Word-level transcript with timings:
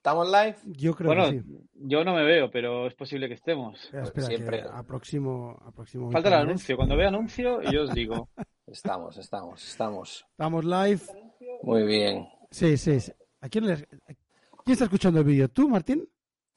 ¿Estamos 0.00 0.28
live? 0.30 0.56
Yo 0.64 0.94
creo 0.94 1.08
Bueno, 1.08 1.30
que 1.30 1.42
sí. 1.42 1.58
yo 1.74 2.02
no 2.04 2.14
me 2.14 2.24
veo, 2.24 2.50
pero 2.50 2.86
es 2.86 2.94
posible 2.94 3.28
que 3.28 3.34
estemos. 3.34 3.78
Espera, 3.84 4.04
espera, 4.04 4.26
siempre. 4.28 4.62
que 4.62 4.68
aproximo, 4.72 5.58
aproximo 5.62 6.10
Falta 6.10 6.28
el 6.28 6.34
anuncio. 6.36 6.74
Cuando 6.78 6.96
vea 6.96 7.08
anuncio, 7.08 7.60
yo 7.70 7.82
os 7.82 7.92
digo. 7.92 8.30
Estamos, 8.66 9.18
estamos, 9.18 9.62
estamos. 9.68 10.24
Estamos 10.30 10.64
live. 10.64 11.00
Muy 11.64 11.82
bien. 11.82 12.26
Sí, 12.50 12.78
sí, 12.78 12.98
sí. 13.00 13.12
¿A 13.42 13.48
quién, 13.50 13.66
le- 13.66 13.84
¿Quién 13.86 14.72
está 14.72 14.84
escuchando 14.84 15.18
el 15.18 15.26
vídeo? 15.26 15.48
¿Tú, 15.50 15.68
Martín? 15.68 16.08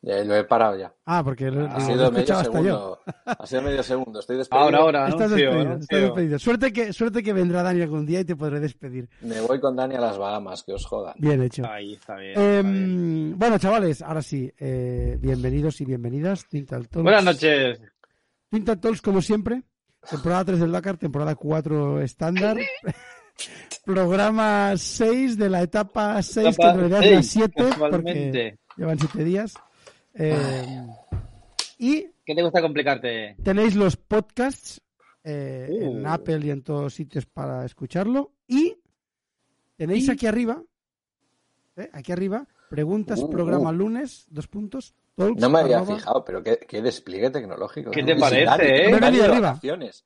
Ya 0.05 0.21
lo 0.21 0.35
he 0.35 0.43
parado 0.43 0.77
ya. 0.77 0.93
Ah, 1.05 1.23
porque 1.23 1.49
lo, 1.49 1.65
Ha 1.65 1.79
sido 1.79 2.11
medio 2.11 2.35
segundo. 2.35 2.99
Ha 3.25 3.47
sido 3.47 3.61
medio 3.61 3.81
segundo. 3.83 4.19
Estoy 4.19 4.35
despedido. 4.39 4.65
Ahora, 4.65 4.77
ahora, 4.79 5.07
Estás 5.07 5.21
anuncio, 5.21 5.45
despedido, 5.45 5.61
estás 5.61 5.69
anuncio. 5.71 6.01
despedido. 6.01 6.39
Suerte 6.39 6.73
que, 6.73 6.91
suerte 6.91 7.23
que 7.23 7.31
vendrá 7.31 7.63
Dani 7.63 7.81
algún 7.83 8.05
día 8.05 8.19
y 8.19 8.25
te 8.25 8.35
podré 8.35 8.59
despedir. 8.59 9.07
Me 9.21 9.39
voy 9.39 9.61
con 9.61 9.77
Dani 9.77 9.95
a 9.95 10.01
las 10.01 10.17
Bahamas, 10.17 10.63
que 10.63 10.73
os 10.73 10.85
jodan. 10.85 11.13
Bien 11.17 11.41
hecho. 11.41 11.65
Ahí 11.65 11.93
está 11.93 12.17
bien. 12.17 12.31
está 12.31 12.51
bien. 12.51 12.65
Em, 12.65 13.39
bueno, 13.39 13.57
chavales, 13.57 14.01
ahora 14.01 14.21
sí, 14.21 14.51
eh, 14.59 15.17
bienvenidos 15.21 15.79
y 15.79 15.85
bienvenidas. 15.85 16.49
Tintal 16.49 16.89
Talks. 16.89 17.03
Buenas 17.03 17.23
noches. 17.23 17.79
Tintal 18.49 18.81
Talks, 18.81 19.01
como 19.01 19.21
siempre. 19.21 19.63
Temporada 20.09 20.43
3 20.43 20.59
del 20.59 20.71
Dakar, 20.73 20.97
temporada 20.97 21.33
4 21.35 22.01
estándar. 22.01 22.57
Programa 23.85 24.73
6 24.75 25.37
de 25.37 25.49
la 25.49 25.61
etapa 25.61 26.21
6, 26.21 26.33
que 26.35 26.41
en 26.41 26.69
Etapa 26.69 26.73
realidad 26.73 27.03
es 27.03 27.11
la 27.11 27.23
seis, 27.23 27.31
7, 27.55 27.63
porque 27.79 28.57
llevan 28.77 28.99
7 28.99 29.23
días. 29.23 29.53
Eh, 30.13 30.85
y 31.77 32.05
¿Qué 32.25 32.35
te 32.35 32.41
gusta 32.43 32.61
complicarte? 32.61 33.35
tenéis 33.43 33.75
los 33.75 33.97
podcasts 33.97 34.81
eh, 35.23 35.67
Uh. 35.71 35.97
en 35.99 36.07
Apple 36.07 36.39
y 36.45 36.49
en 36.51 36.63
todos 36.63 36.93
sitios 36.93 37.25
para 37.25 37.65
escucharlo. 37.65 38.33
Y 38.47 38.77
tenéis 39.77 40.07
Y- 40.07 40.11
aquí 40.11 40.27
arriba, 40.27 40.61
eh, 41.77 41.89
aquí 41.93 42.11
arriba, 42.11 42.45
preguntas, 42.69 43.19
Uh, 43.21 43.29
programa 43.29 43.69
uh. 43.69 43.73
lunes, 43.73 44.25
dos 44.29 44.47
puntos. 44.47 44.93
talks, 45.15 45.39
No 45.39 45.47
me 45.49 45.59
había 45.59 45.77
arroba- 45.77 45.95
fijado, 45.97 46.25
pero 46.25 46.41
qué, 46.41 46.57
qué 46.67 46.81
despliegue 46.81 47.29
tecnológico. 47.29 47.91
¿Qué 47.91 48.01
¿no? 48.01 48.07
te 48.07 48.15
parece, 48.15 48.45
Dani, 48.45 48.63
eh? 48.65 48.89
Me 48.89 49.05
arriba. 49.05 49.59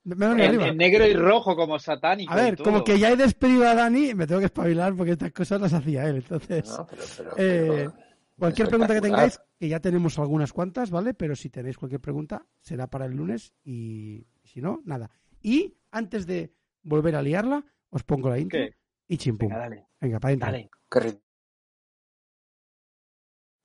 En, 0.06 0.42
arriba. 0.42 0.68
en 0.68 0.78
negro 0.78 1.08
y 1.08 1.14
rojo 1.14 1.56
como 1.56 1.80
satánico. 1.80 2.34
A 2.34 2.38
y 2.42 2.44
ver, 2.44 2.56
todo. 2.58 2.66
como 2.66 2.84
que 2.84 3.00
ya 3.00 3.12
he 3.12 3.16
despedido 3.16 3.66
a 3.68 3.74
Dani, 3.74 4.14
me 4.14 4.28
tengo 4.28 4.40
que 4.40 4.48
espabilar 4.48 4.94
porque 4.96 5.14
estas 5.14 5.32
cosas 5.32 5.62
las 5.62 5.72
hacía 5.74 6.06
él. 6.10 6.18
Entonces, 6.18 6.68
No, 6.70 6.86
pero, 6.90 7.04
pero- 7.18 7.32
eh, 7.38 7.68
pero- 7.70 7.94
cualquier 8.38 8.68
pregunta 8.70 8.94
que 8.94 9.02
tengáis, 9.02 9.40
que 9.60 9.68
ya 9.68 9.80
tenemos 9.80 10.18
algunas 10.20 10.54
cuantas, 10.54 10.90
¿vale? 10.92 11.14
Pero 11.14 11.36
si 11.36 11.50
tenéis 11.50 11.78
cualquier 11.78 12.02
pregunta, 12.02 12.46
será 12.62 12.88
para 12.88 13.06
el 13.06 13.14
lunes 13.16 13.54
y 13.64 14.28
si 14.44 14.62
no, 14.62 14.82
nada. 14.86 15.10
Y 15.42 15.76
antes 15.92 16.26
de 16.26 16.54
volver 16.84 17.16
a 17.16 17.22
liarla, 17.22 17.64
os 17.90 18.04
pongo 18.04 18.30
la 18.30 18.40
intro 18.40 18.60
¿Qué? 18.60 18.76
y 19.08 19.18
chimpum. 19.18 19.50
Venga, 19.50 19.60
dale, 19.62 19.88
Venga, 20.02 20.20
para 20.20 20.30
adentro. 20.30 20.52
dale. 20.52 20.70
Qué 20.92 21.20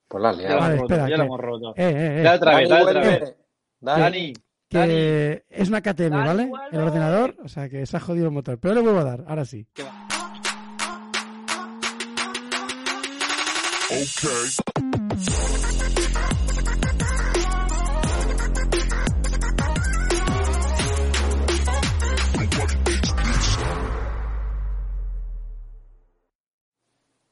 Pues 0.09 0.23
la 0.23 0.33
Ya 0.35 0.57
Vale, 0.57 0.77
espera, 0.77 1.09
ya 1.09 1.17
lo 1.17 1.23
que- 1.23 1.27
hemos 1.27 1.41
roto. 1.41 1.71
Eh, 1.77 1.83
eh, 1.89 2.21
eh. 2.21 2.23
Dale 2.23 2.37
otra 2.37 2.57
vez, 2.57 2.69
Dani, 2.69 2.85
dale 2.85 2.99
otra 2.99 3.19
vez. 3.19 3.37
Dani. 3.81 4.33
Que 4.69 5.45
es 5.51 5.69
una 5.69 5.83
KTM, 5.83 6.11
Dani, 6.11 6.51
¿vale? 6.51 6.51
El 6.73 6.81
ordenador, 6.81 7.37
o 7.45 7.49
sea 7.49 7.69
que 7.69 7.85
se 7.85 7.97
ha 7.97 8.01
jodido 8.01 8.27
el 8.27 8.33
motor. 8.33 8.59
Pero 8.59 8.75
le 8.75 8.81
vuelvo 8.81 9.01
a 9.01 9.05
dar, 9.05 9.25
ahora 9.29 9.45
sí. 9.45 9.67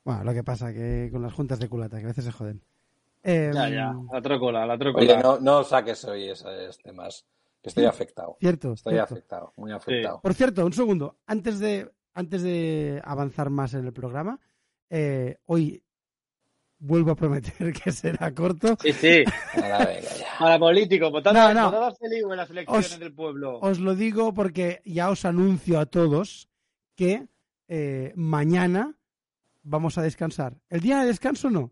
Bueno, 0.05 0.25
lo 0.25 0.33
que 0.33 0.43
pasa 0.43 0.73
que 0.73 1.09
con 1.13 1.23
las 1.23 1.33
juntas 1.33 1.59
de 1.59 1.69
culata, 1.69 1.99
que 1.99 2.05
a 2.05 2.09
veces 2.09 2.25
se 2.25 2.33
joden. 2.33 2.63
Eh, 3.23 3.51
Ya, 3.53 3.69
ya. 3.69 3.95
La 4.13 4.23
trócola, 4.23 4.65
la 4.67 4.79
trócola. 4.79 5.05
Oye, 5.05 5.23
no, 5.23 5.39
no 5.39 5.63
saques 5.63 6.05
hoy 6.05 6.31
esos 6.31 6.79
temas. 6.79 7.25
Que 7.63 7.69
estoy 7.69 7.85
afectado. 7.85 8.39
Cierto, 8.41 8.73
Estoy 8.73 8.95
cierto. 8.95 9.15
afectado, 9.15 9.53
muy 9.57 9.71
afectado. 9.71 10.21
Por 10.23 10.33
cierto, 10.33 10.65
un 10.65 10.73
segundo. 10.73 11.19
Antes 11.27 11.59
de, 11.59 11.91
antes 12.15 12.41
de 12.43 13.03
avanzar 13.05 13.51
más 13.51 13.75
en 13.75 13.85
el 13.85 13.93
programa, 13.93 14.41
eh, 14.89 15.37
hoy 15.45 15.83
vuelvo 16.81 17.13
a 17.13 17.15
prometer 17.15 17.73
que 17.85 17.93
será 17.93 18.35
corto. 18.35 18.77
Sí, 18.83 18.93
sí. 18.93 19.25
Para 20.39 20.59
político, 20.59 21.11
votando, 21.11 21.53
No, 21.55 21.71
no. 21.71 21.95
Feliu 21.95 22.31
en 22.33 22.37
las 22.39 22.51
elecciones 22.51 22.93
Os- 22.93 22.99
del 22.99 23.13
pueblo. 23.15 23.59
Os 23.61 23.79
lo 23.79 23.95
digo 23.95 24.33
porque 24.35 24.81
ya 24.85 25.11
os 25.11 25.25
anuncio 25.25 25.79
a 25.79 25.87
todos 25.87 26.49
que 26.97 27.29
eh, 27.69 28.13
mañana 28.17 28.95
vamos 29.63 29.99
a 29.99 30.03
descansar. 30.03 30.57
El 30.69 30.81
día 30.81 31.01
de 31.01 31.07
descanso 31.07 31.51
no, 31.51 31.71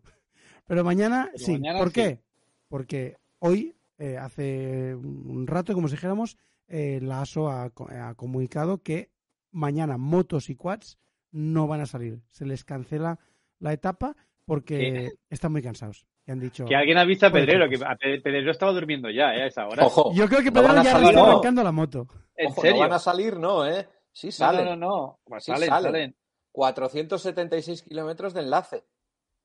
pero 0.65 0.83
mañana 0.83 1.29
Pero 1.33 1.45
sí. 1.45 1.51
mañana 1.53 1.79
¿Por 1.79 1.87
sí. 1.89 1.93
qué? 1.95 2.19
Porque 2.67 3.17
hoy, 3.39 3.75
eh, 3.97 4.17
hace 4.17 4.95
un 4.95 5.47
rato, 5.47 5.73
como 5.73 5.87
si 5.87 5.95
dijéramos, 5.95 6.37
eh, 6.67 6.99
la 7.01 7.21
ASO 7.21 7.49
ha, 7.49 7.71
co- 7.71 7.89
ha 7.89 8.13
comunicado 8.13 8.83
que 8.83 9.09
mañana 9.51 9.97
motos 9.97 10.49
y 10.51 10.55
quads 10.55 10.99
no 11.31 11.65
van 11.67 11.81
a 11.81 11.87
salir. 11.87 12.21
Se 12.29 12.45
les 12.45 12.63
cancela 12.63 13.17
la 13.59 13.73
etapa 13.73 14.15
porque 14.49 15.09
están 15.29 15.51
muy 15.51 15.61
cansados. 15.61 16.05
Y 16.25 16.31
han 16.31 16.39
dicho. 16.39 16.65
Que 16.65 16.75
alguien 16.75 16.97
avisa 16.97 17.27
a 17.27 17.31
Pedrero, 17.31 17.67
pues- 17.67 17.79
que 17.79 17.85
a 17.85 17.95
Pe- 17.95 18.19
Pedrero 18.21 18.51
estaba 18.51 18.71
durmiendo 18.73 19.09
ya, 19.09 19.33
¿eh? 19.35 19.43
A 19.43 19.47
esa 19.47 19.67
hora. 19.67 19.85
Ojo, 19.85 20.11
Yo 20.13 20.27
creo 20.27 20.41
que 20.43 20.51
no 20.51 20.59
a 20.61 20.83
ya 20.83 20.91
salir, 20.91 21.09
está 21.09 21.21
no. 21.21 21.25
arrancando 21.27 21.63
la 21.63 21.71
moto. 21.71 22.07
¿En 22.35 22.47
Ojo, 22.51 22.61
serio? 22.61 22.75
no 22.77 22.81
van 22.81 22.93
a 22.93 22.99
salir, 22.99 23.37
no, 23.37 23.65
¿eh? 23.65 23.87
Sí 24.11 24.31
salen. 24.31 24.65
no, 24.65 24.75
no, 24.75 24.87
no. 24.87 25.19
Pues 25.23 25.43
Sí 25.45 25.51
salen, 25.51 25.69
salen. 25.69 25.91
salen. 25.91 26.15
476 26.51 27.81
kilómetros 27.83 28.33
de 28.33 28.41
enlace. 28.41 28.83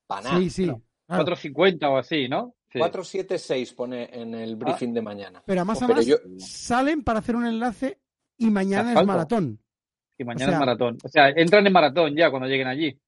Paná. 0.07 0.39
Sí, 0.39 0.51
sí. 0.51 0.65
Claro. 0.65 0.83
claro. 1.07 1.25
4.50 1.25 1.89
o 1.91 1.97
así, 1.99 2.29
¿no? 2.29 2.55
Sí. 2.73 2.79
476 2.79 3.73
pone 3.75 4.11
en 4.13 4.35
el 4.35 4.57
briefing 4.57 4.93
de 4.93 5.03
mañana. 5.03 5.43
Pero 5.47 5.61
a 5.61 5.65
más 5.65 5.81
a 5.83 5.87
Pero 5.87 5.97
más 5.99 6.07
yo- 6.07 6.17
salen 6.39 7.05
para 7.05 7.21
hacer 7.21 7.37
un 7.37 7.47
enlace 7.47 8.01
y 8.37 8.51
mañana 8.51 8.99
es 9.01 9.07
maratón. 9.07 9.61
Y 10.19 10.25
mañana 10.25 10.45
o 10.45 10.49
sea- 10.49 10.55
es 10.55 10.61
maratón. 10.61 10.99
O 11.05 11.09
sea, 11.09 11.29
entran 11.31 11.67
en 11.67 11.73
maratón 11.73 12.15
ya 12.17 12.31
cuando 12.31 12.49
lleguen 12.49 12.67
allí. 12.69 12.99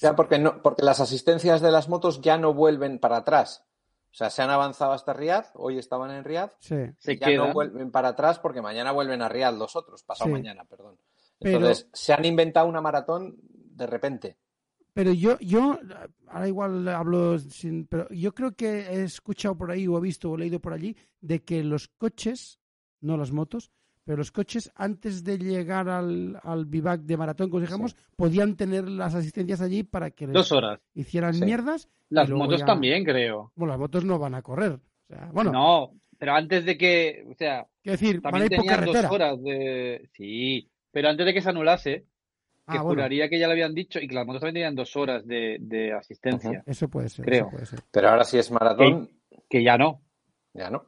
Ya, 0.00 0.14
porque, 0.16 0.38
no, 0.38 0.62
porque 0.62 0.82
las 0.84 1.00
asistencias 1.00 1.60
de 1.60 1.70
las 1.72 1.88
motos 1.88 2.20
ya 2.20 2.38
no 2.38 2.54
vuelven 2.54 2.98
para 2.98 3.18
atrás. 3.18 3.64
O 4.10 4.14
sea, 4.14 4.30
se 4.30 4.42
han 4.42 4.50
avanzado 4.50 4.92
hasta 4.92 5.12
Riad, 5.12 5.44
hoy 5.54 5.78
estaban 5.78 6.10
en 6.10 6.24
Riad, 6.24 6.50
Sí. 6.60 6.76
Se 6.98 7.12
y 7.14 7.18
ya 7.18 7.26
quedan. 7.26 7.48
no 7.48 7.52
vuelven 7.52 7.90
para 7.90 8.08
atrás 8.08 8.38
porque 8.38 8.62
mañana 8.62 8.92
vuelven 8.92 9.20
a 9.22 9.28
Riad 9.28 9.54
los 9.54 9.76
otros, 9.76 10.02
pasado 10.02 10.28
Sí. 10.28 10.32
mañana, 10.32 10.64
perdón. 10.64 10.96
Pero- 11.38 11.56
Entonces, 11.58 11.88
se 11.92 12.12
han 12.12 12.24
inventado 12.24 12.66
una 12.66 12.80
maratón 12.80 13.36
de 13.42 13.86
repente. 13.86 14.36
Pero 14.94 15.12
yo, 15.12 15.38
yo, 15.40 15.78
ahora 16.28 16.48
igual 16.48 16.88
hablo 16.88 17.38
sin, 17.38 17.86
pero 17.86 18.08
yo 18.10 18.34
creo 18.34 18.56
que 18.56 18.80
he 18.80 19.02
escuchado 19.04 19.56
por 19.56 19.70
ahí 19.70 19.86
o 19.86 19.96
he 19.98 20.00
visto 20.00 20.30
o 20.30 20.36
leído 20.36 20.58
por 20.58 20.72
allí 20.72 20.96
de 21.20 21.44
que 21.44 21.62
los 21.62 21.86
coches, 21.88 22.58
no 23.00 23.16
las 23.16 23.30
motos, 23.30 23.70
pero 24.08 24.16
los 24.16 24.32
coches 24.32 24.72
antes 24.74 25.22
de 25.22 25.36
llegar 25.36 25.86
al, 25.90 26.40
al 26.42 26.64
vivac 26.64 27.02
de 27.02 27.14
maratón, 27.18 27.50
como 27.50 27.60
digamos, 27.60 27.94
podían 28.16 28.56
tener 28.56 28.88
las 28.88 29.14
asistencias 29.14 29.60
allí 29.60 29.82
para 29.82 30.10
que 30.12 30.26
Dos 30.28 30.50
horas. 30.50 30.80
hicieran 30.94 31.34
Sí. 31.34 31.44
mierdas. 31.44 31.90
Las 32.08 32.30
motos 32.30 32.60
ya- 32.60 32.64
también, 32.64 33.04
creo. 33.04 33.52
Bueno, 33.54 33.72
las 33.74 33.80
motos 33.80 34.06
no 34.06 34.18
van 34.18 34.34
a 34.34 34.40
correr. 34.40 34.72
O 34.72 35.06
sea, 35.14 35.28
bueno, 35.30 35.52
No, 35.52 35.92
pero 36.18 36.32
antes 36.32 36.64
de 36.64 36.78
que, 36.78 37.26
o 37.30 37.34
sea, 37.34 37.66
quiero 37.82 37.98
decir, 37.98 38.22
van 38.22 38.34
a 38.36 38.38
también 38.38 38.52
ir 38.52 38.56
por 38.56 38.64
tenían 38.66 38.84
dos 38.86 38.94
carretera. 38.94 39.10
horas 39.12 39.42
de... 39.42 40.08
Sí, 40.16 40.70
pero 40.90 41.08
antes 41.10 41.26
de 41.26 41.34
que 41.34 41.42
se 41.42 41.50
anulase, 41.50 41.92
que 42.00 42.06
Ah, 42.78 42.82
bueno, 42.82 42.88
juraría 43.02 43.28
que 43.28 43.38
ya 43.38 43.46
lo 43.46 43.52
habían 43.52 43.74
dicho 43.74 43.98
y 44.00 44.08
que 44.08 44.14
las 44.14 44.24
motos 44.26 44.40
también 44.40 44.54
tenían 44.54 44.74
dos 44.74 44.96
horas 44.96 45.26
de, 45.26 45.58
de 45.60 45.92
asistencia, 45.92 46.62
eso 46.64 46.88
puede 46.88 47.10
ser. 47.10 47.26
creo. 47.26 47.44
eso 47.48 47.50
puede 47.50 47.66
ser. 47.66 47.80
Pero 47.90 48.08
ahora 48.08 48.24
sí 48.24 48.38
es 48.38 48.50
maratón, 48.50 49.10
que 49.50 49.62
ya 49.62 49.76
no. 49.76 50.00
ya 50.54 50.70
no. 50.70 50.86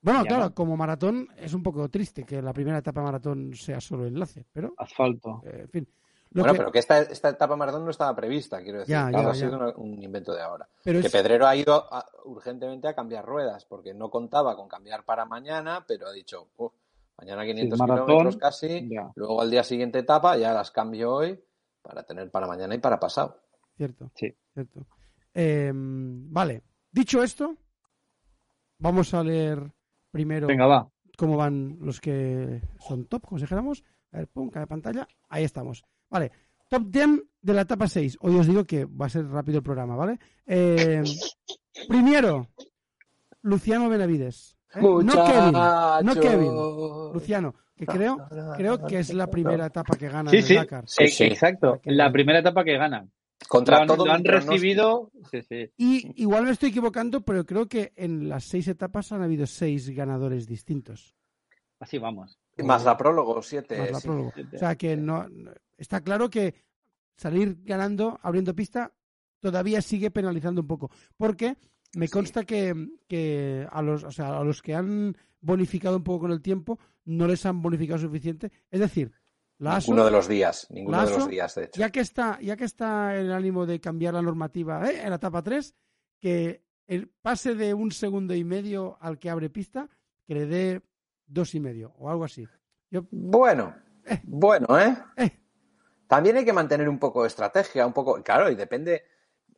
Bueno, 0.00 0.24
claro, 0.24 0.44
no. 0.44 0.54
como 0.54 0.76
maratón 0.76 1.28
es 1.36 1.52
un 1.54 1.62
poco 1.62 1.88
triste 1.88 2.24
que 2.24 2.40
la 2.40 2.52
primera 2.52 2.78
etapa 2.78 3.02
maratón 3.02 3.54
sea 3.54 3.80
solo 3.80 4.06
enlace, 4.06 4.44
pero, 4.52 4.74
Asfalto. 4.78 5.42
eh, 5.44 5.62
en 5.62 5.68
fin. 5.68 5.88
Lo 6.30 6.42
bueno, 6.42 6.52
que- 6.52 6.58
pero 6.58 6.72
que 6.72 6.78
esta, 6.78 7.00
esta 7.00 7.30
etapa 7.30 7.56
maratón 7.56 7.84
no 7.84 7.90
estaba 7.90 8.14
prevista, 8.14 8.62
quiero 8.62 8.80
decir. 8.80 8.92
Ya, 8.92 9.06
que 9.06 9.12
ya, 9.12 9.30
ha 9.30 9.34
sido 9.34 9.74
un 9.76 10.02
invento 10.02 10.34
de 10.34 10.42
ahora. 10.42 10.68
pero 10.84 11.00
Que 11.00 11.06
es- 11.06 11.12
Pedrero 11.12 11.46
ha 11.46 11.56
ido 11.56 11.74
a- 11.92 12.06
urgentemente 12.26 12.86
a 12.86 12.94
cambiar 12.94 13.24
ruedas, 13.24 13.64
porque 13.64 13.94
no 13.94 14.10
contaba 14.10 14.54
con 14.54 14.68
cambiar 14.68 15.04
para 15.04 15.24
mañana, 15.24 15.84
pero 15.88 16.06
ha 16.06 16.12
dicho, 16.12 16.48
"Uf, 16.58 16.72
mañana 17.16 17.44
500 17.46 17.78
maratón, 17.78 18.06
kilómetros 18.06 18.36
casi, 18.36 18.88
ya. 18.90 19.10
luego 19.16 19.40
al 19.40 19.50
día 19.50 19.64
siguiente 19.64 19.98
etapa, 20.00 20.36
ya 20.36 20.52
las 20.52 20.70
cambio 20.70 21.12
hoy 21.14 21.42
para 21.82 22.02
tener 22.04 22.30
para 22.30 22.46
mañana 22.46 22.74
y 22.74 22.78
para 22.78 23.00
pasado. 23.00 23.40
Cierto. 23.76 24.10
Sí. 24.14 24.32
Cierto. 24.52 24.86
Eh, 25.34 25.72
vale. 25.74 26.62
Dicho 26.92 27.22
esto, 27.22 27.56
vamos 28.78 29.14
a 29.14 29.22
leer 29.24 29.72
primero 30.18 30.48
Venga, 30.48 30.66
va. 30.66 30.88
cómo 31.16 31.36
van 31.36 31.78
los 31.80 32.00
que 32.00 32.60
son 32.80 33.04
top, 33.06 33.24
como 33.24 33.38
si 33.38 33.44
dijéramos. 33.44 33.84
A 34.12 34.18
ver, 34.18 34.26
pum, 34.28 34.50
cada 34.50 34.66
pantalla. 34.66 35.06
Ahí 35.28 35.44
estamos. 35.44 35.84
Vale. 36.10 36.32
Top 36.68 36.82
10 36.88 37.08
de 37.40 37.54
la 37.54 37.60
etapa 37.62 37.86
6. 37.86 38.18
Hoy 38.20 38.36
os 38.36 38.46
digo 38.48 38.64
que 38.64 38.84
va 38.84 39.06
a 39.06 39.08
ser 39.08 39.26
rápido 39.28 39.58
el 39.58 39.62
programa, 39.62 39.94
¿vale? 39.94 40.18
Eh, 40.44 41.02
primero, 41.88 42.48
Luciano 43.42 43.88
Benavides. 43.88 44.56
¿eh? 44.74 44.80
No 44.82 45.24
Kevin, 45.24 45.52
no 46.04 46.14
Kevin. 46.20 46.52
Luciano, 47.14 47.54
que 47.76 47.86
creo, 47.86 48.18
creo 48.56 48.84
que 48.86 48.98
es 48.98 49.14
la 49.14 49.28
primera 49.28 49.66
etapa 49.66 49.96
que 49.96 50.08
gana 50.08 50.30
Sí, 50.30 50.36
en 50.38 50.42
el 50.42 50.48
sí. 50.48 50.54
Dakar. 50.56 50.84
Sí, 50.88 51.06
sí. 51.08 51.24
Exacto. 51.24 51.80
La 51.84 52.10
primera 52.10 52.40
etapa 52.40 52.64
que 52.64 52.76
ganan. 52.76 53.10
Contra 53.46 53.76
lo 53.76 53.82
han, 53.82 53.86
todo 53.88 54.06
lo 54.06 54.12
han 54.12 54.24
recibido. 54.24 55.10
Sí, 55.30 55.42
sí. 55.42 55.70
Y 55.76 56.22
igual 56.22 56.44
me 56.44 56.50
estoy 56.50 56.70
equivocando, 56.70 57.20
pero 57.20 57.44
creo 57.46 57.68
que 57.68 57.92
en 57.96 58.28
las 58.28 58.44
seis 58.44 58.66
etapas 58.68 59.12
han 59.12 59.22
habido 59.22 59.46
seis 59.46 59.88
ganadores 59.90 60.46
distintos. 60.46 61.14
Así 61.78 61.98
vamos. 61.98 62.38
Más 62.58 62.84
la 62.84 62.96
prólogo, 62.96 63.40
siete. 63.42 63.78
más 63.78 63.90
la 63.92 64.00
sí. 64.00 64.08
prólogo. 64.08 64.32
O 64.54 64.58
sea 64.58 64.74
que 64.76 64.96
no, 64.96 65.28
no- 65.28 65.52
está 65.76 66.00
claro 66.02 66.28
que 66.28 66.54
salir 67.16 67.58
ganando, 67.62 68.18
abriendo 68.22 68.54
pista, 68.54 68.92
todavía 69.38 69.80
sigue 69.82 70.10
penalizando 70.10 70.62
un 70.62 70.66
poco. 70.66 70.90
Porque 71.16 71.56
me 71.94 72.06
Sí. 72.08 72.12
consta 72.12 72.44
que, 72.44 72.74
que 73.06 73.66
a 73.70 73.80
los, 73.82 74.02
o 74.02 74.10
sea, 74.10 74.36
a 74.38 74.44
los 74.44 74.60
que 74.60 74.74
han 74.74 75.16
bonificado 75.40 75.96
un 75.96 76.02
poco 76.02 76.22
con 76.22 76.32
el 76.32 76.42
tiempo, 76.42 76.80
no 77.04 77.28
les 77.28 77.46
han 77.46 77.62
bonificado 77.62 78.00
suficiente. 78.00 78.50
Es 78.70 78.80
decir, 78.80 79.12
Ninguno 79.58 80.04
de 80.04 80.10
los 80.10 80.28
días, 80.28 80.66
ninguno 80.70 81.04
de 81.04 81.10
los 81.10 81.28
días, 81.28 81.54
de 81.56 81.64
hecho. 81.64 81.80
ya 81.80 81.90
que 81.90 82.00
está, 82.00 82.38
ya 82.40 82.56
que 82.56 82.64
está 82.64 83.16
en 83.16 83.26
el 83.26 83.32
ánimo 83.32 83.66
de 83.66 83.80
cambiar 83.80 84.14
la 84.14 84.22
normativa 84.22 84.88
¿eh? 84.88 85.02
en 85.02 85.10
la 85.10 85.16
etapa 85.16 85.42
3, 85.42 85.74
que 86.20 86.62
el 86.86 87.08
pase 87.08 87.54
de 87.54 87.74
un 87.74 87.90
segundo 87.90 88.34
y 88.34 88.44
medio 88.44 88.96
al 89.00 89.18
que 89.18 89.30
abre 89.30 89.50
pista, 89.50 89.88
que 90.26 90.34
le 90.34 90.46
dé 90.46 90.82
dos 91.26 91.54
y 91.54 91.60
medio 91.60 91.92
o 91.98 92.08
algo 92.08 92.24
así. 92.24 92.46
Yo, 92.90 93.02
Bueno, 93.10 93.74
bueno, 94.24 94.78
¿eh? 94.78 94.96
eh, 95.16 95.30
También 96.06 96.36
hay 96.36 96.44
que 96.44 96.52
mantener 96.52 96.88
un 96.88 96.98
poco 96.98 97.22
de 97.22 97.28
estrategia, 97.28 97.86
un 97.86 97.92
poco, 97.92 98.22
claro, 98.22 98.50
y 98.50 98.54
depende, 98.54 99.04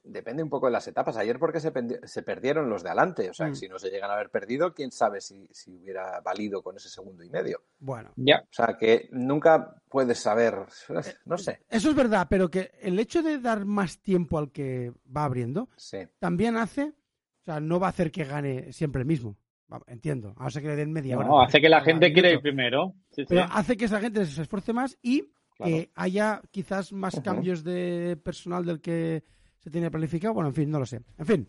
depende 0.03 0.43
un 0.43 0.49
poco 0.49 0.67
de 0.67 0.73
las 0.73 0.87
etapas. 0.89 1.17
Ayer 1.17 1.39
porque 1.39 1.61
se, 1.61 1.73
se 2.05 2.23
perdieron 2.23 2.69
los 2.71 2.83
de 2.83 2.89
adelante, 2.91 3.31
o 3.31 3.35
sea, 3.35 3.47
que 3.47 3.53
Mm. 3.53 3.57
si 3.57 3.69
no 3.69 3.79
se 3.79 3.91
llegan 3.91 4.11
a 4.11 4.15
haber 4.15 4.31
perdido, 4.31 4.73
quién 4.75 4.91
sabe 4.93 5.21
si, 5.21 5.47
si 5.53 5.77
hubiera 5.77 6.21
valido 6.21 6.63
con 6.63 6.77
ese 6.77 6.89
segundo 6.89 7.23
y 7.23 7.29
medio. 7.31 7.63
bueno, 7.79 8.11
Ya. 8.17 8.41
O 8.43 8.53
sea, 8.53 8.77
que 8.79 9.09
nunca 9.13 9.75
puedes 9.89 10.19
saber, 10.19 10.55
no 11.27 11.39
sé. 11.39 11.61
Eso 11.69 11.91
es 11.91 11.95
verdad, 11.97 12.27
pero 12.31 12.51
que 12.51 12.71
el 12.81 12.99
hecho 12.99 13.23
de 13.23 13.39
dar 13.39 13.65
más 13.65 14.01
tiempo 14.01 14.39
al 14.39 14.51
que 14.53 14.93
va 15.15 15.25
abriendo 15.25 15.69
Sí. 15.77 15.99
también 16.19 16.57
hace, 16.57 16.83
o 16.85 17.45
sea, 17.45 17.61
no 17.61 17.79
va 17.81 17.89
a 17.89 17.91
hacer 17.91 18.11
que 18.11 18.25
gane 18.25 18.73
siempre 18.73 19.01
el 19.03 19.07
mismo. 19.07 19.37
Va- 19.73 19.83
Entiendo, 19.87 20.35
a 20.37 20.45
no 20.45 20.51
ser 20.51 20.63
que 20.63 20.69
le 20.69 20.77
den 20.77 20.93
media 20.93 21.17
hora. 21.17 21.29
No, 21.29 21.41
hace 21.43 21.61
que 21.61 21.69
la 21.69 21.81
gente 21.83 22.13
quiera 22.13 22.29
ir 22.31 22.41
primero. 22.41 22.95
Sí, 23.11 23.23
sí. 23.23 23.27
Pero 23.29 23.45
hace 23.53 23.77
que 23.77 23.85
esa 23.85 24.01
gente 24.01 24.27
se 24.27 24.43
esfuerce 24.43 24.73
más 24.73 24.99
y 25.03 25.31
Claro. 25.57 25.73
que 25.73 25.91
haya 25.95 26.41
quizás 26.51 26.93
más 26.93 27.21
cambios 27.21 27.63
de 27.63 28.19
personal 28.25 28.65
del 28.65 28.81
que 28.81 29.23
se 29.61 29.71
tenía 29.71 29.91
planificado. 29.91 30.35
Bueno, 30.35 30.49
en 30.49 30.55
fin, 30.55 30.71
no 30.71 30.79
lo 30.79 30.87
sé. 30.87 31.03
En 31.19 31.27
fin. 31.27 31.49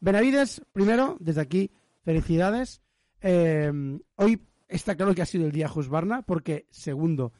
Benavides, 0.00 0.62
primero, 0.72 1.16
desde 1.20 1.40
aquí, 1.40 1.70
felicidades. 2.02 2.82
Eh, 3.20 3.70
hoy 4.16 4.42
está 4.68 4.94
claro 4.96 5.14
que 5.14 5.22
ha 5.22 5.26
sido 5.26 5.46
el 5.46 5.52
día 5.52 5.70
Husqvarna, 5.72 6.22
porque 6.22 6.66
segundo 6.70 7.32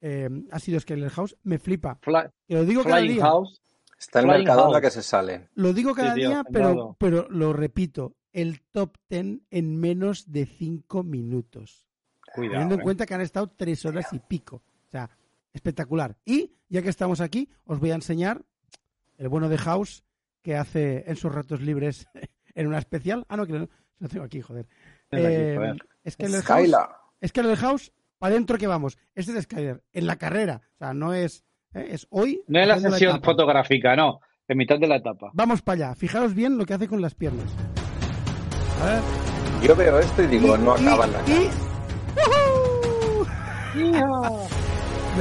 eh, 0.00 0.28
ha 0.50 0.58
sido 0.58 0.80
Skyler 0.80 1.10
House. 1.10 1.36
Me 1.42 1.58
flipa. 1.58 1.98
Fly- 2.02 2.30
Que 2.48 2.54
lo 2.54 2.64
digo 2.64 2.82
cada 2.84 2.98
día. 3.00 3.22
House. 3.22 3.60
Está 3.98 4.20
el 4.20 4.46
House. 4.46 4.80
que 4.80 4.90
se 4.90 5.02
sale. 5.02 5.48
Lo 5.54 5.72
digo 5.72 5.94
cada 5.94 6.14
Sí, 6.14 6.20
tío, 6.20 6.28
día, 6.28 6.44
pero, 6.50 6.96
pero 6.98 7.28
lo 7.30 7.52
repito. 7.52 8.16
El 8.32 8.60
top 8.70 8.96
10 9.08 9.38
en 9.50 9.76
menos 9.80 10.30
de 10.30 10.44
5 10.44 11.02
minutos. 11.02 11.86
Cuidado. 12.34 12.52
Teniendo 12.52 12.74
en 12.74 12.80
eh. 12.80 12.84
cuenta 12.84 13.06
que 13.06 13.14
han 13.14 13.22
estado 13.22 13.48
3 13.56 13.84
horas 13.86 14.12
y 14.12 14.18
pico. 14.18 14.56
O 14.56 14.90
sea, 14.90 15.08
espectacular. 15.54 16.18
Y 16.26 16.52
ya 16.68 16.82
que 16.82 16.90
estamos 16.90 17.22
aquí, 17.22 17.48
os 17.64 17.80
voy 17.80 17.90
a 17.92 17.94
enseñar 17.94 18.44
el 19.18 19.28
bueno 19.28 19.48
de 19.48 19.58
House 19.58 20.02
que 20.42 20.56
hace 20.56 21.04
en 21.08 21.16
sus 21.16 21.32
ratos 21.34 21.60
libres 21.60 22.06
en 22.54 22.66
una 22.66 22.78
especial. 22.78 23.24
Ah, 23.28 23.36
no, 23.36 23.46
que 23.46 23.52
lo, 23.54 23.68
lo 23.98 24.08
tengo 24.08 24.24
aquí, 24.24 24.40
joder. 24.40 24.66
Aquí, 25.10 25.22
Eh, 25.24 25.54
joder. 25.56 25.76
Skyler 26.08 26.42
House. 26.42 26.58
Skylar. 26.60 26.88
Skyler 27.26 27.56
House, 27.56 27.92
para 28.18 28.32
adentro 28.34 28.58
que 28.58 28.66
vamos. 28.66 28.98
Este 29.14 29.36
es 29.36 29.44
Skyler, 29.44 29.82
en 29.92 30.06
la 30.06 30.16
carrera. 30.16 30.62
O 30.74 30.78
sea, 30.78 30.94
no 30.94 31.12
es. 31.14 31.44
¿eh? 31.74 31.88
Es 31.90 32.06
hoy. 32.10 32.42
No 32.48 32.60
es 32.60 32.68
la 32.68 32.78
sesión 32.80 33.22
fotográfica, 33.22 33.96
no. 33.96 34.20
En 34.48 34.58
mitad 34.58 34.78
de 34.78 34.86
la 34.86 34.96
etapa. 34.96 35.30
Vamos 35.34 35.62
para 35.62 35.86
allá. 35.86 35.94
Fijaros 35.96 36.32
bien 36.34 36.56
lo 36.56 36.64
que 36.66 36.74
hace 36.74 36.86
con 36.86 37.02
las 37.02 37.14
piernas. 37.14 37.46
A 38.82 38.86
ver. 38.86 39.00
Yo 39.66 39.74
veo 39.74 39.98
esto 39.98 40.22
y 40.22 40.26
digo, 40.28 40.54
Y- 40.56 40.58
no 40.60 40.76
y- 40.78 40.82
acaba 40.86 41.04
en 41.06 41.12
la 41.12 41.20
y- 41.28 41.50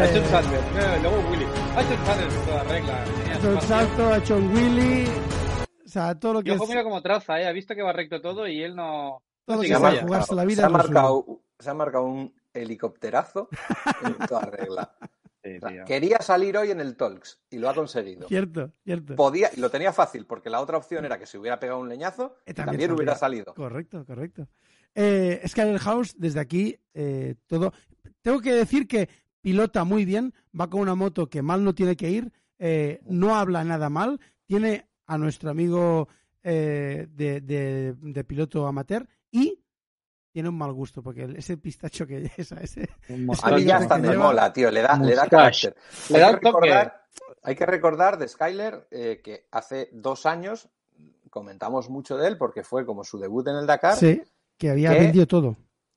hecho 0.04 0.20
un 0.20 1.02
Luego 1.02 1.30
Willy. 1.30 1.46
Ha 1.76 1.82
hecho 1.82 1.94
un 1.94 2.40
en 2.40 2.46
toda 2.46 2.64
regla. 2.64 3.04
Ha 3.04 3.38
hecho 3.38 3.50
un 3.50 3.62
salto, 3.62 4.08
ha 4.14 4.18
hecho 4.18 4.38
un 4.38 4.54
Willy. 4.54 5.08
O 5.86 5.88
sea, 5.88 6.16
todo 6.20 6.34
lo 6.34 6.40
Y 6.42 6.44
que 6.44 6.52
ojo, 6.52 6.64
es. 6.64 6.70
mira 6.70 6.84
cómo 6.84 7.02
traza, 7.02 7.40
¿eh? 7.40 7.48
Ha 7.48 7.52
visto 7.52 7.74
que 7.76 7.82
va 7.82 7.94
recto 7.94 8.22
todo 8.22 8.48
y 8.48 8.62
él 8.62 8.76
no. 8.76 9.22
Todo 9.46 9.62
que 9.62 9.68
sea 9.68 9.80
vaya. 9.80 10.02
jugarse 10.02 10.36
la 10.36 10.46
vida. 10.46 10.62
se, 10.62 10.66
ha 10.66 10.70
marcado, 10.70 11.42
se 11.60 11.70
ha 11.70 11.74
marcado 11.74 12.06
un 12.06 12.34
helicópterazo 12.54 13.50
en 14.04 14.16
toda 14.28 14.42
regla. 14.42 14.92
Sí, 15.46 15.58
O 15.58 15.60
sea, 15.60 15.70
tío. 15.70 15.86
quería 15.86 16.18
salir 16.22 16.58
hoy 16.58 16.72
en 16.72 16.80
el 16.80 16.98
Talks 16.98 17.40
y 17.52 17.60
lo 17.60 17.70
ha 17.70 17.76
conseguido. 17.76 18.28
Cierto, 18.28 18.72
cierto. 18.84 19.16
Podía, 19.16 19.52
y 19.56 19.60
lo 19.60 19.70
tenía 19.70 19.94
fácil, 19.94 20.26
porque 20.26 20.50
la 20.50 20.60
otra 20.60 20.76
opción 20.78 21.06
era 21.06 21.20
que 21.20 21.28
se 21.28 21.38
hubiera 21.38 21.60
pegado 21.60 21.78
un 21.82 21.88
leñazo 21.88 22.38
Eh, 22.48 22.50
y 22.50 22.54
también 22.56 22.72
también, 22.72 22.92
hubiera 22.94 23.14
salido. 23.16 23.54
Correcto, 23.54 24.04
correcto. 24.08 24.48
Eh, 24.96 25.44
Skyler 25.48 25.78
House, 25.78 26.16
desde 26.18 26.40
aquí, 26.40 26.76
eh, 26.96 27.36
todo. 27.46 27.74
Tengo 28.24 28.42
que 28.42 28.54
decir 28.54 28.88
que 28.88 29.08
pilota 29.46 29.84
muy 29.84 30.06
bien, 30.06 30.34
va 30.60 30.68
con 30.72 30.82
una 30.82 30.96
moto 30.96 31.30
que 31.30 31.44
mal 31.44 31.64
no 31.64 31.76
tiene 31.76 31.96
que 31.96 32.10
ir, 32.10 32.32
eh, 32.58 33.00
no 33.06 33.36
habla 33.36 33.64
nada 33.64 33.92
mal, 33.92 34.20
tiene 34.48 34.88
a 35.06 35.20
nuestro 35.20 35.52
amigo 35.52 36.08
eh, 36.42 37.06
de, 37.12 37.42
de- 37.42 37.94
de 38.02 38.24
piloto 38.24 38.66
amateur 38.66 39.08
y 39.30 39.62
tiene 40.32 40.50
un 40.50 40.58
mal 40.58 40.74
gusto, 40.74 41.04
porque 41.04 41.26
el- 41.26 41.36
ese 41.36 41.58
pistacho 41.58 42.08
que 42.08 42.28
esa, 42.38 42.56
ese, 42.60 42.90
Un 43.08 43.30
A 43.44 43.52
mí 43.52 43.64
ya 43.66 43.78
que 43.78 43.84
hasta 43.84 43.98
me 44.00 44.08
lleva- 44.08 44.26
mola, 44.26 44.52
tío, 44.52 44.72
le 44.72 44.82
da, 44.82 44.98
le 44.98 45.14
da 45.14 45.28
carácter. 45.28 45.76
Le 46.10 46.16
Hay 46.16 46.22
da 46.22 46.28
que 46.30 46.34
un 46.34 46.42
toque. 46.42 46.68
recordar- 46.68 47.02
Hay 47.44 47.56
que 47.56 47.66
recordar 47.68 48.18
de 48.18 48.28
Skyler 48.28 48.88
eh, 48.90 49.22
que 49.24 49.46
hace 49.52 49.90
dos 49.94 50.26
años 50.26 50.70
comentamos 51.30 51.88
mucho 51.92 52.18
de 52.18 52.30
él 52.30 52.38
porque 52.40 52.64
fue 52.64 52.84
como 52.84 53.04
su 53.04 53.20
debut 53.20 53.48
en 53.48 53.58
el 53.58 53.68
Dakar. 53.68 53.96
sí, 53.96 54.24
que 54.58 54.72
había 54.72 54.90
vendido 54.92 55.28
todo. 55.28 55.56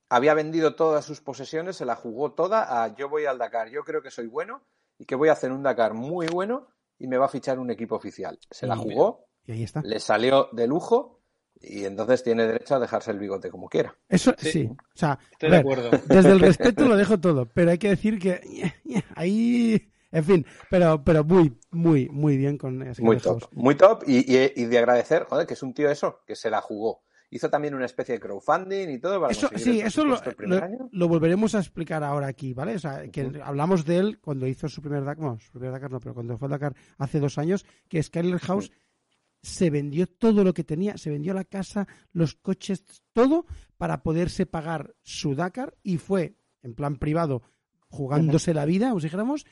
Había 0.09 0.33
vendido 0.33 0.75
todas 0.75 1.05
sus 1.05 1.21
posesiones, 1.21 1.75
se 1.77 1.85
la 1.85 1.95
jugó 1.95 2.31
toda 2.31 2.83
a 2.83 2.95
yo 2.95 3.09
voy 3.09 3.25
al 3.25 3.37
Dakar, 3.37 3.69
yo 3.69 3.83
creo 3.83 4.01
que 4.01 4.09
soy 4.11 4.27
bueno 4.27 4.63
y 4.97 5.05
que 5.05 5.15
voy 5.15 5.29
a 5.29 5.33
hacer 5.33 5.51
un 5.51 5.61
Dakar 5.63 5.93
muy 5.93 6.27
bueno 6.27 6.67
y 6.97 7.07
me 7.07 7.17
va 7.17 7.25
a 7.25 7.29
fichar 7.29 7.59
un 7.59 7.69
equipo 7.69 7.95
oficial. 7.95 8.37
Se 8.49 8.65
la 8.67 8.75
jugó, 8.75 9.27
Y 9.45 9.51
ahí 9.51 9.63
está. 9.63 9.81
le 9.83 9.99
salió 9.99 10.49
de 10.51 10.67
lujo 10.67 11.21
y 11.61 11.85
entonces 11.85 12.23
tiene 12.23 12.47
derecho 12.47 12.75
a 12.75 12.79
dejarse 12.79 13.11
el 13.11 13.19
bigote 13.19 13.49
como 13.51 13.69
quiera. 13.69 13.95
Eso 14.07 14.33
sí. 14.37 14.51
Sí. 14.51 14.65
O 14.71 14.97
sea, 14.97 15.19
Estoy 15.31 15.51
de 15.51 15.57
acuerdo. 15.57 15.91
desde 16.07 16.31
el 16.31 16.39
respeto 16.39 16.85
lo 16.87 16.97
dejo 16.97 17.19
todo, 17.19 17.45
pero 17.47 17.71
hay 17.71 17.77
que 17.77 17.89
decir 17.89 18.17
que 18.17 18.41
ahí, 19.15 19.91
en 20.11 20.23
fin, 20.23 20.45
pero, 20.69 21.03
pero 21.03 21.23
muy, 21.23 21.59
muy, 21.71 22.09
muy 22.09 22.35
bien 22.37 22.57
con 22.57 22.79
Skyler 22.81 23.03
Muy 23.03 23.17
top, 23.17 23.43
muy 23.53 23.75
top 23.75 24.03
y, 24.07 24.19
y- 24.35 24.53
y 24.55 24.65
de 24.65 24.77
agradecer, 24.79 25.25
joder, 25.25 25.45
que 25.45 25.53
es 25.53 25.61
un 25.63 25.73
tío 25.73 25.89
eso, 25.91 26.21
que 26.25 26.35
se 26.35 26.49
la 26.49 26.61
jugó. 26.61 27.03
Hizo 27.31 27.49
también 27.49 27.75
una 27.75 27.85
especie 27.85 28.15
de 28.15 28.19
crowdfunding 28.19 28.89
y 28.89 28.99
todo 28.99 29.19
para 29.21 29.31
Eso, 29.31 29.49
sí, 29.55 29.79
eso 29.81 30.03
lo, 30.03 30.19
lo- 30.91 31.07
volveremos 31.07 31.53
a 31.53 31.59
explicar 31.59 32.03
ahora 32.03 32.27
aquí, 32.27 32.53
¿vale? 32.53 32.75
O 32.75 32.79
sea, 32.79 33.07
que 33.09 33.39
hablamos 33.43 33.85
de 33.85 33.97
él 33.97 34.19
cuando 34.19 34.47
hizo 34.47 34.67
su 34.67 34.81
primer 34.81 35.03
Dakar, 35.03 35.23
bueno, 35.23 35.39
su 35.39 35.51
primer 35.51 35.71
Dakar 35.71 35.91
no, 35.91 35.99
pero 35.99 36.15
cuando 36.15 36.37
fue 36.37 36.47
al 36.47 36.51
Dakar 36.51 36.75
hace 36.97 37.19
dos 37.19 37.37
años, 37.37 37.65
que 37.87 38.01
Skyler 38.01 38.39
House 38.39 38.71
se 39.41 39.69
vendió 39.69 40.07
todo 40.07 40.43
lo 40.43 40.53
que 40.53 40.63
tenía, 40.63 40.97
se 40.97 41.11
vendió 41.11 41.33
la 41.33 41.43
casa, 41.45 41.87
los 42.11 42.35
coches, 42.35 42.83
todo 43.13 43.45
para 43.77 44.01
poderse 44.03 44.45
pagar 44.45 44.95
su 45.03 45.35
Dakar 45.35 45.77
y 45.83 45.97
fue 45.97 46.35
en 46.63 46.73
plan 46.73 46.97
privado 46.97 47.43
jugándose 47.89 48.53
la 48.53 48.65
vida, 48.65 48.93
os 48.93 49.03
dijéramos, 49.03 49.45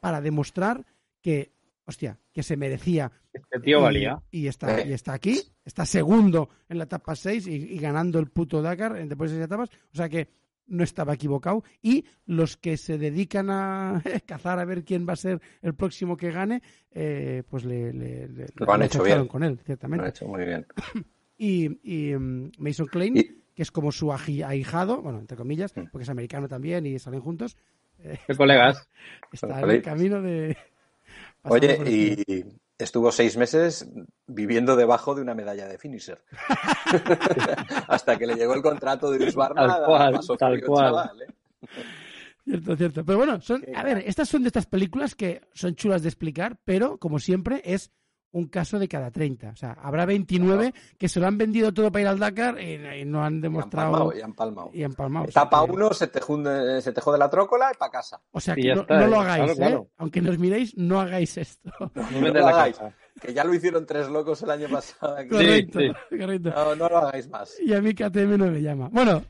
para 0.00 0.20
demostrar 0.20 0.86
que, 1.20 1.52
hostia, 1.86 2.18
que 2.32 2.42
se 2.42 2.56
merecía 2.56 3.10
Este 3.32 3.60
tío 3.60 3.78
y- 3.78 3.82
valía. 3.82 4.18
Y, 4.30 4.46
está, 4.46 4.80
Eh. 4.80 4.88
y 4.88 4.92
está 4.92 5.12
aquí, 5.14 5.40
está 5.64 5.84
segundo 5.86 6.48
en 6.68 6.78
la 6.78 6.84
etapa 6.84 7.14
6 7.16 7.46
y, 7.46 7.54
y 7.54 7.78
ganando 7.78 8.18
el 8.18 8.28
puto 8.30 8.62
Dakar 8.62 8.96
en 8.96 9.08
después 9.08 9.30
de 9.30 9.36
seis 9.36 9.46
etapas. 9.46 9.70
O 9.92 9.96
sea 9.96 10.08
que 10.08 10.28
no 10.66 10.82
estaba 10.82 11.12
equivocado. 11.12 11.62
Y 11.82 12.06
los 12.24 12.56
que 12.56 12.78
se 12.78 12.96
dedican 12.96 13.50
a 13.50 14.02
cazar 14.26 14.58
a 14.58 14.64
ver 14.64 14.82
quién 14.84 15.06
va 15.06 15.12
a 15.12 15.16
ser 15.16 15.40
el 15.60 15.74
próximo 15.74 16.16
que 16.16 16.30
gane, 16.30 16.62
eh, 16.92 17.42
pues 17.50 17.64
le, 17.64 17.92
le, 17.92 18.28
le- 18.28 18.46
Lo 18.56 18.72
han 18.72 18.80
le 18.80 18.86
hecho 18.86 19.02
bien. 19.02 19.26
con 19.26 19.42
él, 19.44 19.54
Lo 19.56 19.60
ha 19.60 19.64
ciertamente. 19.64 20.08
hecho 20.08 20.26
muy 20.26 20.44
bien. 20.44 20.66
Y, 21.36 21.80
y, 21.82 22.14
mm, 22.14 22.52
Mason 22.58 22.86
Klein, 22.86 23.16
Y- 23.16 23.24
que 23.54 23.62
es 23.62 23.72
como 23.72 23.90
su 23.90 24.12
ahijado, 24.12 25.02
bueno, 25.02 25.18
entre 25.18 25.36
comillas, 25.36 25.76
Mm. 25.76 25.86
porque 25.90 26.04
es 26.04 26.08
americano 26.08 26.46
también 26.48 26.86
y 26.86 26.98
salen 27.00 27.20
juntos, 27.20 27.56
¿Qué 28.26 28.34
colegas? 28.36 28.88
está 29.32 29.60
en 29.60 29.70
el 29.70 29.82
camino 29.82 30.22
de... 30.22 30.56
Oye, 31.44 31.78
y, 32.26 32.44
estuvo 32.78 33.12
seis 33.12 33.36
meses 33.36 33.88
viviendo 34.26 34.76
debajo 34.76 35.14
de 35.14 35.22
una 35.22 35.34
medalla 35.34 35.66
de 35.66 35.78
finisher. 35.78 36.22
Hasta 37.88 38.16
que 38.18 38.26
le 38.26 38.34
llegó 38.34 38.54
el 38.54 38.62
contrato 38.62 39.10
de 39.10 39.26
Husqvarna. 39.26 39.66
Tal 39.66 39.84
cual, 39.84 40.20
tal 40.38 40.52
frío, 40.54 40.66
cual. 40.66 40.86
chaval, 40.86 41.22
¿eh? 41.22 41.34
Cierto, 42.44 42.76
cierto. 42.76 43.04
Pero 43.04 43.18
bueno, 43.18 43.40
son, 43.40 43.64
a 43.74 43.82
ver, 43.82 44.04
estas 44.06 44.28
son 44.28 44.42
de 44.42 44.48
estas 44.48 44.66
películas 44.66 45.14
que 45.14 45.40
son 45.54 45.74
chulas 45.74 46.02
de 46.02 46.08
explicar, 46.08 46.58
pero 46.64 46.98
como 46.98 47.18
siempre 47.18 47.62
es 47.64 47.90
un 48.34 48.46
caso 48.48 48.78
de 48.78 48.88
cada 48.88 49.10
30. 49.10 49.50
O 49.50 49.56
sea, 49.56 49.72
habrá 49.72 50.04
29 50.06 50.74
que 50.98 51.08
se 51.08 51.20
lo 51.20 51.26
han 51.26 51.38
vendido 51.38 51.72
todo 51.72 51.90
para 51.90 52.02
ir 52.02 52.08
al 52.08 52.18
Dakar 52.18 52.60
y, 52.60 52.74
y 53.00 53.04
no 53.04 53.22
han 53.24 53.34
Y 53.34 53.36
han 53.36 53.40
demostrado 53.40 53.92
palmado, 53.92 54.12
y 54.16 54.20
han 54.20 54.32
palmado. 54.34 54.70
y 54.74 54.82
han 54.82 54.92
palmado. 54.92 55.26
O 55.28 55.30
sea, 55.30 55.48
uno, 55.68 55.92
se 55.94 56.06
te, 56.08 56.20
junde- 56.20 56.80
se 56.80 56.92
te 56.92 57.00
jode 57.00 57.16
la 57.18 57.30
trócola 57.30 57.70
y 57.74 57.78
para 57.78 57.90
casa. 57.92 58.20
O 58.32 58.40
sea, 58.40 58.54
que 58.54 58.62
ya 58.64 58.74
no, 58.74 58.80
está, 58.82 58.98
no 59.00 59.06
lo 59.06 59.16
eh. 59.16 59.18
hagáis, 59.20 59.42
Claro, 59.44 59.56
claro. 59.56 59.82
¿eh? 59.88 59.92
Aunque 59.98 60.20
nos 60.20 60.38
miréis, 60.38 60.76
no 60.76 61.00
hagáis 61.00 61.36
esto. 61.38 61.70
No 62.20 62.28
lo 62.28 62.46
hagáis. 62.46 62.76
Que 63.20 63.32
ya 63.32 63.44
lo 63.44 63.54
hicieron 63.54 63.86
tres 63.86 64.08
locos 64.08 64.42
el 64.42 64.50
año 64.50 64.68
pasado. 64.68 65.16
aquí. 65.16 65.28
correcto, 65.28 65.78
sí. 65.78 66.16
correcto. 66.18 66.50
No, 66.50 66.74
no 66.74 66.88
lo 66.88 66.98
hagáis 66.98 67.28
más. 67.30 67.56
Y 67.60 67.72
a 67.72 67.80
mí 67.80 67.94
KTM 67.94 68.36
no 68.36 68.50
me 68.50 68.60
llama. 68.60 68.88
Bueno, 68.92 69.22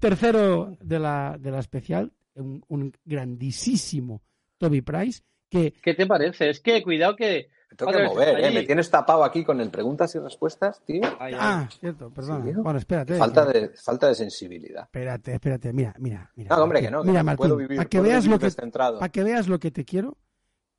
tercero 0.00 0.74
de 0.80 0.98
la, 0.98 1.36
de 1.38 1.50
la 1.50 1.58
especial, 1.58 2.10
un, 2.34 2.64
un 2.68 2.92
grandísimo 3.04 4.22
Toby 4.58 4.80
Price, 4.80 5.22
que 5.50 5.72
¿Qué 5.82 5.94
te 5.94 6.06
parece? 6.06 6.48
Es 6.50 6.60
que 6.60 6.82
cuidado 6.82 7.14
que. 7.16 7.48
Me 7.70 7.76
tengo 7.76 7.92
que 7.92 8.02
mover, 8.04 8.40
¿eh? 8.44 8.50
Me 8.52 8.62
tienes 8.62 8.88
tapado 8.90 9.24
aquí 9.24 9.44
con 9.44 9.60
el 9.60 9.70
preguntas 9.70 10.14
y 10.14 10.18
respuestas, 10.20 10.80
tío. 10.84 11.02
Ay, 11.18 11.34
ay. 11.34 11.38
Ah, 11.40 11.68
cierto, 11.80 12.10
perdona. 12.10 12.44
Sí, 12.44 12.52
tío. 12.52 12.62
bueno, 12.62 12.78
espérate. 12.78 13.14
Falta 13.18 13.52
que- 13.52 13.60
de, 13.60 13.68
falta 13.70 14.06
de 14.08 14.14
sensibilidad. 14.14 14.84
Espérate, 14.84 15.34
espérate. 15.34 15.72
Mira, 15.72 15.94
mira, 15.98 16.30
mira. 16.36 16.56
No, 16.56 16.62
hombre, 16.62 16.80
que 16.80 16.90
no. 16.90 17.02
Que 17.02 17.08
Mira, 17.08 17.20
no 17.20 17.24
Martín, 17.26 17.38
puedo 17.38 17.56
vivir, 17.56 17.76
para 17.76 17.88
que 17.88 17.98
puedo 17.98 18.08
veas 18.10 18.22
vivir 18.24 18.34
lo 18.34 18.38
que 18.38 18.44
descentrado. 18.46 18.98
para 19.00 19.10
que 19.12 19.24
veas 19.24 19.48
lo 19.48 19.58
que 19.58 19.70
te 19.70 19.84
quiero. 19.84 20.16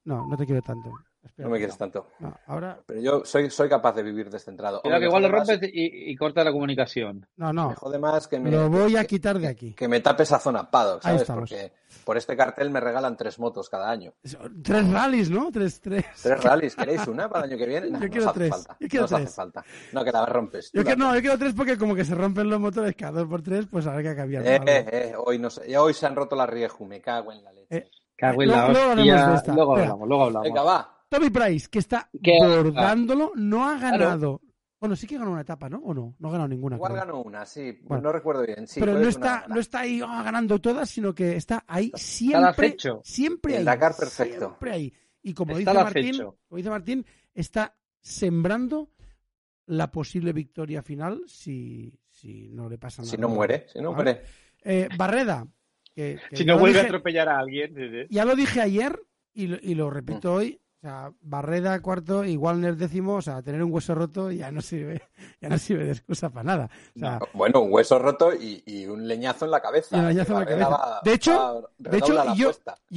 No, 0.05 0.25
no 0.27 0.37
te 0.37 0.45
quiero 0.45 0.61
tanto. 0.61 0.91
No 1.37 1.49
me 1.49 1.57
quieres 1.57 1.77
tanto. 1.77 2.07
no, 2.19 2.35
ahora, 2.47 2.79
Pero 2.85 2.99
yo 2.99 3.23
soy, 3.23 3.49
soy 3.51 3.69
capaz 3.69 3.93
de 3.93 4.01
vivir 4.03 4.29
descentrado. 4.29 4.81
Cuidado 4.81 4.99
que 5.01 5.05
igual 5.07 5.21
lo 5.23 5.29
rompes 5.29 5.59
y, 5.71 6.11
y 6.11 6.15
corta 6.15 6.43
la 6.43 6.51
comunicación. 6.51 7.27
no, 7.37 7.53
no. 7.53 7.69
Me 7.69 7.75
jode 7.75 7.99
más 7.99 8.27
que 8.27 8.39
me, 8.39 8.49
Lo 8.49 8.69
voy 8.69 8.97
a 8.97 9.05
quitar 9.05 9.37
de 9.37 9.47
aquí. 9.47 9.73
que 9.73 9.87
me 9.87 9.99
tape 9.99 10.23
esa 10.23 10.39
zona 10.39 10.69
paddock, 10.71 10.97
Ahí 11.05 11.11
¿sabes? 11.11 11.21
estamos. 11.21 11.49
Porque 11.49 11.73
por 12.03 12.17
este 12.17 12.35
cartel 12.35 12.69
me 12.71 12.79
regalan 12.79 13.15
tres 13.15 13.37
motos 13.39 13.69
cada 13.69 13.89
año. 13.89 14.13
Tres 14.63 14.91
rallies, 14.91 15.29
¿no? 15.29 15.51
Tres, 15.51 15.79
tres. 15.79 16.05
Tres 16.21 16.43
rallies, 16.43 16.75
¿queréis 16.75 17.05
una 17.07 17.29
para 17.29 17.45
el 17.45 17.51
año 17.51 17.59
que 17.59 17.67
viene? 17.67 17.89
No, 17.91 17.99
Yo 18.01 18.09
quiero 18.09 18.23
os 18.25 18.29
hace 18.31 18.39
tres. 18.39 18.49
falta. 18.51 18.77
Yo 18.79 18.87
quiero 18.87 19.01
no 19.01 19.05
os 19.05 19.13
hace 19.13 19.23
tres. 19.25 19.35
falta. 19.35 19.65
No, 19.93 20.03
que 20.03 20.11
la 20.11 20.25
rompes. 20.25 20.71
Yo 20.73 20.81
la 20.83 20.95
no, 20.95 21.13
yo 21.15 21.21
quiero 21.21 21.37
tres 21.37 21.53
porque 21.53 21.77
como 21.77 21.93
que 21.93 22.03
se 22.03 22.15
rompen 22.15 22.49
los 22.49 22.59
motores 22.59 22.95
cada 22.95 23.19
dos 23.19 23.27
por 23.29 23.41
tres, 23.43 23.67
pues 23.69 23.85
habrá 23.85 24.01
que 24.01 24.15
cambiar. 24.15 24.45
Eh, 24.47 24.55
eh, 24.65 24.85
eh, 24.91 25.13
hoy, 25.23 25.37
no 25.37 25.49
sé, 25.51 25.77
hoy 25.77 25.93
se 25.93 26.05
han 26.07 26.15
roto 26.15 26.35
la 26.35 26.47
rieju, 26.47 26.85
me 26.85 26.99
cago 26.99 27.31
en 27.31 27.43
la 27.43 27.51
leche. 27.51 27.67
Eh, 27.77 27.89
Cago 28.15 28.41
en 28.41 28.49
la 28.49 28.67
Luego- 28.69 28.71
luego 28.73 28.89
hostia. 28.93 29.13
hablamos 29.13 29.29
de 29.31 29.35
esta. 29.37 29.53
Luego 29.53 29.71
Espera. 29.75 29.91
hablamos, 29.91 30.07
luego 30.07 30.23
hablamos. 30.23 30.43
Venga, 30.47 30.63
va. 30.63 30.96
Tommy 31.09 31.29
Price, 31.29 31.67
que 31.69 31.79
está 31.79 32.09
Que- 32.21 32.37
bordándolo, 32.39 33.31
no 33.35 33.67
ha 33.67 33.77
ganado. 33.79 34.41
Bueno, 34.79 34.95
sí 34.95 35.07
que 35.07 35.17
ganó 35.17 35.31
una 35.31 35.41
etapa, 35.41 35.69
¿no? 35.69 35.79
¿O 35.79 35.93
no? 35.93 36.15
No 36.19 36.27
ha 36.27 36.31
ganado 36.31 36.49
ninguna. 36.49 36.75
Igual 36.75 36.91
creo. 36.93 37.05
ganó 37.05 37.21
una, 37.23 37.45
sí. 37.45 37.79
Bueno. 37.83 38.03
no 38.03 38.11
recuerdo 38.11 38.45
bien. 38.45 38.67
Sí, 38.67 38.79
Pero 38.79 38.93
no 38.93 38.99
una 38.99 39.09
está, 39.09 39.45
no 39.47 39.59
está 39.59 39.79
ahí 39.79 40.01
ah, 40.05 40.21
ganando 40.23 40.59
todas, 40.59 40.87
sino 40.89 41.15
que 41.15 41.35
está 41.35 41.63
ahí 41.67 41.91
siempre. 41.95 42.67
acecho. 42.67 43.01
Siempre 43.03 43.53
El 43.53 43.59
ahí. 43.59 43.65
Dakar 43.65 43.95
perfecto. 43.97 44.37
Siempre 44.39 44.71
ahí. 44.71 44.93
Y 45.23 45.33
como 45.33 45.57
Está 45.57 45.71
dice, 45.71 45.83
Martín, 45.83 46.17
como 46.47 46.57
dice 46.57 46.69
Martín, 46.69 47.05
está 47.33 47.75
sembrando 47.99 48.91
la 49.65 49.91
posible 49.91 50.31
victoria 50.31 50.81
final 50.83 51.23
si, 51.27 51.99
si 52.09 52.47
no 52.49 52.69
le 52.69 52.77
pasa 52.77 53.01
nada. 53.01 53.11
Si 53.11 53.17
no 53.17 53.29
muere, 53.29 53.65
si 53.73 53.79
no 53.81 53.93
muere. 53.93 54.21
Eh, 54.63 54.87
Barreda. 54.97 55.47
Que, 55.93 56.19
que 56.29 56.37
Si 56.37 56.45
no 56.45 56.59
vuelve 56.59 56.79
a 56.81 56.83
atropellar 56.83 57.27
a 57.29 57.39
alguien. 57.39 57.73
sí. 57.75 58.07
Ya 58.11 58.23
lo 58.25 58.35
dije 58.35 58.61
ayer 58.61 59.01
y 59.33 59.47
lo, 59.47 59.57
y 59.61 59.73
lo 59.73 59.89
repito 59.89 60.31
Mm. 60.33 60.35
hoy. 60.35 60.61
O 60.77 60.79
sea, 60.79 61.11
Barreda 61.21 61.81
cuarto 61.81 62.23
y 62.23 62.37
Walner 62.37 62.75
décimo, 62.75 63.15
o 63.15 63.21
sea, 63.21 63.41
tener 63.41 63.63
un 63.63 63.73
hueso 63.73 63.95
roto 63.95 64.29
ya 64.31 64.51
no 64.51 64.61
sirve, 64.61 65.01
ya 65.41 65.49
no 65.49 65.57
sirve 65.57 65.85
de 65.85 65.91
excusa 65.93 66.29
para 66.29 66.43
nada. 66.43 66.69
O 66.95 66.99
sea, 66.99 67.19
Bueno, 67.33 67.61
un 67.61 67.73
hueso 67.73 67.97
roto 67.97 68.31
y, 68.31 68.61
y 68.63 68.85
un 68.85 69.07
leñazo 69.07 69.45
en 69.45 69.51
la 69.51 69.59
cabeza. 69.59 69.97
Y 69.97 69.99
un 69.99 70.07
leñazo 70.09 70.33
en 70.33 70.39
la 70.39 70.45
Que 70.45 70.51
Barrera 70.53 70.69
cabeza. 70.69 70.89
va- 70.91 71.01
De 71.03 71.13
hecho- 71.13 71.69
de 71.79 71.97
hecho, 71.97 72.33
yo- 72.35 72.51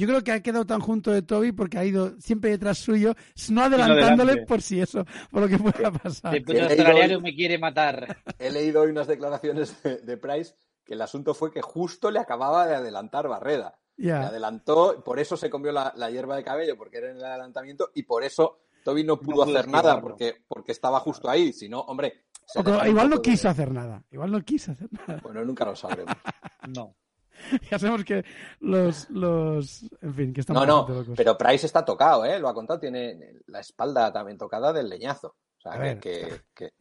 creo 0.07 0.23
que 0.23 0.31
ha 0.31 0.41
quedado 0.41 0.65
tan 0.65 0.79
junto 0.79 1.09
de 1.11 1.23
Toby 1.23 1.53
porque 1.53 1.79
ha 1.79 1.83
ido 1.85 2.11
siempre 2.19 2.51
detrás 2.51 2.77
suyo, 2.77 3.15
no 3.49 3.63
adelantándole 3.63 4.45
por 4.45 4.61
si 4.61 4.79
eso, 4.79 5.03
por 5.31 5.41
lo 5.41 5.47
que 5.47 5.57
pueda 5.57 5.91
pasar. 5.91 6.35
He 6.35 6.43
australiano 6.61 7.19
me 7.19 7.33
quiere 7.33 7.57
matar. 7.57 8.15
He 8.37 8.51
leído 8.51 8.81
hoy 8.81 8.91
unas 8.91 9.07
declaraciones 9.07 9.81
de, 9.81 9.97
de 9.97 10.17
Price 10.17 10.53
que 10.85 10.93
el 10.93 11.01
asunto 11.01 11.33
fue 11.33 11.51
que 11.51 11.61
justo 11.63 12.11
le 12.11 12.19
acababa 12.19 12.67
de 12.67 12.75
adelantar 12.75 13.27
Barreda. 13.27 13.75
Le 13.97 14.07
Ya. 14.07 14.27
adelantó, 14.27 15.03
por 15.03 15.19
eso 15.19 15.37
se 15.37 15.49
comió 15.49 15.71
la, 15.71 15.93
la 15.95 16.09
hierba 16.09 16.35
de 16.35 16.43
cabello, 16.43 16.77
porque 16.77 16.97
era 16.97 17.11
en 17.11 17.17
el 17.17 17.25
adelantamiento, 17.25 17.91
y 17.95 18.03
por 18.03 18.23
eso 18.23 18.59
Toby 18.83 19.03
no 19.03 19.17
pudo 19.17 19.33
pudo 19.33 19.43
hacer 19.43 19.55
esquivarlo. 19.57 19.89
nada, 19.89 20.01
porque, 20.01 20.43
porque 20.47 20.71
estaba 20.71 20.99
justo 21.01 21.29
ahí. 21.29 21.53
Si 21.53 21.69
no, 21.69 21.81
hombre. 21.81 22.25
O 22.55 22.85
igual 22.87 23.09
no 23.09 23.17
de- 23.17 23.21
quiso 23.21 23.47
hacer 23.49 23.71
nada. 23.71 24.03
Igual 24.11 24.31
no 24.31 24.41
quiso 24.41 24.71
hacer 24.71 24.89
nada. 24.91 25.19
Bueno, 25.23 25.45
nunca 25.45 25.65
lo 25.65 25.75
sabremos. 25.75 26.15
No. 26.67 26.95
Ya 27.71 27.79
sabemos 27.79 28.03
que 28.03 28.23
los, 28.59 29.09
los, 29.09 29.83
en 30.01 30.13
fin, 30.13 30.33
que 30.33 30.41
están 30.41 30.55
No, 30.55 30.65
no, 30.65 30.87
locos. 30.87 31.07
pero 31.17 31.35
Price 31.37 31.65
está 31.65 31.83
tocado, 31.83 32.23
¿eh? 32.25 32.39
Lo 32.39 32.47
ha 32.49 32.53
contado, 32.53 32.79
tiene 32.79 33.17
la 33.47 33.59
espalda 33.61 34.11
también 34.13 34.37
tocada 34.37 34.71
del 34.73 34.89
leñazo. 34.89 35.35
O 35.57 35.61
sea, 35.61 35.71
A 35.73 35.75
que, 35.75 35.81
ver. 35.81 35.99
que- 35.99 36.41
que- 36.53 36.73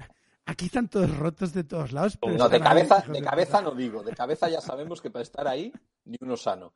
Aquí 0.50 0.66
están 0.66 0.88
todos 0.88 1.16
rotos 1.16 1.52
de 1.52 1.62
todos 1.62 1.92
lados. 1.92 2.18
pero 2.20 2.36
No, 2.36 2.48
de 2.48 2.58
cabeza, 2.60 3.04
de 3.06 3.22
cabeza 3.22 3.62
no 3.62 3.70
digo, 3.70 4.02
de 4.02 4.12
cabeza 4.12 4.48
ya 4.48 4.60
sabemos 4.60 5.00
que 5.00 5.08
para 5.08 5.22
estar 5.22 5.46
ahí, 5.46 5.72
ni 6.04 6.16
uno 6.20 6.36
sano. 6.36 6.72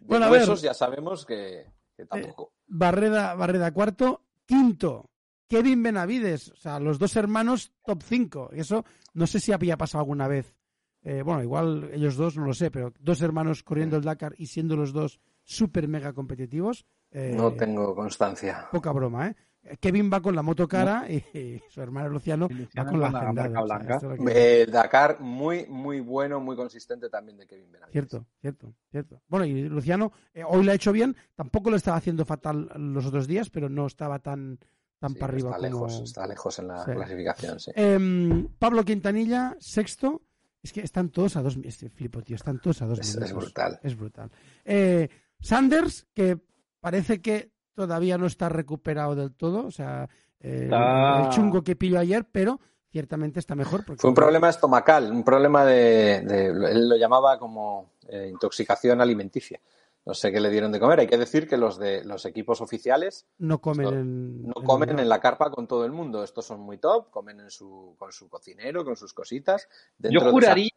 De 0.00 0.06
Bueno, 0.06 0.24
a 0.26 0.30
ver. 0.30 0.40
huesos 0.40 0.62
ya 0.62 0.72
sabemos 0.72 1.26
que, 1.26 1.66
que 1.94 2.06
tampoco. 2.06 2.54
Barreda, 2.66 3.34
Barreda 3.34 3.70
cuarto. 3.72 4.22
Quinto, 4.46 5.10
Kevin 5.46 5.82
Benavides. 5.82 6.52
O 6.52 6.56
sea, 6.56 6.80
los 6.80 6.98
dos 6.98 7.14
hermanos 7.16 7.72
top 7.84 8.02
5. 8.02 8.50
Eso 8.54 8.84
no 9.12 9.26
sé 9.26 9.40
si 9.40 9.52
había 9.52 9.76
pasado 9.76 10.00
alguna 10.00 10.26
vez. 10.26 10.56
Eh, 11.02 11.20
bueno, 11.22 11.42
igual 11.42 11.90
ellos 11.92 12.16
dos, 12.16 12.36
no 12.38 12.46
lo 12.46 12.54
sé, 12.54 12.70
pero 12.70 12.94
dos 12.98 13.20
hermanos 13.20 13.62
corriendo 13.62 13.96
el 13.98 14.04
Dakar 14.04 14.34
y 14.38 14.46
siendo 14.46 14.74
los 14.74 14.92
dos 14.94 15.20
súper 15.44 15.86
mega 15.86 16.12
competitivos. 16.14 16.86
eh, 17.10 17.34
No 17.36 17.52
tengo 17.52 17.94
constancia. 17.94 18.68
Poca 18.72 18.90
broma, 18.92 19.28
¿eh? 19.28 19.36
Kevin 19.80 20.10
va 20.12 20.20
con 20.20 20.34
la 20.34 20.42
moto 20.42 20.66
cara 20.66 21.06
y, 21.08 21.16
y 21.38 21.62
su 21.68 21.80
hermano 21.80 22.08
Luciano 22.08 22.48
va 22.76 22.84
con 22.84 23.00
la 23.00 23.10
la 23.10 23.18
hacendada. 23.20 23.48
marca 23.48 23.62
O 23.62 23.66
sea, 23.66 23.76
blanca. 24.08 24.14
es 24.14 24.34
que- 24.34 24.62
El 24.62 24.70
Dakar 24.72 25.20
muy, 25.20 25.66
muy 25.66 26.00
bueno, 26.00 26.40
muy 26.40 26.56
consistente 26.56 27.08
también 27.08 27.38
de 27.38 27.46
Kevin 27.46 27.70
Benavides. 27.70 27.92
Cierto, 27.92 28.26
cierto, 28.40 28.74
cierto. 28.90 29.22
Bueno, 29.28 29.46
y 29.46 29.62
Luciano 29.68 30.12
eh, 30.34 30.42
hoy 30.46 30.64
lo 30.64 30.72
ha 30.72 30.74
hecho 30.74 30.90
bien. 30.92 31.16
Tampoco 31.36 31.70
lo 31.70 31.76
estaba 31.76 31.96
haciendo 31.96 32.24
fatal 32.24 32.70
los 32.76 33.06
otros 33.06 33.26
días, 33.28 33.50
pero 33.50 33.68
no 33.68 33.86
estaba 33.86 34.18
tan, 34.18 34.58
tan 34.98 35.12
Sí, 35.12 35.18
para 35.18 35.32
arriba 35.32 35.50
está 35.56 35.70
como. 35.70 35.86
lejos, 35.86 36.00
está 36.02 36.26
lejos 36.26 36.58
en 36.58 36.68
la 36.68 36.84
Sí. 36.84 36.90
clasificación, 36.92 37.60
sí. 37.60 37.70
Em, 37.74 38.48
Pablo 38.58 38.84
Quintanilla, 38.84 39.56
sexto. 39.60 40.22
Es 40.62 40.72
que 40.72 40.80
están 40.80 41.08
todos 41.10 41.36
a 41.36 41.42
dos. 41.42 41.56
Este 41.64 41.88
flipo, 41.88 42.22
tío. 42.22 42.36
Están 42.36 42.60
todos 42.60 42.82
a 42.82 42.86
dos 42.86 42.98
Es, 43.00 43.08
minutos. 43.16 43.30
es 43.30 43.36
brutal. 43.36 43.80
Es 43.82 43.96
brutal. 43.96 44.30
Eh, 44.64 45.08
Sanders, 45.40 46.06
que 46.14 46.38
parece 46.80 47.20
que 47.20 47.50
todavía 47.74 48.18
no 48.18 48.26
está 48.26 48.48
recuperado 48.48 49.14
del 49.14 49.32
todo. 49.34 49.66
O 49.66 49.70
sea, 49.70 50.08
eh, 50.40 50.64
Está- 50.64 51.22
el 51.24 51.28
chungo 51.30 51.62
que 51.62 51.76
pilló 51.76 51.98
ayer, 51.98 52.26
pero 52.30 52.60
ciertamente 52.90 53.38
está 53.40 53.54
mejor. 53.54 53.84
Porque 53.84 54.00
Fue 54.00 54.10
un 54.10 54.14
problema 54.16 54.48
estomacal, 54.48 55.10
un 55.10 55.24
problema 55.24 55.64
de, 55.64 56.20
de- 56.20 56.46
él 56.72 56.88
lo 56.88 56.96
llamaba 56.96 57.38
como 57.38 57.92
eh, 58.08 58.28
intoxicación 58.30 59.00
alimenticia. 59.00 59.60
No 60.04 60.14
sé 60.14 60.32
qué 60.32 60.40
le 60.40 60.50
dieron 60.50 60.72
de 60.72 60.80
comer. 60.80 60.98
Hay 60.98 61.06
que 61.06 61.16
decir 61.16 61.46
que 61.48 61.56
los 61.56 61.78
de 61.78 62.04
los 62.04 62.26
equipos 62.26 62.60
oficiales 62.60 63.24
no 63.38 63.60
comen 63.60 63.86
Esto- 63.86 63.98
en. 64.00 64.42
no 64.48 64.52
en 64.56 64.64
comen 64.64 64.98
en 64.98 65.08
la 65.08 65.20
carpa 65.20 65.50
con 65.52 65.68
todo 65.68 65.84
el 65.84 65.92
mundo. 65.92 66.24
Estos 66.24 66.44
son 66.44 66.60
muy 66.60 66.78
top, 66.78 67.10
comen 67.10 67.38
en 67.38 67.50
su, 67.50 67.94
con 67.98 68.10
su 68.10 68.28
cocinero, 68.28 68.84
con 68.84 68.96
sus 68.96 69.14
cositas. 69.14 69.68
Yo 69.98 70.10
de 70.10 70.16
esa- 70.18 70.30
juraría, 70.32 70.70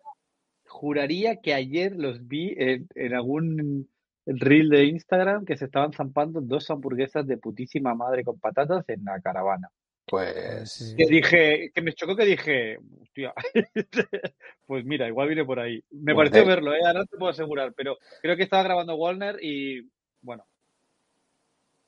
juraría 0.67 1.41
que 1.41 1.53
ayer 1.55 1.95
los 1.95 2.27
vi 2.27 2.53
en, 2.57 2.87
en 2.95 3.13
algún 3.15 3.89
reel 4.25 4.69
de 4.69 4.85
Instagram 4.85 5.45
que 5.45 5.57
se 5.57 5.65
estaban 5.65 5.93
zampando 5.93 6.41
dos 6.41 6.69
hamburguesas 6.69 7.25
de 7.27 7.37
putísima 7.37 7.93
madre 7.95 8.23
con 8.23 8.39
patatas 8.39 8.83
en 8.89 9.03
la 9.05 9.19
caravana. 9.21 9.69
Pues. 10.07 10.93
Que 10.97 11.05
dije, 11.05 11.71
que 11.73 11.81
me 11.81 11.93
chocó 11.93 12.15
que 12.15 12.25
dije, 12.25 12.77
hostia, 13.01 13.33
pues 14.67 14.85
mira, 14.85 15.07
igual 15.07 15.27
viene 15.27 15.45
por 15.45 15.59
ahí. 15.59 15.83
Me 15.91 16.13
Pues 16.13 16.29
pareció 16.29 16.41
de- 16.41 16.55
verlo, 16.55 16.73
¿eh? 16.75 16.79
ahora 16.85 16.99
no 16.99 17.05
te 17.07 17.17
puedo 17.17 17.31
asegurar, 17.31 17.73
pero 17.73 17.97
creo 18.21 18.35
que 18.35 18.43
estaba 18.43 18.63
grabando 18.63 18.95
Walner 18.95 19.37
y 19.43 19.89
bueno, 20.21 20.45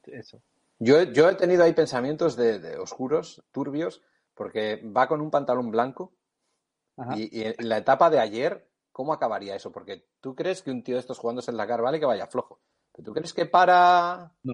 eso. 0.06 0.42
Yo, 0.80 1.04
yo 1.04 1.30
he 1.30 1.36
tenido 1.36 1.64
ahí 1.64 1.74
pensamientos 1.74 2.36
de, 2.36 2.60
de 2.60 2.78
oscuros, 2.78 3.44
turbios, 3.52 4.04
porque 4.36 4.82
va 4.86 5.08
con 5.08 5.22
un 5.22 5.32
pantalón 5.32 5.72
blanco 5.72 6.14
y 7.16 7.44
en 7.44 7.54
la 7.60 7.78
etapa 7.78 8.10
de 8.10 8.20
ayer, 8.20 8.68
¿cómo 8.98 9.14
acabaría 9.14 9.56
eso? 9.56 9.72
Porque 9.72 10.08
tú 10.20 10.34
crees 10.34 10.64
que 10.64 10.72
un 10.72 10.82
tío 10.84 10.96
de 10.96 11.02
estos 11.02 11.20
jugándose 11.20 11.52
en 11.52 11.58
la 11.58 11.68
car 11.68 11.84
vale 11.84 12.00
que 12.00 12.08
vaya 12.08 12.26
flojo. 12.26 12.60
¿Pero 12.92 13.06
tú 13.06 13.14
crees 13.14 13.32
que 13.32 13.46
para...? 13.46 14.34
No. 14.42 14.54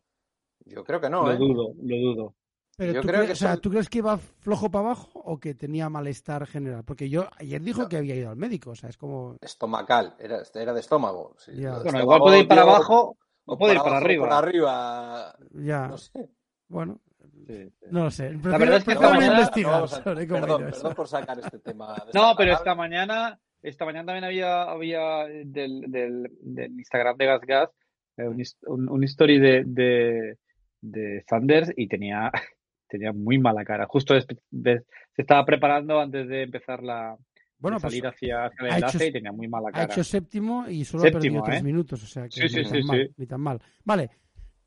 Yo 0.66 0.84
creo 0.84 1.00
que 1.00 1.10
no, 1.10 1.24
lo 1.24 1.32
¿eh? 1.32 1.38
dudo, 1.38 1.74
lo 1.82 1.96
dudo. 1.98 2.36
Pero 2.76 2.92
Yo 2.92 3.02
¿tú, 3.02 3.08
creo 3.08 3.22
crees, 3.22 3.40
que 3.40 3.46
o 3.46 3.48
sea, 3.48 3.58
¿tú 3.58 3.70
crees 3.70 3.88
que 3.90 4.00
iba 4.00 4.18
flojo 4.18 4.70
para 4.70 4.86
abajo 4.88 5.10
o 5.24 5.40
que 5.40 5.54
tenía 5.54 5.88
malestar 5.90 6.46
general? 6.46 6.84
Porque 6.84 7.08
yo 7.10 7.28
ayer 7.38 7.62
dijo 7.62 7.84
No. 7.84 7.88
que 7.90 7.96
había 7.98 8.16
ido 8.16 8.32
al 8.32 8.36
médico, 8.36 8.72
o 8.72 8.76
sea, 8.76 8.90
es 8.90 8.98
como... 8.98 9.38
Estomacal, 9.40 10.16
era, 10.20 10.42
era 10.56 10.74
de 10.74 10.80
estómago. 10.82 11.36
sí. 11.38 11.52
De 11.54 11.62
Bueno, 11.70 11.78
estómago, 11.78 12.02
igual 12.04 12.20
puede 12.20 12.40
ir 12.40 12.48
para 12.50 12.64
tío, 12.64 12.72
abajo 12.72 13.18
o 13.46 13.58
puede 13.58 13.74
ir 13.76 13.78
para 13.80 13.92
abajo 13.92 14.06
arriba. 14.06 14.24
Para 14.28 14.38
arriba, 14.40 15.36
Ya, 15.54 15.88
no 15.88 15.98
sé. 15.98 16.30
bueno, 16.68 17.00
Sí, 17.48 17.70
sí. 17.80 17.86
No 17.92 18.04
lo 18.06 18.12
sé. 18.12 18.32
La 18.44 18.58
verdad 18.58 18.78
es 18.78 18.84
que 18.86 18.92
esta 18.94 19.10
mañana- 19.10 19.40
No, 19.40 20.16
perdón, 20.28 20.64
perdón 20.66 20.94
por 20.96 21.08
sacar 21.08 21.40
este 21.40 21.60
tema. 21.60 21.96
No, 22.14 22.34
pero 22.38 22.54
esta 22.54 22.74
mañana, 22.76 23.40
esta 23.64 23.86
mañana 23.86 24.06
también 24.08 24.26
había, 24.26 24.64
había 24.64 25.26
del, 25.46 25.90
del, 25.90 26.30
del 26.42 26.72
Instagram 26.74 27.18
de 27.18 27.26
Gas 27.26 27.42
Gas 27.42 27.70
eh, 28.18 28.28
un, 28.68 28.90
un, 28.90 29.04
story 29.06 29.40
de, 29.40 29.64
de, 29.66 30.38
de 30.82 31.24
Sanders 31.28 31.72
y 31.76 31.88
tenía, 31.88 32.32
tenía 32.88 33.12
muy 33.14 33.40
mala 33.40 33.64
cara. 33.66 33.86
Justo 33.88 34.14
des- 34.14 34.84
se 35.16 35.22
estaba 35.22 35.46
preparando 35.46 36.00
antes 36.00 36.28
de 36.28 36.44
empezar 36.44 36.84
la 36.84 37.18
Bueno, 37.58 37.78
pues 37.80 37.92
salir 37.94 38.06
hacia, 38.06 38.46
hacia 38.46 38.66
el 38.68 38.72
ha 38.74 38.78
hecho- 38.78 38.88
enlace 38.88 39.08
y 39.08 39.12
tenía 39.14 39.32
muy 39.32 39.48
mala 39.48 39.70
ha 39.70 39.72
cara. 39.72 39.84
hecho 39.86 40.04
séptimo 40.04 40.68
y 40.68 40.86
solo 40.86 41.04
ha 41.04 41.06
Séptimo, 41.08 41.22
perdido 41.22 41.44
tres 41.44 41.60
¿eh? 41.62 41.64
minutos, 41.64 42.04
o 42.04 42.08
sea 42.08 42.24
que 42.30 42.42
Sí, 42.42 42.50
sí, 42.50 42.58
ni, 42.58 42.64
tan 42.64 42.72
sí, 42.82 42.84
mal, 42.88 42.98
sí. 43.08 43.14
ni 43.18 43.26
tan 43.28 43.42
mal. 43.42 43.62
Vale, 43.84 44.10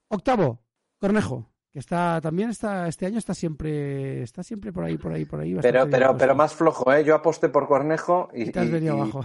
octavo, 0.08 0.62
Cornejo, 0.98 1.52
que 1.76 1.80
está 1.80 2.23
también 2.23 2.49
está 2.49 2.88
este 2.88 3.04
año 3.04 3.18
está 3.18 3.35
siempre 3.35 4.23
está 4.23 4.42
siempre 4.42 4.73
por 4.73 4.83
ahí, 4.85 4.97
por 4.97 5.12
ahí, 5.12 5.26
por 5.26 5.40
ahí. 5.40 5.54
Pero, 5.61 5.87
pero, 5.90 6.16
pero 6.16 6.35
más 6.35 6.54
flojo, 6.54 6.90
¿eh? 6.90 7.04
Yo 7.04 7.14
aposté 7.14 7.50
por 7.50 7.68
Cornejo 7.68 8.30
y, 8.33 8.45
Y 8.45 8.50
te 8.50 8.61
has 8.61 8.66
y- 8.66 8.71
venido 8.71 8.97
y- 8.97 9.00
abajo. 9.00 9.21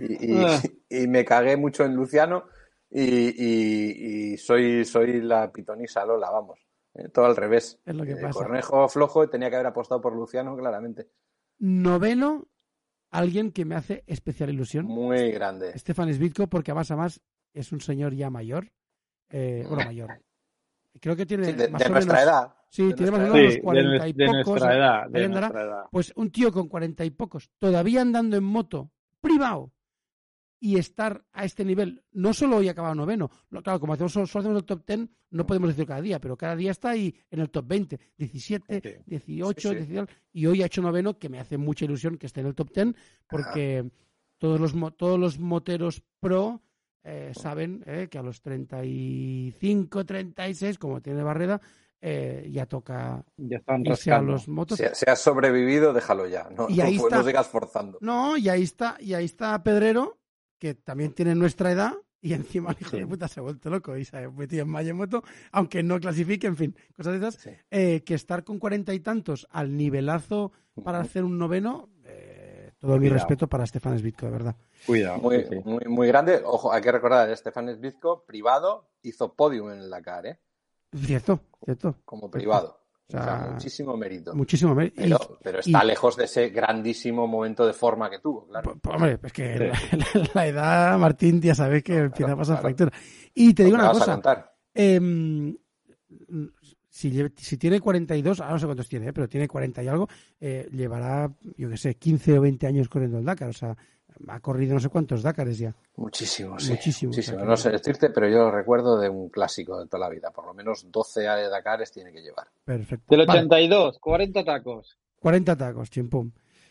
y- 0.00 0.32
y- 0.32 0.44
y 1.04 1.06
me 1.06 1.24
cagué 1.24 1.56
mucho 1.56 1.84
en 1.84 1.94
Luciano 1.94 2.46
y, 2.90 4.36
soy, 4.38 4.84
soy 4.84 5.20
la 5.22 5.52
pitonisa 5.52 6.04
Lola, 6.04 6.30
vamos. 6.30 6.58
Eh, 6.94 7.08
Todo 7.10 7.26
al 7.26 7.36
revés. 7.36 7.80
Es 7.84 7.94
lo 7.94 8.04
que 8.04 8.12
Eh, 8.12 8.16
pasa. 8.16 8.40
Cornejo 8.40 8.88
flojo 8.88 9.28
tenía 9.28 9.48
que 9.48 9.54
haber 9.56 9.66
apostado 9.68 10.00
por 10.00 10.14
Luciano, 10.16 10.56
claramente. 10.56 11.08
Noveno, 11.58 12.48
alguien 13.10 13.52
que 13.52 13.64
me 13.64 13.76
hace 13.76 14.02
especial 14.08 14.50
ilusión. 14.50 14.86
Muy 14.86 15.30
grande. 15.30 15.78
Stefan 15.78 16.12
Svitko, 16.12 16.48
porque 16.48 16.72
además, 16.72 16.90
además 16.90 17.20
es 17.52 17.70
un 17.72 17.80
señor 17.80 18.14
ya 18.14 18.30
mayor. 18.30 18.72
Eh, 19.30 19.64
bueno, 19.68 19.84
mayor. 19.84 20.10
Creo 21.00 21.16
que 21.16 21.26
tiene 21.26 21.46
Sí, 21.46 21.52
de, 21.52 21.68
más 21.68 21.80
de 21.82 21.86
o 21.86 21.90
nuestra 21.92 22.14
menos- 22.20 22.28
edad. 22.32 22.54
Sí, 22.68 22.86
de 22.86 22.94
tiene 22.94 23.10
más 23.12 23.20
o 23.20 23.22
menos 23.22 23.36
Sí, 23.38 23.44
unos 23.44 23.58
40 23.64 24.08
y 24.08 24.12
de, 24.12 24.26
pocos. 24.26 24.46
nuestra 24.46 24.76
edad, 24.76 25.08
de 25.10 25.24
andará. 25.24 25.48
nuestra 25.48 25.62
edad. 25.64 25.84
Pues 25.92 26.12
un 26.16 26.30
tío 26.30 26.52
con 26.52 26.68
cuarenta 26.68 27.04
y 27.04 27.10
pocos, 27.10 27.50
todavía 27.58 28.00
andando 28.02 28.36
en 28.36 28.44
moto, 28.44 28.90
privado, 29.20 29.72
y 30.60 30.78
estar 30.78 31.22
a 31.32 31.44
este 31.44 31.62
nivel, 31.64 32.02
no 32.12 32.32
solo 32.32 32.56
hoy 32.56 32.68
acaba 32.68 32.94
noveno, 32.94 33.30
claro, 33.62 33.78
como 33.78 33.92
hacemos, 33.92 34.12
solo, 34.12 34.24
hacemos 34.26 34.56
el 34.56 34.64
top 34.64 34.82
10, 34.86 35.08
no 35.30 35.46
podemos 35.46 35.68
decir 35.68 35.86
cada 35.86 36.00
día, 36.00 36.18
pero 36.20 36.36
cada 36.38 36.56
día 36.56 36.70
está 36.70 36.90
ahí 36.90 37.14
en 37.30 37.40
el 37.40 37.50
top 37.50 37.66
20, 37.66 38.00
17, 38.16 38.80
Sí. 38.80 39.02
18, 39.06 39.60
Sí, 39.60 39.74
sí. 39.74 39.74
19, 39.80 40.08
y 40.32 40.46
hoy 40.46 40.62
ha 40.62 40.66
hecho 40.66 40.80
noveno, 40.80 41.18
que 41.18 41.28
me 41.28 41.38
hace 41.38 41.58
mucha 41.58 41.84
ilusión 41.84 42.16
que 42.16 42.26
esté 42.26 42.40
en 42.40 42.46
el 42.46 42.54
top 42.54 42.72
10, 42.72 42.94
porque 43.28 43.90
todos 44.38 44.58
los, 44.58 44.74
mo- 44.74 44.92
todos 44.92 45.18
los 45.20 45.38
moteros 45.38 46.02
pro 46.18 46.62
eh, 47.04 47.32
saben 47.34 47.82
eh, 47.86 48.08
que 48.10 48.18
a 48.18 48.22
los 48.22 48.40
35, 48.40 50.04
36, 50.04 50.78
como 50.78 51.00
tiene 51.00 51.22
Barreda, 51.22 51.60
eh, 52.00 52.48
ya 52.52 52.66
toca 52.66 53.24
Ya 53.36 53.58
están 53.58 53.84
irse 53.86 54.12
a 54.12 54.20
los 54.20 54.48
motos. 54.48 54.78
Si, 54.78 54.84
si 54.92 55.04
has 55.08 55.20
sobrevivido, 55.20 55.92
déjalo 55.92 56.26
ya. 56.26 56.48
No, 56.50 56.68
Y 56.68 56.80
ahí 56.80 56.96
no, 56.96 57.04
está. 57.04 57.16
no 57.18 57.24
sigas 57.24 57.46
forzando. 57.48 57.98
No, 58.00 58.36
y 58.36 58.48
ahí 58.48 58.62
está, 58.62 58.96
y 59.00 59.14
ahí 59.14 59.24
está 59.24 59.62
Pedrero, 59.62 60.18
que 60.58 60.74
también 60.74 61.12
tiene 61.12 61.34
nuestra 61.34 61.70
edad, 61.72 61.92
y 62.20 62.32
encima 62.32 62.70
el 62.72 62.76
hijo 62.80 62.90
Sí. 62.90 62.98
de 63.00 63.06
puta 63.06 63.28
se 63.28 63.40
ha 63.40 63.42
vuelto 63.42 63.68
loco 63.70 63.96
y 63.96 64.04
se 64.04 64.16
ha 64.18 64.30
metido 64.30 64.62
en 64.62 64.68
Mayemoto, 64.70 65.22
aunque 65.52 65.82
no 65.82 65.98
clasifique, 66.00 66.46
en 66.46 66.56
fin, 66.56 66.76
cosas 66.96 67.12
de 67.20 67.26
esas, 67.28 67.34
Sí. 67.42 67.50
eh, 67.70 68.02
que 68.04 68.14
estar 68.14 68.44
con 68.44 68.58
cuarenta 68.58 68.94
y 68.94 69.00
tantos 69.00 69.46
al 69.50 69.76
nivelazo 69.76 70.52
para 70.82 71.00
hacer 71.00 71.22
un 71.24 71.38
noveno, 71.38 71.88
todo 72.84 72.98
mi 72.98 73.08
respeto 73.08 73.46
para 73.48 73.66
Stefan 73.66 73.98
Svitko, 73.98 74.26
de 74.26 74.32
verdad. 74.32 74.56
Cuidado. 74.86 75.18
Muy, 75.18 75.40
sí, 75.42 75.46
sí. 75.50 75.56
muy, 75.64 75.84
muy 75.86 76.06
grande. 76.08 76.40
Ojo, 76.44 76.72
hay 76.72 76.82
que 76.82 76.92
recordar, 76.92 77.28
Estefan 77.30 77.74
Svizko, 77.76 78.24
privado, 78.24 78.88
hizo 79.02 79.34
podium 79.34 79.70
en 79.72 79.80
el 79.80 79.90
Dakar, 79.90 80.26
¿eh? 80.26 80.38
Cierto, 80.94 81.40
cierto. 81.64 81.96
Como 82.04 82.30
privado. 82.30 82.80
O 83.06 83.10
sea, 83.10 83.20
O 83.20 83.24
sea, 83.24 83.48
muchísimo 83.52 83.96
mérito. 83.96 84.34
Muchísimo 84.34 84.74
mérito. 84.74 85.00
Y- 85.00 85.04
Pero, 85.04 85.18
pero 85.42 85.58
está 85.60 85.84
y- 85.84 85.86
lejos 85.88 86.16
de 86.16 86.24
ese 86.24 86.48
grandísimo 86.48 87.26
momento 87.26 87.66
de 87.66 87.72
forma 87.74 88.08
que 88.08 88.18
tuvo, 88.20 88.46
claro. 88.46 88.64
Pues, 88.70 88.78
pues, 88.82 88.94
hombre, 88.96 89.18
es 89.22 89.32
que 89.32 89.58
la, 89.58 89.66
la- 90.14 90.30
la 90.34 90.46
edad, 90.46 90.98
Martín, 90.98 91.40
ya 91.42 91.54
sabes 91.54 91.82
que 91.82 91.96
empieza 91.98 92.32
a 92.32 92.36
pasar 92.36 92.60
claro. 92.60 92.68
factura. 92.68 92.92
Y 93.34 93.52
te 93.52 93.64
digo 93.64 93.76
¿Me 93.76 93.82
una 93.82 93.92
vas 93.92 93.96
a 93.96 94.00
cosa, 94.00 94.12
contar? 94.14 94.54
Si, 96.94 97.10
si 97.34 97.56
tiene 97.56 97.80
42, 97.80 98.38
ahora 98.38 98.52
no 98.52 98.58
sé 98.60 98.66
cuántos 98.66 98.88
tiene, 98.88 99.08
¿eh? 99.08 99.12
pero 99.12 99.28
tiene 99.28 99.48
40 99.48 99.82
y 99.82 99.88
algo, 99.88 100.08
eh, 100.40 100.68
llevará, 100.70 101.28
yo 101.56 101.68
que 101.68 101.76
sé, 101.76 101.96
15 101.96 102.38
o 102.38 102.42
20 102.42 102.68
años 102.68 102.88
corriendo 102.88 103.18
el 103.18 103.24
Dakar. 103.24 103.48
O 103.48 103.52
sea, 103.52 103.76
ha 104.28 104.38
corrido 104.38 104.74
no 104.74 104.80
sé 104.80 104.88
cuántos 104.90 105.20
Dakares 105.20 105.58
ya. 105.58 105.74
Muchísimo, 105.96 106.56
sí. 106.56 106.70
Muchísimo, 106.70 107.10
Muchísimo. 107.10 107.44
No 107.44 107.56
sé 107.56 107.70
decirte, 107.70 108.10
pero 108.10 108.28
yo 108.28 108.44
lo 108.44 108.52
recuerdo 108.52 108.96
de 108.96 109.08
un 109.08 109.28
clásico 109.28 109.80
de 109.80 109.88
toda 109.88 110.06
la 110.06 110.14
vida. 110.14 110.30
Por 110.30 110.46
lo 110.46 110.54
menos 110.54 110.86
12 110.88 111.22
de 111.22 111.48
Dakares 111.48 111.90
tiene 111.90 112.12
que 112.12 112.22
llevar. 112.22 112.46
Perfecto. 112.64 113.06
Del 113.08 113.26
Vale, 113.26 113.40
82, 113.40 113.98
40 113.98 114.44
tacos. 114.44 114.96
40 115.18 115.56
tacos, 115.56 115.90
chimpum. 115.90 116.30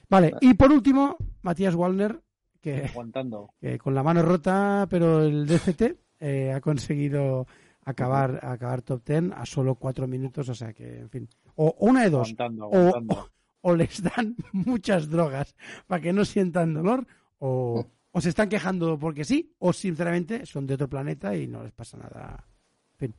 Vale, 0.09 0.35
y 0.39 0.53
por 0.53 0.71
último, 0.71 1.17
Matías 1.41 1.75
Wallner, 1.75 2.17
que, 2.61 2.85
Aguantando. 2.85 3.49
que 3.59 3.77
con 3.77 3.93
la 3.93 4.03
mano 4.03 4.21
rota, 4.21 4.87
pero 4.89 5.21
el 5.21 5.45
DCT 5.45 5.97
eh, 6.21 6.53
ha 6.53 6.61
conseguido 6.61 7.45
acabar, 7.85 8.39
acabar 8.43 8.81
top 8.81 9.03
10 9.05 9.31
a 9.35 9.45
solo 9.45 9.75
4 9.75 10.07
minutos, 10.07 10.49
o 10.49 10.55
sea 10.55 10.73
que, 10.73 10.99
en 10.99 11.09
fin. 11.09 11.29
O, 11.55 11.67
o 11.67 11.85
una 11.89 12.03
de 12.03 12.09
dos, 12.09 12.27
Aguantando, 12.31 12.67
o, 12.67 12.75
aguantando. 12.75 13.13
o- 13.15 13.29
o 13.71 13.75
les 13.75 14.01
dan 14.03 14.35
muchas 14.51 15.09
drogas 15.09 15.55
para 15.87 16.01
que 16.01 16.11
no 16.13 16.25
sientan 16.25 16.73
dolor, 16.73 17.05
o, 17.39 17.85
o 18.11 18.21
se 18.21 18.29
están 18.29 18.49
quejando 18.49 18.97
porque 18.99 19.23
sí, 19.23 19.53
o 19.59 19.71
sinceramente 19.73 20.45
son 20.45 20.67
de 20.67 20.73
otro 20.75 20.89
planeta 20.89 21.35
y 21.35 21.47
no 21.47 21.63
les 21.63 21.71
pasa 21.71 21.97
nada. 21.97 22.45
En 22.93 22.97
fin, 22.99 23.15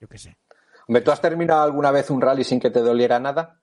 yo 0.00 0.08
qué 0.08 0.18
sé. 0.18 0.36
Hombre, 0.88 1.02
¿tú 1.02 1.10
has 1.10 1.20
terminado 1.20 1.62
alguna 1.62 1.90
vez 1.90 2.10
un 2.10 2.20
rally 2.20 2.44
sin 2.44 2.60
que 2.60 2.70
te 2.70 2.80
doliera 2.80 3.18
nada? 3.18 3.60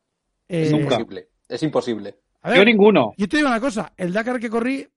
Eh, 0.48 0.64
Es 0.64 0.72
Nunca. 0.72 0.84
imposible. 0.96 1.30
Es 1.48 1.64
imposible. 1.64 2.20
a 2.42 2.50
ver, 2.50 2.58
Yo 2.60 2.66
ninguno. 2.66 3.14
yo 3.18 3.28
te 3.30 3.38
digo 3.38 3.48
una 3.50 3.60
cosa, 3.62 3.94
el 3.98 4.12
Dakar 4.12 4.40
que 4.40 4.50
corrí, 4.50 4.88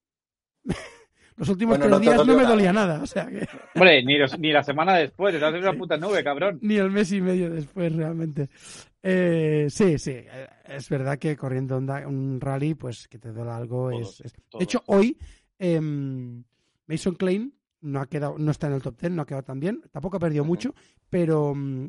los 1.36 1.48
últimos 1.48 1.78
Bueno, 1.78 1.96
tres 1.98 2.00
días 2.08 2.26
no 2.26 2.34
me 2.34 2.42
nada. 2.42 2.48
dolía 2.48 2.72
nada, 2.72 3.02
o 3.02 3.06
sea 3.06 3.26
que 3.26 3.46
Hombre, 3.74 4.02
ni, 4.04 4.18
los- 4.18 4.38
ni 4.38 4.52
la 4.52 4.62
semana 4.62 4.94
después, 4.96 5.38
te 5.38 5.44
haces 5.44 5.60
una 5.60 5.72
puta 5.74 5.96
nube, 5.96 6.22
cabrón. 6.24 6.58
ni 6.62 6.76
el 6.76 6.90
mes 6.90 7.12
y 7.12 7.20
medio 7.20 7.50
después 7.50 7.94
realmente. 7.94 8.48
Eh, 9.02 9.66
sí, 9.70 9.98
sí, 9.98 10.10
eh, 10.12 10.46
es 10.64 10.88
verdad 10.88 11.18
que 11.18 11.36
corriendo 11.36 11.76
un, 11.78 12.40
rally, 12.40 12.74
pues 12.74 13.06
que 13.08 13.18
te 13.18 13.32
duela 13.32 13.56
algo 13.56 13.90
es. 13.92 14.22
De 14.58 14.64
hecho, 14.64 14.82
hoy 14.86 15.16
em, 15.58 16.42
Mason 16.86 17.14
Klein 17.14 17.54
no 17.82 18.00
ha 18.00 18.06
quedado, 18.06 18.36
no 18.38 18.50
está 18.50 18.66
en 18.66 18.72
el 18.72 18.82
top 18.82 18.98
10, 19.00 19.12
no 19.12 19.22
ha 19.22 19.26
quedado 19.26 19.44
tan 19.44 19.60
bien, 19.60 19.82
tampoco 19.92 20.16
ha 20.16 20.20
perdido 20.20 20.44
mucho, 20.44 20.74
pero 21.08 21.54
mm, 21.54 21.86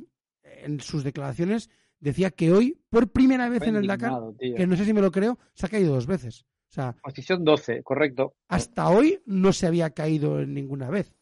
en 0.64 0.80
sus 0.80 1.04
declaraciones 1.04 1.70
decía 2.00 2.30
que 2.30 2.52
hoy, 2.52 2.78
por 2.90 3.10
primera 3.10 3.50
vez 3.50 3.60
Fue 3.60 3.70
en 3.70 3.78
el 3.78 3.88
Dakar, 3.88 4.14
tío. 4.38 4.56
que 4.56 4.68
no 4.68 4.76
sé 4.76 4.86
si 4.86 4.94
me 4.94 5.02
lo 5.02 5.12
creo, 5.12 5.40
se 5.54 5.66
ha 5.66 5.70
caído 5.70 5.96
dos 5.96 6.06
veces. 6.06 6.46
O 6.70 6.74
sea, 6.74 6.96
Posición 7.02 7.44
12, 7.44 7.82
correcto. 7.84 8.34
hasta 8.50 8.90
hoy 8.90 9.20
no 9.26 9.54
se 9.54 9.68
había 9.68 9.90
caído 9.92 10.40
en 10.42 10.54
ninguna 10.54 10.90
vez. 10.90 11.14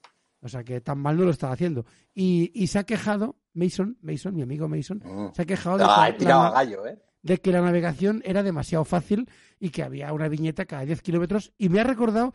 O 0.41 0.47
sea 0.49 0.63
que 0.63 0.79
tan 0.81 0.99
mal 0.99 1.17
no 1.17 1.23
lo 1.23 1.31
estaba 1.31 1.53
haciendo. 1.53 1.85
Y, 2.13 2.51
y 2.53 2.67
se 2.67 2.79
ha 2.79 2.83
quejado, 2.83 3.35
Mason, 3.53 3.97
Mason, 4.01 4.35
mi 4.35 4.41
amigo 4.43 4.67
Mason, 4.67 5.01
Mm. 5.03 5.33
se 5.33 5.41
ha 5.41 5.45
quejado 5.45 5.77
de 5.77 5.85
Ah, 5.87 6.09
he 6.09 6.13
que, 6.13 6.19
tirado 6.19 6.43
la, 6.43 6.47
a 6.49 6.51
gallo, 6.51 6.85
¿eh? 6.85 6.99
de 7.23 7.37
que 7.39 7.51
la 7.51 7.61
navegación 7.61 8.21
era 8.25 8.43
demasiado 8.43 8.85
fácil 8.85 9.27
y 9.59 9.69
que 9.69 9.81
había 9.81 10.13
una 10.13 10.27
viñeta 10.27 10.65
cada 10.65 10.85
10 10.85 11.01
kilómetros. 11.01 11.51
Y 11.57 11.69
me 11.69 11.79
ha 11.79 11.83
recordado, 11.83 12.33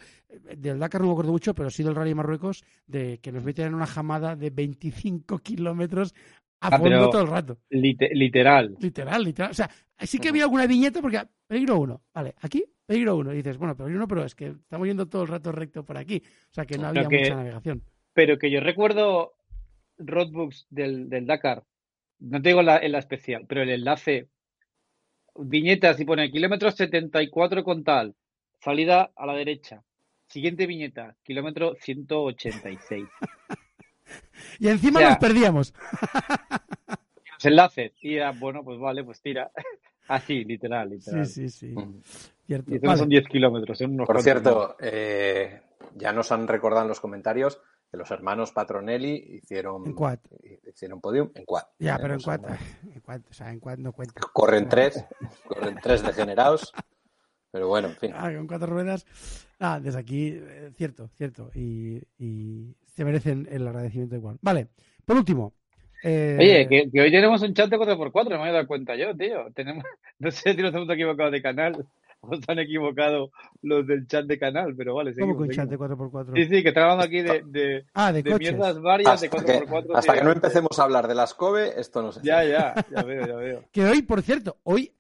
del 0.57 0.81
Dakar 0.81 1.01
no 1.03 1.07
me 1.09 1.12
acuerdo 1.12 1.31
mucho, 1.33 1.55
pero 1.55 1.70
sí 1.70 1.85
del 1.85 1.94
Rally 1.94 2.14
Marruecos, 2.14 2.64
de 2.87 3.18
que 3.18 3.31
nos 3.31 3.44
meten 3.44 3.66
en 3.66 3.75
una 3.75 3.87
jamada 3.87 4.35
de 4.35 4.51
25 4.51 5.38
kilómetros 5.38 6.12
a 6.61 6.68
Ah, 6.75 6.79
fondo 6.79 7.09
todo 7.11 7.23
el 7.23 7.29
rato. 7.29 7.59
Lite- 7.70 8.11
literal. 8.14 8.77
Literal, 8.81 9.23
literal. 9.25 9.51
O 9.53 9.55
sea, 9.55 9.70
sí 10.01 10.18
que 10.18 10.31
había 10.31 10.42
alguna 10.44 10.66
viñeta 10.66 11.01
porque 11.01 11.23
peligro 11.46 11.79
uno. 11.79 12.03
Vale, 12.12 12.35
aquí 12.40 12.64
peligro 12.90 13.16
uno. 13.16 13.33
Y 13.33 13.37
dices, 13.37 13.57
bueno, 13.57 13.76
peligro 13.76 13.98
uno, 13.98 14.09
pero 14.09 14.24
es 14.24 14.35
que 14.35 14.46
estamos 14.48 14.87
yendo 14.88 15.07
todo 15.07 15.22
el 15.22 15.29
rato 15.29 15.53
recto 15.53 15.85
por 15.85 15.96
aquí. 15.96 16.22
O 16.50 16.55
sea 16.55 16.66
que 16.66 16.76
no 16.76 16.88
había 16.88 17.07
que- 17.07 17.20
mucha 17.20 17.37
navegación. 17.37 17.83
Pero 18.12 18.37
que 18.37 18.50
yo 18.50 18.59
recuerdo 18.61 19.35
roadbooks 19.98 20.66
del, 20.70 21.09
del 21.09 21.24
Dakar, 21.24 21.62
no 22.18 22.42
te 22.42 22.48
digo 22.48 22.62
la, 22.62 22.79
en 22.79 22.90
la 22.92 22.98
especial, 22.98 23.44
pero 23.48 23.62
el 23.62 23.70
enlace, 23.70 24.29
viñetas 25.37 26.00
y 26.00 26.05
pone 26.05 26.33
kilómetro 26.33 26.72
74 26.72 27.62
con 27.62 27.85
tal, 27.85 28.16
salida 28.61 29.12
a 29.14 29.26
la 29.26 29.35
derecha. 29.35 29.85
Siguiente 30.26 30.66
viñeta, 30.66 31.14
kilómetro 31.22 31.76
186. 31.81 33.07
Y 34.59 34.66
encima 34.66 34.98
o 34.98 35.03
sea, 35.03 35.11
nos 35.11 35.18
perdíamos. 35.18 35.72
Los 37.35 37.44
enlaces. 37.44 37.92
Y 38.03 38.16
era, 38.16 38.33
bueno, 38.33 38.64
pues 38.64 38.81
vale, 38.81 39.05
pues 39.05 39.22
tira. 39.22 39.53
Así, 40.11 40.44
literal, 40.44 40.88
Sí, 40.88 40.94
literal. 40.96 41.27
sí, 41.27 41.49
sí. 41.49 41.66
Mm. 41.68 42.01
Cierto. 42.46 42.75
Y 42.75 42.79
Vale. 42.79 42.99
son 42.99 43.09
10 43.09 43.29
kilómetros, 43.29 43.79
son 43.79 43.92
unos 43.94 44.07
Por 44.07 44.20
cierto, 44.23 44.77
eh, 44.81 45.62
ya 45.94 46.12
nos 46.12 46.33
han 46.33 46.49
recordado 46.49 46.83
en 46.83 46.88
los 46.88 47.01
comentarios 47.01 47.61
que 47.90 47.96
los 47.96 48.11
hermanos 48.11 48.53
Patronelli 48.53 49.14
hicieron, 49.42 49.87
En 49.87 49.92
quad. 49.94 50.18
hicieron 50.66 51.01
podium 51.01 51.31
en 51.35 51.44
quad. 51.44 51.62
Ya, 51.79 51.96
pero 51.99 52.14
en 52.14 52.20
cuad, 52.20 52.40
en 52.94 53.01
cuad, 53.01 53.20
o 53.29 53.33
sea, 53.33 53.53
en 53.53 53.61
cuad 53.61 53.79
no 53.79 53.92
cuenta. 53.92 54.20
Corren 54.33 54.68
tres, 54.68 55.05
corren 55.46 55.79
tres 55.83 56.03
degenerados. 56.03 56.73
Pero 57.53 57.66
bueno, 57.68 57.88
en 57.88 57.96
fin. 57.96 58.12
Ah, 58.14 58.33
con 58.33 58.46
cuatro 58.46 58.66
ruedas. 58.68 59.05
Ah, 59.59 59.81
desde 59.81 59.99
aquí, 59.99 60.29
eh, 60.40 60.70
cierto, 60.77 61.09
cierto. 61.16 61.51
Y, 61.55 62.01
y 62.18 62.77
se 62.87 63.05
merecen 63.05 63.49
el 63.51 63.66
agradecimiento 63.66 64.14
igual. 64.16 64.38
Vale, 64.40 64.68
por 65.05 65.16
último, 65.16 65.55
Eh, 66.03 66.37
Oye, 66.39 66.69
que, 66.69 66.91
que 66.91 67.01
hoy 67.01 67.11
tenemos 67.11 67.43
un 67.43 67.53
chat 67.55 67.69
de 67.71 67.77
4x4, 67.79 68.31
no 68.31 68.43
me 68.43 68.49
he 68.49 68.53
dado 68.53 68.67
cuenta 68.67 68.97
yo, 68.97 69.15
tío. 69.17 69.47
Tenemos, 69.55 69.85
no 70.19 70.31
sé 70.31 70.55
si 70.55 70.63
nos 70.63 70.75
hemos 70.75 70.89
equivocado 70.91 71.31
de 71.31 71.43
canal 71.43 71.87
o 72.21 72.37
se 72.37 72.43
han 72.53 72.59
equivocado 72.59 73.31
los 73.63 73.87
del 73.87 74.07
chat 74.07 74.25
de 74.27 74.39
canal, 74.39 74.75
pero 74.77 74.95
vale, 74.95 75.13
¿Cómo 75.13 75.33
seguimos. 75.33 75.37
con 75.47 75.51
chat 75.51 75.69
de 75.69 75.77
seguimos. 75.77 76.13
4x4? 76.13 76.33
Sí, 76.37 76.45
sí, 76.57 76.63
que 76.63 76.69
está 76.69 76.83
hablando 76.83 77.05
aquí 77.05 77.21
de, 77.23 77.43
de, 77.47 77.85
Ah, 77.95 78.13
de, 78.13 78.23
de 78.23 78.31
coches. 78.33 78.53
mierdas 78.53 78.81
varias 78.81 79.21
de 79.21 79.27
Hasta 79.29 79.45
que, 79.45 79.61
4x4. 79.67 79.87
hasta 79.95 80.15
que 80.15 80.23
no 80.25 80.33
empecemos 80.33 80.79
a 80.79 80.83
hablar 80.85 81.09
de 81.09 81.15
las 81.15 81.35
COBE, 81.35 81.79
esto 81.81 82.03
no 82.03 82.13
se 82.13 82.21
Ya, 82.23 82.45
ya, 82.45 82.75
ya 82.95 83.03
veo, 83.03 83.27
ya 83.27 83.37
veo. 83.37 83.65
Que 83.73 83.85
hoy, 83.85 84.03
por 84.03 84.23
cierto, 84.23 84.57
hoy 84.65 84.95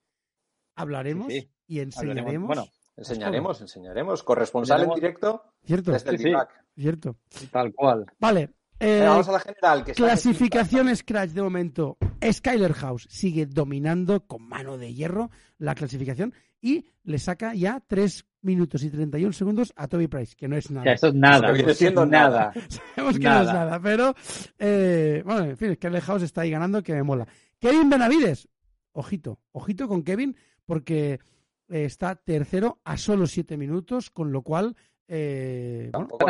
hablaremos 0.76 1.32
Sí, 1.32 1.40
sí. 1.40 1.50
y 1.66 1.80
enseñaremos. 1.80 2.24
Hablaremos- 2.32 2.46
bueno, 2.46 2.64
Enseñaremos, 2.96 3.60
enseñaremos. 3.62 4.22
Corresponsal 4.22 4.82
en 4.84 4.90
directo 4.90 5.42
cierto, 5.64 5.92
desde 5.92 6.10
el 6.10 6.18
Sí, 6.18 6.32
cierto. 6.76 7.16
tal 7.50 7.72
cual. 7.72 8.04
Vale. 8.18 8.50
Eh, 8.80 8.94
Venga, 8.98 9.10
vamos 9.10 9.28
a 9.28 9.32
la 9.32 9.40
general. 9.40 9.84
Que 9.84 9.90
está 9.92 10.04
clasificación 10.04 10.96
Scratch 10.96 11.30
de 11.30 11.42
momento. 11.42 11.98
Skyler 12.32 12.72
House 12.74 13.06
sigue 13.10 13.46
dominando 13.46 14.26
con 14.26 14.42
mano 14.48 14.76
de 14.78 14.92
hierro 14.92 15.30
la 15.58 15.74
clasificación 15.74 16.34
y 16.60 16.86
le 17.04 17.18
saca 17.18 17.54
ya 17.54 17.80
3 17.86 18.26
minutos 18.42 18.82
y 18.82 18.90
31 18.90 19.32
segundos 19.32 19.72
a 19.76 19.86
Toby 19.86 20.06
Price, 20.08 20.34
que 20.36 20.48
no 20.48 20.56
es 20.56 20.70
O 20.70 20.74
nada. 20.74 20.84
sea, 20.84 20.92
esto 20.94 21.08
es 21.08 21.14
nada. 21.14 21.52
Viene 21.52 21.74
siendo 21.74 22.04
nada. 22.06 22.52
Sabemos 22.94 23.18
que 23.18 23.24
no 23.24 23.40
es 23.40 23.46
Nada. 23.46 23.80
pero 23.80 24.14
eh, 24.58 25.22
bueno, 25.24 25.44
en 25.44 25.56
fin, 25.56 25.74
Skyler 25.74 26.02
House 26.02 26.22
está 26.22 26.42
ahí 26.42 26.50
ganando 26.50 26.82
que 26.82 26.94
me 26.94 27.02
mola. 27.02 27.26
Kevin 27.58 27.90
Benavides, 27.90 28.48
ojito, 28.92 29.40
ojito 29.52 29.88
con 29.88 30.02
Kevin, 30.02 30.36
porque 30.64 31.20
eh, 31.68 31.84
está 31.84 32.16
tercero 32.16 32.80
a 32.84 32.96
solo 32.96 33.26
7 33.26 33.56
minutos, 33.56 34.10
con 34.10 34.32
lo 34.32 34.42
cual 34.42 34.74
eh, 35.08 35.90
bueno, 35.92 36.06
Tampoco 36.08 36.26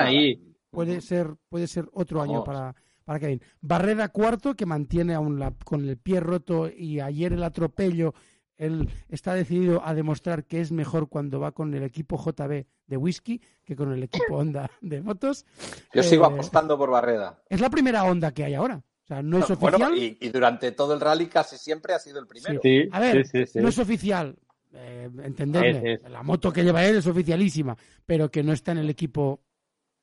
Puede 0.70 1.00
ser 1.00 1.34
puede 1.48 1.66
ser 1.66 1.86
otro 1.92 2.22
año 2.22 2.44
para, 2.44 2.74
para 3.04 3.18
Kevin. 3.18 3.42
Barreda 3.60 4.08
cuarto, 4.08 4.54
que 4.54 4.66
mantiene 4.66 5.14
aún 5.14 5.38
la, 5.38 5.52
con 5.64 5.88
el 5.88 5.96
pie 5.96 6.20
roto 6.20 6.68
y 6.68 7.00
ayer 7.00 7.32
el 7.32 7.42
atropello. 7.42 8.14
Él 8.56 8.88
está 9.08 9.32
decidido 9.34 9.82
a 9.86 9.94
demostrar 9.94 10.44
que 10.44 10.60
es 10.60 10.70
mejor 10.70 11.08
cuando 11.08 11.40
va 11.40 11.52
con 11.52 11.72
el 11.72 11.82
equipo 11.82 12.22
JB 12.22 12.66
de 12.86 12.96
whisky 12.98 13.40
que 13.64 13.74
con 13.74 13.90
el 13.92 14.02
equipo 14.02 14.36
Honda 14.36 14.70
de 14.82 15.00
motos. 15.00 15.46
Yo 15.94 16.02
sigo 16.02 16.24
Eh, 16.24 16.32
apostando 16.34 16.76
por 16.76 16.90
Barreda. 16.90 17.42
Es 17.48 17.60
la 17.60 17.70
primera 17.70 18.04
Honda 18.04 18.32
que 18.32 18.44
hay 18.44 18.54
ahora. 18.54 18.76
O 19.02 19.06
sea, 19.06 19.22
no 19.22 19.38
es 19.38 19.48
No, 19.48 19.54
oficial. 19.56 19.80
bueno, 19.90 19.96
y, 19.96 20.16
y 20.20 20.28
durante 20.28 20.70
todo 20.72 20.92
el 20.94 21.00
rally 21.00 21.26
casi 21.26 21.56
siempre 21.56 21.94
ha 21.94 21.98
sido 21.98 22.20
el 22.20 22.26
primero. 22.26 22.60
Sí, 22.62 22.86
A 22.92 23.00
ver, 23.00 23.26
sí, 23.26 23.38
sí, 23.46 23.52
sí. 23.54 23.58
no 23.60 23.68
es 23.70 23.78
oficial. 23.78 24.36
Eh, 24.72 25.08
entendedme, 25.24 25.94
Es- 25.94 26.04
es. 26.04 26.10
la 26.10 26.22
moto 26.22 26.52
que 26.52 26.62
lleva 26.62 26.84
él 26.84 26.96
es 26.96 27.06
oficialísima, 27.06 27.76
pero 28.06 28.30
que 28.30 28.42
no 28.44 28.52
está 28.52 28.70
en 28.72 28.78
el 28.78 28.90
equipo 28.90 29.40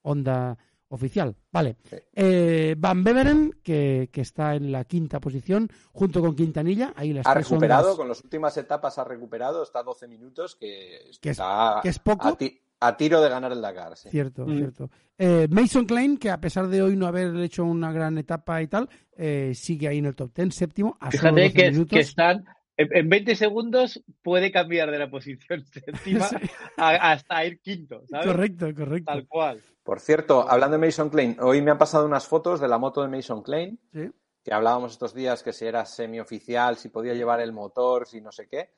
Honda 0.07 0.57
oficial. 0.89 1.35
Vale. 1.51 1.75
Eh, 2.13 2.75
Van 2.77 3.03
Beveren, 3.03 3.51
que, 3.61 4.09
que 4.11 4.21
está 4.21 4.55
en 4.55 4.71
la 4.71 4.85
quinta 4.85 5.19
posición, 5.19 5.69
junto 5.91 6.21
con 6.21 6.33
Quintanilla. 6.35 6.93
Ahí 6.95 7.11
las 7.11 7.27
Ha 7.27 7.33
tres 7.33 7.49
recuperado, 7.49 7.97
con 7.97 8.07
las 8.07 8.23
últimas 8.23 8.55
etapas 8.57 8.97
ha 8.97 9.03
recuperado, 9.03 9.63
está 9.63 9.79
a 9.79 9.83
12 9.83 10.07
minutos, 10.07 10.55
que 10.55 10.99
Que 11.21 11.31
es- 11.31 11.37
está 11.39 11.79
que 11.83 11.89
es 11.89 11.99
poco. 11.99 12.29
a, 12.29 12.37
ti- 12.37 12.61
a 12.79 12.95
tiro 12.95 13.19
de 13.21 13.27
ganar 13.29 13.51
el 13.51 13.61
Dakar. 13.61 13.97
sí. 13.97 14.09
Cierto, 14.09 14.45
Mm. 14.47 14.57
cierto. 14.57 14.89
Eh, 15.17 15.47
Mason 15.49 15.85
Klein, 15.85 16.17
que 16.17 16.29
a 16.29 16.39
pesar 16.39 16.67
de 16.67 16.81
hoy 16.81 16.95
no 16.95 17.05
haber 17.07 17.35
hecho 17.37 17.65
una 17.65 17.91
gran 17.91 18.17
etapa 18.17 18.61
y 18.61 18.67
tal, 18.67 18.87
eh, 19.17 19.51
sigue 19.55 19.89
ahí 19.89 19.97
en 19.97 20.05
el 20.05 20.15
top 20.15 20.31
10, 20.33 20.55
séptimo, 20.55 20.95
a 21.01 21.11
solo 21.11 21.35
Fíjate 21.35 21.41
12 21.41 21.53
que, 21.53 21.71
minutos. 21.71 21.89
que 21.89 21.99
están. 21.99 22.45
En 22.79 22.95
en 22.95 23.09
20 23.09 23.35
segundos 23.35 24.03
puede 24.21 24.51
cambiar 24.51 24.91
de 24.91 24.99
la 24.99 25.09
posición 25.09 25.65
séptima 25.73 26.27
Sí. 26.29 26.37
hasta 26.77 27.43
ir 27.45 27.59
quinto, 27.59 28.03
¿sabes? 28.07 28.27
Correcto, 28.27 28.67
correcto. 28.75 29.11
Tal 29.11 29.27
cual. 29.27 29.59
Por 29.87 30.01
cierto, 30.01 30.45
hablando 30.49 30.77
de 30.77 30.85
Mason 30.85 31.09
Klein, 31.09 31.37
hoy 31.39 31.61
me 31.61 31.71
han 31.71 31.77
pasado 31.77 32.05
unas 32.05 32.27
fotos 32.27 32.59
de 32.59 32.67
la 32.67 32.77
moto 32.77 33.01
de 33.01 33.07
Mason 33.07 33.41
Klein, 33.41 33.79
Sí. 33.93 34.11
que 34.43 34.53
hablábamos 34.53 34.91
estos 34.91 35.13
días 35.13 35.43
que 35.43 35.53
si 35.53 35.65
era 35.65 35.85
semioficial, 35.85 36.75
si 36.75 36.89
podía 36.89 37.13
llevar 37.13 37.39
el 37.39 37.53
motor, 37.53 38.05
si 38.05 38.19
no 38.19 38.33
sé 38.33 38.49
qué. 38.49 38.73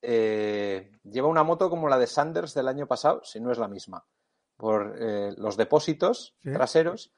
Eh, 0.00 0.90
lleva 1.04 1.28
una 1.28 1.42
moto 1.42 1.68
como 1.68 1.86
la 1.86 1.98
de 1.98 2.06
Sanders 2.06 2.54
del 2.54 2.66
año 2.68 2.86
pasado, 2.86 3.20
si 3.24 3.40
no 3.40 3.52
es 3.52 3.58
la 3.58 3.68
misma. 3.68 4.06
Por 4.56 4.96
eh, 4.98 5.34
los 5.36 5.58
depósitos 5.58 6.34
Sí. 6.42 6.50
traseros, 6.50 7.12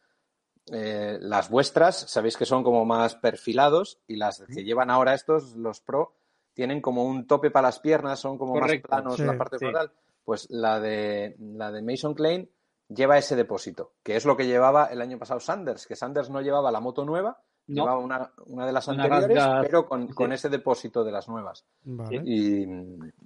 eh, 0.73 1.17
las 1.21 1.51
vuestras, 1.51 2.01
sabéis 2.11 2.37
que 2.37 2.47
son 2.47 2.65
como 2.65 2.85
más 2.85 3.15
perfilados 3.15 4.01
y 4.09 4.17
las 4.17 4.43
que 4.53 4.65
llevan 4.65 4.91
ahora 4.91 5.15
estos, 5.15 5.55
los 5.55 5.81
Pro, 5.81 6.15
tienen 6.53 6.81
como 6.81 7.05
un 7.05 7.29
tope 7.29 7.53
para 7.53 7.69
las 7.69 7.79
piernas, 7.79 8.19
son 8.19 8.37
como 8.39 8.55
Correcto, 8.55 8.89
más 8.91 9.03
planos 9.03 9.17
sí, 9.19 9.23
la 9.23 9.39
parte 9.39 9.59
frontal. 9.59 9.93
Pues 10.25 10.51
la 10.51 10.81
de, 10.81 11.37
la 11.39 11.71
de 11.71 11.81
Mason 11.83 12.15
Klein 12.15 12.51
lleva 12.93 13.17
ese 13.19 13.37
depósito, 13.37 13.93
que 14.03 14.17
es 14.17 14.25
lo 14.27 14.37
que 14.37 14.47
llevaba 14.47 14.87
el 14.87 15.01
año 15.01 15.19
pasado 15.19 15.41
Sanders, 15.41 15.87
que 15.87 15.97
Sanders 15.97 16.29
no 16.29 16.41
llevaba 16.43 16.71
la 16.73 16.81
moto 16.81 17.05
nueva, 17.05 17.41
No. 17.69 17.83
llevaba 17.85 17.99
una, 18.01 18.33
una 18.47 18.67
de 18.67 18.73
las 18.73 18.89
Una 18.89 19.05
anteriores, 19.05 19.45
pero 19.63 19.87
con, 19.87 20.09
sí. 20.09 20.15
con 20.15 20.33
ese 20.33 20.49
depósito 20.49 21.05
de 21.05 21.13
las 21.13 21.29
nuevas. 21.29 21.65
Vale. 21.85 22.21
Y, 22.25 22.63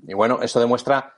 y 0.06 0.14
bueno, 0.14 0.40
eso 0.42 0.60
demuestra 0.60 1.14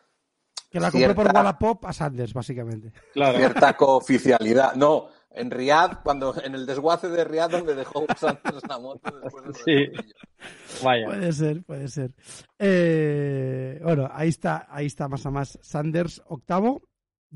Que 0.70 0.78
la 0.80 0.90
compró 0.90 1.14
por 1.14 1.24
cierta- 1.24 1.40
Wallapop 1.40 1.84
a 1.86 1.92
Sanders, 1.92 2.32
básicamente. 2.32 2.92
Claro. 3.12 3.36
cierta 3.38 3.76
cooficialidad. 3.76 4.74
No, 4.74 5.08
en 5.30 5.50
Riyadh, 5.50 6.02
cuando 6.02 6.34
en 6.42 6.54
el 6.54 6.64
desguace 6.66 7.08
de 7.08 7.24
Riyadh 7.24 7.50
donde 7.50 7.74
dejó 7.74 8.04
Sanders 8.16 8.62
la 8.68 8.78
moto 8.78 9.10
después 9.20 9.44
del 9.44 9.54
Sí. 9.54 10.84
Vaya. 10.84 11.06
Puede 11.06 11.32
ser, 11.32 11.62
puede 11.64 11.88
ser. 11.88 12.12
Eh, 12.58 13.80
bueno, 13.82 14.08
ahí 14.12 14.28
está, 14.28 14.66
ahí 14.70 14.86
está 14.86 15.08
más 15.08 15.24
a 15.26 15.30
más 15.30 15.58
Sanders, 15.62 16.22
octavo. 16.26 16.82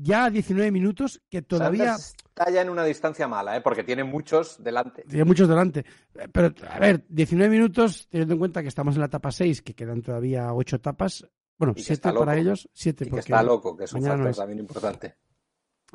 Ya 0.01 0.25
a 0.25 0.29
19 0.29 0.71
minutos, 0.71 1.21
que 1.29 1.41
todavía 1.41 1.97
Sanders 1.97 2.15
está 2.25 2.49
ya 2.49 2.61
en 2.61 2.69
una 2.69 2.83
distancia 2.83 3.27
mala, 3.27 3.55
¿eh? 3.57 3.61
porque 3.61 3.83
tiene 3.83 4.03
muchos 4.03 4.63
delante. 4.63 5.03
tiene 5.03 5.25
muchos 5.25 5.47
delante. 5.47 5.85
Pero, 6.31 6.53
a 6.67 6.79
ver, 6.79 7.05
19 7.09 7.51
minutos, 7.51 8.07
teniendo 8.09 8.33
en 8.33 8.39
cuenta 8.39 8.61
que 8.61 8.69
estamos 8.69 8.95
en 8.95 9.01
la 9.01 9.07
etapa 9.07 9.31
6, 9.31 9.61
que 9.61 9.75
quedan 9.75 10.01
todavía 10.01 10.53
8 10.53 10.77
etapas. 10.77 11.27
Bueno, 11.57 11.73
Y 11.73 11.75
que 11.75 11.83
7 11.83 11.93
está 11.93 12.13
para 12.13 12.33
loco. 12.33 12.41
ellos, 12.41 12.69
7 12.73 13.03
Y 13.03 13.05
que 13.05 13.09
porque 13.11 13.19
está 13.19 13.43
loco, 13.43 13.77
que 13.77 13.83
es 13.83 13.93
un 13.93 14.01
no 14.01 14.07
factor 14.07 14.27
es. 14.29 14.37
también 14.37 14.59
importante. 14.59 15.15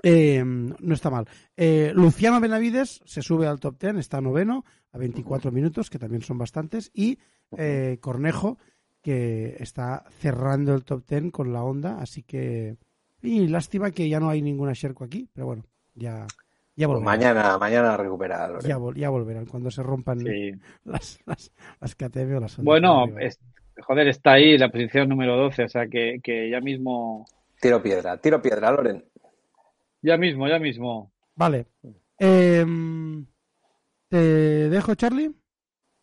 Eh, 0.02 0.44
no 0.44 0.94
está 0.94 1.10
mal. 1.10 1.26
Eh, 1.56 1.90
Luciano 1.94 2.38
Benavides 2.40 3.00
se 3.04 3.22
sube 3.22 3.46
al 3.46 3.58
top 3.58 3.80
10, 3.80 3.96
está 3.96 4.20
noveno, 4.20 4.64
a 4.92 4.98
24 4.98 5.50
minutos, 5.50 5.90
que 5.90 5.98
también 5.98 6.22
son 6.22 6.38
bastantes. 6.38 6.90
Y 6.94 7.18
eh, 7.56 7.98
Cornejo, 8.00 8.58
que 9.02 9.56
está 9.58 10.04
cerrando 10.20 10.74
el 10.74 10.84
top 10.84 11.04
10 11.08 11.32
con 11.32 11.52
la 11.52 11.64
onda, 11.64 11.98
así 12.00 12.22
que. 12.22 12.76
Y 13.22 13.48
lástima 13.48 13.90
que 13.90 14.08
ya 14.08 14.20
no 14.20 14.28
hay 14.30 14.42
ninguna 14.42 14.72
Sherco 14.72 15.04
aquí, 15.04 15.28
pero 15.32 15.46
bueno, 15.46 15.64
ya, 15.94 16.26
ya 16.76 16.86
Pues 16.86 16.98
volverán. 16.98 17.04
mañana, 17.04 17.58
mañana 17.58 17.96
recupera 17.96 18.46
Loren. 18.48 18.68
Ya, 18.68 18.78
vol- 18.78 18.94
ya 18.96 19.10
volverán 19.10 19.46
cuando 19.46 19.70
se 19.70 19.82
rompan 19.82 20.20
Sí. 20.20 20.52
las, 20.84 21.18
las, 21.26 21.52
las 21.80 21.94
KTM 21.94 22.36
o 22.36 22.40
las 22.40 22.56
Bueno, 22.62 23.06
es- 23.18 23.40
joder, 23.82 24.08
está 24.08 24.32
ahí 24.32 24.56
la 24.58 24.70
posición 24.70 25.08
número 25.08 25.36
12, 25.36 25.64
o 25.64 25.68
sea 25.68 25.86
que, 25.88 26.20
que 26.22 26.50
ya 26.50 26.60
mismo. 26.60 27.26
Tiro 27.60 27.82
piedra, 27.82 28.18
tiro 28.20 28.40
piedra, 28.42 28.70
Loren. 28.70 29.04
Ya 30.02 30.16
mismo, 30.18 30.46
ya 30.46 30.58
mismo. 30.58 31.10
Vale. 31.34 31.66
Em, 32.18 33.26
¿Te 34.08 34.16
dejo, 34.68 34.94
Charlie? 34.94 35.32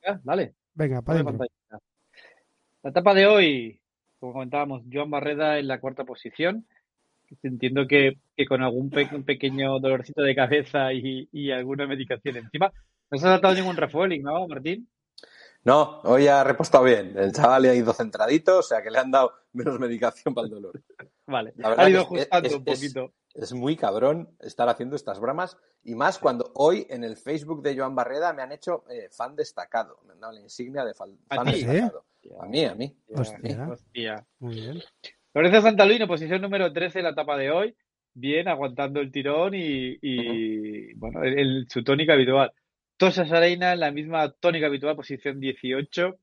Ya, 0.05 0.19
dale. 0.23 0.55
Venga, 0.73 1.01
para 1.01 1.23
pantalla. 1.23 1.49
La 2.81 2.89
etapa 2.89 3.13
de 3.13 3.25
hoy, 3.27 3.81
como 4.19 4.33
comentábamos, 4.33 4.83
Joan 4.91 5.09
Barreda 5.09 5.57
en 5.59 5.67
la 5.67 5.79
cuarta 5.79 6.03
posición. 6.03 6.67
Entiendo 7.41 7.87
que, 7.87 8.17
que 8.35 8.45
con 8.45 8.61
algún 8.61 8.89
pe- 8.89 9.09
un 9.13 9.23
pequeño 9.23 9.79
dolorcito 9.79 10.21
de 10.21 10.35
cabeza 10.35 10.93
y, 10.93 11.27
y 11.31 11.51
alguna 11.51 11.87
medicación 11.87 12.37
encima. 12.37 12.71
No 13.09 13.17
se 13.17 13.27
ha 13.27 13.31
tratado 13.33 13.53
ningún 13.55 13.75
refueling, 13.77 14.21
¿no, 14.23 14.47
Martín? 14.47 14.87
No, 15.65 16.01
hoy 16.03 16.27
ha 16.27 16.43
repostado 16.43 16.83
bien. 16.83 17.13
El 17.17 17.31
chaval 17.31 17.61
le 17.63 17.69
ha 17.69 17.75
ido 17.75 17.93
centradito, 17.93 18.59
o 18.59 18.63
sea 18.63 18.81
que 18.81 18.91
le 18.91 18.99
han 18.99 19.11
dado 19.11 19.31
menos 19.53 19.79
medicación 19.79 20.33
para 20.33 20.45
el 20.45 20.51
dolor. 20.51 20.81
Vale, 21.25 21.53
ha 21.63 21.89
ido 21.89 21.99
es- 21.99 22.05
ajustando 22.05 22.47
es- 22.49 22.55
un 22.55 22.63
poquito. 22.65 23.13
Es 23.33 23.51
muy 23.51 23.75
cabrón 23.75 24.29
estar 24.41 24.69
haciendo 24.69 24.95
estas 24.95 25.19
bromas 25.19 25.57
y 25.83 25.95
más 25.95 26.19
cuando 26.19 26.51
hoy 26.53 26.85
en 26.91 27.03
el 27.03 27.17
Facebook 27.17 27.63
de 27.63 27.75
Joan 27.75 27.95
Barreda 27.95 28.31
me 28.31 28.43
han 28.43 28.51
hecho 28.51 28.83
eh, 28.91 29.09
fan 29.11 29.35
destacado. 29.35 29.99
Me 30.05 30.13
han 30.13 30.19
dado 30.19 30.33
la 30.33 30.41
insignia 30.41 30.85
de 30.85 30.93
fan, 30.93 31.17
¿A 31.29 31.35
fan 31.37 31.45
ti? 31.47 31.63
destacado. 31.63 32.05
A 32.39 32.45
mí, 32.45 32.63
a 32.65 32.75
mí. 32.75 32.95
Hostia. 33.15 33.67
Hostia. 33.71 34.25
Muy 34.39 34.53
bien. 34.55 34.83
Lorenzo 35.33 35.61
Santalino, 35.61 36.07
posición 36.07 36.41
número 36.41 36.71
13 36.71 36.99
en 36.99 37.05
la 37.05 37.11
etapa 37.11 37.37
de 37.37 37.51
hoy. 37.51 37.75
Bien, 38.15 38.47
aguantando 38.47 38.99
el 38.99 39.11
tirón 39.11 39.55
y, 39.55 39.97
y, 40.01 40.93
bueno, 40.93 41.23
el, 41.23 41.39
el- 41.39 41.65
su 41.69 41.83
tónica 41.83 42.13
habitual. 42.13 42.51
Tosa 42.97 43.25
Sareina 43.25 43.73
en 43.73 43.79
la 43.79 43.91
misma 43.91 44.31
tónica 44.39 44.67
habitual, 44.67 44.95
posición 44.95 45.39
18. 45.39 46.15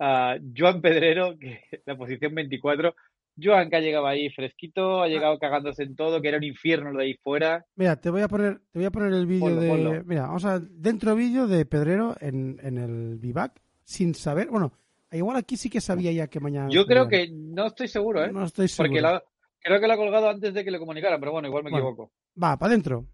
Ah, 0.00 0.36
Joan 0.56 0.80
Pedrero, 0.80 1.38
que 1.38 1.60
la 1.86 1.96
posición 1.96 2.34
24. 2.34 2.94
Joan, 3.40 3.70
que 3.70 3.76
ha 3.76 3.80
llegado 3.80 4.06
ahí 4.06 4.28
fresquito, 4.30 5.00
ha 5.02 5.08
llegado 5.08 5.38
cagándose 5.38 5.84
en 5.84 5.94
todo, 5.96 6.20
que 6.20 6.28
era 6.28 6.36
un 6.38 6.44
infierno 6.44 6.90
lo 6.90 6.98
de 6.98 7.04
ahí 7.04 7.14
fuera. 7.22 7.64
Mira, 7.76 7.96
te 7.98 8.10
voy 8.10 8.20
a 8.22 8.28
poner, 8.28 8.58
te 8.72 8.78
voy 8.80 8.84
a 8.86 8.90
poner 8.90 9.12
el 9.14 9.26
vídeo 9.26 9.56
de. 9.56 9.68
ponlo. 9.68 10.02
Mira, 10.04 10.22
vamos 10.22 10.44
a 10.44 10.58
dentro 10.60 11.14
vídeo 11.14 11.46
de 11.46 11.64
Pedrero 11.64 12.14
en, 12.20 12.58
en 12.62 12.76
el 12.76 13.16
vivac, 13.18 13.58
sin 13.84 14.14
saber. 14.14 14.48
Bueno, 14.48 14.72
igual 15.16 15.36
aquí 15.36 15.56
sí 15.56 15.68
que 15.70 15.80
sabía 15.80 16.12
ya 16.12 16.26
que 16.26 16.40
mañana. 16.40 16.68
Yo 16.70 16.84
creo 16.86 17.08
que 17.08 17.28
no 17.32 17.66
estoy 17.66 17.88
seguro, 17.88 18.24
¿eh? 18.24 18.32
No 18.32 18.44
estoy 18.44 18.68
seguro. 18.68 18.88
Porque 18.90 19.00
la- 19.02 19.22
creo 19.60 19.80
que 19.80 19.86
lo 19.86 19.92
ha 19.92 19.96
colgado 19.96 20.28
antes 20.30 20.54
de 20.54 20.64
que 20.64 20.70
le 20.70 20.78
comunicaran, 20.78 21.20
pero 21.20 21.32
bueno, 21.32 21.48
igual 21.48 21.64
me 21.64 21.70
Bueno. 21.70 21.86
equivoco. 21.88 22.12
Va, 22.42 22.56
para 22.56 22.70
adentro. 22.72 23.06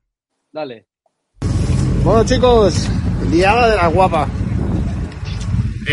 Dale. 0.52 0.86
Bueno 2.04 2.24
chicos, 2.24 2.88
liada 3.30 3.70
de 3.70 3.76
la 3.76 3.88
guapa. 3.88 4.28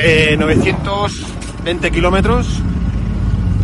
Eh, 0.04 0.36
920 0.38 1.90
kilómetros 1.92 2.48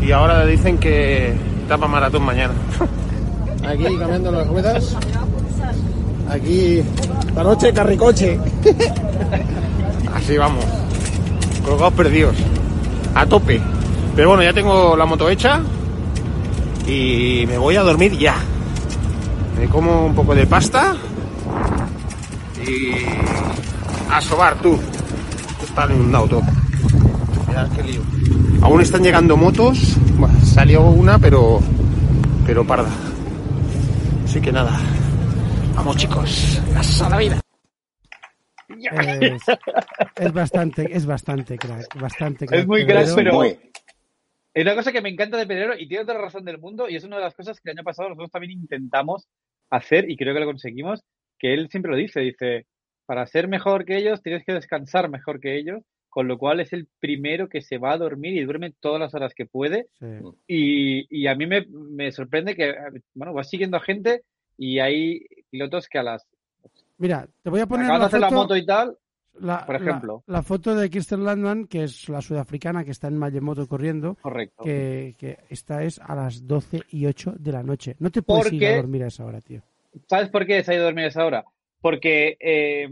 y 0.02 0.12
ahora 0.12 0.46
dicen 0.46 0.78
que 0.80 1.34
etapa 1.66 1.88
maratón 1.88 2.24
mañana. 2.24 2.54
Aquí 3.66 3.84
cambiando 3.98 4.32
las 4.32 4.48
ruedas. 4.48 4.98
Aquí 6.30 6.80
esta 6.80 7.44
noche 7.44 7.74
carricoche. 7.74 8.40
Así 10.14 10.38
vamos. 10.38 10.66
Colgados 11.72 11.94
perdidos. 11.94 12.36
A 13.16 13.26
tope. 13.26 13.62
Pero 14.14 14.28
bueno, 14.28 14.44
ya 14.44 14.52
tengo 14.52 14.94
la 14.98 15.06
moto 15.06 15.30
hecha 15.30 15.62
y 16.86 17.46
me 17.48 17.58
voy 17.58 17.78
a 17.78 17.82
dormir 17.82 18.18
ya. 18.18 18.36
Me 19.58 19.68
como 19.70 20.06
un 20.08 20.14
poco 20.14 20.36
de 20.36 20.46
pasta 20.46 20.98
y 22.68 22.92
a 24.12 24.20
sobar 24.20 24.56
tú. 24.56 24.78
Está 25.64 25.86
inundado 25.86 26.28
todo. 26.28 26.42
Mirad 27.48 27.70
qué 27.70 27.84
lío. 27.84 28.02
Aún 28.64 28.82
están 28.82 29.02
llegando 29.02 29.38
motos. 29.38 29.96
Bueno, 30.18 30.36
salió 30.44 30.82
una, 30.82 31.20
pero 31.20 31.62
pero 32.46 32.68
parda. 32.68 32.90
Así 34.26 34.42
que 34.42 34.52
nada. 34.52 34.78
Vamos 35.74 35.96
chicos. 35.96 36.62
A 37.02 37.10
la 37.10 37.18
vida. 37.18 37.41
Es, 38.89 39.41
es 40.15 40.34
bastante, 40.34 40.88
es 40.91 41.06
bastante 41.06 41.58
crack, 41.58 42.00
bastante 42.00 42.46
crack. 42.46 42.60
Es 42.62 42.67
muy 42.67 42.86
crack, 42.86 43.08
pero- 43.15 43.34
Muy. 43.34 43.58
Es 44.54 44.63
una 44.63 44.76
cosa 44.76 44.91
que 44.91 45.02
me 45.02 45.08
encanta 45.10 45.38
de 45.38 45.48
Pedrero 45.48 45.78
y 45.78 45.88
tiene 45.88 46.04
toda 46.04 46.15
la 46.15 46.26
razón 46.26 46.44
del 46.44 46.58
mundo 46.60 46.89
y 46.89 46.96
es 46.98 47.04
una 47.06 47.15
de 47.17 47.22
las 47.24 47.34
cosas 47.36 47.60
que 47.62 47.72
el 47.72 47.78
año 47.78 47.86
pasado 47.86 48.10
nosotros 48.10 48.32
también 48.32 48.52
intentamos 48.52 49.28
hacer 49.70 50.10
y 50.12 50.17
creo 50.17 50.34
que 50.34 50.41
lo 50.41 50.46
conseguimos, 50.46 51.04
que 51.39 51.54
él 51.54 51.70
siempre 51.70 51.91
lo 51.91 51.98
dice, 51.98 52.20
dice, 52.20 52.65
para 53.06 53.26
ser 53.28 53.48
mejor 53.48 53.86
que 53.86 53.96
ellos 53.96 54.22
tienes 54.22 54.44
que 54.44 54.52
descansar 54.54 55.10
mejor 55.10 55.39
que 55.39 55.56
ellos, 55.58 55.82
con 56.10 56.28
lo 56.28 56.38
cual 56.38 56.60
es 56.60 56.74
el 56.74 56.89
primero 57.00 57.48
que 57.48 57.62
se 57.62 57.78
va 57.78 57.94
a 57.94 57.98
dormir 57.98 58.36
y 58.36 58.44
duerme 58.44 58.74
todas 58.82 59.00
las 59.00 59.13
horas 59.13 59.34
que 59.34 59.46
puede 59.46 59.86
Sí. 60.02 60.06
y, 60.48 61.22
y 61.22 61.28
a 61.28 61.36
mí 61.36 61.46
me, 61.48 61.65
me 61.70 62.12
sorprende 62.12 62.54
que, 62.54 62.76
bueno, 63.13 63.32
vas 63.34 63.50
siguiendo 63.50 63.78
a 63.78 63.82
gente 63.82 64.24
y 64.58 64.80
hay 64.80 65.22
pilotos 65.50 65.88
que 65.88 65.98
a 66.00 66.04
las... 66.04 66.28
Mira, 67.02 67.28
te 67.42 67.50
voy 67.50 67.60
a 67.62 67.66
poner 67.66 67.88
la 67.88 68.08
foto, 68.08 68.32
moto 68.32 68.56
y 68.56 68.64
tal, 68.64 68.96
la- 69.40 69.66
por 69.66 69.76
ejemplo. 69.76 70.24
La, 70.28 70.44
foto 70.44 70.76
de 70.76 70.88
Kirsten 70.88 71.24
Landman, 71.24 71.66
que 71.66 71.86
es 71.86 72.08
la 72.10 72.22
sudafricana 72.22 72.84
que 72.84 72.92
está 72.92 73.08
en 73.08 73.18
Mayemoto 73.18 73.68
corriendo, 73.68 74.18
correcto. 74.22 74.64
que, 74.64 75.16
que 75.18 75.40
esta 75.50 75.82
es 75.82 75.98
a 76.00 76.14
las 76.14 76.46
12 76.46 76.84
y 76.92 77.08
8 77.08 77.34
de 77.40 77.52
la 77.52 77.64
noche. 77.64 77.96
No 77.98 78.12
te 78.12 78.22
puedes 78.22 78.54
ir 78.54 78.68
a 78.68 78.76
dormir 78.76 79.04
a 79.04 79.08
esa 79.08 79.26
hora, 79.26 79.42
tío. 79.42 79.64
¿Sabes 80.08 80.30
por 80.30 80.46
qué 80.46 80.64
se 80.64 80.72
ha 80.72 80.76
ido 80.76 80.84
a 80.84 80.86
dormir 80.86 81.06
a 81.06 81.08
esa 81.08 81.26
hora? 81.26 81.44
Porque 81.82 82.38
eh, 82.40 82.88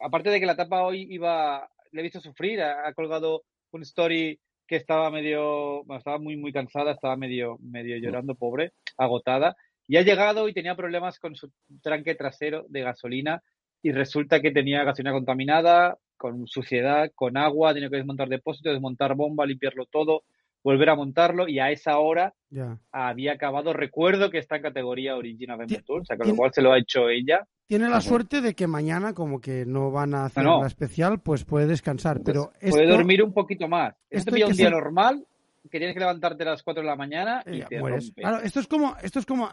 aparte 0.00 0.30
de 0.30 0.40
que 0.40 0.46
la 0.46 0.54
etapa 0.54 0.82
hoy 0.82 1.06
iba, 1.08 1.68
le 1.92 2.00
he 2.00 2.02
visto 2.02 2.18
sufrir, 2.18 2.60
ha, 2.62 2.88
ha 2.88 2.92
colgado 2.94 3.44
un 3.70 3.82
story 3.82 4.40
que 4.66 4.74
estaba 4.74 5.08
medio, 5.12 5.84
bueno, 5.84 5.98
estaba 5.98 6.18
muy 6.18 6.36
muy 6.36 6.52
cansada, 6.52 6.90
estaba 6.90 7.16
medio 7.16 7.58
medio 7.60 7.96
llorando, 7.98 8.34
pobre, 8.34 8.72
agotada, 8.96 9.54
y 9.88 9.96
ha 9.96 10.02
llegado 10.02 10.48
y 10.48 10.52
tenía 10.54 10.74
problemas 10.76 11.18
con 11.18 11.34
su 11.34 11.50
tranque 11.82 12.14
trasero 12.14 12.64
de 12.68 12.82
gasolina 12.82 13.42
y 13.82 13.92
resulta 13.92 14.40
que 14.40 14.50
tenía 14.52 14.84
gasolina 14.84 15.12
contaminada, 15.12 15.98
con 16.16 16.46
suciedad, 16.46 17.10
con 17.14 17.36
agua, 17.36 17.74
tenido 17.74 17.90
que 17.90 17.96
desmontar 17.96 18.28
depósito, 18.28 18.70
desmontar 18.70 19.14
bomba, 19.16 19.44
limpiarlo 19.44 19.86
todo, 19.86 20.22
volver 20.62 20.88
a 20.90 20.94
montarlo 20.94 21.48
y 21.48 21.58
a 21.58 21.72
esa 21.72 21.98
hora 21.98 22.32
Ya. 22.48 22.78
había 22.92 23.32
acabado. 23.32 23.72
Recuerdo 23.72 24.30
que 24.30 24.38
está 24.38 24.56
en 24.56 24.62
categoría 24.62 25.16
Original 25.16 25.58
Ti- 25.66 25.74
Adventure, 25.74 26.00
o 26.02 26.04
sea, 26.04 26.16
con 26.16 26.28
lo 26.28 26.36
cual 26.36 26.52
se 26.52 26.62
lo 26.62 26.72
ha 26.72 26.78
hecho 26.78 27.08
ella. 27.08 27.44
Tiene 27.66 27.88
la 27.88 28.00
suerte 28.00 28.40
de 28.40 28.54
que 28.54 28.66
mañana, 28.68 29.14
como 29.14 29.40
que 29.40 29.64
no 29.66 29.90
van 29.90 30.14
a 30.14 30.26
hacer 30.26 30.44
No, 30.44 30.56
no. 30.56 30.60
la 30.60 30.66
especial, 30.68 31.20
pues 31.20 31.44
puede 31.44 31.66
descansar. 31.66 32.20
Pero 32.24 32.52
Puede 32.60 32.84
esto, 32.84 32.96
dormir 32.96 33.22
un 33.24 33.32
poquito 33.32 33.66
más. 33.66 33.94
esto 34.10 34.18
Esto 34.18 34.30
pilla 34.32 34.46
un 34.46 34.52
día 34.52 34.66
ser- 34.66 34.72
normal, 34.74 35.26
que 35.70 35.78
tienes 35.78 35.94
que 35.94 36.00
levantarte 36.00 36.42
a 36.42 36.46
las 36.46 36.62
4 36.62 36.82
de 36.82 36.88
la 36.88 36.96
mañana 36.96 37.42
y 37.46 37.60
eh, 37.60 37.66
te 37.68 37.78
mueres. 37.78 38.06
rompe. 38.06 38.22
Claro, 38.22 38.40
esto 38.40 38.60
es 38.60 38.66
como, 38.66 38.96
esto 39.02 39.18
es 39.20 39.26
como, 39.26 39.50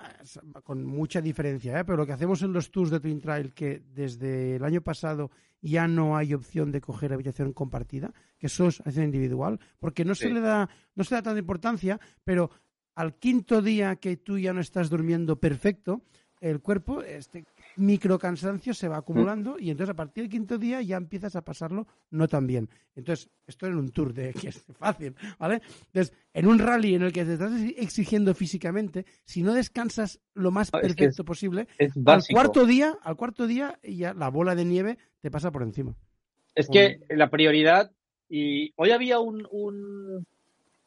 con 0.64 0.86
mucha 0.86 1.22
diferencia, 1.22 1.80
¿eh? 1.80 1.86
pero 1.86 1.98
lo 1.98 2.06
que 2.06 2.14
hacemos 2.14 2.42
en 2.42 2.54
los 2.54 2.72
tours 2.72 2.90
de 2.90 3.00
Twin 3.00 3.20
Trail, 3.20 3.54
que 3.54 3.82
desde 3.94 4.56
el 4.56 4.64
año 4.64 4.82
pasado 4.82 5.32
ya 5.62 5.88
no 5.88 6.18
hay 6.18 6.34
opción 6.34 6.72
de 6.72 6.82
coger 6.82 7.14
habitación 7.14 7.54
compartida, 7.54 8.12
que 8.38 8.48
eso 8.48 8.68
es 8.68 8.80
habitación 8.80 9.06
individual, 9.06 9.60
porque 9.80 10.06
no 10.06 10.16
se 10.16 10.30
le 10.30 10.40
da, 10.40 10.70
no 10.96 11.04
se 11.04 11.14
le 11.14 11.18
da 11.18 11.24
tanta 11.24 11.40
importancia, 11.40 12.00
pero 12.24 12.50
al 12.96 13.16
quinto 13.16 13.62
día 13.62 13.96
que 13.98 14.18
tú 14.18 14.38
ya 14.38 14.54
no 14.54 14.62
estás 14.62 14.90
durmiendo 14.90 15.40
perfecto, 15.40 16.02
el 16.42 16.62
cuerpo, 16.62 17.02
este 17.02 17.46
micro 17.76 18.20
cansancio 18.20 18.74
se 18.74 18.88
va 18.88 18.98
acumulando 18.98 19.58
y 19.60 19.72
entonces 19.72 19.94
a 19.94 19.96
partir 19.96 20.24
del 20.24 20.32
quinto 20.32 20.58
día 20.58 20.82
ya 20.82 20.98
empiezas 20.98 21.36
a 21.36 21.44
pasarlo 21.44 21.88
no 22.12 22.28
tan 22.28 22.48
bien. 22.48 22.70
Entonces, 22.96 23.30
esto 23.48 23.68
en 23.68 23.76
un 23.76 23.90
tour 23.90 24.14
de 24.14 24.34
que 24.34 24.50
es 24.50 24.66
fácil, 24.78 25.16
¿vale? 25.38 25.62
Entonces, 25.88 26.14
en 26.34 26.48
un 26.48 26.60
rally 26.60 26.96
en 26.96 27.04
el 27.04 27.14
que 27.14 27.26
te 27.26 27.34
estás 27.34 27.54
exigiendo 27.78 28.34
físicamente, 28.34 29.06
si 29.24 29.42
no 29.42 29.54
descansas 29.54 30.20
lo 30.34 30.52
más 30.52 30.72
No, 30.74 30.80
es 30.80 30.96
que 30.96 31.06
perfecto 31.06 31.26
posible, 31.26 31.68
Es 31.78 31.94
al 32.06 32.24
cuarto 32.30 32.66
día, 32.66 32.98
al 33.02 33.16
cuarto 33.16 33.48
día 33.48 33.80
ya 33.84 34.14
la 34.14 34.30
bola 34.30 34.56
de 34.56 34.66
nieve 34.66 34.98
te 35.22 35.32
pasa 35.32 35.52
por 35.52 35.64
encima. 35.64 35.96
Es 36.56 36.68
que 36.68 37.00
la 37.10 37.30
prioridad, 37.30 37.92
y 38.28 38.74
hoy 38.76 38.92
había 38.92 39.20
un, 39.20 39.48
un, 39.52 40.26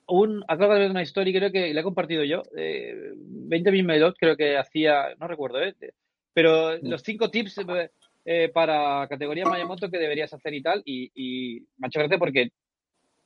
un 0.06 0.44
acabo 0.48 0.74
de 0.74 0.80
ver 0.80 0.90
una 0.90 1.02
historia, 1.02 1.38
creo 1.38 1.52
que 1.52 1.72
la 1.72 1.80
he 1.80 1.84
compartido 1.84 2.24
yo, 2.24 2.42
eh, 2.56 3.12
20 3.16 3.82
Melot, 3.82 4.16
creo 4.18 4.36
que 4.36 4.58
hacía, 4.58 5.14
no 5.18 5.26
recuerdo, 5.26 5.62
¿eh? 5.62 5.74
Pero 6.32 6.76
los 6.78 7.02
cinco 7.02 7.30
tips 7.30 7.58
eh, 7.58 7.90
eh, 8.24 8.48
para 8.52 9.06
categoría 9.08 9.44
Mayamoto 9.44 9.90
que 9.90 9.98
deberías 9.98 10.32
hacer 10.32 10.54
y 10.54 10.62
tal, 10.62 10.82
y, 10.84 11.10
y 11.14 11.60
me 11.76 11.86
ha 11.86 11.88
hecho 11.88 12.00
gracia 12.00 12.18
porque 12.18 12.50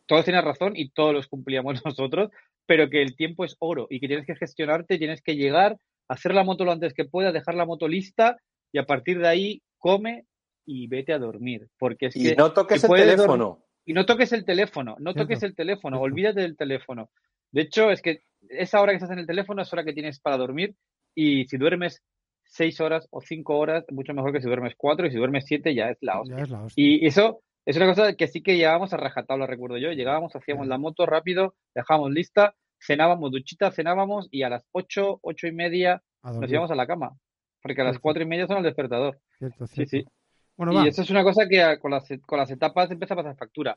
todos 0.06 0.24
tienen 0.24 0.44
razón 0.44 0.72
y 0.76 0.90
todos 0.90 1.12
los 1.12 1.26
cumplíamos 1.26 1.74
nosotros, 1.84 2.30
pero 2.66 2.88
que 2.88 3.02
el 3.02 3.16
tiempo 3.16 3.44
es 3.44 3.56
oro 3.58 3.86
y 3.90 4.00
que 4.00 4.08
tienes 4.08 4.26
que 4.26 4.36
gestionarte, 4.36 4.98
tienes 4.98 5.22
que 5.22 5.36
llegar, 5.36 5.78
hacer 6.08 6.34
la 6.34 6.44
moto 6.44 6.64
lo 6.64 6.72
antes 6.72 6.94
que 6.94 7.04
puedas, 7.04 7.32
dejar 7.32 7.54
la 7.54 7.66
moto 7.66 7.88
lista 7.88 8.36
y 8.72 8.78
a 8.78 8.86
partir 8.86 9.18
de 9.18 9.28
ahí 9.28 9.62
come 9.78 10.24
y 10.64 10.88
vete 10.88 11.12
a 11.12 11.18
dormir, 11.18 11.68
porque 11.78 12.06
es 12.06 12.16
Y 12.16 12.30
que 12.30 12.36
no 12.36 12.52
toques 12.52 12.82
el 12.82 12.90
teléfono. 12.90 13.62
y 13.84 13.92
no 13.92 14.04
toques 14.04 14.32
el 14.32 14.44
teléfono, 14.44 14.96
no 14.98 15.14
toques 15.14 15.42
el 15.42 15.54
teléfono, 15.54 16.00
olvídate 16.00 16.40
del 16.40 16.56
teléfono. 16.56 17.10
De 17.52 17.62
hecho, 17.62 17.90
es 17.90 18.02
que 18.02 18.22
esa 18.48 18.80
hora 18.80 18.92
que 18.92 18.96
estás 18.96 19.12
en 19.12 19.20
el 19.20 19.26
teléfono 19.26 19.62
es 19.62 19.72
hora 19.72 19.84
que 19.84 19.92
tienes 19.92 20.20
para 20.20 20.36
dormir 20.36 20.74
y 21.14 21.46
si 21.46 21.56
duermes 21.56 22.02
seis 22.56 22.80
horas 22.80 23.06
o 23.10 23.20
cinco 23.20 23.58
horas, 23.58 23.84
mucho 23.90 24.14
mejor 24.14 24.32
que 24.32 24.40
si 24.40 24.46
duermes 24.46 24.74
cuatro 24.76 25.06
y 25.06 25.10
si 25.10 25.16
duermes 25.16 25.44
siete 25.46 25.74
ya 25.74 25.90
es 25.90 25.98
la 26.00 26.20
hostia. 26.20 26.36
Ya 26.38 26.42
es 26.44 26.50
la 26.50 26.62
hostia. 26.64 26.84
Y 26.84 27.06
eso 27.06 27.42
es 27.64 27.76
una 27.76 27.86
cosa 27.86 28.14
que 28.14 28.26
sí 28.28 28.42
que 28.42 28.56
llegábamos 28.56 28.92
a 28.92 28.96
rajatabla, 28.96 29.46
recuerdo 29.46 29.76
yo. 29.78 29.92
Llegábamos, 29.92 30.34
hacíamos 30.36 30.66
la 30.66 30.78
moto 30.78 31.04
rápido, 31.06 31.54
dejábamos 31.74 32.10
lista, 32.12 32.54
cenábamos 32.80 33.30
duchita, 33.30 33.70
cenábamos 33.72 34.28
y 34.30 34.42
a 34.42 34.48
las 34.48 34.64
ocho, 34.72 35.18
ocho 35.22 35.46
y 35.46 35.52
media 35.52 36.02
nos 36.22 36.50
íbamos 36.50 36.70
a 36.70 36.74
la 36.74 36.86
cama. 36.86 37.12
Porque 37.62 37.80
a 37.80 37.84
las 37.84 37.92
Cierto. 37.94 38.02
cuatro 38.02 38.22
y 38.22 38.26
media 38.26 38.46
son 38.46 38.58
el 38.58 38.62
despertador. 38.64 39.18
Cierto, 39.38 39.66
Sí, 39.66 39.86
cierto. 39.86 39.90
sí. 39.90 40.04
Bueno, 40.56 40.72
Y 40.72 40.76
va. 40.76 40.86
eso 40.88 41.02
es 41.02 41.10
una 41.10 41.22
cosa 41.24 41.46
que 41.48 41.78
con 41.80 41.90
las, 41.90 42.08
con 42.26 42.38
las 42.38 42.50
etapas 42.50 42.90
empieza 42.90 43.14
a 43.14 43.16
pasar 43.18 43.36
factura. 43.36 43.76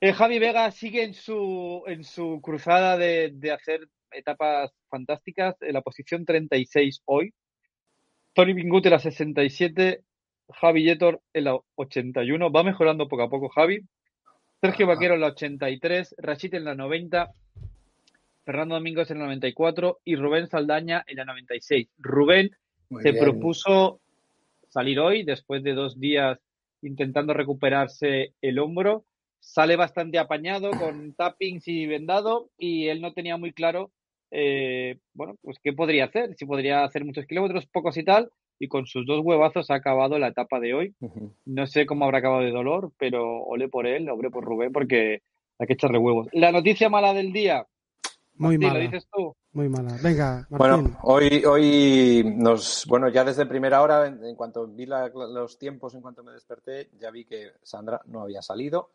Eh, 0.00 0.12
Javi 0.14 0.38
Vega 0.38 0.70
sigue 0.70 1.02
en 1.02 1.12
su, 1.14 1.82
en 1.86 2.04
su 2.04 2.40
cruzada 2.42 2.96
de, 2.96 3.32
de 3.34 3.50
hacer 3.52 3.86
etapas 4.12 4.70
fantásticas. 4.88 5.56
En 5.60 5.74
la 5.74 5.82
posición 5.82 6.24
36 6.24 7.02
hoy. 7.04 7.34
Tony 8.34 8.52
Bingut 8.52 8.86
en 8.86 8.92
la 8.92 8.98
67. 8.98 10.02
Javi 10.52 10.84
Yetor 10.84 11.20
en 11.32 11.44
la 11.44 11.58
81. 11.76 12.50
Va 12.50 12.62
mejorando 12.62 13.08
poco 13.08 13.22
a 13.22 13.30
poco 13.30 13.48
Javi. 13.48 13.80
Sergio 14.60 14.86
Vaquero 14.86 15.14
en 15.14 15.20
la 15.20 15.28
83. 15.28 16.14
Rashid 16.18 16.54
en 16.54 16.64
la 16.64 16.74
90. 16.74 17.32
Fernando 18.44 18.74
Domingos 18.74 19.10
en 19.10 19.18
la 19.18 19.24
94. 19.26 20.00
Y 20.04 20.16
Rubén 20.16 20.48
Saldaña 20.48 21.04
en 21.06 21.16
la 21.16 21.24
96. 21.24 21.88
Rubén 21.98 22.50
Muy 22.88 23.02
se 23.02 23.12
bien. 23.12 23.24
propuso 23.24 24.00
salir 24.68 25.00
hoy 25.00 25.24
después 25.24 25.62
de 25.62 25.74
dos 25.74 25.98
días 25.98 26.38
intentando 26.82 27.34
recuperarse 27.34 28.34
el 28.40 28.58
hombro. 28.58 29.04
Sale 29.40 29.76
bastante 29.76 30.18
apañado 30.18 30.70
con 30.70 31.14
tappings 31.14 31.66
y 31.66 31.86
vendado 31.86 32.50
y 32.58 32.88
él 32.88 33.00
no 33.00 33.12
tenía 33.12 33.36
muy 33.36 33.52
claro, 33.52 33.90
eh, 34.30 34.98
bueno, 35.14 35.34
pues 35.42 35.58
qué 35.62 35.72
podría 35.72 36.04
hacer, 36.06 36.34
si 36.36 36.46
podría 36.46 36.84
hacer 36.84 37.04
muchos 37.04 37.26
kilómetros, 37.26 37.66
pocos 37.66 37.96
y 37.96 38.04
tal, 38.04 38.30
y 38.58 38.68
con 38.68 38.86
sus 38.86 39.06
dos 39.06 39.20
huevazos 39.24 39.70
ha 39.70 39.74
acabado 39.76 40.18
la 40.18 40.28
etapa 40.28 40.60
de 40.60 40.74
hoy. 40.74 40.94
No 41.46 41.66
sé 41.66 41.86
cómo 41.86 42.04
habrá 42.04 42.18
acabado 42.18 42.42
de 42.42 42.50
dolor, 42.50 42.92
pero 42.98 43.42
ole 43.44 43.68
por 43.68 43.86
él, 43.86 44.08
ole 44.10 44.30
por 44.30 44.44
Rubén, 44.44 44.72
porque 44.72 45.22
hay 45.58 45.66
que 45.66 45.72
echarle 45.72 45.98
huevos. 45.98 46.28
La 46.32 46.52
noticia 46.52 46.88
mala 46.88 47.12
del 47.14 47.32
día, 47.32 47.66
Muy 48.34 48.56
Martín, 48.58 48.68
mala. 48.68 48.78
¿lo 48.78 48.84
dices 48.84 49.08
tú? 49.12 49.34
Muy 49.52 49.68
mala. 49.68 49.96
Venga, 50.02 50.46
Martín. 50.48 50.58
Bueno, 50.58 50.98
hoy, 51.02 51.44
hoy 51.44 52.22
nos, 52.36 52.86
bueno, 52.86 53.08
ya 53.08 53.24
desde 53.24 53.46
primera 53.46 53.82
hora, 53.82 54.06
en, 54.06 54.24
en 54.24 54.36
cuanto 54.36 54.66
vi 54.68 54.86
la- 54.86 55.08
los 55.08 55.58
tiempos, 55.58 55.94
en 55.94 56.02
cuanto 56.02 56.22
me 56.22 56.32
desperté, 56.32 56.88
ya 57.00 57.10
vi 57.10 57.24
que 57.24 57.48
Sandra 57.62 58.00
no 58.06 58.20
había 58.22 58.42
salido 58.42 58.90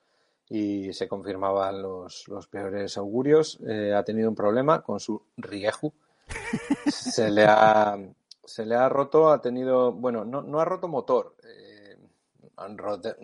y 0.49 0.93
se 0.93 1.07
confirmaban 1.07 1.81
los, 1.81 2.27
los 2.27 2.47
peores 2.47 2.97
augurios. 2.97 3.59
Eh, 3.67 3.93
ha 3.93 4.03
tenido 4.03 4.29
un 4.29 4.35
problema 4.35 4.81
con 4.81 4.99
su 4.99 5.21
Rieju. 5.37 5.91
Se 6.87 7.29
le 7.29 7.45
ha, 7.47 7.97
se 8.43 8.65
le 8.65 8.75
ha 8.75 8.89
roto, 8.89 9.29
ha 9.31 9.41
tenido, 9.41 9.91
bueno, 9.91 10.25
no, 10.25 10.41
no 10.41 10.59
ha 10.59 10.65
roto 10.65 10.87
motor. 10.87 11.35
Eh, 11.43 11.97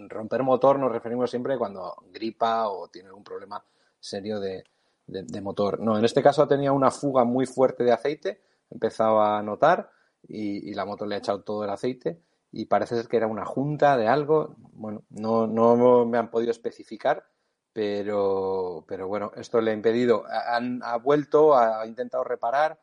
romper 0.10 0.44
motor 0.44 0.78
nos 0.80 0.92
referimos 0.92 1.30
siempre 1.30 1.58
cuando 1.58 1.96
gripa 2.12 2.68
o 2.70 2.88
tiene 2.90 3.08
algún 3.10 3.24
problema 3.24 3.64
serio 4.00 4.40
de, 4.40 4.64
de- 5.08 5.24
de 5.24 5.42
motor. 5.42 5.80
No, 5.80 5.98
en 5.98 6.06
este 6.06 6.22
caso 6.22 6.48
tenía 6.48 6.72
una 6.72 6.92
fuga 6.92 7.24
muy 7.24 7.46
fuerte 7.46 7.84
de 7.84 7.92
aceite, 7.92 8.42
empezaba 8.70 9.38
a 9.38 9.44
notar 9.44 9.90
y, 10.28 10.70
y 10.70 10.74
la 10.74 10.86
moto 10.86 11.06
le 11.06 11.16
ha 11.16 11.20
echado 11.20 11.42
todo 11.42 11.64
el 11.64 11.70
aceite 11.70 12.20
y 12.52 12.66
parece 12.66 12.96
ser 12.98 13.08
que 13.08 13.18
era 13.18 13.28
una 13.28 13.46
junta 13.46 13.98
de 13.98 14.08
algo. 14.08 14.56
Bueno, 14.74 15.04
no, 15.10 15.48
no 15.48 16.06
me 16.06 16.18
han 16.18 16.30
podido 16.32 16.52
especificar, 16.52 17.24
pero, 17.72 18.86
pero 18.88 19.08
bueno, 19.08 19.32
esto 19.36 19.62
le 19.62 19.72
ha 19.72 19.74
impedido. 19.74 20.24
Ha, 20.28 20.56
han- 20.58 20.82
ha 20.84 20.98
vuelto, 20.98 21.56
ha 21.58 21.86
intentado 21.86 22.24
reparar, 22.24 22.80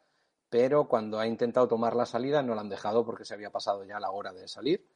pero 0.48 0.88
cuando 0.88 1.18
ha 1.18 1.26
intentado 1.26 1.68
tomar 1.68 1.94
la 1.94 2.06
salida 2.06 2.42
no 2.42 2.54
la 2.54 2.62
han 2.62 2.68
dejado 2.68 3.04
porque 3.04 3.24
se 3.24 3.34
había 3.34 3.50
pasado 3.50 3.84
ya 3.84 4.00
la 4.00 4.10
hora 4.10 4.32
de 4.32 4.48
salir. 4.48 4.86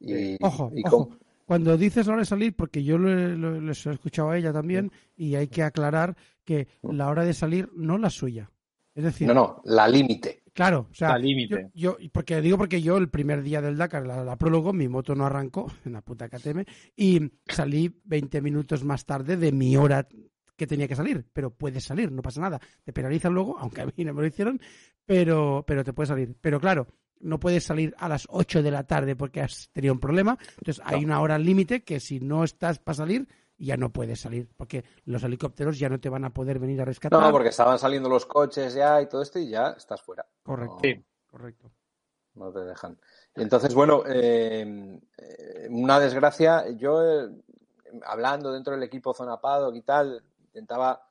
Y, 0.00 0.36
Ojo, 0.44 0.70
y 0.74 0.82
ojo. 0.86 1.08
con- 1.08 1.18
Cuando 1.46 1.76
dices 1.76 2.06
la 2.06 2.14
hora 2.14 2.22
de 2.22 2.26
salir, 2.26 2.56
porque 2.56 2.82
yo 2.82 2.98
lo, 2.98 3.08
he- 3.10 3.36
lo- 3.36 3.60
les 3.60 3.86
he 3.86 3.92
escuchado 3.92 4.30
a 4.30 4.36
ella 4.38 4.52
también, 4.52 4.90
y 5.16 5.36
hay 5.36 5.46
que 5.48 5.62
aclarar 5.62 6.16
que 6.44 6.68
la 6.82 7.08
hora 7.08 7.24
de 7.24 7.34
salir 7.34 7.70
no 7.74 7.98
la 7.98 8.10
suya. 8.10 8.50
Es 8.94 9.04
decir, 9.04 9.28
no, 9.28 9.34
no, 9.34 9.60
la 9.64 9.86
límite. 9.88 10.42
Claro, 10.56 10.88
o 10.90 10.94
sea, 10.94 11.10
límite. 11.18 11.70
Yo, 11.74 11.96
yo- 11.98 12.10
porque 12.10 12.40
digo 12.40 12.56
porque 12.58 12.80
yo 12.82 12.96
el 12.96 13.08
primer 13.10 13.42
día 13.42 13.60
del 13.60 13.76
Dakar, 13.76 14.06
la, 14.06 14.24
la 14.24 14.36
prólogo, 14.36 14.72
mi 14.72 14.88
moto 14.88 15.14
no 15.14 15.26
arrancó, 15.26 15.70
en 15.84 15.92
la 15.92 16.00
puta 16.00 16.28
KTM, 16.28 16.64
y 16.96 17.30
salí 17.46 18.00
20 18.04 18.40
minutos 18.40 18.82
más 18.82 19.04
tarde 19.04 19.36
de 19.36 19.52
mi 19.52 19.76
hora 19.76 20.08
que 20.56 20.66
tenía 20.66 20.88
que 20.88 20.96
salir, 20.96 21.26
pero 21.34 21.50
puedes 21.50 21.84
salir, 21.84 22.10
no 22.10 22.22
pasa 22.22 22.40
nada. 22.40 22.58
Te 22.82 22.92
penalizan 22.92 23.34
luego, 23.34 23.58
aunque 23.60 23.82
a 23.82 23.86
mí 23.86 24.04
no 24.04 24.14
me 24.14 24.22
lo 24.22 24.26
hicieron, 24.26 24.58
pero, 25.04 25.62
pero 25.66 25.84
te 25.84 25.92
puedes 25.92 26.08
salir. 26.08 26.34
Pero 26.40 26.58
claro, 26.58 26.86
no 27.20 27.38
puedes 27.38 27.62
salir 27.64 27.94
a 27.98 28.08
las 28.08 28.26
8 28.30 28.62
de 28.62 28.70
la 28.70 28.84
tarde 28.84 29.14
porque 29.16 29.40
has 29.42 29.68
tenido 29.72 29.92
un 29.94 30.00
problema. 30.00 30.38
Entonces 30.58 30.82
hay 30.84 31.04
una 31.04 31.20
hora 31.20 31.38
límite 31.38 31.82
que 31.84 32.00
si 32.00 32.20
no 32.20 32.42
estás 32.44 32.78
para 32.78 32.94
salir, 32.96 33.28
ya 33.58 33.76
no 33.76 33.90
puedes 33.92 34.20
salir, 34.20 34.48
porque 34.56 34.84
los 35.04 35.22
helicópteros 35.22 35.78
ya 35.78 35.88
no 35.88 35.98
te 36.00 36.08
van 36.08 36.24
a 36.24 36.30
poder 36.34 36.58
venir 36.58 36.80
a 36.80 36.84
rescatar. 36.84 37.20
No, 37.20 37.30
porque 37.32 37.48
estaban 37.48 37.78
saliendo 37.78 38.08
los 38.08 38.26
coches 38.26 38.74
ya 38.74 39.00
y 39.00 39.06
todo 39.08 39.22
esto 39.22 39.38
y 39.38 39.48
ya 39.48 39.70
estás 39.70 40.02
fuera. 40.02 40.26
Correcto. 40.42 40.74
No, 40.74 40.80
Sí. 40.82 41.04
Correcto. 41.26 41.70
no 42.34 42.52
te 42.52 42.60
dejan. 42.60 42.98
Y 43.34 43.42
entonces, 43.42 43.74
bueno, 43.74 44.02
eh, 44.06 44.98
eh, 45.18 45.66
una 45.70 45.98
desgracia. 46.00 46.68
Yo, 46.70 47.02
eh, 47.02 47.28
hablando 48.04 48.52
dentro 48.52 48.74
del 48.74 48.82
equipo 48.82 49.14
Zona 49.14 49.40
Paddock 49.40 49.74
y 49.76 49.82
tal, 49.82 50.22
intentaba 50.46 51.02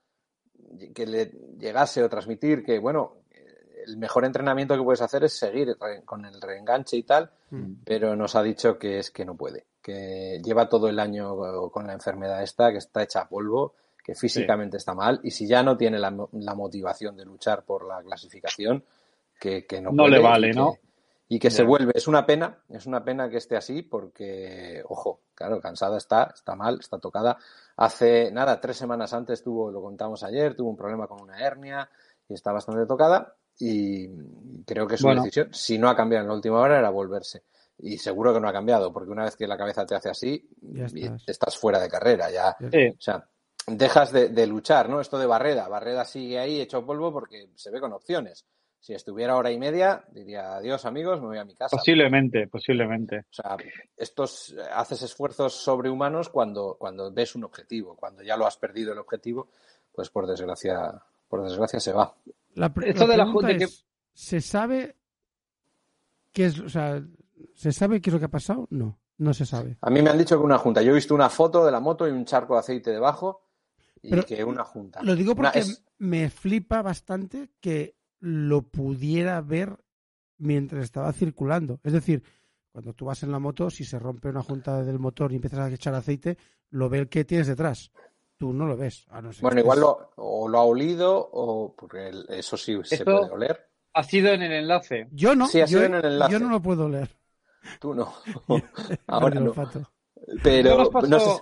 que 0.94 1.06
le 1.06 1.26
llegase 1.58 2.04
o 2.04 2.10
transmitir 2.10 2.64
que, 2.64 2.80
bueno, 2.80 3.18
el 3.88 3.98
mejor 3.98 4.26
entrenamiento 4.26 4.76
que 4.76 4.84
puedes 4.84 5.02
hacer 5.02 5.24
es 5.24 5.34
seguir 5.34 5.78
con 6.06 6.26
el 6.26 6.42
reenganche 6.42 6.98
y 6.98 7.04
tal, 7.04 7.30
Mm. 7.52 7.74
pero 7.86 8.16
nos 8.16 8.36
ha 8.36 8.42
dicho 8.42 8.80
que 8.80 8.98
es 9.00 9.12
que 9.12 9.24
no 9.26 9.36
puede, 9.36 9.68
que 9.86 10.42
lleva 10.44 10.68
todo 10.68 10.90
el 10.90 10.98
año 10.98 11.70
con 11.70 11.86
la 11.86 11.94
enfermedad 11.94 12.42
esta, 12.42 12.72
que 12.72 12.80
está 12.80 13.04
hecha 13.04 13.30
polvo, 13.30 13.76
que 14.04 14.16
físicamente 14.16 14.78
está 14.78 14.96
mal, 14.96 15.20
y 15.22 15.30
si 15.30 15.46
ya 15.48 15.62
no 15.62 15.78
tiene 15.78 16.00
la, 16.00 16.12
la 16.32 16.56
motivación 16.56 17.16
de 17.16 17.24
luchar 17.24 17.64
por 17.64 17.86
la 17.86 18.02
clasificación, 18.02 18.84
que, 19.40 19.68
que 19.68 19.82
no, 19.82 19.92
No 19.92 20.04
puede 20.06 20.18
le 20.18 20.24
vale, 20.24 20.48
que- 20.52 20.60
¿no? 20.60 20.76
Y 21.28 21.38
que 21.40 21.52
se 21.52 21.62
vuelve, 21.64 21.92
es 21.96 22.08
una 22.08 22.26
pena, 22.26 22.60
es 22.70 22.86
una 22.88 23.04
pena 23.04 23.30
que 23.30 23.38
esté 23.38 23.56
así 23.58 23.84
porque, 23.84 24.84
ojo, 24.88 25.20
claro, 25.36 25.60
cansada 25.60 25.98
está, 25.98 26.32
está 26.34 26.56
mal, 26.56 26.78
está 26.80 26.98
tocada. 27.00 27.38
Hace, 27.78 28.32
nada, 28.32 28.60
tres 28.62 28.78
semanas 28.78 29.12
antes 29.14 29.44
tuvo, 29.44 29.70
lo 29.72 29.82
contamos 29.82 30.24
ayer, 30.24 30.56
tuvo 30.56 30.70
un 30.70 30.78
problema 30.78 31.08
con 31.08 31.22
una 31.22 31.40
hernia 31.40 31.88
y 32.30 32.34
está 32.36 32.52
bastante 32.52 32.86
tocada 32.88 33.36
y 33.60 34.08
creo 34.66 34.88
que 34.88 34.98
su 34.98 35.06
Bueno. 35.08 35.22
decisión, 35.24 35.52
si 35.54 35.78
no 35.80 35.90
ha 35.90 35.96
cambiado 35.96 36.24
en 36.24 36.30
la 36.30 36.36
última 36.36 36.60
hora, 36.60 36.78
era 36.80 36.90
volverse. 36.92 37.42
Y 37.78 37.98
seguro 37.98 38.34
que 38.34 38.40
no 38.40 38.48
ha 38.48 38.54
cambiado, 38.54 38.92
porque 38.94 39.12
una 39.12 39.26
vez 39.26 39.36
que 39.36 39.48
la 39.48 39.58
cabeza 39.58 39.86
te 39.86 39.96
hace 39.96 40.10
así, 40.10 40.48
Ya 40.62 40.86
estás. 40.86 41.24
estás 41.28 41.58
fuera 41.58 41.80
de 41.80 41.90
carrera, 41.90 42.32
ya. 42.32 42.56
Sí. 42.72 42.88
O 42.88 43.02
sea, 43.02 43.28
dejas 43.68 44.12
de, 44.12 44.30
de 44.30 44.48
luchar, 44.48 44.88
¿no? 44.90 45.02
Esto 45.02 45.18
de 45.20 45.26
Barreda. 45.26 45.68
Barreda 45.68 46.06
sigue 46.06 46.40
ahí 46.40 46.62
hecho 46.62 46.86
polvo 46.86 47.12
porque 47.12 47.50
se 47.56 47.72
ve 47.72 47.80
con 47.82 47.92
opciones. 47.94 48.46
Si 48.80 48.94
estuviera 48.94 49.36
hora 49.36 49.52
y 49.52 49.58
media, 49.58 50.06
diría 50.12 50.58
adiós 50.58 50.86
amigos, 50.86 51.20
me 51.20 51.28
voy 51.28 51.38
a 51.40 51.44
mi 51.44 51.56
casa. 51.56 51.76
Posiblemente, 51.76 52.48
posiblemente. 52.48 53.18
O 53.32 53.34
sea, 53.34 53.58
estos 53.98 54.56
haces 54.72 55.02
esfuerzos 55.02 55.56
sobrehumanos 55.56 56.30
cuando, 56.30 56.76
cuando 56.80 57.12
ves 57.12 57.34
un 57.36 57.44
objetivo. 57.46 57.96
Cuando 57.96 58.22
ya 58.22 58.38
lo 58.38 58.46
has 58.46 58.58
perdido 58.58 58.94
el 58.94 59.00
objetivo, 59.00 59.50
pues 59.92 60.10
por 60.12 60.28
desgracia, 60.28 61.02
por 61.28 61.44
desgracia 61.44 61.80
se 61.80 61.92
va. 61.94 62.14
La, 62.54 62.68
Esto 62.68 63.08
la 63.08 63.12
de 63.14 63.18
la 63.18 63.24
pregunta 63.26 63.48
Junta 63.48 63.58
que- 63.58 63.64
es, 63.64 63.86
¿se 64.14 64.40
sabe 64.40 64.96
qué 66.32 66.46
es, 66.46 66.60
o 66.60 66.70
sea, 66.70 67.02
¿se 67.54 67.72
sabe 67.72 68.02
qué 68.02 68.10
es 68.10 68.14
lo 68.14 68.20
que 68.20 68.26
ha 68.26 68.30
pasado? 68.32 68.68
No, 68.70 69.00
no 69.18 69.34
se 69.34 69.46
sabe. 69.46 69.78
A 69.82 69.90
mí 69.90 70.02
me 70.02 70.10
han 70.10 70.18
dicho 70.18 70.38
que 70.38 70.44
una 70.44 70.58
junta. 70.58 70.82
Yo 70.82 70.92
he 70.92 70.96
visto 70.96 71.14
una 71.16 71.30
foto 71.30 71.66
de 71.66 71.72
la 71.72 71.80
moto 71.80 72.08
y 72.08 72.12
un 72.12 72.26
charco 72.26 72.54
de 72.54 72.60
aceite 72.60 72.92
debajo 72.92 73.42
y 74.02 74.10
Pero 74.10 74.26
que 74.26 74.44
una 74.44 74.64
junta. 74.64 75.02
Lo 75.04 75.16
digo 75.16 75.34
Una- 75.34 75.52
porque 75.52 75.60
es- 75.60 75.84
me 75.98 76.30
flipa 76.30 76.82
bastante 76.82 77.50
que 77.60 77.96
lo 78.20 78.62
pudiera 78.64 79.42
ver 79.42 79.78
mientras 80.38 80.84
estaba 80.84 81.12
circulando. 81.14 81.80
Es 81.84 81.94
decir, 81.94 82.24
cuando 82.72 82.94
tú 82.94 83.06
vas 83.06 83.24
en 83.24 83.32
la 83.32 83.40
moto, 83.40 83.70
si 83.70 83.86
se 83.86 83.98
rompe 84.00 84.30
una 84.30 84.44
junta 84.44 84.84
del 84.84 85.00
motor 85.00 85.32
y 85.32 85.36
empiezas 85.36 85.60
a 85.60 85.70
echar 85.74 85.94
aceite, 85.96 86.38
lo 86.72 86.90
ve 86.90 87.00
el 87.00 87.10
que 87.10 87.24
tienes 87.26 87.48
detrás. 87.48 87.92
Tú 88.38 88.52
no 88.52 88.66
lo 88.66 88.76
ves. 88.76 89.06
a 89.12 89.22
no 89.22 89.32
ser 89.32 89.44
Bueno, 89.44 89.56
que 89.56 89.62
igual 89.62 89.78
estés- 89.80 89.82
lo, 89.82 90.12
o 90.18 90.48
lo 90.50 90.58
ha 90.60 90.64
olido 90.64 91.18
o 91.32 91.74
porque 91.74 92.10
el- 92.10 92.26
eso 92.30 92.58
sí 92.58 92.78
se 92.84 92.96
Esto- 92.96 93.20
puede 93.20 93.32
oler. 93.32 93.70
Ha 93.94 94.04
sido 94.04 94.28
en 94.34 94.42
el 94.42 94.52
enlace. 94.52 95.08
Yo 95.14 95.36
no, 95.36 95.48
Sí, 95.48 95.62
ha 95.62 95.66
yo, 95.66 95.78
sido 95.78 95.84
en 95.86 95.94
el 95.96 96.06
enlace. 96.06 96.34
yo 96.34 96.40
no 96.40 96.50
lo 96.50 96.62
puedo 96.62 96.90
leer. 96.90 97.10
Tú 97.80 97.94
no. 97.94 98.14
Ahora 99.08 99.40
no. 99.40 99.50
olfato. 99.52 99.82
¿Qué 100.16 100.40
Pero 100.44 100.90
no 101.08 101.20
sé. 101.20 101.42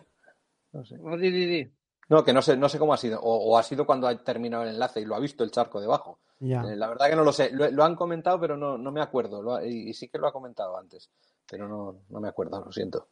No 0.73 0.85
sé. 0.85 0.97
Di, 1.19 1.31
di, 1.31 1.45
di. 1.45 1.71
No, 2.09 2.23
que 2.23 2.33
no 2.33 2.41
sé, 2.41 2.57
no 2.57 2.67
sé 2.69 2.79
cómo 2.79 2.93
ha 2.93 2.97
sido. 2.97 3.19
O, 3.21 3.51
o 3.51 3.57
ha 3.57 3.63
sido 3.63 3.85
cuando 3.85 4.07
ha 4.07 4.23
terminado 4.23 4.63
el 4.63 4.69
enlace 4.69 5.01
y 5.01 5.05
lo 5.05 5.15
ha 5.15 5.19
visto 5.19 5.43
el 5.43 5.51
charco 5.51 5.79
debajo. 5.79 6.19
Ya. 6.39 6.61
Eh, 6.63 6.75
la 6.75 6.89
verdad 6.89 7.09
que 7.09 7.15
no 7.15 7.23
lo 7.23 7.31
sé. 7.31 7.49
Lo, 7.51 7.69
lo 7.71 7.83
han 7.83 7.95
comentado, 7.95 8.39
pero 8.39 8.57
no, 8.57 8.77
no 8.77 8.91
me 8.91 9.01
acuerdo. 9.01 9.41
Lo 9.41 9.55
ha- 9.55 9.65
y, 9.65 9.89
y 9.89 9.93
sí 9.93 10.09
que 10.09 10.17
lo 10.17 10.27
ha 10.27 10.33
comentado 10.33 10.77
antes. 10.77 11.09
Pero 11.49 11.67
no, 11.67 11.99
no 12.09 12.19
me 12.19 12.27
acuerdo, 12.27 12.63
lo 12.63 12.71
siento. 12.71 13.07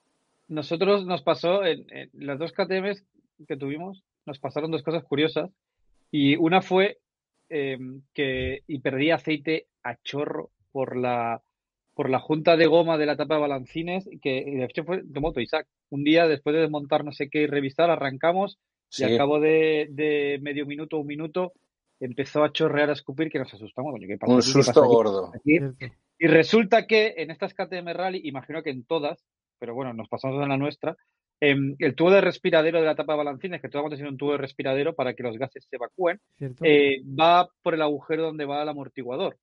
Nosotros 0.50 1.06
nos 1.06 1.22
pasó, 1.22 1.64
en, 1.64 1.86
en 1.94 2.10
las 2.14 2.40
dos 2.40 2.52
KTMs 2.52 3.04
que 3.48 3.58
tuvimos, 3.58 4.04
nos 4.26 4.40
pasaron 4.40 4.72
dos 4.72 4.84
cosas 4.84 5.04
curiosas. 5.04 5.50
Y 6.12 6.36
una 6.36 6.62
fue 6.62 7.00
eh, 7.50 7.78
que 8.14 8.64
y 8.68 8.80
perdí 8.80 9.12
aceite 9.12 9.68
a 9.84 9.96
chorro 10.04 10.50
por 10.74 10.98
la 10.98 11.42
por 11.94 12.10
la 12.10 12.20
junta 12.20 12.56
de 12.58 12.68
goma 12.68 12.98
de 12.98 13.06
la 13.06 13.18
tapa 13.18 13.36
de 13.36 13.42
balancines, 13.42 14.10
que 14.22 14.44
de 14.46 14.64
hecho 14.66 14.84
fue 14.84 15.02
de 15.04 15.20
moto 15.20 15.40
Isaac. 15.42 15.68
Un 15.90 16.04
día 16.04 16.28
después 16.28 16.54
de 16.56 16.62
desmontar 16.62 17.04
no 17.04 17.12
sé 17.12 17.30
qué 17.30 17.42
y 17.44 17.48
revisar, 17.48 17.90
arrancamos 17.90 18.58
Sí. 18.90 19.04
y 19.04 19.06
al 19.06 19.18
cabo 19.18 19.40
de, 19.40 19.88
de 19.92 20.38
medio 20.42 20.66
minuto, 20.66 20.98
un 20.98 21.08
minuto, 21.08 21.54
empezó 22.02 22.44
a 22.44 22.52
chorrear, 22.52 22.90
a 22.90 22.94
escupir, 22.94 23.30
que 23.30 23.40
nos 23.40 23.54
asustamos. 23.54 23.94
Coño, 23.94 24.06
¿qué 24.06 24.18
pasa 24.18 24.34
Un 24.34 24.40
aquí? 24.40 24.48
¿Qué 24.52 24.58
pasa 24.60 24.74
susto 24.74 24.86
gordo. 24.86 25.32
Aquí 25.34 25.60
y 26.20 26.28
resulta 26.28 26.86
que 26.88 27.14
en 27.18 27.32
estas 27.32 27.54
KTM 27.54 27.94
Rally, 27.94 28.20
imagino 28.26 28.62
que 28.64 28.70
en 28.70 28.84
todas, 28.84 29.24
pero 29.60 29.74
bueno, 29.74 29.94
nos 29.94 30.10
pasamos 30.10 30.44
en 30.44 30.50
la 30.50 30.58
nuestra, 30.58 30.98
em, 31.40 31.76
el 31.80 31.96
tubo 31.96 32.12
de 32.12 32.20
respiradero 32.22 32.80
de 32.80 32.86
la 32.86 32.96
tapa 32.96 33.14
de 33.14 33.18
balancines, 33.20 33.62
que 33.62 33.70
todas 33.70 33.84
hemos 33.86 33.92
tenido 33.98 34.12
un 34.12 34.18
tubo 34.18 34.34
de 34.34 34.38
respiradero 34.40 34.94
para 34.94 35.14
que 35.14 35.24
los 35.24 35.38
gases 35.38 35.66
se 35.70 35.78
evacúen, 35.78 36.20
cierto. 36.38 36.64
eh, 36.66 37.02
va 37.20 37.48
por 37.64 37.74
el 37.74 37.82
agujero 37.82 38.24
donde 38.24 38.46
va 38.46 38.62
el 38.62 38.70
amortiguador 38.70 39.38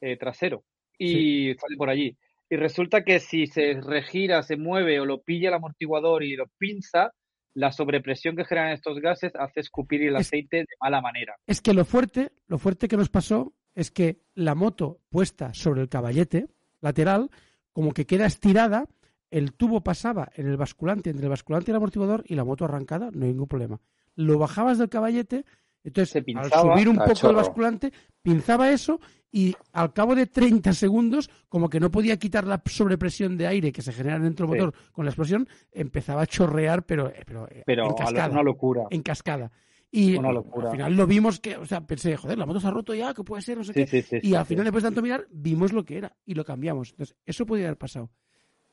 eh, 0.00 0.16
trasero 0.16 0.64
y 0.98 1.54
sale 1.54 1.76
por 1.76 1.88
allí. 1.90 2.16
Y 2.50 2.56
resulta 2.56 3.04
que 3.04 3.20
si 3.20 3.46
se 3.46 3.80
regira, 3.80 4.42
se 4.42 4.56
mueve 4.56 5.00
o 5.00 5.04
lo 5.04 5.20
pilla 5.22 5.48
el 5.48 5.54
amortiguador 5.54 6.22
y 6.24 6.34
lo 6.36 6.46
pinza, 6.58 7.12
la 7.54 7.72
sobrepresión 7.72 8.36
que 8.36 8.44
generan 8.44 8.72
estos 8.72 9.00
gases 9.00 9.32
hace 9.36 9.60
escupir 9.60 10.02
el 10.02 10.16
Es- 10.16 10.28
aceite 10.28 10.58
de 10.58 10.66
mala 10.80 11.00
manera. 11.00 11.34
Es 11.46 11.60
que 11.60 11.74
lo 11.74 11.84
fuerte, 11.84 12.30
lo 12.46 12.58
fuerte 12.58 12.88
que 12.88 12.96
nos 12.96 13.08
pasó 13.10 13.52
es 13.74 13.90
que 13.90 14.20
la 14.34 14.54
moto 14.54 15.00
puesta 15.10 15.52
sobre 15.54 15.80
el 15.82 15.88
caballete 15.88 16.46
lateral, 16.80 17.30
como 17.72 17.92
que 17.92 18.06
queda 18.06 18.26
estirada, 18.26 18.86
el 19.30 19.52
tubo 19.52 19.82
pasaba 19.82 20.30
en 20.36 20.46
el 20.46 20.56
basculante, 20.56 21.10
entre 21.10 21.24
el 21.26 21.30
basculante 21.30 21.70
y 21.70 21.72
el 21.72 21.76
amortiguador, 21.76 22.24
y 22.26 22.34
la 22.34 22.44
moto 22.44 22.64
arrancada, 22.64 23.10
no 23.12 23.24
hay 23.24 23.32
ningún 23.32 23.46
problema. 23.48 23.80
Lo 24.14 24.38
bajabas 24.38 24.78
del 24.78 24.88
caballete, 24.88 25.44
entonces 25.88 26.10
Se 26.24 26.38
al 26.38 26.50
subir 26.50 26.88
un 26.88 26.96
poco 26.96 27.30
el 27.30 27.36
basculante, 27.36 27.92
pinzaba 28.22 28.70
eso 28.70 29.00
y 29.30 29.54
al 29.72 29.92
cabo 29.92 30.14
de 30.14 30.26
30 30.26 30.72
segundos, 30.72 31.28
como 31.48 31.68
que 31.68 31.80
no 31.80 31.90
podía 31.90 32.16
quitar 32.16 32.46
la 32.46 32.62
sobrepresión 32.64 33.36
de 33.36 33.46
aire 33.46 33.72
que 33.72 33.82
se 33.82 33.92
genera 33.92 34.18
dentro 34.18 34.46
del 34.46 34.58
Sí. 34.58 34.64
motor 34.66 34.80
con 34.92 35.04
la 35.04 35.10
explosión, 35.10 35.48
empezaba 35.72 36.22
a 36.22 36.26
chorrear, 36.26 36.86
pero, 36.86 37.08
eh, 37.08 37.22
pero, 37.26 37.46
eh, 37.48 37.62
Pero 37.66 37.82
en 37.84 37.88
a 37.88 37.90
lo- 37.90 37.96
cascada 37.96 38.30
una 38.30 38.42
locura. 38.42 38.84
en 38.90 39.02
cascada. 39.02 39.50
Y 39.90 40.16
Una 40.16 40.32
locura. 40.32 40.66
al 40.68 40.72
final 40.76 40.96
lo 40.96 41.06
vimos 41.06 41.40
que, 41.40 41.56
o 41.56 41.64
sea, 41.64 41.80
pensé, 41.86 42.14
joder, 42.16 42.36
la 42.36 42.44
moto 42.44 42.60
se 42.60 42.66
ha 42.68 42.70
roto 42.70 42.94
ya, 42.94 43.14
que 43.14 43.22
puede 43.24 43.40
ser, 43.42 43.56
no 43.58 43.64
sé 43.64 43.72
Sí, 43.72 43.86
qué. 43.86 44.02
sí, 44.02 44.18
y 44.22 44.34
al 44.34 44.44
final, 44.44 44.64
después 44.64 44.82
de 44.82 44.88
tanto 44.88 45.00
mirar, 45.02 45.26
vimos 45.30 45.72
lo 45.72 45.82
que 45.84 45.96
era 45.96 46.14
y 46.26 46.34
lo 46.34 46.44
cambiamos. 46.44 46.90
Entonces, 46.90 47.16
eso 47.24 47.46
podría 47.46 47.66
haber 47.68 47.78
pasado. 47.78 48.10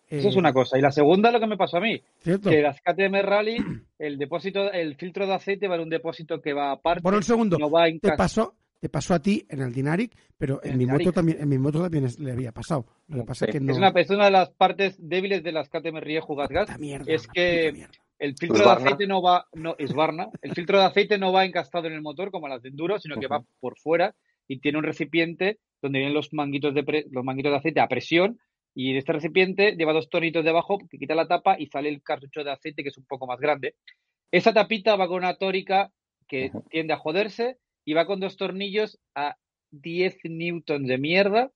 Eso 0.07 0.29
es 0.29 0.35
Eh, 0.35 0.39
una 0.39 0.53
cosa. 0.53 0.77
Y 0.77 0.81
la 0.81 0.91
segunda, 0.91 1.31
lo 1.31 1.39
que 1.39 1.47
me 1.47 1.57
pasó 1.57 1.77
a 1.77 1.81
mí, 1.81 2.01
¿Cierto? 2.19 2.49
que 2.49 2.61
las 2.61 2.79
KTM 2.81 3.21
Rally, 3.23 3.57
el 3.99 4.17
depósito, 4.17 4.71
el 4.71 4.95
filtro 4.95 5.25
de 5.25 5.33
aceite 5.33 5.67
va 5.67 5.75
en 5.75 5.81
un 5.81 5.89
depósito 5.89 6.41
que 6.41 6.53
va 6.53 6.71
aparte. 6.71 7.01
Por 7.01 7.13
un 7.15 7.23
segundo, 7.23 7.57
no 7.57 7.69
va 7.71 7.87
en 7.87 7.99
¿te 7.99 8.11
pasó, 8.15 8.53
te 8.79 8.89
pasó 8.89 9.15
a 9.15 9.19
ti 9.19 9.45
en 9.49 9.61
el 9.61 9.73
Dinaric, 9.73 10.11
pero 10.37 10.59
en, 10.63 10.73
En 10.73 10.77
mi 10.77 10.83
Dinaric. 10.85 11.07
moto 11.07 11.15
también, 11.15 11.37
en 11.41 11.49
mi 11.49 11.57
moto 11.57 11.81
también 11.81 12.05
es- 12.05 12.19
le 12.19 12.31
había 12.31 12.51
pasado. 12.51 12.85
Lo 13.07 13.17
que 13.21 13.23
pasa 13.25 13.45
Sí. 13.45 13.49
es 13.49 13.53
que 13.55 13.59
no. 13.61 13.71
Es, 13.71 13.77
una, 13.77 13.89
es 13.95 14.09
una 14.11 14.25
de 14.25 14.31
las 14.31 14.49
partes 14.51 14.95
débiles 14.99 15.41
de 15.43 15.51
las 15.51 15.69
KTM 15.69 15.99
mierda, 16.79 17.05
es 17.11 17.27
que. 17.27 17.87
El 18.17 18.33
filtro 18.37 18.63
de 18.63 18.71
aceite 18.71 19.07
no 19.07 19.21
va, 19.21 19.45
no, 19.53 19.75
es 19.77 19.93
Varna. 19.93 20.27
El 20.41 20.53
filtro 20.53 20.77
de 20.79 20.85
aceite 20.85 21.17
no 21.17 21.33
va 21.33 21.43
encastado 21.43 21.87
en 21.87 21.93
el 21.93 22.01
motor 22.01 22.31
como 22.31 22.47
las 22.47 22.61
de 22.61 22.69
enduro, 22.69 22.97
sino 22.97 23.17
que 23.19 23.27
va 23.27 23.43
por 23.59 23.77
fuera 23.77 24.15
y 24.47 24.59
tiene 24.59 24.77
un 24.77 24.85
recipiente 24.85 25.57
donde 25.81 25.99
vienen 25.99 26.13
los 26.15 26.31
manguitos 26.33 26.73
de 26.73 26.83
pre- 26.83 27.05
los 27.11 27.25
manguitos 27.25 27.51
de 27.51 27.57
aceite 27.57 27.81
a 27.81 27.87
presión 27.89 28.39
y 28.75 28.91
en 28.91 28.97
este 28.97 29.13
recipiente 29.13 29.75
lleva 29.75 29.93
dos 29.93 30.09
tornitos 30.09 30.43
debajo 30.45 30.77
que 30.77 30.97
quita 30.99 31.15
la 31.15 31.27
tapa 31.27 31.55
y 31.57 31.67
sale 31.67 31.89
el 31.89 32.03
cartucho 32.03 32.43
de 32.43 32.51
aceite 32.51 32.83
que 32.83 32.89
es 32.89 32.97
un 32.97 33.05
poco 33.05 33.25
más 33.25 33.39
grande. 33.39 33.75
Esa 34.31 34.53
tapita 34.53 34.95
va 34.97 35.07
con 35.07 35.17
una 35.17 35.35
tórica 35.35 35.91
que 36.27 36.51
tiende 36.69 36.93
a 36.93 36.97
joderse 36.97 37.57
y 37.85 37.93
va 37.93 38.05
con 38.05 38.19
dos 38.19 38.35
tornillos 38.37 38.99
a 39.15 39.37
10 39.71 40.17
newtons 40.25 40.87
de 40.87 40.97
mierda 40.97 41.51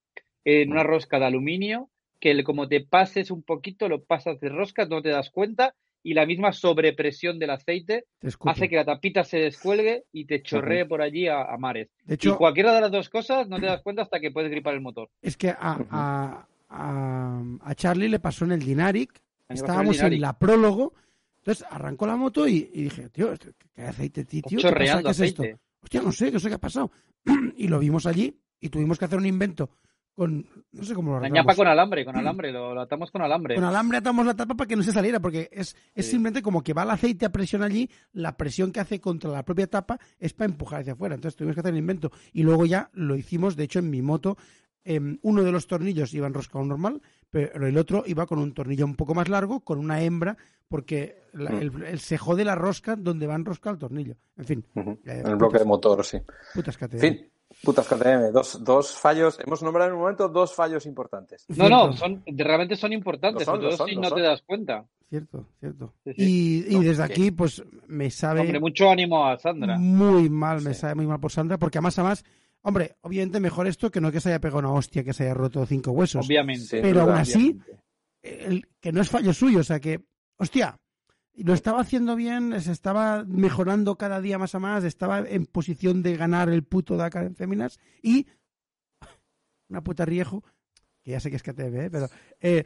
en 0.46 0.72
una 0.72 0.84
rosca 0.84 1.20
de 1.20 1.26
aluminio 1.26 1.90
que 2.20 2.32
el- 2.32 2.44
como 2.44 2.68
te 2.68 2.82
pases 2.82 3.32
un 3.32 3.44
poquito, 3.44 3.88
lo 3.90 4.04
pasas 4.04 4.40
de 4.40 4.50
rosca, 4.50 4.86
no 4.86 5.02
te 5.02 5.10
das 5.10 5.30
cuenta 5.30 5.74
y 6.04 6.14
la 6.14 6.26
misma 6.26 6.54
sobrepresión 6.54 7.40
del 7.40 7.50
aceite 7.50 8.06
hace 8.52 8.70
que 8.70 8.76
la 8.78 8.86
tapita 8.86 9.24
se 9.26 9.40
descuelgue 9.40 10.04
y 10.14 10.26
te 10.26 10.42
chorree 10.42 10.86
por 10.86 11.02
allí 11.02 11.28
a, 11.28 11.42
a 11.44 11.58
mares. 11.58 11.90
De 12.06 12.14
Y 12.14 12.16
hecho, 12.16 12.38
cualquiera 12.38 12.74
de 12.74 12.82
las 12.82 12.92
dos 12.92 13.10
cosas 13.10 13.50
no 13.50 13.60
te 13.60 13.66
das 13.66 13.82
cuenta 13.82 14.04
hasta 14.04 14.20
que 14.22 14.32
puedes 14.32 14.50
gripar 14.52 14.74
el 14.76 14.82
motor. 14.82 15.10
es 15.22 15.36
que 15.36 15.50
a, 15.50 15.78
a, 15.92 16.48
a- 16.70 17.42
a 17.62 17.76
Charlie 17.76 18.10
le 18.10 18.20
pasó 18.20 18.46
en 18.46 18.54
el 18.54 18.60
Dinaric. 18.60 19.22
el 19.48 19.58
Estábamos 19.58 20.00
en, 20.00 20.22
la 20.22 20.38
prólogo. 20.38 20.94
Entonces 21.40 21.66
arrancó 21.70 22.06
la 22.06 22.16
moto 22.16 22.48
y, 22.48 22.70
y 22.74 22.84
dije, 22.84 23.10
tío, 23.10 23.32
¿qué 23.74 23.82
aceite, 23.84 24.26
tío? 24.26 24.44
¿Qué 24.48 24.56
pasa? 24.58 24.70
Chorreando 24.70 25.04
¿Qué 25.06 25.12
es 25.12 25.20
esto? 25.22 25.42
aceite. 25.44 25.60
Hostia, 25.82 26.02
no 26.02 26.12
sé, 26.12 26.32
no 26.32 26.40
sé 26.40 26.50
qué 26.50 26.56
ha 26.56 26.60
pasado. 26.60 26.92
y 27.58 27.68
lo 27.68 27.80
vimos 27.80 28.06
allí 28.06 28.38
y 28.60 28.70
tuvimos 28.70 29.00
que 29.00 29.06
hacer 29.06 29.18
un 29.18 29.26
invento 29.26 29.70
con, 30.14 30.46
no 30.74 30.84
sé 30.84 30.94
cómo 30.94 31.14
lo 31.14 31.22
La 31.22 31.30
ñapa 31.30 31.56
con 31.56 31.66
alambre, 31.66 32.04
con 32.04 32.18
alambre, 32.18 32.52
lo, 32.52 32.74
lo 32.76 32.82
atamos 32.82 33.10
con 33.10 33.22
alambre. 33.22 33.56
Con 33.56 33.64
alambre 33.64 34.00
atamos 34.00 34.26
la 34.26 34.34
tapa 34.36 34.54
para 34.54 34.68
que 34.68 34.76
no 34.76 34.84
se 34.84 34.92
saliera, 34.92 35.22
porque 35.22 35.50
es, 35.52 35.78
es 35.96 36.06
Sí. 36.06 36.12
simplemente 36.12 36.42
como 36.42 36.62
que 36.62 36.74
va 36.74 36.84
el 36.84 36.90
aceite 36.90 37.26
a 37.26 37.32
presión 37.32 37.64
allí, 37.64 37.90
la 38.12 38.36
presión 38.36 38.74
que 38.74 38.82
hace 38.82 39.00
contra 39.00 39.32
la 39.32 39.44
propia 39.46 39.68
tapa 39.68 39.98
es 40.20 40.34
para 40.34 40.52
empujar 40.52 40.82
hacia 40.82 40.92
afuera. 40.94 41.16
Entonces 41.16 41.38
tuvimos 41.38 41.56
que 41.56 41.62
hacer 41.62 41.72
el 41.72 41.80
invento. 41.80 42.12
Y 42.34 42.44
luego 42.44 42.66
ya 42.66 42.90
lo 42.94 43.16
hicimos, 43.16 43.56
de 43.56 43.64
hecho, 43.64 43.80
en 43.80 43.90
mi 43.90 44.02
moto, 44.02 44.38
em, 44.86 45.18
uno 45.22 45.44
de 45.44 45.52
los 45.52 45.68
tornillos 45.68 46.14
iba 46.14 46.28
enroscado 46.28 46.64
normal, 46.66 47.02
pero 47.30 47.68
el 47.68 47.78
otro 47.78 48.04
iba 48.08 48.26
con 48.26 48.40
un 48.40 48.54
tornillo 48.54 48.86
un 48.86 48.96
poco 48.96 49.14
más 49.14 49.30
largo, 49.30 49.60
con 49.62 49.78
una 49.80 50.02
hembra, 50.02 50.38
porque 50.68 51.24
la- 51.34 51.52
Mm. 51.52 51.58
el, 51.62 51.84
el- 51.84 52.00
se 52.00 52.18
jode 52.18 52.46
la 52.46 52.56
rosca 52.56 52.96
donde 52.96 53.28
va 53.28 53.36
enroscado 53.36 53.74
el 53.76 53.80
tornillo. 53.80 54.16
En 54.38 54.46
fin. 54.46 54.66
Eh, 54.76 54.96
En 55.06 55.28
el 55.28 55.36
bloque 55.36 55.60
de 55.60 55.66
motor, 55.66 56.04
sí. 56.06 56.18
putas 56.54 56.76
En 56.82 56.88
KTM. 56.88 57.00
fin, 57.00 57.30
putas 57.64 57.88
KTM. 57.88 58.32
Dos, 58.32 58.64
dos 58.64 58.96
fallos. 58.98 59.40
Hemos 59.46 59.62
nombrado 59.64 59.90
en 59.90 59.96
un 59.96 60.02
momento 60.02 60.28
dos 60.30 60.54
fallos 60.56 60.86
importantes. 60.86 61.46
No, 61.50 61.70
no, 61.70 61.94
son, 61.94 62.24
realmente 62.26 62.76
son 62.76 62.94
importantes, 62.94 63.44
son, 63.46 63.56
sobre 63.56 63.68
todo 63.70 63.78
son, 63.78 63.90
si 63.90 63.96
no 63.96 64.10
son. 64.10 64.18
te 64.18 64.24
das 64.24 64.42
cuenta. 64.44 64.86
Cierto, 65.10 65.48
cierto. 65.60 65.94
Sí, 66.04 66.14
sí. 66.14 66.22
Y, 66.68 66.74
y 66.76 66.76
No, 66.78 66.82
desde 66.84 67.02
aquí, 67.04 67.32
pues 67.32 67.64
me 67.88 68.12
sabe... 68.12 68.42
Hombre, 68.42 68.60
mucho 68.60 68.90
ánimo 68.92 69.26
a 69.26 69.38
Sandra. 69.40 69.76
Muy 69.80 70.30
mal, 70.30 70.62
me 70.62 70.74
Sí. 70.76 70.82
sabe 70.82 70.94
muy 70.96 71.08
mal 71.08 71.20
por 71.20 71.32
Sandra, 71.32 71.58
porque 71.58 71.80
además, 71.80 71.98
además, 71.98 72.24
hombre, 72.62 72.98
obviamente 73.02 73.40
mejor 73.40 73.68
esto 73.68 73.92
que 73.92 74.02
no 74.02 74.12
que 74.12 74.20
se 74.20 74.30
haya 74.30 74.40
pegado 74.40 74.60
una 74.60 74.72
hostia, 74.72 75.04
que 75.04 75.14
se 75.14 75.24
haya 75.24 75.34
roto 75.34 75.66
cinco 75.66 75.92
huesos. 75.92 76.26
Obviamente. 76.26 76.82
Pero 76.82 77.02
aún 77.02 77.14
así, 77.14 77.60
el, 78.22 78.68
que 78.80 78.92
no 78.92 79.02
es 79.02 79.10
fallo 79.10 79.34
suyo, 79.34 79.60
o 79.60 79.64
sea 79.64 79.80
que, 79.80 80.06
hostia, 80.38 80.80
lo 81.36 81.54
estaba 81.54 81.82
haciendo 81.82 82.16
bien, 82.16 82.60
se 82.62 82.72
estaba 82.72 83.24
mejorando 83.26 83.98
cada 83.98 84.22
día 84.22 84.38
más 84.38 84.56
a 84.56 84.60
más, 84.60 84.84
estaba 84.84 85.20
en 85.20 85.46
posición 85.46 86.04
de 86.04 86.18
ganar 86.18 86.50
el 86.50 86.64
puto 86.64 86.98
Dakar 86.98 87.26
en 87.26 87.36
féminas 87.36 87.80
y 88.02 88.28
una 89.70 89.82
puta 89.82 90.06
Riejo, 90.06 90.44
que 91.02 91.12
ya 91.12 91.20
sé 91.20 91.30
que 91.30 91.38
es 91.38 91.44
KTM, 91.44 91.76
¿eh? 91.76 91.90
pero 91.90 92.10
eh, 92.42 92.64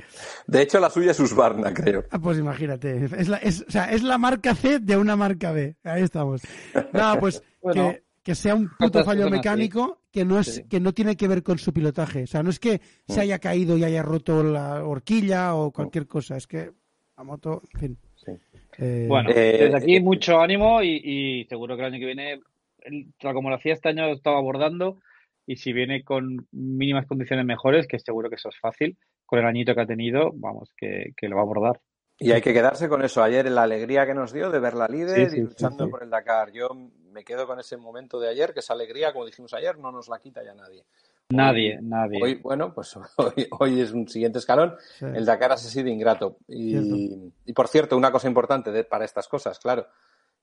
De 0.48 0.62
hecho, 0.62 0.80
la 0.80 0.90
suya 0.90 1.12
es 1.12 1.20
Husqvarna, 1.20 1.74
creo. 1.74 2.06
Ah, 2.10 2.20
pues 2.20 2.40
imagínate. 2.40 3.06
Es 3.06 3.28
la, 3.28 3.38
es, 3.38 3.64
o 3.68 3.72
sea, 3.72 3.92
es 3.92 4.02
la 4.02 4.18
marca 4.18 4.56
C 4.56 4.80
de 4.80 4.98
una 4.98 5.16
marca 5.16 5.52
B. 5.52 5.78
Ahí 5.84 6.02
estamos. 6.02 6.42
Nada, 6.94 7.20
pues 7.20 7.44
Bueno, 7.62 7.92
que, 7.92 8.03
que 8.24 8.36
sea 8.36 8.56
un 8.56 8.70
puto 8.80 9.04
fallo 9.04 9.24
así. 9.26 9.32
mecánico 9.32 10.00
que 10.12 10.24
no 10.26 10.40
es 10.40 10.56
Sí. 10.56 10.64
que 10.70 10.80
no 10.80 10.94
tiene 10.94 11.16
que 11.18 11.28
ver 11.28 11.44
con 11.44 11.58
su 11.58 11.74
pilotaje. 11.74 12.24
O 12.24 12.28
sea, 12.28 12.42
no 12.44 12.50
es 12.50 12.60
que 12.60 12.80
se 13.08 13.20
haya 13.22 13.40
caído 13.40 13.78
y 13.78 13.84
haya 13.84 14.02
roto 14.02 14.44
la 14.44 14.84
horquilla 14.86 15.56
o 15.56 15.72
cualquier 15.72 16.08
cosa. 16.08 16.38
Es 16.38 16.48
que 16.48 16.72
la 17.18 17.24
moto, 17.24 17.62
en 17.74 17.80
fin. 17.80 17.98
Sí. 18.16 18.32
Eh, 18.80 19.06
Bueno, 19.10 19.30
Eh, 19.32 19.58
desde 19.66 19.78
aquí 19.78 19.96
eh, 19.98 20.02
mucho 20.02 20.40
ánimo 20.40 20.82
y, 20.82 21.02
y 21.04 21.46
seguro 21.46 21.76
que 21.76 21.82
el 21.84 21.88
año 21.94 22.00
que 22.00 22.06
viene, 22.06 22.40
el- 22.84 23.14
como 23.20 23.50
lo 23.50 23.56
hacía 23.58 23.74
este 23.74 23.90
año, 23.90 24.08
lo 24.08 24.14
estaba 24.14 24.38
abordando 24.38 25.00
y 25.46 25.58
si 25.58 25.74
viene 25.74 26.04
con 26.04 26.48
mínimas 26.52 27.06
condiciones 27.06 27.46
mejores, 27.46 27.86
que 27.88 28.00
seguro 28.00 28.30
que 28.30 28.36
eso 28.36 28.48
es 28.50 28.58
fácil, 28.60 28.98
con 29.26 29.40
el 29.40 29.46
añito 29.46 29.76
que 29.76 29.82
ha 29.82 29.86
tenido, 29.86 30.32
vamos, 30.36 30.70
que, 30.78 31.12
que 31.18 31.28
lo 31.28 31.36
va 31.36 31.42
a 31.42 31.46
abordar. 31.46 31.82
Y 32.20 32.32
hay 32.32 32.42
que 32.42 32.54
quedarse 32.54 32.88
con 32.88 33.04
eso. 33.04 33.22
Ayer, 33.24 33.50
la 33.52 33.64
alegría 33.64 34.06
que 34.06 34.14
nos 34.14 34.32
dio 34.32 34.50
de 34.50 34.60
verla 34.60 34.88
líder 34.88 35.30
Sí, 35.32 35.38
y 35.38 35.42
luchando 35.42 35.84
sí, 35.84 35.88
sí. 35.88 35.92
por 35.92 36.04
el 36.04 36.10
Dakar. 36.12 36.52
Yo 36.54 36.70
me 37.14 37.24
quedo 37.24 37.48
con 37.48 37.60
ese 37.60 37.78
momento 37.78 38.20
de 38.20 38.28
ayer, 38.30 38.54
que 38.54 38.60
esa 38.60 38.74
alegría, 38.74 39.14
como 39.14 39.26
dijimos 39.26 39.54
ayer, 39.54 39.78
no 39.78 39.92
nos 39.92 40.10
la 40.10 40.20
quita 40.20 40.44
ya 40.44 40.54
nadie. 40.54 40.82
Hoy- 40.82 41.38
Nadie, 41.38 41.80
nadie. 41.82 42.20
Hoy, 42.22 42.36
bueno, 42.36 42.74
pues 42.74 42.96
hoy, 43.18 43.48
hoy 43.60 43.80
es 43.82 43.92
un 43.92 44.08
siguiente 44.10 44.40
escalón. 44.40 44.76
sí. 45.00 45.06
El 45.06 45.26
Dakar 45.26 45.52
ha 45.54 45.58
sido 45.58 45.88
ingrato. 45.90 46.38
Y, 46.48 47.32
y 47.46 47.54
por 47.54 47.68
cierto, 47.70 47.96
una 47.96 48.12
cosa 48.12 48.28
importante 48.28 48.72
de- 48.72 48.84
para 48.84 49.06
estas 49.06 49.28
cosas, 49.28 49.58
claro, 49.60 49.88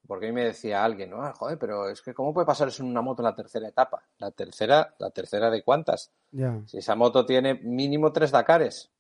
porque 0.06 0.26
hoy 0.26 0.32
me 0.32 0.44
decía 0.44 0.82
alguien, 0.82 1.10
no, 1.10 1.32
joder, 1.34 1.58
pero 1.58 1.88
es 1.88 2.00
que 2.00 2.14
¿cómo 2.14 2.32
puede 2.32 2.46
pasar 2.46 2.68
eso 2.68 2.82
en 2.82 2.88
una 2.88 3.02
moto 3.02 3.20
en 3.22 3.26
la 3.26 3.34
tercera 3.36 3.68
etapa? 3.68 4.02
La 4.18 4.30
tercera, 4.30 4.94
la 4.98 5.10
tercera 5.10 5.50
de 5.50 5.62
cuántas? 5.62 6.10
Ya. 6.32 6.58
Si 6.66 6.78
esa 6.78 6.94
moto 6.94 7.26
tiene 7.26 7.54
mínimo 7.54 8.12
tres 8.12 8.30
Dakares. 8.30 8.90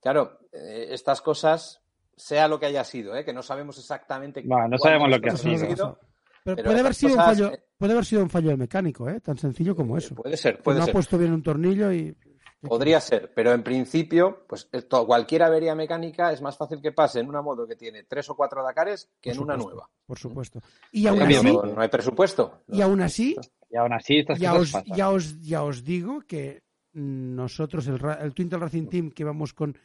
Claro, 0.00 0.38
eh, 0.52 0.88
estas 0.90 1.20
cosas, 1.20 1.80
sea 2.16 2.48
lo 2.48 2.58
que 2.60 2.66
haya 2.66 2.84
sido, 2.84 3.14
¿eh? 3.16 3.24
que 3.24 3.32
no 3.32 3.42
sabemos 3.42 3.78
exactamente. 3.78 4.42
Va, 4.42 4.68
no 4.68 4.78
sabemos 4.78 5.10
lo 5.10 5.20
que 5.20 5.30
ha 5.30 5.36
sido. 5.36 5.98
Pero, 6.44 6.56
Pero 6.56 6.68
puede 6.68 6.80
haber 6.80 6.94
sido 6.94 7.12
un 7.12 7.18
cosas, 7.18 7.38
fallo, 7.38 7.52
eh, 7.52 7.64
puede 7.78 7.92
haber 7.92 8.04
sido 8.04 8.22
un 8.22 8.30
fallo 8.30 8.48
del 8.48 8.58
mecánico, 8.58 9.08
¿eh? 9.08 9.20
Tan 9.20 9.36
sencillo 9.38 9.76
como 9.76 9.96
eso. 9.96 10.14
Puede 10.14 10.36
ser, 10.36 10.60
puede 10.62 10.78
no 10.80 10.84
ser. 10.84 10.90
ha 10.90 10.94
puesto 10.94 11.18
bien 11.18 11.32
un 11.32 11.42
tornillo 11.42 11.92
y 11.92 12.16
Podría 12.60 13.00
ser, 13.00 13.32
pero 13.34 13.50
en 13.52 13.64
principio, 13.64 14.44
pues 14.48 14.68
esto, 14.70 15.04
cualquier 15.04 15.42
avería 15.42 15.74
mecánica 15.74 16.30
es 16.32 16.40
más 16.40 16.56
fácil 16.56 16.80
que 16.80 16.92
pase 16.92 17.18
en 17.18 17.28
una 17.28 17.42
moto 17.42 17.66
que 17.66 17.74
tiene 17.74 18.04
tres 18.04 18.30
o 18.30 18.36
cuatro 18.36 18.62
Dakares 18.62 19.10
que 19.20 19.30
Por 19.30 19.36
en 19.36 19.42
una 19.42 19.54
supuesto. 19.54 19.74
nueva. 19.74 19.90
por 20.06 20.18
supuesto. 20.18 20.60
Y 20.92 21.06
aún 21.08 21.22
así, 21.22 21.52
no 21.52 21.80
hay 21.80 21.88
presupuesto. 21.88 22.62
y 22.68 22.80
aún 22.80 23.00
así, 23.00 23.34
Y 23.68 23.76
aún 23.76 23.92
así, 23.92 24.18
estas 24.20 24.38
ya 24.38 24.50
cosas 24.52 24.62
os, 24.66 24.72
pasan. 24.74 24.96
ya 24.96 25.10
os, 25.10 25.40
ya 25.40 25.64
os 25.64 25.82
digo 25.82 26.20
que 26.20 26.62
nosotros, 26.92 27.88
el, 27.88 28.00
el 28.20 28.32
Twintel 28.32 28.60
Racing 28.60 28.86
Team, 28.86 29.10
que 29.10 29.24
vamos 29.24 29.54
con 29.54 29.76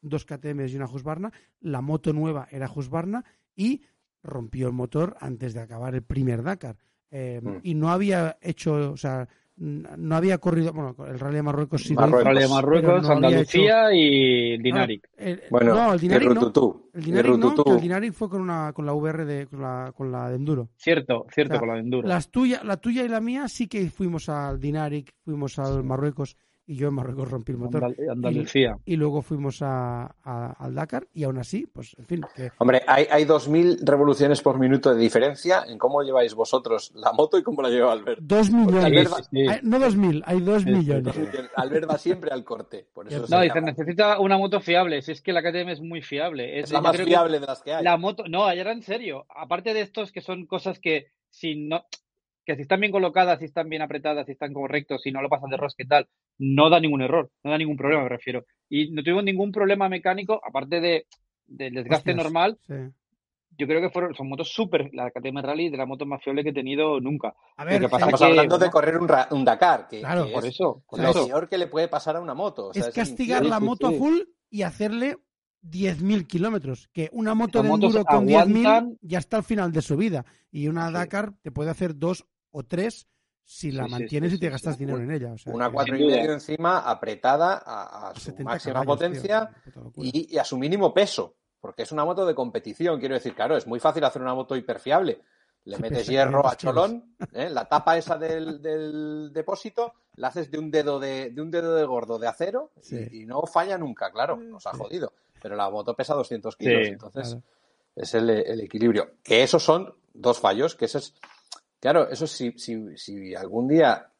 dos 0.00 0.24
KTM 0.24 0.66
y 0.66 0.76
una 0.76 0.86
Husqvarna, 0.86 1.30
la 1.60 1.82
moto 1.82 2.14
nueva 2.14 2.48
era 2.50 2.70
Husqvarna 2.74 3.22
y 3.54 3.82
rompió 4.24 4.66
el 4.66 4.72
motor 4.72 5.16
antes 5.20 5.54
de 5.54 5.60
acabar 5.60 5.94
el 5.94 6.02
primer 6.02 6.42
Dakar. 6.42 6.76
Eh, 7.10 7.40
Mm. 7.42 7.58
Y 7.62 7.74
no 7.74 7.90
había 7.90 8.36
hecho, 8.40 8.90
o 8.92 8.96
sea, 8.96 9.28
no 9.56 10.16
había 10.16 10.38
corrido, 10.38 10.72
bueno, 10.72 10.96
el 11.06 11.16
Rally 11.20 11.36
de 11.36 11.42
Marruecos 11.44 11.82
sí 11.84 11.94
lo 11.94 12.00
Marruecos. 12.00 12.22
hizo, 12.22 12.28
Rally 12.28 12.40
de 12.42 12.48
Marruecos, 12.48 13.02
no 13.04 13.12
Andalucía 13.12 13.94
y 13.94 14.58
Dinaric. 14.58 15.06
Ah, 15.12 15.22
el- 15.22 15.42
Bueno, 15.48 15.74
no, 15.74 15.92
el 15.92 16.00
Dinaric 16.00 16.28
no. 16.28 16.34
Rututú. 16.34 16.90
El 16.92 17.04
Dinaric 17.04 17.36
no, 17.36 17.50
Rututú. 17.50 17.72
el 17.74 17.80
Dinaric 17.80 18.12
fue 18.14 18.28
con, 18.28 18.40
una, 18.40 18.72
con 18.72 18.84
la 18.84 18.94
VR, 18.94 19.24
de, 19.24 19.46
con, 19.46 19.60
la, 19.62 19.92
con 19.96 20.10
la 20.10 20.28
de 20.28 20.34
Enduro. 20.36 20.70
Cierto, 20.76 21.24
cierto, 21.32 21.52
O 21.52 21.54
sea, 21.54 21.60
con 21.60 21.68
la 21.68 21.74
de 21.74 21.80
Enduro. 21.82 22.08
Las 22.08 22.30
tuya, 22.32 22.64
la 22.64 22.78
tuya 22.78 23.04
y 23.04 23.08
la 23.08 23.20
mía 23.20 23.46
sí 23.46 23.68
que 23.68 23.88
fuimos 23.90 24.28
al 24.28 24.58
Dinaric, 24.58 25.14
fuimos 25.24 25.56
al 25.60 25.84
Marruecos 25.84 26.36
y 26.66 26.76
yo 26.76 26.88
en 26.88 26.94
Marruecos 26.94 27.30
rompí 27.30 27.52
el 27.52 27.58
motor. 27.58 27.82
Andal- 27.82 28.10
Andalucía. 28.10 28.76
Y 28.84 28.96
luego 28.96 29.20
fuimos 29.22 29.60
a, 29.62 30.14
a- 30.22 30.52
al 30.58 30.74
Dakar 30.74 31.06
y 31.12 31.24
aún 31.24 31.38
así, 31.38 31.66
pues 31.66 31.94
en 31.98 32.06
fin, 32.06 32.20
que 32.34 32.50
Hombre, 32.58 32.82
hay, 32.86 33.06
hay 33.10 33.24
2.000 33.24 33.80
revoluciones 33.84 34.40
por 34.40 34.58
minuto 34.58 34.94
de 34.94 35.00
diferencia 35.00 35.64
en 35.68 35.78
cómo 35.78 36.02
lleváis 36.02 36.34
vosotros 36.34 36.92
la 36.94 37.12
moto 37.12 37.36
y 37.38 37.42
cómo 37.42 37.60
la 37.62 37.68
lleva 37.68 37.92
Albert. 37.92 38.20
dos 38.22 38.50
millones. 38.50 38.84
Albert 38.84 39.08
Sí, 39.08 39.22
sí, 39.22 39.28
sí. 39.44 39.48
Hay- 39.48 39.60
no 39.62 39.78
dos 39.78 39.96
mil, 39.96 40.22
hay 40.26 40.40
dos 40.40 40.62
Sí, 40.62 40.68
sí, 40.68 40.74
millones. 40.74 41.14
sí. 41.14 41.22
Albert 41.56 41.90
va 41.90 41.98
siempre 41.98 42.30
al 42.30 42.44
corte. 42.44 42.86
Por 42.94 43.08
eso 43.08 43.26
No, 43.28 43.40
dice, 43.42 43.60
necesita 43.60 44.18
una 44.20 44.38
moto 44.38 44.60
fiable. 44.60 45.02
Si 45.02 45.12
es 45.12 45.20
que 45.20 45.32
la 45.32 45.42
KTM 45.42 45.70
es 45.70 45.80
muy 45.80 46.00
fiable. 46.02 46.60
es 46.60 46.70
la 46.72 46.80
más 46.80 46.96
fiable 46.96 47.40
de 47.40 47.46
las 47.46 47.62
que 47.62 47.74
hay. 47.74 47.84
La 47.84 47.96
moto, 47.96 48.24
no, 48.28 48.44
ayer 48.46 48.62
era 48.66 48.72
en 48.72 48.82
serio. 48.82 49.26
Aparte 49.28 49.74
de 49.74 49.82
estos 49.82 50.12
que 50.12 50.20
son 50.22 50.46
cosas 50.46 50.78
que 50.78 51.08
si 51.28 51.56
no, 51.56 51.84
que 52.44 52.56
si 52.56 52.62
están 52.62 52.80
bien 52.80 52.92
colocadas, 52.92 53.38
si 53.38 53.46
están 53.46 53.68
bien 53.68 53.82
apretadas, 53.82 54.26
si 54.26 54.32
están 54.32 54.52
correctos, 54.52 55.00
si 55.02 55.10
no 55.10 55.22
lo 55.22 55.28
pasan 55.28 55.50
de 55.50 55.56
rosca 55.56 55.82
y 55.82 55.86
tal, 55.88 56.08
no 56.38 56.68
da 56.70 56.78
ningún 56.80 57.02
error, 57.02 57.30
no 57.42 57.50
da 57.50 57.58
ningún 57.58 57.76
problema, 57.76 58.02
me 58.02 58.08
refiero. 58.10 58.44
Y 58.68 58.90
no 58.90 59.02
tuvimos 59.02 59.24
ningún 59.24 59.50
problema 59.52 59.88
mecánico, 59.88 60.40
aparte 60.46 60.80
de 60.80 61.06
del 61.46 61.74
desgaste 61.74 62.10
Hostias. 62.12 62.16
normal. 62.16 62.58
Sí. 62.66 62.74
Yo 63.56 63.66
creo 63.68 63.80
que 63.80 63.90
fueron, 63.90 64.14
son 64.16 64.28
motos 64.28 64.48
súper, 64.52 64.90
la 64.94 65.10
KTM 65.12 65.40
Rally, 65.40 65.68
de 65.70 65.76
la 65.76 65.86
moto 65.86 66.04
más 66.06 66.20
fiable 66.24 66.42
que 66.42 66.50
he 66.50 66.54
tenido 66.54 66.98
nunca. 67.00 67.34
A 67.56 67.64
ver, 67.64 67.74
Lo 67.80 67.86
que 67.86 67.90
pasa 67.92 68.06
Estamos 68.06 68.20
que, 68.20 68.26
hablando 68.26 68.58
de 68.58 68.70
correr 68.70 68.96
un, 68.98 69.06
ra- 69.06 69.28
un 69.30 69.44
Dakar, 69.44 69.86
que, 69.86 70.00
Claro, 70.00 70.26
que 70.26 70.32
Por 70.32 70.44
es 70.44 70.50
eso, 70.54 70.82
por 70.88 71.00
lo 71.00 71.10
eso. 71.10 71.26
peor 71.26 71.48
que 71.48 71.58
le 71.58 71.68
puede 71.68 71.86
pasar 71.86 72.16
a 72.16 72.20
una 72.20 72.34
moto. 72.34 72.68
O 72.68 72.74
sea, 72.74 72.88
es 72.88 72.94
castigar 72.94 73.44
la 73.46 73.60
moto 73.60 73.86
a 73.86 73.90
sí. 73.90 73.96
full 73.98 74.18
y 74.50 74.62
hacerle 74.62 75.18
10.000 75.62 76.26
kilómetros. 76.26 76.88
Que 76.92 77.08
una 77.12 77.34
moto 77.34 77.58
Las 77.58 77.64
de 77.64 77.68
motos 77.68 77.84
enduro 77.94 78.04
con 78.06 78.28
aguantan- 78.28 78.88
10.000 78.90 78.98
ya 79.02 79.18
está 79.18 79.36
al 79.36 79.44
final 79.44 79.70
de 79.70 79.82
su 79.82 79.96
vida. 79.96 80.24
Y 80.50 80.66
una 80.66 80.88
Sí. 80.88 80.94
Dakar 80.94 81.32
te 81.42 81.52
puede 81.52 81.70
hacer 81.70 81.96
dos 81.96 82.26
o 82.54 82.62
tres 82.62 83.06
si 83.44 83.70
la 83.72 83.84
Sí, 83.84 83.90
mantienes 83.90 84.30
sí, 84.30 84.36
y 84.36 84.40
te 84.40 84.48
gastas 84.48 84.74
sí. 84.76 84.80
dinero 84.86 85.02
en 85.02 85.10
ella. 85.10 85.32
O 85.34 85.38
sea, 85.38 85.52
Una 85.52 85.70
cuatro 85.70 85.96
y 85.96 86.06
medio 86.06 86.32
encima 86.32 86.78
apretada 86.78 87.62
a, 87.64 88.06
a 88.06 88.10
a 88.10 88.14
su 88.14 88.20
70 88.30 88.44
máxima 88.44 88.72
caballos, 88.74 88.94
potencia 88.96 89.50
y, 89.96 90.34
y 90.34 90.38
a 90.38 90.44
su 90.44 90.56
mínimo 90.56 90.94
peso, 90.94 91.34
porque 91.60 91.82
es 91.82 91.92
una 91.92 92.04
moto 92.06 92.24
de 92.24 92.34
competición. 92.34 92.98
Quiero 93.00 93.14
decir, 93.16 93.34
claro, 93.34 93.56
es 93.56 93.66
muy 93.66 93.80
fácil 93.80 94.02
hacer 94.04 94.22
una 94.22 94.34
moto 94.34 94.56
hiperfiable. 94.56 95.20
Le 95.66 95.76
Sí, 95.76 95.82
metes 95.82 96.06
hierro 96.06 96.42
500 96.42 96.52
a 96.52 96.56
cholón, 96.56 97.16
¿eh? 97.34 97.50
la 97.50 97.64
tapa 97.66 97.96
esa 97.98 98.16
del, 98.18 98.60
del 98.62 99.30
depósito, 99.32 99.92
la 100.16 100.28
haces 100.28 100.50
de 100.50 100.58
un 100.58 100.70
dedo 100.70 100.98
de, 101.00 101.30
de 101.30 101.40
un 101.42 101.50
dedo 101.50 101.74
de 101.74 101.84
gordo 101.84 102.18
de 102.18 102.28
acero 102.28 102.70
y- 102.76 102.82
Sí. 102.86 103.08
y, 103.12 103.26
no 103.26 103.42
falla 103.46 103.76
nunca, 103.78 104.10
claro, 104.10 104.36
nos 104.36 104.66
ha 104.66 104.72
Sí. 104.72 104.78
jodido. 104.78 105.12
Pero 105.42 105.56
la 105.56 105.68
moto 105.70 105.94
pesa 105.94 106.14
200 106.14 106.56
kilos, 106.56 106.86
Sí, 106.86 106.92
entonces 106.92 107.28
claro. 107.28 107.42
es 107.96 108.14
el, 108.14 108.30
el 108.30 108.60
equilibrio. 108.60 109.12
Que 109.22 109.42
esos 109.42 109.62
son 109.62 109.94
dos 110.14 110.38
fallos, 110.40 110.74
que 110.76 110.84
eso 110.86 110.98
es, 110.98 111.14
claro, 111.84 112.08
eso 112.08 112.26
si, 112.26 112.52
si, 112.52 112.96
si 112.96 113.34
algún 113.34 113.68
día, 113.68 114.10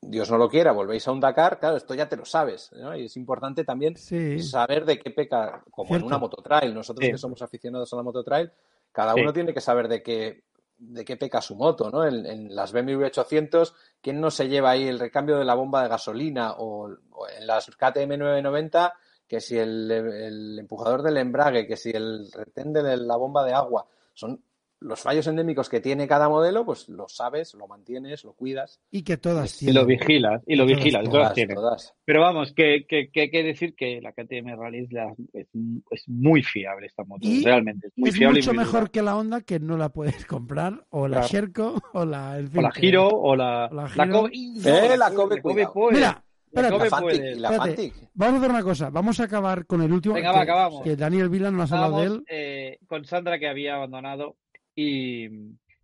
Dios 0.00 0.30
no 0.30 0.38
lo 0.38 0.48
quiera, 0.48 0.70
volvéis 0.70 1.08
a 1.08 1.10
un 1.10 1.18
Dakar, 1.18 1.58
claro, 1.58 1.76
esto 1.76 1.92
ya 1.92 2.08
te 2.08 2.16
lo 2.16 2.24
sabes, 2.24 2.70
¿no? 2.72 2.96
Y 2.96 3.06
es 3.06 3.16
importante 3.16 3.64
también 3.64 3.96
Sí, 3.96 4.38
saber 4.44 4.84
de 4.84 5.00
qué 5.00 5.10
peca, 5.10 5.64
como 5.72 5.88
Cierto. 5.88 6.02
en 6.02 6.06
una 6.06 6.18
mototrail, 6.18 6.72
nosotros 6.72 7.04
Sí. 7.04 7.10
que 7.10 7.18
somos 7.18 7.42
aficionados 7.42 7.92
a 7.92 7.96
la 7.96 8.04
mototrail, 8.04 8.52
cada 8.92 9.14
Sí. 9.14 9.20
uno 9.22 9.32
tiene 9.32 9.52
que 9.52 9.60
saber 9.60 9.88
de 9.88 10.04
qué, 10.04 10.44
de 10.78 11.04
qué 11.04 11.16
peca 11.16 11.40
su 11.42 11.56
moto, 11.56 11.90
¿no? 11.90 12.06
En, 12.06 12.24
en 12.26 12.54
las 12.54 12.72
BMW 12.72 13.06
800, 13.06 13.74
¿quién 14.00 14.20
no 14.20 14.30
se 14.30 14.48
lleva 14.48 14.70
ahí 14.70 14.86
el 14.86 15.00
recambio 15.00 15.36
de 15.36 15.44
la 15.44 15.54
bomba 15.54 15.82
de 15.82 15.88
gasolina? 15.88 16.52
O, 16.58 16.88
o 17.10 17.28
en 17.28 17.44
las 17.44 17.66
KTM 17.66 18.16
990, 18.18 18.94
que 19.26 19.40
si 19.40 19.58
el, 19.58 19.90
el 19.90 20.58
empujador 20.60 21.02
del 21.02 21.16
embrague, 21.16 21.66
que 21.66 21.76
si 21.76 21.90
el 21.90 22.30
retén 22.32 22.72
de 22.72 22.96
la 22.96 23.16
bomba 23.16 23.44
de 23.44 23.52
agua, 23.52 23.84
son 24.14 24.42
los 24.80 25.00
fallos 25.00 25.26
endémicos 25.26 25.68
que 25.68 25.80
tiene 25.80 26.08
cada 26.08 26.28
modelo, 26.28 26.64
pues 26.64 26.88
lo 26.88 27.06
sabes, 27.08 27.54
lo 27.54 27.66
mantienes, 27.68 28.24
lo 28.24 28.32
cuidas. 28.32 28.80
y 28.90 29.02
que 29.02 29.16
todas 29.18 29.62
Y 29.62 29.72
lo 29.72 29.84
tienen. 29.86 29.98
vigilas, 29.98 30.42
y 30.46 30.56
lo 30.56 30.64
Todas, 30.64 30.76
vigilas, 30.78 31.02
todas, 31.04 31.12
Todas, 31.20 31.34
tienen. 31.34 31.54
todas. 31.56 31.94
Pero 32.04 32.20
vamos, 32.22 32.52
que, 32.54 32.86
que, 32.88 33.10
que 33.10 33.20
hay 33.22 33.30
que 33.30 33.42
decir 33.42 33.74
que 33.74 34.00
la 34.00 34.12
KTM 34.12 34.56
Rally 34.56 34.78
es, 34.84 34.92
la- 34.92 35.14
es, 35.34 35.48
es 35.90 36.08
muy 36.08 36.42
fiable 36.42 36.86
esta 36.86 37.04
moto, 37.04 37.20
Y 37.26 37.44
realmente. 37.44 37.88
Es 37.88 37.92
muy 37.96 38.08
es 38.08 38.16
fiable 38.16 38.38
mucho 38.40 38.50
y 38.50 38.54
muy 38.54 38.64
mejor 38.64 38.80
dura. 38.80 38.90
que 38.92 39.02
la 39.02 39.16
Honda 39.16 39.40
que 39.42 39.60
no 39.60 39.76
la 39.76 39.90
puedes 39.90 40.24
comprar, 40.26 40.86
o 40.90 41.06
la 41.08 41.18
Claro. 41.18 41.28
Sherco, 41.28 41.82
o 41.92 42.04
la, 42.04 42.38
en 42.38 42.46
O 42.46 42.50
fin, 42.50 42.62
la 42.62 42.70
que- 42.70 42.80
Giro, 42.80 43.08
o 43.08 43.36
la, 43.36 43.66
o 43.70 43.74
la 43.74 43.82
la 43.82 43.88
Giro. 43.88 44.18
Kobe. 44.20 44.30
¡Y 44.32 44.50
no, 44.60 44.68
Eh, 44.68 44.96
la 44.96 45.10
Kobe, 45.12 45.36
la 45.36 45.42
cuidado. 45.42 45.72
puede. 45.74 45.94
Mira, 45.96 46.24
La 46.52 46.62
espérate. 46.62 46.70
La 46.72 46.78
Kobe 46.78 46.90
Fantic, 46.90 47.22
y 47.36 47.38
la 47.38 47.50
Espérate. 47.50 47.92
Vamos 48.14 48.34
a 48.34 48.38
hacer 48.38 48.50
una 48.50 48.62
cosa, 48.62 48.90
vamos 48.90 49.20
a 49.20 49.24
acabar 49.24 49.66
con 49.66 49.82
el 49.82 49.92
último. 49.92 50.14
Venga, 50.14 50.30
que, 50.32 50.36
va, 50.36 50.42
acabamos. 50.42 50.82
que 50.82 50.96
Daniel 50.96 51.28
Vila 51.28 51.50
no 51.50 51.58
nos 51.58 51.70
ha 51.72 51.76
hablado 51.84 52.00
de 52.00 52.06
él. 52.06 52.24
eh, 52.28 52.78
con 52.88 53.04
Sandra 53.04 53.38
que 53.38 53.46
había 53.48 53.76
abandonado 53.76 54.36
y, 54.74 55.26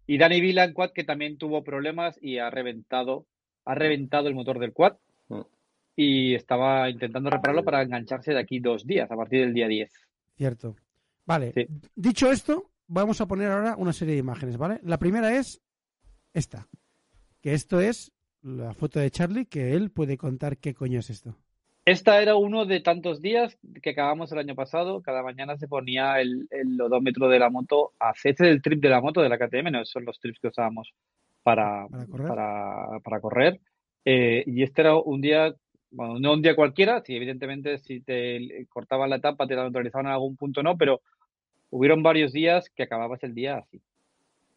y 0.07 0.19
Dani 0.19 0.41
Vila 0.41 0.65
en 0.65 0.73
quad 0.73 0.91
que 0.93 1.05
también 1.05 1.39
tuvo 1.39 1.63
problemas 1.65 2.19
y 2.23 2.39
ha 2.39 2.51
reventado, 2.51 3.27
ha 3.65 3.75
reventado 3.75 4.29
el 4.29 4.35
motor 4.35 4.59
del 4.59 4.73
quad 4.73 4.95
Mm. 5.29 5.41
y 5.97 6.35
estaba 6.35 6.89
intentando 6.89 7.31
repararlo 7.31 7.65
para 7.65 7.83
engancharse 7.83 8.33
de 8.33 8.39
aquí 8.39 8.61
dos 8.61 8.87
días, 8.87 9.11
a 9.11 9.17
partir 9.17 9.41
del 9.41 9.53
día 9.55 9.67
10. 9.67 9.91
Cierto. 10.37 10.77
Vale, 11.25 11.53
Sí. 11.53 11.67
dicho 11.97 12.31
esto, 12.31 12.71
vamos 12.87 13.21
a 13.21 13.27
poner 13.27 13.51
ahora 13.51 13.75
una 13.77 13.93
serie 13.93 14.15
de 14.15 14.21
imágenes, 14.21 14.57
¿vale? 14.57 14.79
La 14.85 14.99
primera 14.99 15.37
es 15.37 15.61
esta, 16.33 16.69
que 17.41 17.55
esto 17.55 17.81
es 17.81 18.13
la 18.43 18.73
foto 18.75 19.01
de 19.01 19.11
Charlie, 19.11 19.47
que 19.47 19.73
él 19.75 19.91
puede 19.91 20.17
contar 20.17 20.59
qué 20.59 20.73
coño 20.75 21.01
es 21.01 21.11
esto. 21.11 21.37
Esta 21.87 22.21
era 22.21 22.35
uno 22.35 22.67
de 22.67 22.81
tantos 22.81 23.23
días 23.23 23.57
que 23.81 23.91
acabamos 23.91 24.33
el 24.33 24.39
año 24.39 24.57
pasado. 24.57 25.03
Cada 25.03 25.23
mañana 25.23 25.57
se 25.57 25.69
ponía 25.69 26.21
el, 26.21 26.49
el 26.51 26.81
odómetro 26.81 27.29
de 27.29 27.39
la 27.39 27.49
moto 27.49 27.93
a 28.01 28.11
hacerse 28.11 28.45
del 28.45 28.61
trip 28.61 28.83
de 28.83 28.89
la 28.89 29.01
moto 29.01 29.23
de 29.23 29.29
la 29.29 29.39
KTM, 29.39 29.71
no 29.71 29.85
son 29.85 30.05
los 30.05 30.19
trips 30.19 30.41
que 30.41 30.49
usábamos 30.49 30.93
para, 31.45 31.87
Para 31.87 32.07
correr. 32.07 32.27
para, 32.27 33.01
para 33.05 33.21
correr. 33.21 33.61
Eh, 34.05 34.43
y 34.49 34.65
este 34.65 34.83
era 34.83 34.97
un 34.97 35.21
día, 35.21 35.55
bueno, 35.93 36.19
no 36.19 36.33
un 36.33 36.43
día 36.43 36.57
cualquiera, 36.57 37.03
sí, 37.03 37.15
evidentemente 37.15 37.79
si 37.79 38.01
te 38.01 38.67
cortaban 38.69 39.09
la 39.09 39.17
etapa, 39.17 39.47
te 39.47 39.55
la 39.55 39.63
neutralizaban 39.63 40.07
en 40.07 40.13
algún 40.13 40.37
punto, 40.37 40.65
no, 40.65 40.77
pero 40.77 41.03
hubieron 41.71 42.03
varios 42.03 42.33
días 42.33 42.69
que 42.71 42.83
acababas 42.83 43.23
el 43.23 43.33
día 43.33 43.59
así. 43.59 43.81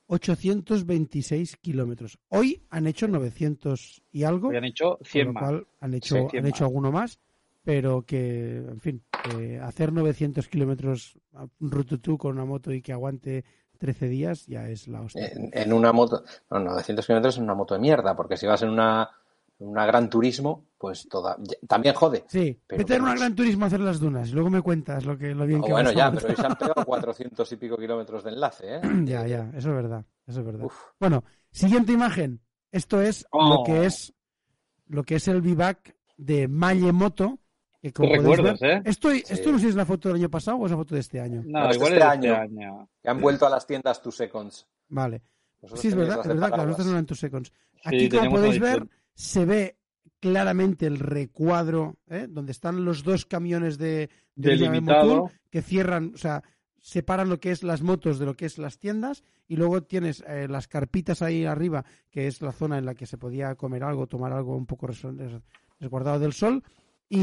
826 0.10 1.58
kilómetros. 1.58 2.18
Hoy 2.30 2.62
han 2.70 2.88
hecho 2.88 3.08
900 3.08 4.02
y 4.12 4.24
algo, 4.24 4.48
Habían 4.48 4.66
hecho 4.66 4.98
con 4.98 5.06
100 5.06 5.28
lo 5.28 5.34
más. 5.34 5.54
han 5.80 5.94
hecho, 5.94 6.16
Sí, 6.16 6.22
100 6.32 6.44
han 6.44 6.50
hecho 6.50 6.64
más. 6.64 6.70
alguno 6.70 6.92
más, 6.92 7.20
pero 7.64 8.02
que, 8.04 8.58
en 8.58 8.80
fin, 8.80 9.02
que 9.24 9.60
hacer 9.60 9.94
900 9.94 10.48
kilómetros 10.48 11.18
a 11.34 11.46
Rututu 11.60 12.18
con 12.18 12.34
una 12.34 12.46
moto 12.46 12.72
y 12.74 12.82
que 12.82 12.92
aguante 12.94 13.44
13 13.78 14.08
días 14.10 14.46
ya 14.48 14.68
es 14.68 14.88
la 14.88 15.02
hostia. 15.02 15.28
En, 15.28 15.50
en 15.54 15.74
una 15.74 15.94
moto, 15.94 16.24
no, 16.50 16.60
900 16.60 17.06
kilómetros 17.06 17.38
en 17.38 17.44
una 17.44 17.54
moto 17.54 17.76
de 17.76 17.80
mierda, 17.80 18.16
porque 18.16 18.36
si 18.38 18.46
vas 18.48 18.62
en 18.64 18.70
una, 18.70 19.10
una 19.60 19.86
gran 19.86 20.10
turismo, 20.10 20.66
pues 20.78 21.08
toda, 21.10 21.36
ya- 21.40 21.56
también 21.68 21.94
jode. 21.96 22.24
Sí, 22.28 22.58
pero 22.66 22.84
bueno, 22.86 23.04
una 23.04 23.16
gran 23.16 23.36
turismo 23.36 23.66
a 23.66 23.68
hacer 23.68 23.80
las 23.82 24.00
dunas 24.00 24.30
y 24.30 24.32
luego 24.34 24.50
me 24.50 24.62
cuentas 24.62 25.06
lo 25.06 25.18
que 25.18 25.36
lo 25.36 25.46
bien 25.46 25.62
Ah, 25.62 25.66
que 25.66 25.72
bueno, 25.74 25.92
ya, 25.92 26.08
a 26.08 26.12
pero 26.12 26.28
hoy 26.30 26.36
se 26.36 26.46
han 26.46 26.56
pegado 26.56 26.86
400 26.86 27.52
y 27.52 27.56
pico 27.58 27.78
kilómetros 27.78 28.24
de 28.24 28.30
enlace, 28.32 28.76
¿eh? 28.78 28.82
ya, 29.06 29.28
ya, 29.28 29.50
eso 29.56 29.70
es 29.70 29.76
verdad, 29.76 30.06
eso 30.28 30.40
es 30.40 30.46
verdad. 30.46 30.66
Uf. 30.66 30.76
Bueno, 31.00 31.24
siguiente 31.52 31.92
imagen. 31.92 32.40
Esto 32.72 33.02
es 33.02 33.26
Oh. 33.32 33.50
lo 33.58 33.64
que 33.64 33.86
es 33.86 34.14
lo 34.88 35.04
que 35.04 35.16
es 35.16 35.28
el 35.28 35.42
vivac 35.42 35.96
de 36.18 36.48
Mallemoto. 36.48 37.40
Que 37.82 37.90
¿Qué 37.90 37.94
como 37.94 38.10
podéis 38.10 38.24
recuerdos, 38.38 38.60
ver, 38.60 38.72
eh? 38.78 38.82
Esto, 38.86 39.10
esto 39.12 39.52
no 39.52 39.58
sé 39.58 39.64
si 39.66 39.70
es 39.70 39.76
la 39.76 39.86
foto 39.86 40.10
del 40.10 40.18
año 40.18 40.30
pasado 40.30 40.58
o 40.58 40.66
es 40.66 40.72
la 40.72 40.78
foto 40.78 40.96
de 40.96 41.02
este 41.02 41.20
año. 41.22 41.44
No, 41.46 41.60
Pero 41.60 41.66
este 41.70 41.76
igual 41.78 41.94
este 41.94 42.06
es 42.08 42.14
este 42.14 42.28
año. 42.30 42.42
año. 42.42 42.90
Que 43.02 43.10
han 43.10 43.22
vuelto 43.22 43.46
a 43.46 43.50
las 43.50 43.66
tiendas 43.66 44.02
Two 44.02 44.12
Seconds. 44.12 44.68
Vale. 44.90 45.22
Vosotros 45.62 45.80
Sí, 45.82 45.88
es 45.88 45.96
verdad, 45.96 46.20
es 46.22 46.28
verdad, 46.28 46.48
claro, 46.52 46.76
no 46.78 46.92
eran 46.92 47.06
tus 47.06 47.20
seconds. 47.20 47.52
Sí, 47.74 47.80
Aquí, 47.86 48.10
como 48.10 48.22
tenemos 48.22 48.40
podéis 48.40 48.60
ver. 48.60 48.88
Se 49.20 49.44
ve 49.46 49.78
claramente 50.22 50.86
el 50.88 50.98
recuadro, 51.00 51.98
¿eh? 52.08 52.28
donde 52.30 52.52
están 52.54 52.86
los 52.86 53.04
dos 53.04 53.26
camiones 53.26 53.78
de, 53.78 54.10
de. 54.36 54.50
Motul 54.82 55.32
que 55.50 55.62
cierran, 55.62 56.12
o 56.16 56.18
sea, 56.18 56.44
separan 56.78 57.28
lo 57.30 57.40
que 57.40 57.52
es 57.52 57.64
las 57.64 57.82
motos 57.82 58.18
de 58.20 58.26
lo 58.26 58.36
que 58.36 58.46
es 58.46 58.58
las 58.58 58.80
tiendas 58.80 59.24
y 59.48 59.58
luego 59.58 59.84
tienes 59.84 60.24
eh, 60.28 60.48
las 60.48 60.68
carpitas 60.68 61.22
ahí 61.22 61.44
arriba, 61.46 61.84
que 62.10 62.28
es 62.28 62.42
la 62.42 62.52
zona 62.54 62.78
en 62.78 62.86
la 62.86 62.96
que 62.96 63.06
se 63.06 63.18
podía 63.18 63.56
comer 63.56 63.84
algo, 63.84 64.08
tomar 64.08 64.32
algo 64.32 64.56
un 64.56 64.66
poco 64.66 64.88
res- 64.88 65.02
res- 65.04 65.42
resguardado 65.80 66.20
del 66.20 66.34
sol 66.34 66.64
y, 67.10 67.20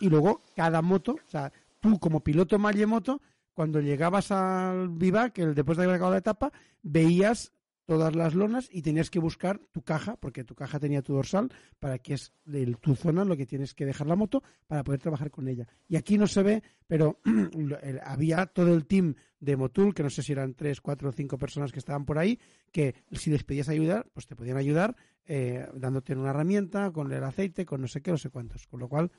y 0.00 0.08
luego 0.08 0.42
cada 0.56 0.82
moto, 0.82 1.12
o 1.12 1.30
sea, 1.30 1.52
tú 1.78 1.98
como 2.00 2.20
piloto 2.24 2.58
Mallemoto, 2.58 3.20
cuando 3.54 3.80
llegabas 3.80 4.30
al 4.32 4.88
vivac, 4.88 5.38
el, 5.38 5.54
después 5.54 5.76
de 5.78 5.84
haber 5.84 5.96
acabado 5.96 6.14
la 6.14 6.18
etapa, 6.18 6.52
veías 6.82 7.52
todas 7.86 8.14
las 8.14 8.34
lonas 8.34 8.68
y 8.70 8.82
tenías 8.82 9.10
que 9.10 9.18
buscar 9.18 9.58
tu 9.72 9.82
caja, 9.82 10.16
porque 10.16 10.44
tu 10.44 10.54
caja 10.54 10.78
tenía 10.78 11.02
tu 11.02 11.14
dorsal, 11.14 11.50
para 11.78 11.98
que 11.98 12.14
es 12.14 12.32
de 12.44 12.64
tu 12.80 12.94
zona 12.94 13.24
lo 13.24 13.36
que 13.36 13.46
tienes 13.46 13.74
que 13.74 13.84
dejar 13.84 14.06
la 14.06 14.16
moto 14.16 14.42
para 14.68 14.84
poder 14.84 15.00
trabajar 15.00 15.30
con 15.30 15.48
ella. 15.48 15.66
Y 15.88 15.96
aquí 15.96 16.16
no 16.16 16.26
se 16.26 16.42
ve, 16.42 16.62
pero 16.86 17.18
había 18.04 18.46
todo 18.46 18.74
el 18.74 18.86
team 18.86 19.14
de 19.40 19.56
Motul, 19.56 19.94
que 19.94 20.02
no 20.02 20.10
sé 20.10 20.22
si 20.22 20.32
eran 20.32 20.54
tres, 20.54 20.80
cuatro 20.80 21.08
o 21.08 21.12
cinco 21.12 21.38
personas 21.38 21.72
que 21.72 21.78
estaban 21.78 22.04
por 22.04 22.18
ahí, 22.18 22.38
que 22.70 22.94
si 23.12 23.30
les 23.30 23.42
pedías 23.44 23.68
ayudar, 23.68 24.06
pues 24.12 24.26
te 24.26 24.36
podían 24.36 24.56
ayudar 24.56 24.94
eh, 25.26 25.66
dándote 25.74 26.14
una 26.14 26.30
herramienta, 26.30 26.90
con 26.92 27.12
el 27.12 27.22
aceite, 27.24 27.64
con 27.64 27.80
no 27.80 27.88
sé 27.88 28.00
qué, 28.02 28.10
no 28.10 28.18
sé 28.18 28.30
cuántos. 28.30 28.66
Con 28.66 28.80
lo 28.80 28.88
cual, 28.88 29.10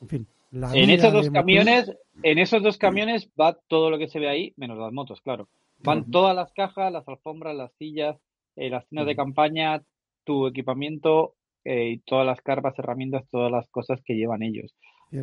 en 0.00 0.08
fin. 0.08 0.26
La 0.50 0.74
En 0.76 0.90
esos 0.90 1.12
dos 1.12 1.26
Motul- 1.28 1.32
camiones, 1.32 1.92
en 2.22 2.38
esos 2.38 2.62
dos 2.62 2.76
camiones 2.76 3.28
va 3.40 3.54
todo 3.68 3.90
lo 3.90 3.98
que 3.98 4.08
se 4.08 4.18
ve 4.18 4.28
ahí, 4.28 4.52
menos 4.56 4.76
las 4.78 4.92
motos, 4.92 5.20
claro. 5.22 5.48
Van 5.84 6.10
todas 6.10 6.34
las 6.36 6.52
cajas, 6.52 6.92
las 6.92 7.06
alfombras, 7.08 7.54
las 7.56 7.72
sillas, 7.74 8.16
eh, 8.56 8.70
las 8.70 8.86
tiendas 8.88 9.06
de 9.06 9.16
campaña, 9.16 9.82
tu 10.24 10.46
equipamiento 10.46 11.34
eh, 11.64 11.90
y 11.90 11.98
todas 11.98 12.26
las 12.26 12.40
carpas, 12.40 12.78
herramientas, 12.78 13.28
todas 13.30 13.50
las 13.50 13.68
cosas 13.68 14.00
que 14.04 14.14
llevan 14.14 14.42
ellos. 14.42 14.74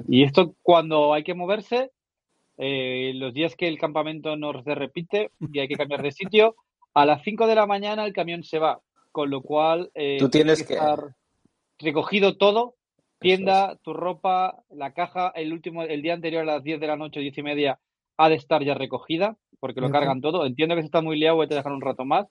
Y 0.07 0.24
esto 0.24 0.55
cuando 0.62 1.14
hay 1.14 1.24
que 1.24 1.34
moverse, 1.34 1.91
eh, 2.57 3.14
los 3.16 3.34
días 3.34 3.55
que 3.55 3.68
el 3.68 3.78
campamento 3.80 4.36
no 4.36 4.62
se 4.64 4.76
repite 4.76 5.32
y 5.51 5.60
hay 5.60 5.68
que 5.68 5.76
cambiar 5.76 6.01
de 6.03 6.12
sitio, 6.12 6.55
a 6.93 7.05
las 7.05 7.24
5 7.24 7.47
de 7.47 7.55
la 7.55 7.66
mañana 7.66 8.05
el 8.05 8.14
camión 8.14 8.43
se 8.43 8.60
va, 8.60 8.82
con 9.12 9.30
lo 9.30 9.41
cual 9.41 9.89
eh, 9.93 10.18
Tú 10.20 10.30
tiene 10.30 10.53
tienes 10.55 10.68
que- 10.68 10.74
estar 10.74 10.99
recogido 11.80 12.38
todo, 12.38 12.76
tienda, 13.20 13.78
tu 13.84 13.93
ropa, 13.93 14.64
la 14.70 14.93
caja, 14.93 15.32
el 15.36 15.53
último, 15.53 15.84
el 15.84 16.01
día 16.01 16.14
anterior 16.14 16.41
a 16.43 16.45
las 16.53 16.64
10 16.64 16.80
de 16.80 16.88
la 16.88 16.97
noche, 16.97 17.20
10 17.22 17.38
y 17.38 17.43
media, 17.43 17.80
ha 18.18 18.30
de 18.30 18.36
estar 18.36 18.64
ya 18.64 18.74
recogida, 18.74 19.38
porque 19.60 19.82
lo 19.82 19.89
cargan 19.91 20.22
todo. 20.22 20.45
Entiendo 20.45 20.76
que 20.76 20.82
si 20.82 20.86
está 20.86 21.01
muy 21.01 21.18
liado, 21.20 21.36
voy 21.38 21.45
a 21.45 21.55
dejar 21.55 21.72
un 21.72 21.82
rato 21.82 22.05
más, 22.05 22.28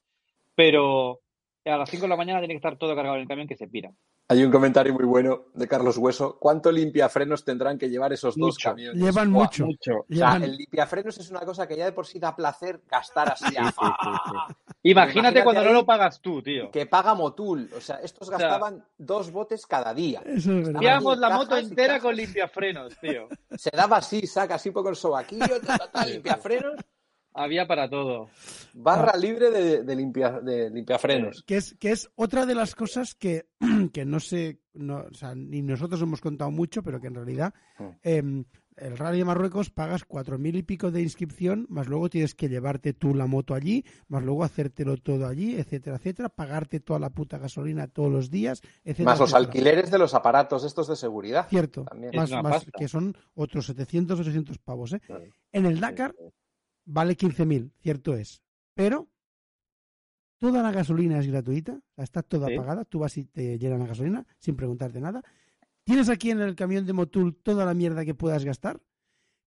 pero 0.55 1.21
a 1.65 1.77
las 1.77 1.91
5 1.91 2.03
de 2.03 2.09
la 2.09 2.17
mañana 2.17 2.39
tiene 2.41 2.55
que 2.55 2.59
estar 2.59 2.77
todo 2.79 2.95
cargado 2.95 3.17
en 3.17 3.23
el 3.23 3.29
camión 3.29 3.47
que 3.47 3.57
se 3.57 3.69
pira. 3.69 3.91
Hay 4.31 4.45
un 4.45 4.51
comentario 4.51 4.93
muy 4.93 5.05
bueno 5.07 5.45
de 5.55 5.67
Carlos 5.67 5.97
Hueso. 5.97 6.39
¿Cuánto 6.39 6.71
limpiafrenos 6.71 7.45
tendrán 7.47 7.79
que 7.79 7.89
llevar 7.89 8.13
esos 8.13 8.37
dos 8.37 8.57
Mucho. 8.57 8.69
camiones? 8.71 9.03
Llevan 9.03 9.31
mucho. 9.31 9.65
Mucho. 9.65 9.93
O 10.01 10.05
sea, 10.09 10.17
Llevan- 10.35 10.43
el 10.45 10.57
limpiafrenos 10.57 11.17
es 11.19 11.31
una 11.31 11.41
cosa 11.41 11.67
que 11.67 11.77
ya 11.79 11.87
de 11.87 11.93
por 11.93 12.07
sí 12.07 12.19
da 12.19 12.37
placer 12.37 12.83
gastar 12.91 13.33
así. 13.33 13.47
Sí, 13.47 13.55
sí, 13.55 13.63
sí, 13.63 13.75
¡ah! 13.81 14.49
Imagínate, 14.83 14.91
Imagínate 14.91 15.45
cuando 15.45 15.65
no 15.65 15.73
lo 15.73 15.87
pagas 15.87 16.21
tú, 16.21 16.43
tío. 16.43 16.71
Que 16.71 16.85
paga 16.85 17.15
Motul. 17.15 17.71
O 17.75 17.81
sea, 17.81 17.97
estos 18.03 18.29
sea, 18.29 18.37
gastaban 18.37 18.85
dos 18.99 19.31
botes 19.33 19.67
cada 19.67 19.95
día. 19.95 20.21
Eso 20.27 20.53
es 20.59 20.69
Limpiamos 20.69 21.17
la 21.19 21.31
moto 21.31 21.57
entera 21.57 21.99
con 21.99 22.15
limpiafrenos, 22.15 22.99
tío. 23.01 23.29
Se 23.57 23.71
daba 23.71 23.97
así, 23.99 24.27
saca 24.27 24.57
así 24.57 24.69
un 24.69 24.75
poco 24.75 24.91
el 24.91 24.97
sobaquillo, 24.97 25.59
ta, 25.67 25.79
ta, 25.79 25.91
ta, 25.91 26.05
limpiafrenos. 26.07 26.75
Había 27.39 27.67
para 27.67 27.89
todo. 27.89 28.29
Barra 28.75 29.13
Ah. 29.15 29.17
libre 29.17 29.51
de, 29.51 29.85
de, 29.85 29.97
limpia, 29.97 30.41
de 30.41 30.71
limpiafrenos. 30.71 31.43
que 31.47 31.57
es, 31.57 31.75
que 31.79 31.93
es 31.93 32.11
otra 32.17 32.47
de 32.47 32.55
las 32.55 32.75
cosas 32.75 33.15
que, 33.15 33.47
que 33.93 34.05
no 34.05 34.21
sé, 34.21 34.61
no, 34.75 35.05
o 35.11 35.15
sea, 35.15 35.35
ni 35.35 35.63
nosotros 35.63 36.01
hemos 36.03 36.21
contado 36.21 36.51
mucho, 36.51 36.83
pero 36.83 37.01
que 37.01 37.07
en 37.07 37.15
realidad 37.15 37.55
Mm. 37.79 37.85
em, 38.03 38.45
el 38.77 38.97
Rally 38.97 39.19
de 39.19 39.25
Marruecos 39.25 39.71
pagas 39.71 40.05
cuatro 40.05 40.39
mil 40.39 40.55
y 40.57 40.63
pico 40.63 40.91
de 40.93 41.01
inscripción, 41.03 41.67
más 41.69 41.89
luego 41.89 42.09
tienes 42.09 42.35
que 42.37 42.49
llevarte 42.49 42.93
tú 42.93 43.13
la 43.15 43.27
moto 43.27 43.55
allí, 43.55 43.85
más 44.09 44.23
luego 44.25 44.43
hacértelo 44.45 44.97
todo 44.97 45.27
allí, 45.27 45.57
etcétera, 45.57 45.97
etcétera, 45.97 46.29
pagarte 46.29 46.79
toda 46.81 46.99
la 47.01 47.11
puta 47.11 47.39
gasolina 47.39 47.87
todos 47.89 48.11
los 48.11 48.31
días, 48.31 48.61
etcétera. 48.85 49.11
Más 49.11 49.19
los 49.21 49.31
etcétera. 49.31 49.47
alquileres 49.49 49.91
de 49.91 49.99
los 49.99 50.15
aparatos 50.15 50.65
estos 50.65 50.87
de 50.89 50.95
seguridad. 50.97 51.47
Cierto, 51.49 51.87
más, 52.15 52.31
más 52.31 52.67
que 52.77 52.87
son 52.89 53.17
otros 53.35 53.67
700 53.67 54.21
800 54.21 54.59
pavos. 54.59 54.93
¿eh? 54.93 55.01
Claro. 55.01 55.25
En 55.53 55.67
el 55.67 55.81
Dakar 55.81 56.15
vale 56.89 57.17
15.000, 57.17 57.71
cierto 57.81 58.15
es. 58.15 58.43
Pero 58.75 59.09
toda 60.39 60.63
la 60.63 60.71
gasolina 60.73 61.19
es 61.19 61.27
gratuita, 61.27 61.73
o 61.73 61.95
sea, 61.95 62.05
está 62.05 62.23
toda 62.23 62.49
Sí. 62.49 62.57
pagada, 62.57 62.85
tú 62.85 63.01
vas 63.01 63.17
y 63.19 63.25
te 63.25 63.59
llenan 63.59 63.81
la 63.81 63.87
gasolina 63.87 64.27
sin 64.39 64.57
preguntarte 64.57 65.01
nada. 65.01 65.23
Tienes 65.85 66.09
aquí 66.09 66.31
en 66.31 66.41
el 66.41 66.55
camión 66.55 66.87
de 66.87 66.93
Motul 66.93 67.37
toda 67.43 67.65
la 67.65 67.75
mierda 67.75 68.05
que 68.05 68.15
puedas 68.15 68.45
gastar. 68.45 68.81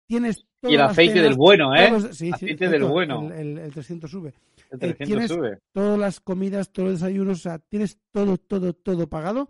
Tienes 0.05 0.45
Y 0.61 0.75
el 0.75 0.81
aceite 0.81 1.13
cenas, 1.13 1.29
del 1.29 1.37
bueno, 1.37 1.73
¿eh? 1.75 1.87
todos 1.89 2.17
sí, 2.17 2.29
Aceite 2.31 2.65
del 2.65 2.73
exacto, 2.75 2.91
bueno. 2.93 3.31
El, 3.31 3.31
el- 3.31 3.57
el 3.59 3.71
300 3.73 4.11
sube. 4.11 4.33
El 4.71 4.75
Eh, 4.75 4.93
300 4.95 5.07
tienes- 5.07 5.31
sube. 5.31 5.59
Todas 5.71 5.97
las 5.97 6.19
comidas, 6.19 6.71
todos 6.71 6.89
los 6.91 6.99
desayunos, 6.99 7.39
o 7.39 7.41
sea, 7.41 7.59
tienes 7.59 7.99
todo, 8.11 8.37
todo, 8.37 8.73
todo 8.73 9.07
pagado. 9.07 9.49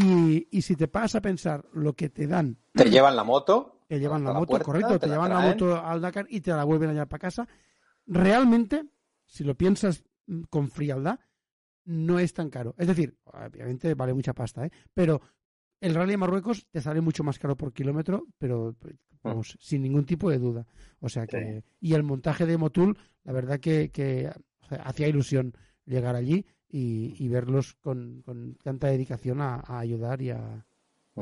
Y, 0.00 0.46
y 0.56 0.62
si 0.62 0.76
te 0.76 0.86
pagas 0.86 1.14
a 1.16 1.20
pensar 1.22 1.64
lo 1.72 1.94
que 1.94 2.10
te 2.10 2.26
dan 2.26 2.58
Te 2.74 2.90
llevan 2.90 3.16
la 3.16 3.24
moto. 3.24 3.77
Te 3.88 3.98
llevan 3.98 4.22
la 4.22 4.34
moto, 4.34 4.46
puerta, 4.46 4.64
correcto, 4.66 4.98
te, 4.98 5.06
la 5.06 5.14
llevan 5.14 5.30
la 5.30 5.40
moto 5.40 5.82
al 5.82 6.00
Dakar 6.00 6.26
y 6.28 6.40
te 6.42 6.50
la 6.50 6.64
vuelven 6.64 6.90
a 6.90 6.92
llevar 6.92 7.08
para 7.08 7.20
casa. 7.20 7.48
Realmente, 8.06 8.84
si 9.26 9.44
lo 9.44 9.56
piensas 9.56 10.04
mm, 10.26 10.42
con 10.50 10.68
frialdad, 10.68 11.18
no 11.86 12.18
es 12.18 12.34
tan 12.34 12.50
caro. 12.50 12.74
Es 12.76 12.86
decir, 12.86 13.16
obviamente 13.24 13.94
vale 13.94 14.12
mucha 14.12 14.34
pasta, 14.34 14.66
¿eh? 14.66 14.70
pero 14.92 15.22
el 15.80 15.94
Rally 15.94 16.12
de 16.12 16.16
Marruecos 16.18 16.66
te 16.70 16.82
sale 16.82 17.00
mucho 17.00 17.24
más 17.24 17.38
caro 17.38 17.56
por 17.56 17.72
kilómetro, 17.72 18.26
pero 18.36 18.76
vamos, 19.22 19.56
sin 19.58 19.82
ningún 19.82 20.04
tipo 20.04 20.30
de 20.30 20.38
duda. 20.38 20.66
O 21.00 21.08
sea 21.08 21.26
que, 21.26 21.64
y 21.80 21.94
el 21.94 22.02
montaje 22.02 22.44
de 22.44 22.58
Motul, 22.58 22.98
la 23.24 23.32
verdad 23.32 23.58
que, 23.58 23.90
que 23.90 24.30
hacía 24.68 25.08
ilusión 25.08 25.54
llegar 25.86 26.14
allí 26.14 26.44
y, 26.68 27.14
y 27.18 27.28
verlos 27.28 27.74
con, 27.80 28.20
con 28.20 28.56
tanta 28.56 28.88
dedicación 28.88 29.40
a, 29.40 29.62
a 29.66 29.78
ayudar 29.78 30.20
y 30.20 30.30
a 30.30 30.66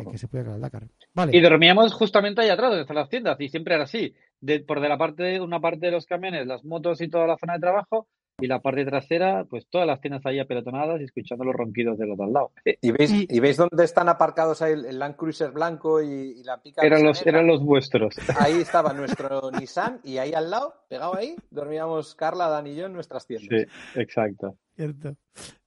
que 0.05 0.19
se 0.19 0.29
pueda 0.29 0.45
ganar 0.45 0.57
el 0.57 0.63
Dakar. 0.63 0.89
Vale. 1.15 1.37
Y 1.37 1.41
dormíamos 1.41 1.93
justamente 1.95 2.41
ahí 2.43 2.49
atrás, 2.51 2.71
donde 2.71 2.83
están 2.83 2.97
las 2.97 3.09
tiendas, 3.09 3.41
y 3.41 3.49
siempre 3.49 3.75
era 3.75 3.85
así. 3.85 4.15
De, 4.41 4.61
por 4.61 4.81
de 4.81 4.89
la 4.89 4.99
parte, 4.99 5.41
una 5.41 5.61
parte 5.61 5.87
de 5.87 5.93
los 5.93 6.07
camiones, 6.07 6.47
las 6.47 6.65
motos 6.65 7.01
y 7.01 7.09
toda 7.09 7.27
la 7.27 7.37
zona 7.39 7.55
de 7.55 7.61
trabajo, 7.61 8.07
y 8.39 8.49
la 8.49 8.61
parte 8.61 8.85
trasera, 8.85 9.47
pues 9.49 9.67
todas 9.71 9.87
las 9.87 9.99
tiendas 10.03 10.21
ahí 10.27 10.39
apelatonadas 10.39 11.01
y 11.01 11.05
escuchando 11.05 11.43
los 11.43 11.55
ronquidos 11.55 11.97
de 11.97 12.07
los 12.07 12.19
de 12.19 12.25
al 12.25 12.33
lado. 12.35 12.51
¿Y 12.83 12.91
veis, 12.93 13.11
Y- 13.11 13.27
y 13.31 13.41
veis 13.41 13.57
dónde 13.57 13.83
están 13.83 14.11
aparcados 14.11 14.61
ahí 14.61 14.75
el, 14.75 14.85
el 14.85 14.99
Land 14.99 15.17
Cruiser 15.17 15.53
blanco 15.53 16.03
y, 16.03 16.35
y 16.39 16.43
la 16.45 16.61
pica 16.61 16.83
Eran 16.83 17.03
los, 17.03 17.27
eran 17.27 17.47
los 17.47 17.65
vuestros. 17.65 18.15
Ahí 18.39 18.61
estaba 18.61 18.93
nuestro 18.93 19.51
Nissan 19.59 20.01
y 20.05 20.19
ahí 20.19 20.35
al 20.35 20.51
lado, 20.51 20.75
pegado 20.91 21.17
ahí, 21.17 21.35
dormíamos 21.51 22.15
Carla, 22.15 22.49
Dan 22.51 22.67
y 22.67 22.75
yo 22.77 22.85
en 22.85 22.93
nuestras 22.93 23.27
tiendas. 23.27 23.49
Sí, 23.49 23.99
exacto. 24.01 24.59
Cierto. 24.75 25.17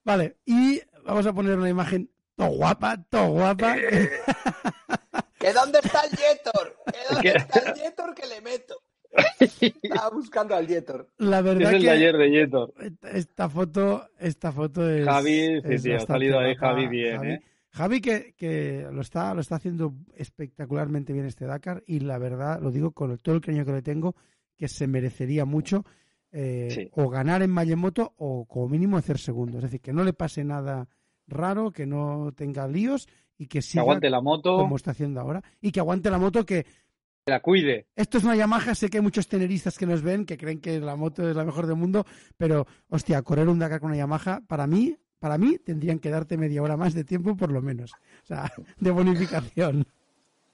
Vale, 0.05 0.35
y 0.45 0.79
vamos 1.03 1.25
a 1.25 1.33
poner 1.33 1.57
una 1.57 1.69
imagen 1.69 2.11
to 2.39 2.45
guapa, 2.55 2.97
to 3.09 3.27
guapa. 3.31 3.75
¿Que 5.39 5.53
dónde 5.53 5.79
está 5.83 6.01
el 6.03 6.17
Jetor? 6.17 6.75
¿Que 6.91 6.99
dónde 7.13 7.31
¿Qué? 7.31 7.37
está 7.37 7.59
el 7.59 7.75
Jetor 7.75 8.15
que 8.15 8.27
le 8.27 8.41
meto? 8.41 8.75
Estaba 9.39 10.09
buscando 10.09 10.55
al 10.55 10.67
Jetor. 10.67 11.07
La 11.17 11.39
Es 11.39 11.43
verdad 11.45 11.73
el 11.73 11.79
que 11.81 11.85
de 11.85 11.91
ayer 11.91 12.17
de 12.17 12.31
Yetor. 12.31 12.73
esta- 13.13 13.49
foto, 13.49 14.07
esta 14.19 14.51
foto 14.51 14.87
es. 14.89 15.05
Javi, 15.05 15.61
sí, 15.61 15.73
es 15.73 15.83
tío, 15.83 15.95
ha 15.97 15.99
salido 16.01 16.39
ahí 16.39 16.55
Javi 16.55 16.87
bien, 16.87 17.17
Javi. 17.17 17.31
¿eh? 17.31 17.41
Javi 17.71 18.01
que, 18.01 18.33
que 18.37 18.87
lo 18.91 19.01
está, 19.01 19.33
lo 19.33 19.41
está 19.41 19.55
haciendo 19.55 19.93
espectacularmente 20.15 21.13
bien 21.13 21.25
este 21.25 21.45
Dakar 21.45 21.83
y 21.85 21.99
la 21.99 22.17
verdad, 22.17 22.59
lo 22.61 22.71
digo 22.71 22.91
con 22.91 23.15
todo 23.17 23.35
el 23.35 23.41
cariño 23.41 23.63
que 23.65 23.71
le 23.73 23.81
tengo, 23.81 24.15
que 24.57 24.67
se 24.67 24.87
merecería 24.87 25.45
mucho 25.45 25.85
eh, 26.31 26.67
Sí. 26.71 26.89
o 26.93 27.09
ganar 27.09 27.41
en 27.43 27.49
Mayemoto 27.51 28.13
o 28.17 28.45
como 28.45 28.67
mínimo 28.69 28.97
hacer 28.97 29.17
segundo. 29.19 29.57
Es 29.57 29.63
decir, 29.63 29.81
que 29.81 29.93
no 29.93 30.03
le 30.03 30.13
pase 30.13 30.43
nada 30.43 30.87
raro, 31.29 31.71
que 31.71 31.85
no 31.85 32.31
tenga 32.35 32.67
líos 32.67 33.07
y 33.37 33.47
que 33.47 33.59
Que 33.59 33.61
siga 33.61 33.81
aguante 33.81 34.09
la 34.09 34.21
moto, 34.21 34.57
como 34.57 34.75
está 34.75 34.91
haciendo 34.91 35.19
ahora 35.21 35.43
y 35.61 35.71
que 35.71 35.79
aguante 35.79 36.09
la 36.09 36.17
moto 36.17 36.45
que 36.45 36.65
que 37.25 37.31
la 37.31 37.41
cuide. 37.41 37.87
esto 37.95 38.17
es 38.17 38.23
una 38.23 38.35
Yamaha, 38.35 38.73
sé 38.75 38.89
que 38.89 38.97
hay 38.97 39.03
muchos 39.03 39.27
teneristas 39.27 39.77
que 39.77 39.85
nos 39.85 40.01
ven 40.01 40.25
que 40.25 40.37
creen 40.37 40.59
que 40.61 40.79
la 40.79 40.95
moto 40.95 41.29
es 41.29 41.35
la 41.35 41.45
mejor 41.45 41.67
del 41.67 41.75
mundo, 41.75 42.05
pero 42.37 42.65
hostia, 42.89 43.21
correr 43.21 43.47
un 43.47 43.59
Dakar 43.59 43.79
con 43.79 43.89
una 43.89 43.97
Yamaha 43.97 44.41
para 44.47 44.67
mí, 44.67 44.97
para 45.19 45.37
mí 45.37 45.57
tendrían 45.59 45.99
que 45.99 46.09
darte 46.09 46.37
media 46.37 46.63
hora 46.63 46.77
más 46.77 46.93
de 46.93 47.03
tiempo 47.03 47.35
por 47.35 47.51
lo 47.51 47.61
menos, 47.61 47.93
o 47.93 48.25
sea, 48.25 48.51
de 48.79 48.91
bonificación. 48.91 49.85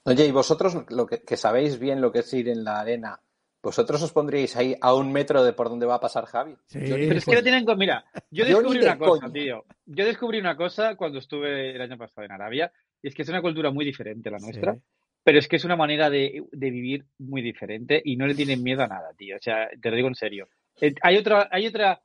Oye, 0.04 0.26
y 0.26 0.30
vosotros, 0.30 0.84
lo 0.90 1.06
que, 1.06 1.22
que 1.22 1.36
sabéis 1.36 1.80
bien 1.80 2.00
lo 2.00 2.12
que 2.12 2.20
es 2.20 2.32
ir 2.32 2.48
en 2.48 2.62
la 2.62 2.78
arena, 2.78 3.20
¿vosotros 3.66 4.00
os 4.02 4.12
pondríais 4.12 4.54
ahí 4.56 4.74
a 4.80 4.94
un 4.94 5.12
metro 5.12 5.42
de 5.44 5.52
por 5.52 5.68
donde 5.68 5.86
va 5.86 5.96
a 5.96 6.00
pasar 6.00 6.24
Javi? 6.26 6.54
Sí. 6.66 6.78
Yo 6.86 6.96
ni 6.96 7.06
Pero 7.08 7.18
es 7.18 7.24
que 7.24 7.30
no 7.32 7.36
coña. 7.36 7.42
tienen 7.42 7.64
co- 7.64 7.76
Mira, 7.76 8.04
yo 8.30 8.44
descubrí 8.44 8.78
una 8.80 8.96
cosa, 8.98 9.20
coña. 9.22 9.32
tío. 9.32 9.64
Yo 9.86 10.04
descubrí 10.04 10.38
una 10.38 10.56
cosa 10.56 10.94
cuando 10.96 11.18
estuve 11.18 11.74
el 11.74 11.80
año 11.82 11.98
pasado 11.98 12.24
en 12.24 12.32
Arabia, 12.32 12.72
y 13.02 13.08
es 13.08 13.14
que 13.14 13.22
es 13.22 13.28
una 13.28 13.42
cultura 13.42 13.70
muy 13.70 13.84
diferente 13.84 14.28
a 14.28 14.32
la 14.32 14.38
nuestra, 14.38 14.74
Sí. 14.74 14.80
pero 15.24 15.38
es 15.38 15.48
que 15.48 15.56
es 15.56 15.64
una 15.64 15.76
manera 15.76 16.08
de, 16.08 16.42
de 16.52 16.70
vivir 16.70 17.04
muy 17.18 17.42
diferente 17.42 18.00
y 18.04 18.16
no 18.16 18.26
le 18.26 18.34
tienen 18.34 18.62
miedo 18.62 18.82
a 18.82 18.86
nada, 18.88 19.10
tío. 19.16 19.36
O 19.36 19.40
sea, 19.42 19.68
te 19.80 19.90
lo 19.90 19.96
digo 19.96 20.08
en 20.08 20.14
serio. 20.14 20.48
Eh, 20.80 20.94
hay 21.02 21.16
otra, 21.16 21.48
hay 21.50 21.66
otra, 21.66 22.00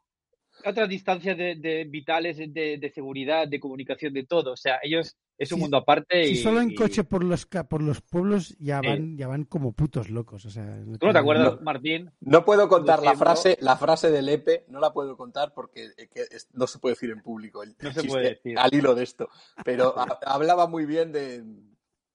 otras 0.66 0.90
distancias 0.90 1.38
de, 1.38 1.56
de 1.56 1.86
vitales 1.86 2.38
de, 2.38 2.78
de 2.78 2.90
seguridad, 2.90 3.48
de 3.48 3.60
comunicación, 3.60 4.14
de 4.14 4.26
todo. 4.26 4.54
O 4.54 4.58
sea, 4.58 4.80
ellos 4.84 5.16
es 5.44 5.52
un 5.52 5.60
mundo 5.62 5.78
aparte 5.78 6.26
Si 6.26 6.32
y. 6.34 6.38
solo 6.38 6.62
en 6.62 6.72
y- 6.72 6.76
coche 6.76 7.04
por 7.04 7.24
los 7.24 7.46
por 7.46 7.82
los 7.82 8.02
pueblos 8.02 8.56
ya 8.60 8.80
Sí. 8.82 8.88
van 8.88 9.18
ya 9.18 9.28
van 9.28 9.44
como 9.46 9.72
putos 9.74 10.10
locos, 10.10 10.46
o 10.46 10.50
sea, 10.50 10.66
¿Tú 11.00 11.06
no 11.08 11.14
te 11.14 11.18
acuerdas, 11.18 11.56
No. 11.56 11.62
Martín? 11.62 12.12
No 12.20 12.46
puedo 12.46 12.68
contar 12.70 13.02
la 13.04 13.16
frase, 13.16 13.58
la 13.62 13.76
frase 13.78 14.12
del 14.12 14.30
EPE, 14.30 14.66
no 14.70 14.80
la 14.80 14.94
puedo 14.94 15.18
contar 15.18 15.54
porque 15.54 15.86
eh, 15.98 16.08
que 16.08 16.22
es- 16.32 16.48
no 16.54 16.68
se 16.68 16.80
puede 16.80 16.96
decir 16.96 17.10
en 17.12 17.22
público. 17.22 17.64
el 17.64 17.76
No 17.82 17.92
se 17.92 18.04
puede 18.04 18.30
decir. 18.30 18.58
Al 18.60 18.74
hilo 18.74 18.94
de 18.96 19.04
esto. 19.04 19.30
Pero 19.66 19.94
ha- 19.98 20.20
hablaba 20.26 20.68
muy 20.68 20.86
bien 20.86 21.12
de, 21.12 21.44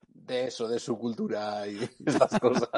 de 0.08 0.44
eso, 0.46 0.68
de 0.68 0.78
su 0.78 0.98
cultura 0.98 1.66
y 1.68 1.78
esas 2.06 2.38
cosas. 2.40 2.68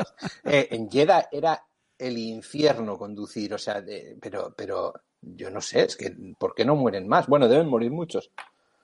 Eh, 0.45 0.69
en 0.71 0.91
Jeddah 0.91 1.29
era 1.33 1.63
el 1.99 2.17
infierno 2.19 2.97
conducir, 2.97 3.53
o 3.55 3.59
sea, 3.59 3.81
de- 3.83 4.17
pero, 4.21 4.55
pero 4.57 4.93
yo 5.21 5.51
no 5.51 5.61
sé, 5.61 5.83
es 5.83 5.97
que 5.97 6.15
¿por 6.39 6.55
qué 6.55 6.65
no 6.65 6.77
mueren 6.77 7.09
más? 7.09 7.27
Bueno, 7.27 7.49
deben 7.49 7.69
morir 7.69 7.91
muchos. 7.91 8.31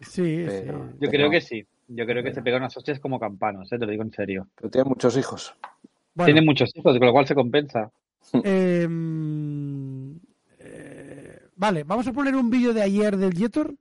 Sí, 0.05 0.45
Pero- 0.47 0.53
sí. 0.53 0.67
Yo 0.67 0.97
Pero- 1.01 1.11
creo 1.11 1.31
que 1.31 1.41
sí. 1.41 1.65
Yo 1.89 2.07
creo 2.07 2.23
que 2.25 2.33
se 2.33 2.41
pegan 2.43 2.63
unas 2.63 2.77
hostias 2.77 2.99
como 2.99 3.21
campanos, 3.21 3.71
eh, 3.73 3.79
te 3.79 3.85
lo 3.85 3.91
digo 3.91 4.03
en 4.05 4.13
serio. 4.13 4.49
Pero 4.57 4.71
tienen 4.71 4.89
muchos 4.89 5.17
hijos. 5.19 5.55
Bueno, 6.15 6.27
Tienen 6.27 6.45
muchos 6.47 6.71
hijos, 6.75 6.97
con 6.99 7.07
lo 7.07 7.13
cual 7.13 7.27
se 7.27 7.35
compensa. 7.35 7.91
Em, 8.45 10.17
eh, 10.59 11.41
vale, 11.57 11.85
vamos 11.85 12.07
a 12.07 12.13
poner 12.13 12.35
un 12.37 12.49
vídeo 12.51 12.73
de 12.73 12.83
ayer 12.83 13.17
del 13.17 13.35
Jetor, 13.35 13.75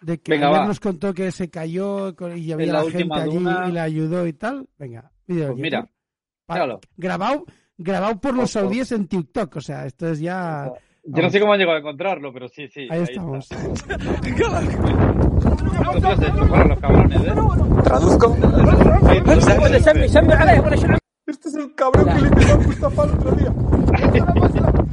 de 0.00 0.18
que 0.18 0.32
Venga, 0.32 0.50
va. 0.50 0.66
nos 0.66 0.80
contó 0.80 1.14
que 1.14 1.30
se 1.30 1.48
cayó 1.50 2.14
y 2.34 2.52
había 2.52 2.72
la 2.72 2.82
la, 2.84 2.90
gente 2.90 3.14
allí 3.14 3.34
duna. 3.34 3.66
y 3.68 3.72
le 3.72 3.80
ayudó 3.80 4.26
y 4.26 4.32
tal. 4.32 4.66
Venga, 4.78 5.10
vídeo 5.26 5.48
Pues 5.48 5.58
mira, 5.60 5.88
grabado, 6.96 7.44
grabado 7.78 8.20
por 8.20 8.34
los 8.34 8.50
saudíes 8.50 8.90
en 8.92 9.06
TikTok, 9.06 9.56
o 9.56 9.60
sea, 9.60 9.86
esto 9.86 10.08
es 10.08 10.20
ya... 10.20 10.70
Yo 11.06 11.22
no 11.22 11.28
sé 11.28 11.38
cómo 11.38 11.52
han 11.52 11.58
llegado 11.58 11.76
a 11.76 11.80
encontrarlo, 11.80 12.32
pero 12.32 12.48
sí, 12.48 12.66
sí. 12.68 12.88
Ahí 12.90 13.02
está. 13.02 13.12
estamos. 13.12 13.50
¿eh? 13.52 13.56
¿Traduzco? 17.84 18.36
Este 21.26 21.48
es 21.48 21.54
el 21.54 21.74
cabrón 21.74 22.06
que 22.06 22.20
le 22.22 22.30
pegó 22.30 22.52
a 22.52 22.56
Mustafa 22.56 23.04
el 23.04 23.10
otro 23.10 23.32
día. 23.32 23.54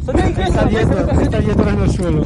Está 0.02 0.68
Jetor, 0.68 1.22
está 1.22 1.42
Jetor 1.42 1.68
en 1.68 1.80
el 1.82 1.90
suelo. 1.92 2.24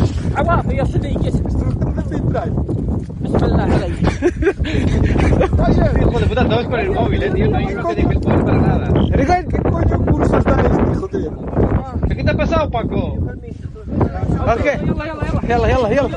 Hijo 5.99 6.19
de 6.19 6.25
puta, 6.25 6.41
estamos 6.41 6.65
con 6.65 6.79
el 6.79 6.91
móvil, 6.91 7.23
eh, 7.23 7.31
tío. 7.31 7.49
No 7.49 7.57
hay 7.57 7.65
uno 7.65 7.87
que 7.87 7.95
deje 7.95 8.13
el 8.13 8.19
móvil 8.19 8.45
para 8.45 8.61
nada. 8.61 8.93
¿Qué 9.11 9.25
coño 9.69 10.05
curso 10.05 10.37
está 10.37 10.61
este, 10.61 10.91
hijo 10.91 11.07
de 11.07 12.15
¿Qué 12.15 12.23
te 12.23 12.31
ha 12.31 12.37
pasado, 12.37 12.69
Paco? 12.69 13.17
يلا 15.48 15.68
يلا 15.68 15.88
يلا 15.88 16.08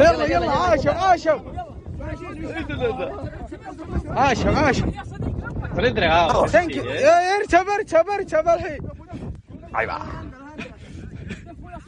يلا 0.00 0.24
يلا 0.26 0.50
عاشوا 0.50 0.92
عاشوا 0.92 1.40
عاشوا 4.08 4.50
عاشوا 4.50 4.92
Se 5.74 5.80
lo 5.82 5.86
he 5.86 5.90
entregado. 5.90 6.46
ثانك 6.46 6.72
sí, 6.72 6.76
يو 6.76 6.84
¿eh? 6.84 7.40
اركب 7.40 7.68
اركب 7.68 8.08
اركب 8.10 8.48
الحين 8.48 8.80
Ahí 9.74 9.86
va. 9.86 9.98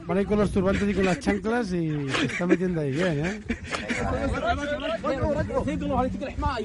Van 0.06 0.18
ahí 0.18 0.24
con 0.26 0.38
los 0.38 0.50
turbantes 0.52 0.88
y 0.88 0.94
con 0.94 1.04
las 1.04 1.18
chanclas 1.20 1.72
y 1.72 2.08
se 2.10 2.26
está 2.26 2.46
metiendo 2.46 2.80
ahí 2.80 2.90
bien, 2.92 3.26
¿eh? 3.26 3.40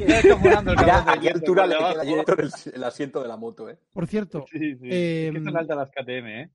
Ya 0.07 0.19
está 0.19 0.35
volando 0.35 0.71
el 0.71 0.77
Ya 0.79 0.85
cabrón 0.85 1.09
a 1.09 1.13
de 1.13 1.19
qué 1.19 1.27
Jetor 1.27 1.35
altura 1.39 1.61
por 1.63 1.69
le 1.69 1.75
debajo. 1.75 1.93
queda 1.93 2.01
a 2.01 2.05
Jetor 2.17 2.41
el, 2.41 2.51
el 2.75 2.83
asiento 2.83 3.21
de 3.21 3.27
la 3.27 3.37
moto, 3.37 3.69
¿eh? 3.69 3.77
Por 3.93 4.07
cierto, 4.07 4.45
Sí, 4.51 4.75
sí. 4.75 4.87
Eh, 4.91 5.27
Es 5.27 5.33
que 5.39 5.43
son 5.43 5.57
altas 5.57 5.77
las 5.77 5.89
KTM, 5.89 6.27
¿eh? 6.27 6.49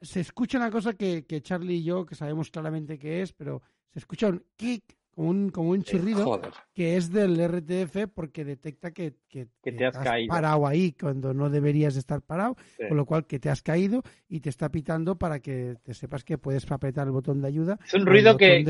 Se 0.00 0.20
escucha 0.20 0.58
una 0.58 0.70
cosa 0.70 0.94
que, 0.94 1.24
que 1.26 1.40
Charlie 1.42 1.76
y 1.76 1.84
yo, 1.84 2.04
que 2.06 2.14
sabemos 2.14 2.50
claramente 2.50 2.98
qué 2.98 3.22
es, 3.22 3.32
pero 3.32 3.62
se 3.92 3.98
escucha 4.00 4.28
un 4.28 4.42
kick, 4.56 4.84
como 5.14 5.30
un, 5.30 5.48
como 5.50 5.70
un 5.70 5.82
chirrido, 5.82 6.24
Joder. 6.24 6.50
que 6.74 6.96
es 6.98 7.10
del 7.10 7.38
RTF 7.48 8.08
porque 8.14 8.44
detecta 8.44 8.90
que, 8.90 9.14
que, 9.28 9.48
Que 9.62 9.72
te 9.72 9.86
has 9.86 9.96
caído. 9.96 10.28
parado 10.28 10.66
ahí 10.66 10.92
cuando 10.92 11.32
no 11.32 11.48
deberías 11.48 11.96
estar 11.96 12.20
parado, 12.20 12.56
Sí. 12.76 12.84
con 12.88 12.96
lo 12.98 13.06
cual 13.06 13.26
que 13.26 13.38
te 13.38 13.48
has 13.48 13.62
caído 13.62 14.02
y 14.28 14.40
te 14.40 14.50
está 14.50 14.68
pitando 14.70 15.16
para 15.16 15.40
que 15.40 15.76
te 15.82 15.94
sepas 15.94 16.22
que 16.24 16.36
puedes 16.36 16.70
apretar 16.70 17.06
el 17.06 17.12
botón 17.12 17.40
de 17.40 17.48
ayuda. 17.48 17.78
Es 17.86 17.94
un 17.94 18.04
ruido 18.04 18.36
que, 18.36 18.62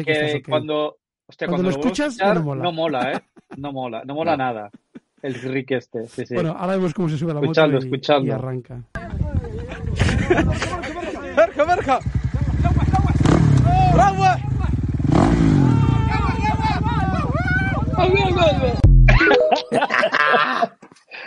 cuando, 0.48 0.98
hostia, 1.26 1.48
Cuando 1.48 1.48
cuando, 1.48 1.62
lo 1.62 1.70
escuchas, 1.70 2.12
escuchar, 2.14 2.36
no 2.36 2.42
mola. 2.44 2.62
no 2.62 2.72
mola, 2.72 3.12
¿eh? 3.12 3.20
No 3.56 3.72
mola, 3.72 4.02
no 4.04 4.14
mola 4.14 4.36
No. 4.36 4.38
nada. 4.44 4.70
El 5.22 5.34
Rick 5.34 5.72
este, 5.72 6.06
sí, 6.06 6.26
sí. 6.26 6.34
Bueno, 6.34 6.54
ahora 6.56 6.76
vemos 6.76 6.94
cómo 6.94 7.08
se 7.08 7.18
sube 7.18 7.34
la 7.34 7.40
Escuchadlo, 7.40 7.80
moto 7.80 8.22
y, 8.22 8.26
y 8.26 8.30
arranca. 8.30 8.84
مركب 11.35 11.67
مركب 11.67 11.99
روح 13.95 14.41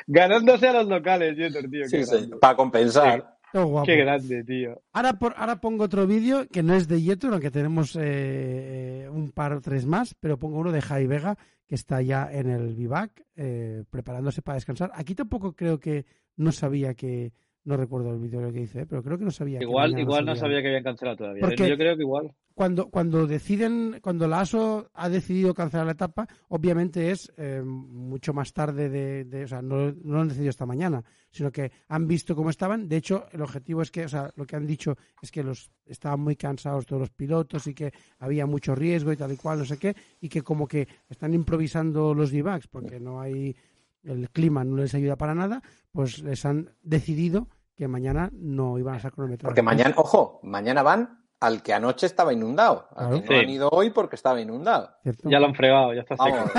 Ganándose 0.07 0.69
a 0.69 0.73
los 0.73 0.87
locales, 0.87 1.37
Jeter, 1.37 1.69
tío. 1.71 1.83
Qué, 1.83 1.89
Sí, 1.89 2.05
sí, 2.05 2.17
grande. 2.17 2.37
para 2.37 2.57
compensar. 2.57 3.37
Qué 3.53 3.59
guapo. 3.63 3.87
Qué 3.87 3.97
grande, 3.97 4.45
tío. 4.45 4.83
Ahora, 4.93 5.15
por, 5.15 5.35
ahora 5.37 5.57
pongo 5.61 5.85
otro 5.85 6.07
vídeo 6.07 6.47
que 6.49 6.63
no 6.63 6.75
es 6.75 6.89
de 6.89 7.01
Yetur, 7.01 7.33
aunque 7.33 7.51
tenemos 7.51 7.97
eh, 8.01 9.09
un 9.11 9.31
par 9.31 9.53
o 9.53 9.61
tres 9.61 9.87
más, 9.87 10.15
pero 10.21 10.39
pongo 10.39 10.59
uno 10.59 10.73
de 10.73 10.83
Jai 10.83 11.07
Vega, 11.07 11.37
que 11.67 11.75
está 11.75 12.03
ya 12.03 12.29
en 12.31 12.51
el 12.51 12.75
vivac, 12.75 13.13
eh, 13.37 13.85
preparándose 13.91 14.43
para 14.43 14.57
descansar. 14.57 14.91
Aquí 14.95 15.15
tampoco 15.15 15.53
creo 15.55 15.79
que 15.79 16.05
no 16.37 16.53
sabía 16.53 16.95
que, 16.95 17.33
no 17.66 17.78
recuerdo 17.78 18.12
el 18.14 18.20
vídeo 18.20 18.42
lo 18.42 18.52
que 18.52 18.62
hice, 18.62 18.86
pero 18.86 19.04
creo 19.04 19.18
que 19.18 19.26
no 19.26 19.32
sabía. 19.32 19.62
Igual, 19.62 19.98
igual 20.00 20.26
no 20.26 20.36
sabía 20.36 20.62
que 20.62 20.68
habían 20.68 20.84
cancelado 20.84 21.18
todavía. 21.18 21.42
Porque- 21.42 21.70
Yo 21.70 21.78
creo 21.78 21.96
que 21.96 22.02
igual. 22.04 22.32
Cuando, 22.56 22.90
cuando 22.90 23.26
deciden, 23.26 24.00
cuando 24.02 24.28
la 24.28 24.42
ASO 24.42 24.90
ha 24.94 25.08
decidido 25.08 25.54
cancelar 25.54 25.86
la 25.86 25.94
etapa, 25.94 26.28
obviamente 26.50 27.10
es 27.10 27.32
eh, 27.38 27.62
mucho 27.64 28.34
más 28.34 28.52
tarde 28.52 28.90
de, 28.90 29.24
de- 29.24 29.46
o 29.46 29.48
sea, 29.48 29.62
no, 29.62 29.92
no 29.94 30.14
lo 30.16 30.20
han 30.20 30.28
decidido 30.28 30.50
esta 30.50 30.66
mañana, 30.66 31.02
sino 31.32 31.52
que 31.54 31.72
han 31.88 32.06
visto 32.06 32.36
cómo 32.36 32.50
estaban. 32.50 32.90
De 32.90 32.98
hecho, 32.98 33.28
el 33.32 33.42
objetivo 33.44 33.82
es 33.82 33.92
que, 33.92 34.04
o 34.04 34.10
sea, 34.10 34.30
lo 34.36 34.46
que 34.46 34.58
han 34.58 34.68
dicho 34.68 34.98
es 35.22 35.32
que 35.32 35.42
los 35.42 35.72
estaban 35.86 36.20
muy 36.20 36.36
cansados 36.36 36.86
todos 36.86 37.00
los 37.00 37.12
pilotos 37.12 37.66
y 37.68 37.74
que 37.74 37.94
había 38.18 38.46
mucho 38.46 38.76
riesgo 38.76 39.14
y 39.14 39.18
tal 39.18 39.32
y 39.32 39.38
cual, 39.38 39.60
no 39.60 39.66
sé 39.66 39.78
qué, 39.78 39.96
y 40.20 40.28
que 40.28 40.42
como 40.42 40.68
que 40.68 40.86
están 41.08 41.34
improvisando 41.34 42.14
los 42.14 42.30
vivacs 42.30 42.68
porque 42.68 43.00
no 43.00 43.22
hay 43.22 43.56
el 44.04 44.30
clima 44.30 44.64
no 44.64 44.78
les 44.78 44.94
ayuda 44.96 45.16
para 45.16 45.36
nada, 45.36 45.62
pues 45.92 46.20
les 46.24 46.46
han 46.46 46.72
decidido 46.82 47.48
que 47.76 47.88
mañana 47.88 48.30
no 48.34 48.78
iban 48.78 48.96
a 48.96 49.00
ser 49.00 49.12
cronometrados. 49.12 49.52
Porque 49.52 49.62
mañana, 49.62 49.94
ojo, 49.98 50.40
mañana 50.44 50.84
van 50.84 51.24
al 51.40 51.64
que 51.64 51.74
anoche 51.74 52.06
estaba 52.06 52.34
inundado. 52.34 52.88
Al 52.96 53.22
que 53.22 53.22
Claro. 53.22 53.22
no 53.22 53.28
Sí. 53.28 53.34
han 53.46 53.50
ido 53.50 53.70
hoy 53.72 53.90
porque 53.92 54.16
estaba 54.18 54.42
inundado. 54.42 54.90
¿Cierto? 55.04 55.30
Ya 55.30 55.40
lo 55.40 55.46
han 55.48 55.56
fregado, 55.56 55.94
ya 55.94 56.02
está 56.02 56.16
seco. 56.18 56.36
Vamos, 56.36 56.52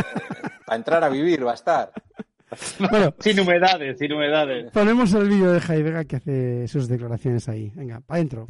para 0.66 0.76
entrar 0.76 1.04
a 1.04 1.08
vivir 1.10 1.46
va 1.46 1.50
a 1.52 1.54
estar. 1.54 1.92
Bueno, 2.90 3.14
Sin 3.20 3.38
humedades, 3.38 3.96
sin 3.98 4.12
humedades. 4.12 4.72
Ponemos 4.72 5.12
el 5.14 5.28
vídeo 5.28 5.52
de 5.52 5.60
Jai 5.60 5.82
Vega 5.84 6.04
que 6.04 6.16
hace 6.16 6.66
sus 6.66 6.88
declaraciones 6.88 7.48
ahí. 7.48 7.70
Venga, 7.76 8.00
para 8.00 8.16
adentro. 8.16 8.48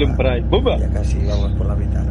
Hacerle 0.00 0.12
un 0.12 0.16
price. 0.16 0.48
¡Bumba! 0.48 0.78
Ya 0.78 0.90
casi 0.90 1.18
vamos 1.26 1.52
por 1.58 1.66
la 1.66 1.74
mitad. 1.74 2.04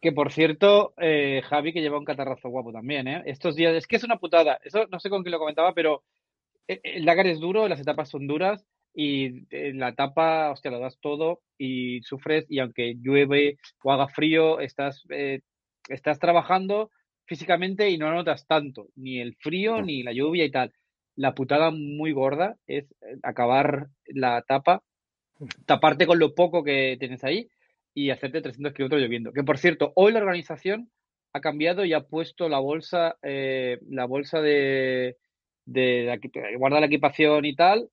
Que 0.00 0.12
por 0.12 0.30
cierto, 0.30 0.94
eh, 0.98 1.42
Javi 1.44 1.72
que 1.72 1.80
lleva 1.80 1.98
un 1.98 2.04
catarrazo 2.04 2.50
guapo 2.50 2.72
también, 2.72 3.08
¿eh? 3.08 3.22
Estos 3.26 3.56
días, 3.56 3.74
es 3.74 3.88
que 3.88 3.96
es 3.96 4.04
una 4.04 4.18
putada. 4.18 4.60
Eso 4.62 4.86
no 4.92 5.00
sé 5.00 5.10
con 5.10 5.22
quién 5.22 5.32
lo 5.32 5.40
comentaba, 5.40 5.72
pero 5.74 6.04
eh, 6.68 6.80
el 6.84 7.04
Dakar 7.04 7.26
es 7.26 7.40
duro, 7.40 7.66
las 7.66 7.80
etapas 7.80 8.10
son 8.10 8.28
duras 8.28 8.64
y 8.94 9.44
en 9.50 9.80
la 9.80 9.88
etapa, 9.88 10.52
hostia, 10.52 10.70
lo 10.70 10.78
das 10.78 10.98
todo 11.00 11.40
y 11.58 12.00
sufres 12.02 12.46
y 12.48 12.60
aunque 12.60 12.94
llueve 13.00 13.56
o 13.82 13.90
haga 13.90 14.06
frío, 14.06 14.60
estás, 14.60 15.02
eh, 15.10 15.40
estás 15.88 16.20
trabajando 16.20 16.90
físicamente 17.26 17.90
y 17.90 17.98
no 17.98 18.12
notas 18.12 18.46
tanto, 18.46 18.86
ni 18.94 19.18
el 19.18 19.34
frío 19.40 19.82
ni 19.82 20.04
la 20.04 20.12
lluvia 20.12 20.44
y 20.44 20.50
tal. 20.52 20.72
La 21.16 21.34
putada 21.34 21.72
muy 21.72 22.12
gorda 22.12 22.56
es 22.68 22.94
acabar 23.22 23.88
la 24.06 24.38
etapa, 24.38 24.82
taparte 25.66 26.06
con 26.06 26.18
lo 26.18 26.34
poco 26.34 26.62
que 26.64 26.96
tienes 26.98 27.24
ahí 27.24 27.48
y 27.94 28.10
hacerte 28.10 28.40
300 28.42 28.72
kilómetros 28.72 29.00
lloviendo. 29.02 29.32
Que 29.32 29.44
por 29.44 29.58
cierto, 29.58 29.92
hoy 29.96 30.12
la 30.12 30.18
organización 30.20 30.90
ha 31.32 31.40
cambiado 31.40 31.84
y 31.84 31.92
ha 31.92 32.00
puesto 32.02 32.48
la 32.48 32.58
bolsa, 32.58 33.16
eh, 33.22 33.78
la 33.88 34.04
bolsa 34.06 34.40
de, 34.40 35.16
de, 35.66 36.18
de 36.32 36.56
guardar 36.56 36.80
la 36.80 36.86
equipación 36.86 37.44
y 37.44 37.54
tal, 37.56 37.88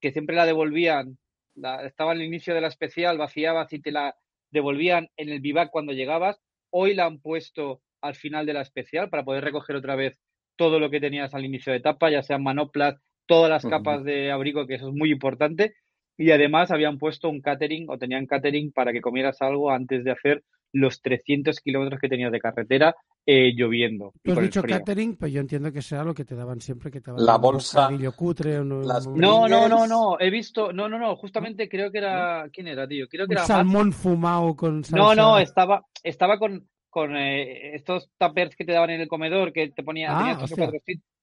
que 0.00 0.12
siempre 0.12 0.36
la 0.36 0.46
devolvían, 0.46 1.18
la- 1.54 1.84
estaba 1.86 2.12
al 2.12 2.22
inicio 2.22 2.54
de 2.54 2.60
la 2.60 2.68
especial, 2.68 3.18
vaciabas 3.18 3.72
y 3.72 3.80
te 3.80 3.90
la 3.92 4.14
devolvían 4.50 5.08
en 5.16 5.28
el 5.28 5.40
vivac 5.40 5.70
cuando 5.70 5.92
llegabas. 5.92 6.40
Hoy 6.70 6.94
la 6.94 7.06
han 7.06 7.20
puesto 7.20 7.80
al 8.00 8.14
final 8.14 8.46
de 8.46 8.52
la 8.52 8.60
especial 8.62 9.08
para 9.10 9.24
poder 9.24 9.42
recoger 9.44 9.76
otra 9.76 9.96
vez 9.96 10.20
todo 10.56 10.78
lo 10.78 10.90
que 10.90 11.00
tenías 11.00 11.34
al 11.34 11.44
inicio 11.44 11.72
de 11.72 11.78
etapa, 11.78 12.10
ya 12.10 12.22
sean 12.22 12.42
manoplas, 12.42 12.96
todas 13.26 13.50
las 13.50 13.64
capas 13.70 14.04
de 14.04 14.30
abrigo, 14.30 14.66
que 14.66 14.74
eso 14.74 14.88
es 14.88 14.94
muy 14.94 15.10
importante. 15.10 15.74
Y 16.16 16.30
además 16.30 16.70
habían 16.70 16.98
puesto 16.98 17.28
un 17.28 17.40
catering 17.40 17.86
o 17.90 17.98
tenían 17.98 18.26
catering 18.26 18.72
para 18.72 18.92
que 18.92 19.00
comieras 19.00 19.42
algo 19.42 19.70
antes 19.70 20.04
de 20.04 20.12
hacer 20.12 20.44
los 20.72 21.00
300 21.02 21.60
kilómetros 21.60 22.00
que 22.00 22.08
tenías 22.08 22.32
de 22.32 22.40
carretera 22.40 22.96
eh, 23.26 23.52
lloviendo. 23.54 24.12
Tú 24.22 24.32
has 24.32 24.40
dicho 24.40 24.62
catering, 24.62 25.16
pero 25.16 25.28
yo 25.28 25.40
entiendo 25.40 25.72
que 25.72 25.80
sea 25.82 26.02
lo 26.04 26.14
que 26.14 26.24
te 26.24 26.34
daban 26.34 26.60
siempre, 26.60 26.90
que 26.90 27.00
te 27.00 27.10
daban 27.12 27.24
La 27.24 27.36
un 27.36 27.42
bolsa, 27.42 27.82
bocadillo 27.82 28.12
cutre, 28.12 28.60
un, 28.60 28.86
las 28.86 29.06
un- 29.06 29.18
No, 29.20 29.48
no, 29.48 29.68
no, 29.68 29.86
no. 29.86 30.16
He 30.20 30.30
visto. 30.30 30.72
No, 30.72 30.88
no, 30.88 30.98
no. 30.98 31.14
Justamente 31.16 31.68
creo 31.68 31.90
que 31.92 31.98
era. 31.98 32.48
¿Quién 32.52 32.66
era, 32.68 32.86
tío? 32.88 33.06
Creo 33.08 33.26
que 33.26 33.32
un 33.34 33.38
era. 33.38 33.46
salmón 33.46 33.92
fumado 33.92 34.54
con 34.56 34.82
salsa. 34.84 34.96
No, 34.96 35.14
no, 35.14 35.38
estaba, 35.38 35.84
estaba 36.02 36.38
con, 36.38 36.68
con 36.90 37.16
eh, 37.16 37.74
estos 37.76 38.10
tuppers 38.18 38.54
que 38.56 38.64
te 38.64 38.72
daban 38.72 38.90
en 38.90 39.00
el 39.00 39.08
comedor 39.08 39.52
que 39.52 39.68
te 39.70 39.82
ponía, 39.84 40.10
Ah, 40.12 40.18
tenía 40.18 40.36
cuatro 40.36 40.80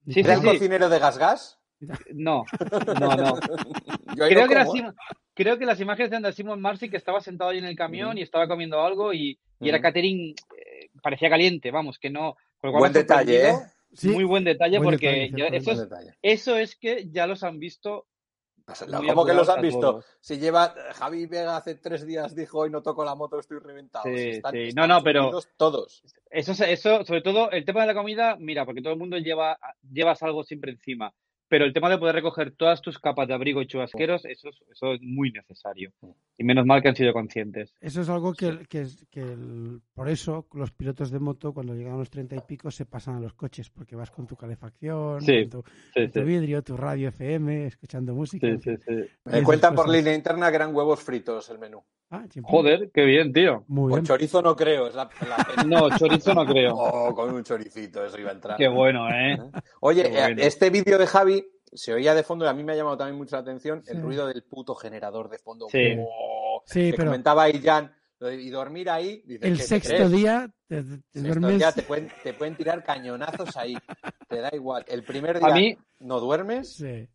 Sí, 0.07 0.19
¿Era 0.21 0.35
sí, 0.35 0.41
el 0.41 0.41
sí. 0.41 0.57
cocinero 0.57 0.89
de 0.89 0.97
Gas 0.99 1.17
Gas? 1.17 1.59
No, 2.13 2.45
no, 2.99 3.15
no. 3.15 3.33
Yo 4.15 4.23
ahí 4.25 4.29
Creo 4.31 4.43
no 4.43 4.49
que, 4.49 4.55
las, 4.55 4.67
como, 4.67 4.89
¿eh? 4.89 4.93
creo 5.33 5.57
que 5.57 5.65
las 5.65 5.79
imágenes 5.79 6.11
eran 6.11 6.23
de 6.23 6.33
Simon 6.33 6.61
Marcy 6.61 6.89
que 6.89 6.97
estaba 6.97 7.21
sentado 7.21 7.49
ahí 7.51 7.57
en 7.57 7.65
el 7.65 7.75
camión 7.75 8.17
y 8.17 8.21
estaba 8.21 8.47
comiendo 8.47 8.81
algo 8.81 9.13
y, 9.13 9.39
y 9.59 9.69
era 9.69 9.81
catering, 9.81 10.29
eh, 10.57 10.89
parecía 11.01 11.29
caliente, 11.29 11.71
vamos, 11.71 11.97
que 11.99 12.09
no. 12.09 12.35
Buen 12.61 12.93
detalle, 12.93 13.49
¿eh? 13.49 13.53
Sí, 13.93 14.09
Muy 14.09 14.23
buen 14.23 14.43
detalle 14.45 14.77
Buen 14.77 14.91
porque 14.91 15.29
detalle, 15.31 15.57
eso, 15.57 15.71
es, 15.71 15.77
Buen 15.77 15.89
detalle. 15.89 16.13
eso 16.21 16.55
es 16.57 16.75
que 16.77 17.09
ya 17.09 17.27
los 17.27 17.43
han 17.43 17.59
visto. 17.59 18.07
Pues, 18.63 18.85
¿Cómo 18.85 19.25
que 19.25 19.33
los 19.33 19.49
han 19.49 19.61
visto? 19.61 19.79
todos. 19.81 20.05
Si 20.21 20.37
lleva 20.37 20.73
Javi 20.93 21.25
Vega 21.25 21.57
hace 21.57 21.75
tres 21.75 22.05
días 22.05 22.33
dijo 22.35 22.59
hoy 22.59 22.69
no 22.69 22.81
toco 22.83 23.03
la 23.03 23.15
moto, 23.15 23.37
estoy 23.39 23.59
reventado. 23.59 24.05
Sí, 24.05 24.15
Si 24.17 24.29
están- 24.29 24.51
sí. 24.53 24.59
están 24.67 24.87
No, 24.87 24.95
no, 24.95 25.03
pero- 25.03 25.31
Todos. 25.57 26.03
Eso, 26.29 26.51
es- 26.53 26.61
eso, 26.61 27.03
sobre 27.03 27.21
todo 27.21 27.51
el 27.51 27.65
tema 27.65 27.81
de 27.81 27.87
la 27.87 27.93
comida, 27.95 28.37
mira, 28.39 28.63
porque 28.65 28.81
todo 28.81 28.93
el 28.93 28.99
mundo 28.99 29.17
lleva, 29.17 29.57
llevas 29.91 30.21
algo 30.23 30.43
siempre 30.43 30.71
encima. 30.71 31.13
Pero 31.51 31.65
el 31.65 31.73
tema 31.73 31.89
de 31.89 31.97
poder 31.97 32.15
recoger 32.15 32.51
todas 32.55 32.81
tus 32.81 32.97
capas 32.97 33.27
de 33.27 33.33
abrigo 33.33 33.61
y 33.61 33.67
chubasqueros, 33.67 34.23
eso 34.23 34.47
es, 34.47 34.55
eso 34.71 34.93
es 34.93 35.01
muy 35.01 35.33
necesario. 35.33 35.91
Y 36.37 36.45
menos 36.45 36.65
mal 36.65 36.81
que 36.81 36.87
han 36.87 36.95
sido 36.95 37.11
conscientes. 37.11 37.75
Eso 37.81 37.99
es 37.99 38.07
algo 38.07 38.33
que, 38.33 38.65
que, 38.69 38.87
que 39.11 39.19
el- 39.19 39.81
por 39.93 40.07
eso 40.07 40.47
los 40.53 40.71
pilotos 40.71 41.11
de 41.11 41.19
moto 41.19 41.53
cuando 41.53 41.75
llegan 41.75 41.95
a 41.95 41.97
los 41.97 42.09
treinta 42.09 42.37
y 42.37 42.39
pico 42.47 42.71
se 42.71 42.85
pasan 42.85 43.15
a 43.15 43.19
los 43.19 43.33
coches 43.33 43.69
porque 43.69 43.97
vas 43.97 44.09
con 44.11 44.27
tu 44.27 44.37
calefacción, 44.37 45.19
Sí, 45.21 45.49
con 45.49 45.61
tu, 45.63 45.69
Sí, 45.93 46.07
tu 46.07 46.19
sí. 46.21 46.25
vidrio, 46.25 46.63
tu 46.63 46.77
radio 46.77 47.09
FM, 47.09 47.65
escuchando 47.65 48.15
música. 48.15 48.47
Sí, 48.47 48.53
en 48.53 48.61
fin. 48.61 48.77
sí, 48.79 48.83
sí. 49.03 49.09
Me 49.25 49.43
cuentan 49.43 49.75
por 49.75 49.89
línea 49.89 50.15
interna 50.15 50.49
que 50.51 50.55
eran 50.55 50.73
huevos 50.73 51.03
fritos 51.03 51.49
el 51.49 51.59
menú. 51.59 51.83
Ah. 52.13 52.25
Joder, 52.43 52.91
qué 52.93 53.05
bien, 53.05 53.31
tío. 53.31 53.63
Muy 53.69 53.91
O 53.93 53.95
bien. 53.95 54.05
chorizo 54.05 54.41
no 54.41 54.53
creo, 54.55 54.87
es 54.87 54.95
la, 54.95 55.09
la 55.27 55.37
pena. 55.55 55.63
No, 55.63 55.97
chorizo 55.97 56.33
no 56.33 56.45
creo. 56.45 56.75
Oh, 56.77 57.15
con 57.15 57.33
un 57.33 57.43
choricito, 57.43 58.03
eso 58.05 58.19
iba 58.19 58.29
a 58.31 58.33
entrar. 58.33 58.57
Qué 58.57 58.67
bueno, 58.67 59.07
¿eh? 59.09 59.37
Oye, 59.79 60.09
bueno. 60.09 60.41
eh, 60.41 60.45
este 60.47 60.69
vídeo 60.69 60.97
de 60.97 61.07
Javi 61.07 61.45
se 61.73 61.93
oía 61.93 62.13
de 62.13 62.23
fondo 62.23 62.43
y 62.43 62.49
a 62.49 62.53
mí 62.53 62.63
me 62.65 62.73
ha 62.73 62.75
llamado 62.75 62.97
también 62.97 63.17
mucho 63.17 63.37
la 63.37 63.41
atención 63.43 63.81
el 63.87 63.95
Sí. 63.97 64.01
ruido 64.01 64.27
del 64.27 64.43
puto 64.43 64.75
generador 64.75 65.29
de 65.29 65.39
fondo. 65.39 65.67
Sí. 65.71 65.95
Oh, 65.99 66.61
Sí, 66.65 66.91
que 66.91 66.97
pero- 66.97 67.11
comentaba 67.11 67.43
ahí 67.43 67.61
Jan, 67.63 67.95
y 68.19 68.49
dormir 68.49 68.89
ahí. 68.89 69.23
dice, 69.25 69.47
El 69.47 69.53
¿qué 69.53 69.57
te 69.61 69.63
sexto 69.67 69.95
crees? 69.95 70.11
día 70.11 70.49
te, 70.67 70.83
te 70.83 70.89
Sexto 70.89 71.21
duermes. 71.21 71.57
día 71.57 71.71
te 71.71 71.81
pueden, 71.83 72.11
te 72.23 72.33
pueden 72.33 72.55
tirar 72.55 72.83
cañonazos 72.83 73.55
ahí. 73.57 73.75
Te 74.27 74.41
da 74.41 74.49
igual. 74.53 74.83
El 74.89 75.03
primer 75.03 75.39
día 75.39 75.47
A 75.47 75.55
mí 75.55 75.77
no 76.01 76.19
duermes, 76.19 76.75
Sí. 76.75 77.07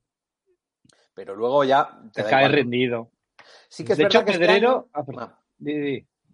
pero 1.14 1.34
luego 1.36 1.64
ya 1.64 2.00
te 2.14 2.22
te 2.22 2.22
da 2.22 2.30
cae 2.30 2.44
igual. 2.46 2.52
rendido. 2.54 3.10
Sí 3.68 3.84
que 3.84 3.92
es 3.92 3.98
De 3.98 4.04
hecho, 4.04 4.18
verdad 4.20 4.26
que 4.26 4.32
este 4.44 4.52
año- 4.52 4.86
Ah. 4.92 5.04
Ah, 5.18 5.40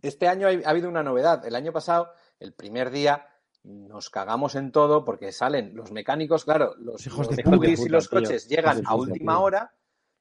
este 0.03 0.27
ha 0.29 0.33
ha 0.33 0.71
habido 0.71 0.89
una 0.89 1.03
novedad. 1.03 1.47
El 1.47 1.55
año 1.55 1.73
pasado, 1.73 2.13
el 2.41 2.53
primer 2.55 2.91
día, 2.91 3.27
nos 3.65 4.11
cagamos 4.11 4.55
en 4.57 4.73
todo 4.73 5.05
porque 5.05 5.31
salen 5.31 5.75
los 5.77 5.93
mecánicos, 5.93 6.45
claro, 6.45 6.75
los, 6.79 7.07
Hijos 7.07 7.27
los 7.29 7.37
de 7.37 7.43
puta, 7.45 7.69
y 7.69 7.89
los 7.89 8.09
tío. 8.11 8.19
coches 8.21 8.49
llegan 8.49 8.83
a 8.85 8.95
última 8.97 9.39
hora 9.41 9.73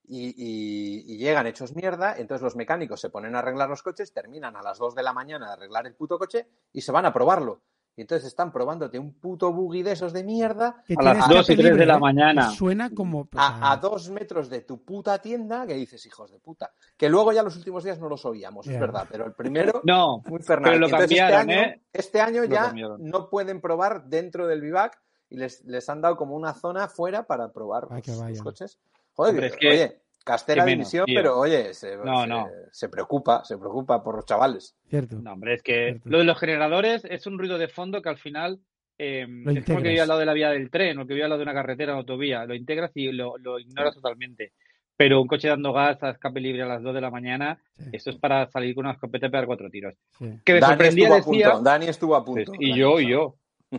y, 0.03 0.27
y- 0.37 1.13
y 1.13 1.17
llegan 1.17 1.47
hechos 1.47 1.75
mierda. 1.75 2.15
Entonces 2.17 2.43
los 2.43 2.55
mecánicos 2.55 3.01
se 3.01 3.09
ponen 3.09 3.35
a 3.35 3.39
arreglar 3.39 3.69
los 3.69 3.81
coches, 3.81 4.13
terminan 4.13 4.55
a 4.55 4.61
las 4.61 4.77
2 4.77 4.93
de 4.93 5.01
la 5.03 5.13
mañana 5.13 5.47
de 5.47 5.53
arreglar 5.53 5.87
el 5.87 5.95
puto 5.95 6.19
coche 6.19 6.47
y 6.71 6.81
se 6.81 6.91
van 6.91 7.05
a 7.07 7.13
probarlo. 7.13 7.61
Y 8.01 8.03
entonces 8.03 8.29
están 8.29 8.51
probándote 8.51 8.97
un 8.97 9.13
puto 9.13 9.53
buggy 9.53 9.83
de 9.83 9.91
esos 9.91 10.11
de 10.11 10.23
mierda 10.23 10.81
Que 10.87 10.95
A 10.97 11.03
las 11.03 11.17
tiene 11.19 11.35
dos 11.35 11.49
y 11.49 11.51
escape 11.53 11.67
tres 11.67 11.77
de 11.77 11.85
la 11.85 11.97
¿eh? 11.97 11.99
mañana. 11.99 12.49
Suena 12.49 12.89
como. 12.89 13.25
pues, 13.25 13.39
a, 13.45 13.71
a 13.71 13.77
dos 13.77 14.09
metros 14.09 14.49
de 14.49 14.61
tu 14.61 14.83
puta 14.83 15.19
tienda 15.19 15.67
que 15.67 15.75
dices, 15.75 16.03
hijos 16.07 16.31
de 16.31 16.39
puta. 16.39 16.71
Que 16.97 17.09
luego 17.09 17.31
ya 17.31 17.43
los 17.43 17.55
últimos 17.57 17.83
días 17.83 17.99
no 17.99 18.09
los 18.09 18.25
oíamos, 18.25 18.65
es 18.65 18.79
verdad, 18.79 19.05
pero 19.07 19.27
el 19.27 19.33
primero 19.33 19.81
No, 19.83 20.23
muy 20.25 20.39
infernal. 20.39 20.71
pero 20.71 20.79
lo 20.79 20.87
entonces 20.87 21.09
cambiaron, 21.19 21.49
este 21.51 21.53
año, 21.59 21.61
¿eh? 21.69 21.81
este 21.93 22.21
año 22.21 22.43
ya 22.45 22.63
cambiaron. 22.65 23.05
no 23.05 23.29
pueden 23.29 23.61
probar 23.61 24.05
dentro 24.07 24.47
del 24.47 24.61
vivac 24.61 24.99
y 25.29 25.37
les, 25.37 25.63
les 25.65 25.87
han 25.87 26.01
dado 26.01 26.17
como 26.17 26.35
una 26.35 26.55
zona 26.55 26.87
fuera 26.87 27.27
para 27.27 27.51
probar 27.51 27.87
Ah, 27.91 28.01
los, 28.03 28.41
coches. 28.41 28.79
Joder, 29.13 29.29
Hombre, 29.31 29.45
es 29.45 29.53
que- 29.53 29.59
que- 29.59 29.67
oye, 29.69 30.01
Castera 30.23 30.63
menos, 30.65 30.77
división, 30.91 31.05
tío. 31.05 31.15
pero 31.19 31.37
oye, 31.39 31.73
se, 31.73 31.97
No, 31.97 32.21
se- 32.21 32.27
no. 32.27 32.47
se 32.71 32.89
preocupa, 32.89 33.43
se 33.43 33.57
preocupa 33.57 34.03
por 34.03 34.15
los 34.15 34.25
chavales. 34.25 34.75
Cierto. 34.89 35.17
No, 35.21 35.33
hombre, 35.33 35.55
es 35.55 35.63
que 35.63 35.91
Cierto. 35.91 36.09
lo 36.09 36.17
de 36.19 36.23
los 36.25 36.37
generadores 36.39 37.03
es 37.05 37.25
un 37.27 37.39
ruido 37.39 37.57
de 37.57 37.67
fondo 37.67 38.01
que 38.01 38.09
al 38.09 38.17
final 38.17 38.59
eh, 38.99 39.25
es 39.55 39.65
como 39.65 39.81
que 39.81 39.89
vive 39.89 40.01
al 40.01 40.07
lado 40.07 40.19
de 40.19 40.25
la 40.27 40.33
vía 40.33 40.51
del 40.51 40.69
tren 40.69 40.99
o 40.99 41.07
que 41.07 41.13
vive 41.15 41.23
al 41.23 41.31
lado 41.31 41.39
de 41.39 41.43
una 41.43 41.53
carretera 41.55 41.95
o 41.95 41.97
autovía. 41.97 42.45
Lo 42.45 42.53
integras 42.53 42.91
y 42.93 43.11
lo, 43.11 43.35
lo 43.39 43.57
ignoras 43.57 43.95
totalmente. 43.95 44.51
Pero 44.95 45.19
un 45.19 45.27
coche 45.27 45.47
dando 45.47 45.73
gas 45.73 46.03
a 46.03 46.11
escape 46.11 46.39
libre 46.39 46.61
a 46.61 46.67
las 46.67 46.83
2 46.83 46.93
de 46.93 47.01
la 47.01 47.09
mañana, 47.09 47.59
Sí, 47.79 47.89
esto 47.93 48.11
es 48.11 48.17
para 48.17 48.45
salir 48.51 48.75
con 48.75 48.85
una 48.85 48.93
escopeta 48.93 49.25
y 49.25 49.29
pegar 49.31 49.47
cuatro 49.47 49.69
tiros. 49.71 49.95
sí. 50.19 50.25
Que 50.45 50.53
me 50.53 50.59
Dani 50.59 50.73
sorprendía, 50.73 51.03
estuvo 51.07 51.13
a 51.15 51.17
decía. 51.33 51.51
punto, 51.51 51.63
Dani 51.63 51.85
estuvo 51.87 52.15
a 52.15 52.23
punto. 52.23 52.51
Pues, 52.51 52.57
y 52.61 52.75
yo, 52.77 52.99
y 52.99 53.09
yo. 53.09 53.35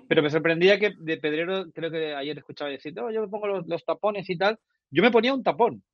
Pero 0.09 0.23
me 0.23 0.31
sorprendía 0.31 0.81
que 0.81 0.95
de 0.99 1.19
Pedrero, 1.19 1.67
creo 1.73 1.91
que 1.93 2.15
ayer 2.17 2.37
escuchaba 2.39 2.71
decir, 2.71 2.93
no, 2.95 3.13
yo 3.13 3.21
me 3.21 3.29
pongo 3.29 3.47
los, 3.47 3.67
los 3.69 3.85
tapones 3.85 4.29
y 4.29 4.37
tal. 4.37 4.59
Yo 4.91 5.03
me 5.05 5.11
ponía 5.13 5.33
un 5.35 5.45
tapón. 5.45 5.85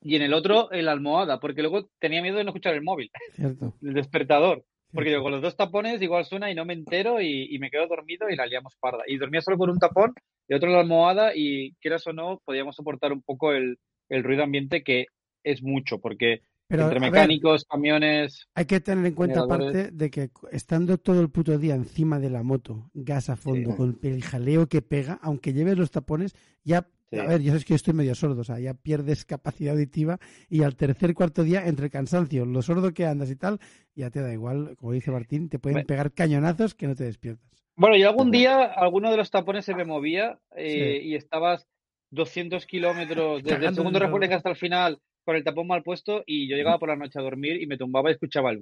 Y 0.00 0.16
en 0.16 0.22
el 0.22 0.34
otro, 0.34 0.70
el 0.70 0.88
almohada, 0.88 1.40
porque 1.40 1.62
luego 1.62 1.88
tenía 1.98 2.22
miedo 2.22 2.38
de 2.38 2.44
no 2.44 2.50
escuchar 2.50 2.74
el 2.74 2.82
móvil, 2.82 3.10
Cierto. 3.34 3.74
el 3.82 3.94
despertador. 3.94 4.64
Porque 4.94 5.10
yo 5.10 5.22
con 5.22 5.32
los 5.32 5.40
dos 5.40 5.56
tapones 5.56 6.02
igual 6.02 6.26
suena 6.26 6.50
y 6.50 6.54
no 6.54 6.66
me 6.66 6.74
entero 6.74 7.18
y, 7.20 7.48
y 7.54 7.58
me 7.58 7.70
quedo 7.70 7.86
dormido 7.86 8.28
y 8.28 8.36
la 8.36 8.44
liamos 8.44 8.76
parda. 8.78 9.04
Y 9.06 9.16
dormía 9.16 9.40
solo 9.40 9.56
con 9.56 9.70
un 9.70 9.78
tapón 9.78 10.12
y 10.46 10.54
otro 10.54 10.68
en 10.68 10.74
la 10.74 10.80
almohada 10.80 11.32
y 11.34 11.72
quieras 11.80 12.06
o 12.06 12.12
no, 12.12 12.42
podíamos 12.44 12.76
soportar 12.76 13.10
un 13.10 13.22
poco 13.22 13.52
el, 13.52 13.78
el 14.10 14.22
ruido 14.22 14.42
ambiente 14.42 14.82
que 14.82 15.06
es 15.44 15.62
mucho, 15.62 15.98
porque 15.98 16.42
Pero, 16.68 16.82
entre 16.82 17.00
ver, 17.00 17.10
mecánicos, 17.10 17.64
camiones... 17.64 18.46
Hay 18.54 18.66
que 18.66 18.80
tener 18.80 19.06
en 19.06 19.14
cuenta, 19.14 19.40
aparte, 19.40 19.90
de 19.92 20.10
que 20.10 20.28
estando 20.50 20.98
todo 20.98 21.22
el 21.22 21.30
puto 21.30 21.56
día 21.58 21.74
encima 21.74 22.18
de 22.20 22.28
la 22.28 22.42
moto, 22.42 22.90
gas 22.92 23.30
a 23.30 23.36
fondo, 23.36 23.70
Sí. 23.70 23.76
con 23.78 23.98
el 24.02 24.22
jaleo 24.22 24.68
que 24.68 24.82
pega, 24.82 25.18
aunque 25.22 25.54
lleves 25.54 25.78
los 25.78 25.90
tapones, 25.90 26.34
ya, 26.64 26.86
Sí. 27.12 27.18
a 27.18 27.24
ver, 27.26 27.42
yo 27.42 27.52
sé 27.58 27.64
que 27.64 27.70
yo 27.70 27.76
estoy 27.76 27.94
medio 27.94 28.14
sordo, 28.14 28.40
o 28.40 28.44
sea, 28.44 28.58
ya 28.58 28.74
pierdes 28.74 29.24
capacidad 29.24 29.74
auditiva 29.74 30.18
y 30.48 30.62
al 30.62 30.76
tercer, 30.76 31.14
cuarto 31.14 31.42
día, 31.44 31.66
entre 31.66 31.86
el 31.86 31.90
cansancio, 31.92 32.46
lo 32.46 32.62
sordo 32.62 32.92
que 32.94 33.04
andas 33.06 33.30
y 33.30 33.36
tal, 33.36 33.60
ya 33.94 34.10
te 34.10 34.20
da 34.20 34.32
igual, 34.32 34.76
como 34.76 34.92
dice 34.92 35.10
Martín, 35.10 35.48
te 35.48 35.58
pueden 35.58 35.74
Bueno. 35.76 35.86
pegar 35.86 36.12
cañonazos 36.12 36.74
que 36.74 36.86
no 36.86 36.94
te 36.96 37.04
despiertas. 37.04 37.50
Bueno, 37.76 37.96
y 37.96 38.02
algún 38.02 38.30
día 38.30 38.64
alguno 38.64 39.10
de 39.10 39.16
los 39.16 39.30
tapones 39.30 39.64
se 39.64 39.74
me 39.74 39.84
movía 39.84 40.38
eh, 40.56 41.00
Sí. 41.02 41.08
y 41.08 41.14
estabas 41.14 41.66
200 42.10 42.66
kilómetros 42.66 43.42
desde 43.62 43.66
el 43.66 43.74
segundo 43.74 43.98
República 43.98 44.36
hasta 44.36 44.50
el 44.50 44.56
final 44.56 44.98
con 45.24 45.36
el 45.36 45.44
tapón 45.44 45.68
mal 45.68 45.82
puesto 45.84 46.24
y 46.26 46.48
yo 46.48 46.56
llegaba 46.56 46.78
por 46.80 46.88
la 46.88 46.96
noche 46.96 47.18
a 47.18 47.22
dormir 47.22 47.62
y 47.62 47.66
me 47.66 47.76
tumbaba 47.78 48.10
y 48.10 48.14
escuchaba 48.14 48.50
el 48.50 48.58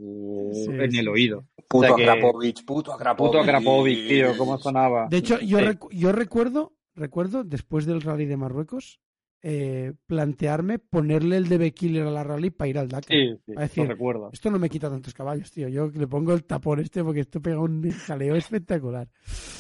Sí, 0.53 0.67
en 0.71 0.95
el 0.97 1.09
oído. 1.09 1.47
Puto 1.69 1.95
O 1.95 1.97
sea 1.97 1.97
que- 1.97 2.03
Akrapovich, 2.11 2.65
puto 2.67 2.93
Akrapovich. 2.93 3.31
Puto 3.33 3.41
Akrapovic, 3.43 4.09
tío, 4.09 4.37
cómo 4.37 4.59
sonaba. 4.59 5.07
De 5.09 5.17
hecho, 5.19 5.41
yo, 5.41 5.59
Sí. 5.59 5.65
recu- 5.65 5.89
yo 5.91 6.13
recuerdo, 6.13 6.73
recuerdo, 6.95 7.45
después 7.45 7.87
del 7.87 8.01
rally 8.03 8.27
de 8.27 8.37
Marruecos, 8.37 9.01
eh, 9.43 9.95
plantearme 10.07 10.79
ponerle 10.79 11.39
el 11.39 11.49
DB 11.49 11.73
Killer 11.73 12.07
a 12.07 12.11
la 12.11 12.23
rally 12.23 12.51
para 12.51 12.69
ir 12.69 12.79
al 12.79 12.89
Dakar. 12.89 13.07
Sí, 13.17 13.39
sí, 13.47 13.53
a 13.57 13.61
decir, 13.63 13.85
lo 13.85 13.91
recuerdo. 13.91 14.29
Esto 14.35 14.51
no 14.51 14.59
me 14.59 14.69
quita 14.69 14.91
tantos 14.91 15.15
caballos, 15.15 15.51
tío. 15.51 15.67
Yo 15.69 15.87
le 15.89 16.07
pongo 16.07 16.35
el 16.35 16.45
tapón 16.45 16.79
este 16.81 17.03
porque 17.03 17.21
esto 17.21 17.41
pega 17.41 17.59
un 17.59 17.91
jaleo 17.91 18.35
espectacular. 18.37 19.09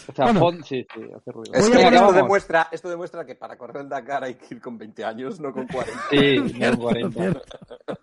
O 0.08 0.12
sea, 0.12 0.26
bueno. 0.26 0.40
pon- 0.40 0.62
sí, 0.64 0.86
sí, 0.94 1.00
hace 1.16 1.32
ruido. 1.32 1.54
Es 1.54 1.66
Voy 1.66 1.78
que 1.78 1.84
a 1.84 1.88
esto 1.94 2.12
demuestra, 2.12 2.68
esto 2.70 2.90
demuestra 2.90 3.24
que 3.24 3.36
para 3.36 3.56
correr 3.56 3.82
el 3.84 3.88
Dakar 3.88 4.22
hay 4.24 4.34
que 4.34 4.54
ir 4.54 4.60
con 4.60 4.76
20 4.76 5.02
años, 5.02 5.40
no 5.40 5.50
con 5.50 5.66
40. 5.66 5.98
Sí, 6.10 6.36
no, 6.38 6.48
Cierto, 6.50 6.82
40. 6.82 7.20
cierto. 7.22 7.42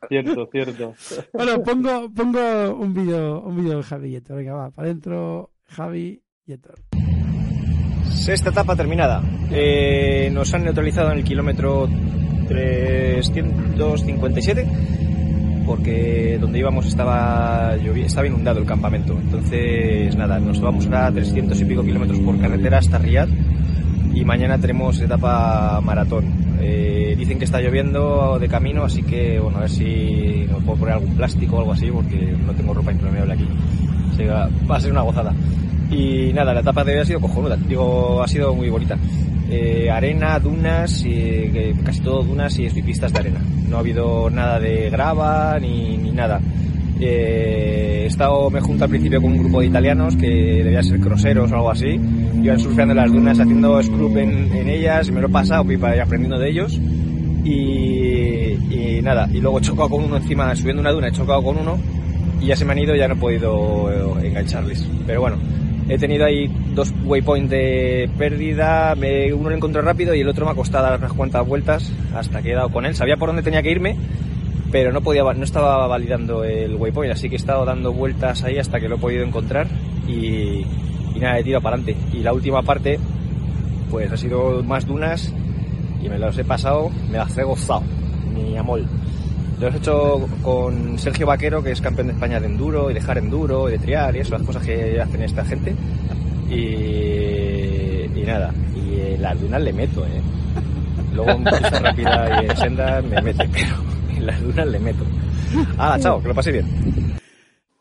Cierto, 0.10 0.50
cierto. 0.52 0.94
Bueno, 1.34 1.62
pongo, 1.64 2.12
pongo 2.12 2.76
un 2.76 2.92
vídeo 2.94 3.42
un 3.42 3.56
vídeo 3.56 3.78
de 3.78 3.84
Javi 3.84 4.10
Yetor. 4.12 4.38
Venga, 4.38 4.54
va, 4.56 4.72
para 4.72 4.88
adentro, 4.88 5.52
Javi 5.66 6.24
Yetor. 6.46 6.80
Sexta 8.18 8.50
etapa 8.50 8.76
terminada. 8.76 9.22
Eh, 9.52 10.30
nos 10.34 10.52
han 10.54 10.64
neutralizado 10.64 11.12
en 11.12 11.20
el 11.20 11.24
kilómetro 11.24 11.88
357 12.48 14.68
porque 15.66 16.38
donde 16.42 16.60
íbamos 16.60 16.88
estaba 16.88 17.76
estaba 17.76 18.28
inundado 18.28 18.60
el 18.60 18.66
campamento. 18.66 19.18
Entonces, 19.18 20.16
nada, 20.16 20.40
nos 20.40 20.60
vamos 20.60 20.88
a 20.92 21.12
300 21.12 21.62
y 21.62 21.66
pico 21.66 21.84
kilómetros 21.84 22.20
por 22.20 22.40
carretera 22.40 22.80
hasta 22.80 22.98
Riyadh 22.98 23.30
y 24.14 24.26
mañana 24.26 24.58
tenemos 24.58 25.00
etapa 25.00 25.80
maratón. 25.82 26.26
Eh, 26.60 27.14
dicen 27.18 27.38
que 27.38 27.46
está 27.46 27.62
lloviendo 27.62 28.40
de 28.40 28.48
camino, 28.48 28.84
así 28.84 29.04
que 29.04 29.40
bueno, 29.40 29.60
a 29.60 29.62
ver 29.62 29.70
si 29.70 30.48
nos 30.50 30.64
puedo 30.64 30.80
poner 30.80 30.96
algún 30.96 31.16
plástico 31.16 31.58
o 31.58 31.60
algo 31.60 31.74
así 31.74 31.92
porque 31.92 32.36
no 32.46 32.54
tengo 32.54 32.74
ropa 32.74 32.92
impermeable 32.92 33.36
aquí. 33.36 33.48
Va 34.70 34.76
a 34.76 34.82
ser 34.82 34.92
una 34.92 35.02
gozada. 35.02 35.34
Y 35.90 36.34
nada, 36.34 36.54
la 36.54 36.60
etapa 36.60 36.84
de 36.84 36.94
hoy 36.94 37.00
ha 37.00 37.06
sido 37.06 37.22
cojonuda, 37.22 37.56
digo, 37.56 38.22
ha 38.22 38.28
sido 38.28 38.54
muy 38.54 38.70
bonita. 38.70 38.98
Eh, 39.50 39.90
arena, 39.90 40.38
dunas, 40.40 41.06
casi 41.86 42.02
todo 42.02 42.24
dunas 42.24 42.60
y 42.60 42.70
pistas 42.82 43.14
de 43.14 43.20
arena. 43.20 43.40
No 43.70 43.78
ha 43.78 43.80
habido 43.80 44.30
nada 44.30 44.60
de 44.60 44.90
grava 44.90 45.58
ni, 45.60 45.98
ni 45.98 46.12
nada. 46.12 46.42
Eh, 47.00 48.02
he 48.04 48.06
estado, 48.08 48.50
me 48.50 48.60
junto 48.60 48.84
al 48.84 48.90
principio 48.90 49.22
con 49.22 49.32
un 49.32 49.40
grupo 49.40 49.62
de 49.62 49.68
italianos 49.68 50.16
que 50.16 50.28
debían 50.28 50.84
ser 50.84 51.00
croseros 51.00 51.52
o 51.52 51.56
algo 51.56 51.72
así. 51.72 52.00
Iban 52.42 52.60
surfeando 52.60 52.94
las 52.94 53.12
dunas, 53.12 53.40
haciendo 53.40 53.82
scrub 53.82 54.18
en, 54.18 54.52
en 54.52 54.70
ellas, 54.70 55.08
y 55.08 55.12
me 55.12 55.22
lo 55.22 55.28
he 55.28 55.32
pasado 55.32 55.64
pipa 55.64 55.96
y 55.96 56.00
aprendiendo 56.00 56.38
de 56.38 56.50
ellos. 56.50 56.80
Y, 57.46 58.58
y 58.70 59.00
nada, 59.02 59.30
y 59.32 59.40
luego 59.40 59.60
he 59.60 59.62
chocado 59.62 59.90
con 59.90 60.04
uno 60.04 60.18
encima, 60.18 60.54
subiendo 60.56 60.82
una 60.82 60.92
duna, 60.92 61.08
he 61.08 61.12
chocado 61.12 61.42
con 61.42 61.58
uno 61.58 61.78
y 62.42 62.48
ya 62.48 62.56
se 62.56 62.66
me 62.66 62.74
han 62.74 62.80
ido 62.80 62.96
y 62.96 63.00
ya 63.00 63.08
no 63.08 63.14
he 63.14 63.18
podido 63.18 64.20
eh, 64.20 64.28
engancharles. 64.28 64.86
Pero 65.06 65.22
bueno, 65.22 65.38
he 65.90 65.98
tenido 65.98 66.26
ahí 66.26 66.48
dos 66.74 66.94
waypoints 67.06 67.50
de 67.50 68.10
pérdida, 68.18 68.94
uno 69.34 69.50
lo 69.50 69.56
encontré 69.56 69.82
rápido 69.82 70.14
y 70.14 70.22
el 70.22 70.28
otro 70.28 70.46
me 70.46 70.52
ha 70.52 70.56
costado 70.56 70.86
dar 70.86 71.00
unas 71.00 71.14
cuantas 71.14 71.48
vueltas 71.48 71.92
hasta 72.16 72.42
que 72.42 72.52
he 72.52 72.56
dado 72.56 72.70
con 72.70 72.86
él. 72.86 72.96
Sabía 72.96 73.18
por 73.18 73.30
dónde 73.30 73.44
tenía 73.44 73.62
que 73.62 73.72
irme, 73.72 73.96
pero 74.72 74.92
no 74.92 75.02
podía, 75.02 75.24
no 75.24 75.44
estaba 75.44 75.88
validando 75.88 76.44
el 76.44 76.76
waypoint, 76.76 77.14
así 77.14 77.30
que 77.30 77.36
he 77.36 77.38
estado 77.38 77.66
dando 77.66 77.94
vueltas 77.94 78.44
ahí 78.44 78.58
hasta 78.58 78.80
que 78.80 78.90
lo 78.90 78.96
he 78.96 79.00
podido 79.00 79.24
encontrar 79.24 79.68
y, 80.08 80.66
y 81.16 81.20
nada, 81.20 81.40
he 81.40 81.44
tirado 81.44 81.62
para 81.62 81.78
adelante. 81.78 82.02
Y 82.14 82.22
la 82.22 82.34
última 82.34 82.62
parte, 82.64 83.00
pues 83.90 84.12
ha 84.12 84.18
sido 84.18 84.64
más 84.64 84.86
dunas 84.86 85.34
y 86.04 86.10
me 86.10 86.20
los 86.20 86.38
he 86.38 86.44
pasado, 86.44 86.90
me 87.10 87.18
las 87.18 87.38
he 87.38 87.44
gozado, 87.44 87.84
mi 88.34 88.58
amor. 88.58 88.82
Lo 89.60 89.68
he 89.68 89.76
hecho 89.78 90.28
con 90.44 91.00
Sergio 91.00 91.26
Vaquero, 91.26 91.64
que 91.64 91.72
es 91.72 91.82
campeón 91.82 92.08
de 92.08 92.14
España 92.14 92.40
de 92.40 92.46
enduro 92.46 92.92
y 92.92 92.94
de 92.94 93.00
hard 93.00 93.18
enduro 93.18 93.68
y 93.70 93.72
de 93.74 93.80
trial 93.80 94.16
y 94.16 94.20
eso, 94.20 94.38
las 94.38 94.44
cosas 94.44 94.64
que 94.66 95.02
hacen 95.02 95.24
esta 95.24 95.44
gente. 95.44 95.76
Y, 96.50 98.20
y 98.20 98.24
nada, 98.26 98.54
y 98.76 99.00
eh, 99.00 99.18
las 99.20 99.40
dunas 99.40 99.62
le 99.62 99.74
meto, 99.74 100.06
¿eh? 100.06 100.22
Luego 101.14 101.36
un 101.36 101.44
pista 101.44 101.80
rápida 101.80 102.44
y 102.44 102.46
en 102.46 102.58
senda 102.58 103.02
me 103.02 103.22
mete, 103.22 103.50
pero 103.52 103.76
en 104.16 104.26
las 104.28 104.42
dunas 104.42 104.68
le 104.68 104.80
meto. 104.80 105.04
Ah, 105.78 105.98
chao, 106.00 106.22
que 106.22 106.28
lo 106.28 106.36
pase 106.36 106.52
bien. 106.52 106.66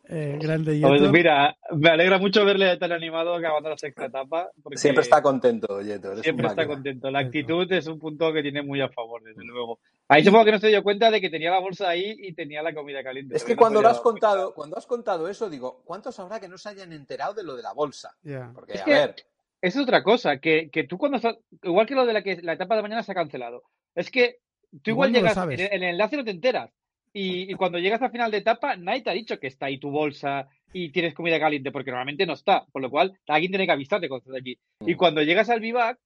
Eh, 0.08 0.38
grande 0.40 0.78
Pues 0.80 1.00
Yeto. 1.00 1.12
mira, 1.12 1.56
me 1.74 1.90
alegra 1.90 2.18
mucho 2.18 2.44
verle 2.44 2.76
tan 2.76 2.92
animado 2.92 3.34
acabando 3.34 3.68
la 3.70 3.76
sexta 3.76 4.06
etapa. 4.06 4.48
Siempre 4.76 5.02
está 5.02 5.20
contento, 5.20 5.82
Yeto. 5.82 6.16
siempre 6.22 6.46
está 6.46 6.66
contento. 6.66 7.10
La 7.10 7.18
actitud 7.18 7.70
es 7.72 7.86
un 7.88 7.98
punto 7.98 8.32
que 8.32 8.40
tiene 8.40 8.62
muy 8.62 8.80
a 8.80 8.88
favor, 8.88 9.22
desde 9.22 9.44
luego. 9.44 9.80
Ahí 10.08 10.22
supongo 10.24 10.44
que 10.44 10.52
no 10.52 10.58
se 10.60 10.68
dio 10.68 10.82
cuenta 10.84 11.10
de 11.10 11.20
que 11.20 11.30
tenía 11.30 11.50
la 11.50 11.58
bolsa 11.58 11.88
ahí 11.88 12.14
y 12.18 12.32
tenía 12.32 12.62
la 12.62 12.72
comida 12.72 13.02
caliente. 13.02 13.36
Es 13.36 13.42
que 13.44 13.54
no 13.54 13.58
cuando 13.58 13.82
lo 13.82 13.88
has 13.88 14.00
cuenta. 14.00 14.28
contado, 14.28 14.54
cuando 14.54 14.76
has 14.78 14.86
contado 14.86 15.28
eso, 15.28 15.50
digo, 15.50 15.82
¿cuántos 15.84 16.18
habrá 16.20 16.38
que 16.38 16.48
no 16.48 16.58
se 16.58 16.68
hayan 16.68 16.92
enterado 16.92 17.34
de 17.34 17.42
lo 17.42 17.56
de 17.56 17.62
la 17.62 17.72
bolsa? 17.72 18.14
Ya. 18.22 18.50
Porque, 18.54 18.74
Es 18.74 18.82
a 18.82 18.84
que- 18.84 18.90
ver, 18.92 19.14
Esa 19.60 19.78
es 19.80 19.82
otra 19.82 20.02
cosa, 20.04 20.38
que, 20.38 20.70
que 20.70 20.84
tú 20.84 20.96
cuando 20.98 21.16
estás, 21.16 21.36
igual 21.62 21.86
que 21.86 21.94
lo 21.94 22.06
de 22.06 22.12
la 22.12 22.22
que 22.22 22.36
la 22.42 22.52
etapa 22.52 22.76
de 22.76 22.82
mañana 22.82 23.02
se 23.02 23.10
ha 23.12 23.16
cancelado, 23.16 23.64
es 23.96 24.10
que 24.10 24.38
tú 24.82 24.90
Igual 24.92 25.10
igual, 25.10 25.12
no 25.12 25.18
lo 25.18 25.20
llegas, 25.22 25.34
sabes. 25.34 25.58
en 25.60 25.66
el, 25.66 25.72
en 25.72 25.82
el 25.82 25.88
enlace 25.90 26.16
no 26.16 26.24
te 26.24 26.30
enteras. 26.30 26.70
Y, 27.12 27.50
y 27.50 27.54
cuando 27.54 27.78
llegas 27.78 28.02
al 28.02 28.10
final 28.12 28.30
de 28.30 28.36
etapa, 28.38 28.76
nadie 28.76 29.00
te 29.02 29.08
ha 29.10 29.14
dicho 29.14 29.40
que 29.40 29.46
está 29.46 29.66
ahí 29.66 29.78
tu 29.78 29.90
bolsa 29.90 30.46
y 30.74 30.90
tienes 30.92 31.14
comida 31.14 31.40
caliente, 31.40 31.72
porque 31.72 31.90
normalmente 31.90 32.26
no 32.26 32.34
está. 32.34 32.66
Con 32.70 32.82
lo 32.82 32.90
cual, 32.90 33.18
alguien 33.26 33.50
tiene 33.50 33.64
que 33.64 33.72
avisarte 33.72 34.06
cuando 34.08 34.24
estás 34.24 34.36
allí. 34.36 34.58
Y 34.82 34.94
Mm. 34.94 34.96
cuando 34.98 35.22
llegas 35.22 35.48
al 35.48 35.60
vivac, 35.60 35.98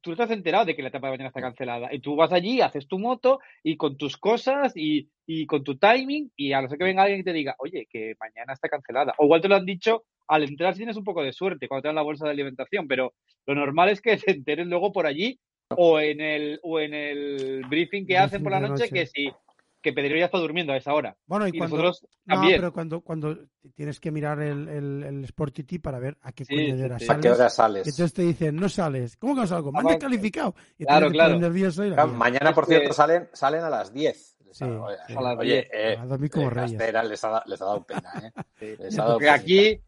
tú 0.00 0.10
no 0.10 0.16
te 0.16 0.22
has 0.22 0.30
enterado 0.30 0.64
de 0.64 0.76
que 0.76 0.82
la 0.82 0.88
etapa 0.88 1.08
de 1.08 1.12
mañana 1.12 1.28
está 1.28 1.40
cancelada. 1.40 1.92
Y 1.92 2.00
tú 2.00 2.16
vas 2.16 2.32
allí, 2.32 2.60
haces 2.60 2.86
tu 2.88 2.98
moto 2.98 3.40
y 3.62 3.76
con 3.76 3.96
tus 3.96 4.16
cosas 4.16 4.72
y, 4.76 5.08
y 5.26 5.46
con 5.46 5.64
tu 5.64 5.76
timing, 5.76 6.30
y 6.36 6.52
a 6.52 6.62
no 6.62 6.68
ser 6.68 6.78
que 6.78 6.84
venga 6.84 7.02
alguien 7.02 7.20
y 7.20 7.24
te 7.24 7.32
diga, 7.32 7.54
oye, 7.58 7.86
que 7.90 8.14
mañana 8.20 8.52
está 8.52 8.68
cancelada. 8.68 9.14
O 9.18 9.24
igual 9.24 9.40
te 9.40 9.48
lo 9.48 9.56
han 9.56 9.66
dicho 9.66 10.04
al 10.28 10.44
entrar 10.44 10.74
si 10.74 10.80
tienes 10.80 10.96
un 10.96 11.04
poco 11.04 11.22
de 11.22 11.32
suerte 11.32 11.68
cuando 11.68 11.82
te 11.82 11.88
dan 11.88 11.96
la 11.96 12.02
bolsa 12.02 12.26
de 12.26 12.32
alimentación, 12.32 12.86
pero 12.86 13.14
lo 13.46 13.54
normal 13.54 13.88
es 13.88 14.00
que 14.00 14.16
te 14.16 14.30
enteres 14.32 14.66
luego 14.66 14.92
por 14.92 15.06
allí 15.06 15.38
o 15.70 16.00
en 16.00 16.20
el 16.20 16.60
o 16.62 16.80
en 16.80 16.94
el 16.94 17.62
briefing 17.68 18.06
que 18.06 18.18
hacen 18.18 18.42
por 18.42 18.52
la 18.52 18.60
noche, 18.60 18.84
noche. 18.84 18.90
que 18.90 19.06
si 19.06 19.30
que 19.80 19.92
Pedro 19.92 20.16
ya 20.18 20.24
está 20.26 20.38
durmiendo 20.38 20.72
a 20.72 20.76
esa 20.76 20.92
hora. 20.94 21.16
Bueno, 21.26 21.46
y, 21.46 21.50
Y 21.54 21.58
cuando, 21.58 21.76
nosotros 21.76 22.06
no, 22.26 22.34
también. 22.34 22.56
pero 22.60 22.72
cuando, 22.72 23.00
cuando 23.00 23.38
tienes 23.74 24.00
que 24.00 24.10
mirar 24.10 24.40
el, 24.42 24.68
el, 24.68 25.02
el 25.04 25.24
Sport 25.24 25.54
TT 25.54 25.80
para 25.80 25.98
ver 25.98 26.16
a 26.22 26.32
qué 26.32 26.44
Sí, 26.44 26.72
hora 26.72 26.98
sí. 26.98 27.04
¿a 27.04 27.06
sales. 27.08 27.22
qué 27.22 27.30
hora 27.30 27.50
sales? 27.50 27.86
entonces 27.86 28.12
te 28.12 28.22
dicen, 28.22 28.56
no 28.56 28.68
sales. 28.68 29.16
¿Cómo 29.16 29.34
que 29.34 29.42
no 29.42 29.46
salgo? 29.46 29.70
Me 29.72 29.78
han 29.80 29.86
descalificado. 29.86 30.54
Y 30.78 30.84
claro, 30.84 31.10
claro. 31.10 31.38
nervioso 31.38 31.84
y 31.84 31.90
la 31.90 31.94
Claro, 31.96 32.08
lías. 32.10 32.18
mañana, 32.18 32.54
por 32.54 32.66
cierto, 32.66 32.92
salen, 32.92 33.28
salen 33.32 33.62
a 33.62 33.70
las 33.70 33.92
10. 33.92 34.36
Les 34.46 34.56
Sí, 34.56 34.64
ha- 34.64 34.80
oye, 34.82 34.96
sí. 35.06 35.14
A 35.16 35.20
las 35.20 35.38
oye, 35.38 35.52
10. 35.54 35.68
eh, 35.72 35.96
A 36.00 36.06
dormir 36.06 36.30
como 36.30 36.48
eh. 36.48 36.54
Castera 36.54 37.02
les 37.04 37.22
ha, 37.24 37.42
les 37.46 37.60
ha 37.62 37.64
dado 37.64 37.84
pena, 37.84 38.12
¿eh? 38.24 38.32
Sí. 38.58 38.66
Les 38.82 38.98
ha 38.98 39.02
dado 39.02 39.14
Porque 39.14 39.26
penita. 39.26 39.42
aquí, 39.42 39.80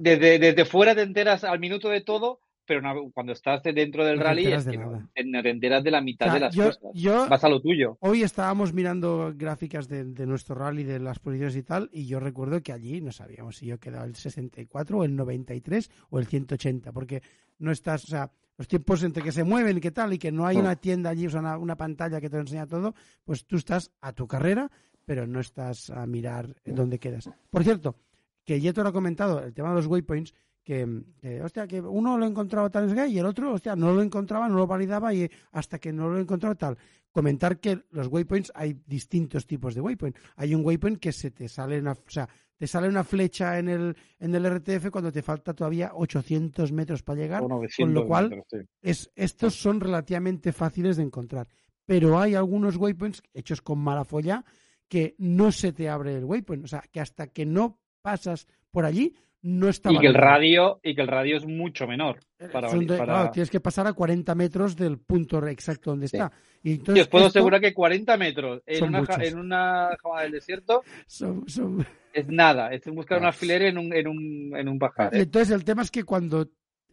desde, 0.00 0.38
desde 0.38 0.64
fuera 0.64 0.94
te 0.94 1.02
enteras 1.02 1.44
al 1.44 1.58
minuto 1.60 1.88
de 1.88 2.00
todo, 2.00 2.40
pero 2.68 2.82
cuando 3.12 3.32
estás 3.32 3.62
dentro 3.64 4.04
del 4.04 4.16
No 4.18 4.22
te 4.22 4.28
rally 4.28 4.42
enteras 4.42 4.60
es 4.60 4.64
de 4.66 4.70
que 4.72 4.78
nada. 4.78 4.98
no, 5.00 5.10
te- 5.14 5.24
no 5.24 5.42
te 5.42 5.50
enteras 5.50 5.82
de 5.82 5.90
la 5.90 6.00
mitad 6.00 6.28
O 6.28 6.30
sea, 6.30 6.34
de 6.34 6.40
las 6.40 6.54
yo, 6.54 6.64
cosas. 6.66 6.90
yo 6.94 7.28
Vas 7.28 7.42
a 7.42 7.48
lo 7.48 7.60
tuyo. 7.60 7.96
hoy 8.00 8.22
estábamos 8.22 8.72
mirando 8.72 9.32
gráficas 9.34 9.88
de, 9.88 10.04
de 10.04 10.26
nuestro 10.26 10.54
rally, 10.54 10.84
de 10.84 11.00
las 11.00 11.18
posiciones 11.18 11.56
y 11.56 11.62
tal, 11.64 11.88
y 11.92 12.06
yo 12.06 12.20
recuerdo 12.20 12.62
que 12.62 12.72
allí 12.72 13.00
no 13.00 13.10
sabíamos 13.10 13.56
si 13.56 13.66
yo 13.66 13.78
quedaba 13.80 14.04
el 14.04 14.14
64 14.14 14.98
o 14.98 15.04
el 15.04 15.16
93 15.16 15.90
o 16.10 16.18
el 16.20 16.26
180, 16.26 16.92
porque 16.92 17.22
no 17.58 17.72
estás, 17.72 18.04
o 18.04 18.08
sea, 18.08 18.30
los 18.56 18.68
tiempos 18.68 19.02
entre 19.02 19.22
que 19.22 19.32
se 19.32 19.44
mueven 19.44 19.78
y 19.78 19.80
qué 19.80 19.90
tal, 19.90 20.12
y 20.12 20.18
que 20.18 20.30
no 20.30 20.46
hay 20.46 20.56
Mm. 20.56 20.60
una 20.60 20.76
tienda 20.76 21.10
allí, 21.10 21.26
o 21.26 21.30
sea, 21.30 21.40
una, 21.40 21.56
una 21.58 21.76
pantalla 21.76 22.20
que 22.20 22.28
te 22.28 22.36
lo 22.36 22.42
enseña 22.42 22.66
todo, 22.66 22.94
pues 23.24 23.46
tú 23.46 23.56
estás 23.56 23.90
a 24.00 24.12
tu 24.12 24.26
carrera, 24.26 24.70
pero 25.04 25.26
no 25.26 25.40
estás 25.40 25.88
a 25.90 26.06
mirar 26.06 26.54
dónde 26.66 26.98
quedas. 26.98 27.30
Por 27.50 27.64
cierto, 27.64 27.96
que 28.44 28.60
Yeto 28.60 28.82
lo 28.82 28.90
ha 28.90 28.92
comentado, 28.92 29.42
el 29.42 29.54
tema 29.54 29.70
de 29.70 29.76
los 29.76 29.86
waypoints, 29.86 30.34
que, 30.68 31.40
hostia, 31.42 31.66
que 31.66 31.80
uno 31.80 32.18
lo 32.18 32.26
encontraba 32.26 32.68
tal 32.68 32.94
y 33.08 33.18
el 33.18 33.24
otro, 33.24 33.54
hostia, 33.54 33.74
no 33.74 33.90
lo 33.94 34.02
encontraba, 34.02 34.50
no 34.50 34.56
lo 34.56 34.66
validaba 34.66 35.14
y 35.14 35.26
hasta 35.52 35.78
que 35.78 35.94
no 35.94 36.10
lo 36.10 36.18
encontraba 36.18 36.56
tal. 36.56 36.76
Comentar 37.10 37.58
que 37.58 37.84
los 37.90 38.08
waypoints 38.08 38.52
hay 38.54 38.78
distintos 38.86 39.46
tipos 39.46 39.74
de 39.74 39.80
waypoint. 39.80 40.14
Hay 40.36 40.54
un 40.54 40.62
waypoint 40.62 41.00
que 41.00 41.10
se 41.10 41.30
te 41.30 41.48
sale 41.48 41.78
una, 41.78 41.92
o 41.92 41.98
sea, 42.06 42.28
te 42.58 42.66
sale 42.66 42.86
una 42.86 43.02
flecha 43.02 43.58
en 43.58 43.70
el, 43.70 43.96
en 44.18 44.34
el 44.34 44.44
RTF 44.44 44.90
cuando 44.90 45.10
te 45.10 45.22
falta 45.22 45.54
todavía 45.54 45.92
800 45.94 46.70
metros 46.72 47.02
para 47.02 47.18
llegar, 47.18 47.40
con 47.40 47.48
900 47.48 47.94
lo 47.94 48.06
cual 48.06 48.28
metros, 48.28 48.46
sí. 48.50 48.58
es, 48.82 49.10
estos 49.14 49.54
son 49.54 49.80
relativamente 49.80 50.52
fáciles 50.52 50.98
de 50.98 51.04
encontrar. 51.04 51.48
Pero 51.86 52.20
hay 52.20 52.34
algunos 52.34 52.76
waypoints 52.76 53.22
hechos 53.32 53.62
con 53.62 53.78
mala 53.78 54.04
folla 54.04 54.44
que 54.86 55.14
no 55.16 55.50
se 55.50 55.72
te 55.72 55.88
abre 55.88 56.14
el 56.14 56.26
waypoint. 56.26 56.62
O 56.62 56.68
sea, 56.68 56.84
que 56.92 57.00
hasta 57.00 57.28
que 57.28 57.46
no 57.46 57.80
pasas 58.02 58.46
por 58.70 58.84
allí, 58.84 59.14
no 59.42 59.68
está 59.68 59.92
Y 59.92 59.98
que 59.98 60.06
el 60.08 60.14
radio, 60.14 60.80
y 60.82 60.94
que 60.94 61.00
el 61.02 61.08
radio 61.08 61.36
es 61.36 61.46
mucho 61.46 61.86
menor. 61.86 62.18
Para, 62.52 62.70
de- 62.72 62.86
para- 62.86 63.04
claro, 63.04 63.30
tienes 63.30 63.50
que 63.50 63.60
pasar 63.60 63.86
a 63.86 63.92
40 63.92 64.34
metros 64.34 64.76
del 64.76 64.98
punto 64.98 65.44
exacto 65.46 65.90
donde 65.90 66.08
Sí. 66.08 66.16
está. 66.16 66.32
Y 66.62 66.70
Y 66.70 66.74
entonces 66.74 67.02
os 67.04 67.08
puedo 67.08 67.26
esto 67.26 67.38
asegurar 67.38 67.60
que 67.60 67.72
40 67.74 68.16
metros 68.16 68.62
en 68.66 68.78
son 68.78 68.88
una, 68.88 68.98
muchos. 69.00 69.18
en 69.20 69.38
una 69.38 69.88
jama 70.02 70.22
del 70.22 70.32
desierto 70.32 70.82
son- 71.06 71.48
son- 71.48 71.86
es 72.12 72.26
nada. 72.28 72.72
Es 72.72 72.84
buscar 72.86 73.20
un 73.20 73.26
alfiler 73.26 73.62
en 73.62 73.78
un, 73.78 73.92
en 73.94 74.08
un, 74.08 74.52
en 74.56 74.68
un 74.68 74.78
pajar. 74.78 75.10
Y 75.14 75.18
¿eh? 75.18 75.22
entonces 75.22 75.54
el 75.54 75.64
tema 75.64 75.82
es 75.82 75.90
que 75.90 76.02
cuando 76.04 76.48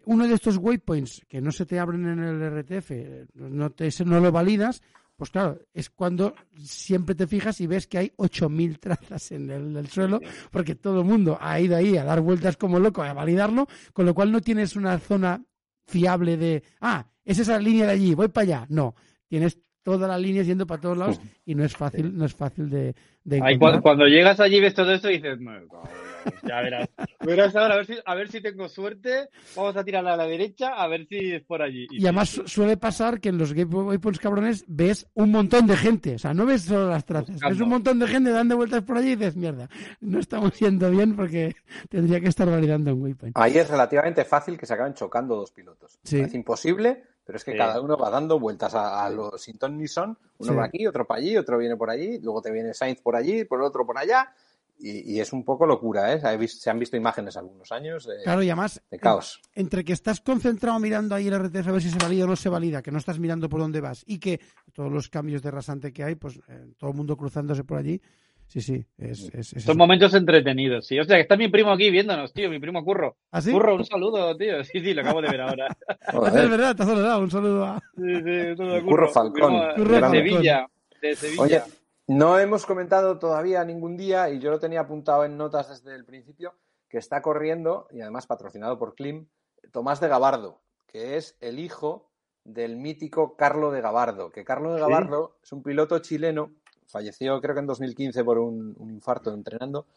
uno 0.06 0.28
de 0.28 0.36
estos 0.36 0.58
waypoints 0.58 1.26
que 1.28 1.42
no 1.42 1.52
se 1.52 1.66
te 1.66 1.80
abren 1.80 2.06
en 2.08 2.20
el 2.24 2.42
RTF, 2.64 2.92
eh, 2.92 3.26
no, 3.34 3.72
te, 3.72 3.90
no 4.06 4.20
lo 4.20 4.32
validas, 4.32 4.84
pues 5.16 5.30
claro, 5.30 5.60
es 5.74 5.90
cuando 5.90 6.36
siempre 6.62 7.16
te 7.16 7.28
fijas 7.28 7.62
y 7.62 7.68
ves 7.68 7.88
que 7.88 7.98
hay 7.98 8.12
8.000 8.18 8.80
trazas 8.80 9.32
en 9.32 9.50
el, 9.50 9.76
el 9.76 9.88
suelo, 9.88 10.20
porque 10.52 10.76
todo 10.76 11.02
el 11.02 11.06
mundo 11.06 11.38
ha 11.40 11.60
ido 11.60 11.76
ahí 11.76 11.98
a 11.98 12.04
dar 12.04 12.22
vueltas 12.22 12.58
como 12.58 12.80
loco 12.80 13.04
a 13.04 13.14
validarlo, 13.14 13.68
con 13.94 14.06
lo 14.06 14.14
cual 14.14 14.32
no 14.32 14.42
tienes 14.42 14.76
una 14.76 14.98
zona 15.00 15.42
fiable 15.86 16.38
de, 16.38 16.64
ah, 16.82 17.06
es 17.24 17.40
esa 17.40 17.60
línea 17.60 17.86
de 17.86 17.94
allí, 17.94 18.14
voy 18.14 18.28
para 18.28 18.44
allá. 18.44 18.66
No, 18.70 18.96
tienes 19.28 19.60
toda 19.84 20.08
la 20.08 20.18
línea 20.18 20.44
yendo 20.44 20.66
para 20.66 20.82
todos 20.82 20.98
lados 20.98 21.22
y 21.46 21.54
no 21.54 21.64
es 21.64 21.76
fácil, 21.76 22.18
no 22.18 22.26
es 22.26 22.34
fácil 22.34 22.70
de, 22.70 22.96
de 23.24 23.58
cuando, 23.60 23.82
cuando 23.82 24.06
llegas 24.08 24.40
allí 24.40 24.60
ves 24.60 24.74
todo 24.74 24.92
esto 24.92 25.10
y 25.10 25.18
dices, 25.18 25.40
"Me 25.40 25.68
cago 25.68 25.88
en 25.88 25.94
Dios", 25.94 26.05
ya 26.48 26.62
verás. 26.62 26.90
Verás 27.22 27.56
ahora, 27.56 27.74
a 27.76 27.78
ver, 27.78 27.86
si, 27.86 27.94
a 28.06 28.16
ver 28.16 28.28
si 28.30 28.42
tengo 28.42 28.68
suerte. 28.70 29.30
Vamos 29.56 29.76
a 29.78 29.84
tirar 29.84 30.06
a 30.08 30.16
la 30.16 30.26
derecha 30.26 30.70
a 30.76 30.88
ver 30.88 31.08
si 31.08 31.34
es 31.34 31.44
por 31.44 31.62
allí. 31.62 31.88
Y 31.92 32.04
además 32.06 32.30
su- 32.30 32.48
suele 32.48 32.78
pasar 32.78 33.20
que 33.20 33.30
en 33.30 33.38
los 33.38 33.54
game 33.54 33.74
waypoints 33.76 34.20
cabrones 34.20 34.64
ves 34.68 35.08
un 35.14 35.32
montón 35.32 35.68
de 35.68 35.76
gente. 35.78 36.16
O 36.16 36.20
sea, 36.20 36.34
no 36.34 36.46
ves 36.46 36.64
solo 36.64 36.90
las 36.90 37.06
trazas. 37.06 37.32
Buscando. 37.32 37.54
Ves 37.56 37.62
un 37.62 37.70
montón 37.70 38.00
de 38.00 38.08
gente 38.08 38.30
dando 38.32 38.56
vueltas 38.58 38.84
por 38.84 38.98
allí 38.98 39.12
y 39.12 39.16
dices, 39.16 39.36
mierda, 39.36 39.70
no 40.02 40.20
estamos 40.20 40.58
yendo 40.60 40.90
bien 40.92 41.16
porque 41.16 41.56
tendría 41.90 42.20
que 42.20 42.28
estar 42.30 42.50
validando 42.50 42.94
un 42.94 43.02
waypoint. 43.04 43.38
Ahí 43.38 43.58
es 43.58 43.70
relativamente 43.70 44.24
fácil 44.26 44.58
que 44.58 44.66
se 44.66 44.74
acaben 44.74 44.94
chocando 44.94 45.36
dos 45.36 45.52
pilotos. 45.52 45.98
Sí. 46.04 46.20
Es 46.20 46.34
imposible, 46.34 47.04
pero 47.26 47.38
es 47.38 47.44
que 47.44 47.54
Sí. 47.54 47.58
cada 47.58 47.82
uno 47.82 47.98
va 47.98 48.10
dando 48.12 48.40
vueltas 48.40 48.76
a, 48.76 49.04
a 49.04 49.10
los 49.10 49.42
sin 49.42 49.58
ton 49.58 49.78
ni 49.78 49.88
son. 49.88 50.18
Uno 50.38 50.52
Sí. 50.52 50.58
va 50.58 50.66
aquí, 50.66 50.86
otro 50.86 51.06
para 51.08 51.20
allí, 51.22 51.36
otro 51.38 51.58
viene 51.58 51.76
por 51.76 51.90
allí, 51.90 52.20
luego 52.22 52.42
te 52.42 52.52
viene 52.52 52.74
Sainz 52.74 53.02
por 53.02 53.16
allí, 53.16 53.46
por 53.46 53.60
el 53.60 53.66
otro 53.66 53.86
por 53.86 53.98
allá. 53.98 54.32
Y, 54.78 55.16
y 55.16 55.20
es 55.22 55.32
un 55.32 55.46
poco 55.46 55.66
locura, 55.66 56.14
¿eh? 56.14 56.20
Se, 56.48 56.70
han 56.70 56.80
visto 56.80 56.98
imágenes 56.98 57.38
algunos 57.38 57.72
años 57.72 58.06
de, 58.06 58.24
Claro, 58.24 58.44
y 58.44 58.50
además, 58.50 58.82
de 58.92 59.00
caos. 59.00 59.40
entre 59.54 59.84
que 59.86 59.94
estás 59.94 60.20
concentrado 60.20 60.80
mirando 60.80 61.16
ahí 61.16 61.28
el 61.28 61.40
RTF 61.40 61.68
a 61.68 61.72
ver 61.72 61.82
si 61.82 61.90
se 61.90 61.98
valida 62.00 62.26
o 62.26 62.28
no 62.28 62.36
se 62.36 62.50
valida, 62.50 62.82
que 62.82 62.92
no 62.92 62.98
estás 62.98 63.18
mirando 63.18 63.48
por 63.48 63.62
dónde 63.62 63.80
vas 63.82 64.04
y 64.06 64.20
que 64.20 64.40
todos 64.74 64.92
los 64.92 65.10
cambios 65.10 65.42
de 65.42 65.52
rasante 65.52 65.94
que 65.94 66.04
hay, 66.04 66.16
pues 66.16 66.38
eh, 66.50 66.68
todo 66.78 66.90
el 66.92 66.96
mundo 66.98 67.16
cruzándose 67.16 67.64
por 67.64 67.78
allí. 67.78 68.02
Sí, 68.48 68.62
sí, 68.62 68.86
es, 69.00 69.22
es, 69.34 69.54
es 69.54 69.64
Son 69.64 69.72
eso. 69.72 69.76
momentos 69.76 70.14
entretenidos, 70.14 70.86
sí. 70.86 71.00
O 71.00 71.04
sea, 71.04 71.16
que 71.16 71.24
está 71.24 71.36
mi 71.36 71.48
primo 71.48 71.72
aquí 71.72 71.90
viéndonos, 71.90 72.32
tío, 72.32 72.48
mi 72.48 72.60
primo 72.60 72.84
Curro. 72.84 73.18
¿Ah, 73.32 73.42
sí? 73.42 73.52
Curro, 73.52 73.76
un 73.76 73.86
saludo, 73.86 74.38
tío. 74.38 74.64
Sí, 74.64 74.82
sí, 74.82 74.94
lo 74.94 75.02
acabo 75.02 75.20
de 75.22 75.30
ver 75.30 75.42
ahora. 75.42 75.68
Es 76.28 76.50
verdad, 76.50 76.76
te 76.76 76.84
has 76.84 76.90
saludado. 76.90 77.22
Un 77.22 77.32
saludo 77.32 77.66
a... 77.66 77.80
Sí, 77.96 78.14
sí, 78.24 78.56
todo 78.56 78.84
Curro 78.84 79.10
Falcón. 79.10 79.34
Primo 79.34 79.64
de 79.66 79.74
Curro 79.76 80.00
Falcón. 80.00 80.12
Sevilla. 80.12 80.68
De 81.02 81.16
Sevilla. 81.16 81.42
Oye, 81.42 81.62
no 82.08 82.40
hemos 82.40 82.66
comentado 82.66 83.18
todavía 83.18 83.64
ningún 83.64 83.98
día, 83.98 84.30
y 84.30 84.40
yo 84.40 84.52
lo 84.52 84.60
tenía 84.60 84.82
apuntado 84.82 85.26
en 85.26 85.38
notas 85.38 85.70
desde 85.70 85.96
el 85.96 86.06
principio, 86.06 86.56
que 86.88 86.98
está 86.98 87.22
corriendo, 87.22 87.88
y 87.92 88.02
además 88.02 88.28
patrocinado 88.28 88.78
por 88.78 88.96
Klim, 88.96 89.28
Tomás 89.72 90.00
de 90.00 90.08
Gabardo, 90.08 90.62
que 90.86 91.18
es 91.18 91.36
el 91.42 91.60
hijo 91.60 92.10
del 92.44 92.76
mítico 92.76 93.36
Carlo 93.36 93.72
de 93.72 93.82
Gabardo, 93.82 94.32
que 94.32 94.46
Carlo 94.46 94.72
de 94.74 94.78
¿Sí? 94.78 94.82
Gabardo 94.82 95.38
es 95.44 95.52
un 95.52 95.64
piloto 95.64 96.00
chileno, 96.00 96.52
falleció 96.86 97.42
creo 97.42 97.56
que 97.56 97.62
en 97.62 97.68
2015 97.68 98.24
por 98.24 98.38
un, 98.38 98.76
un 98.78 98.92
infarto 98.92 99.34
entrenando, 99.34 99.88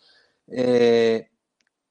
eh, 0.46 1.28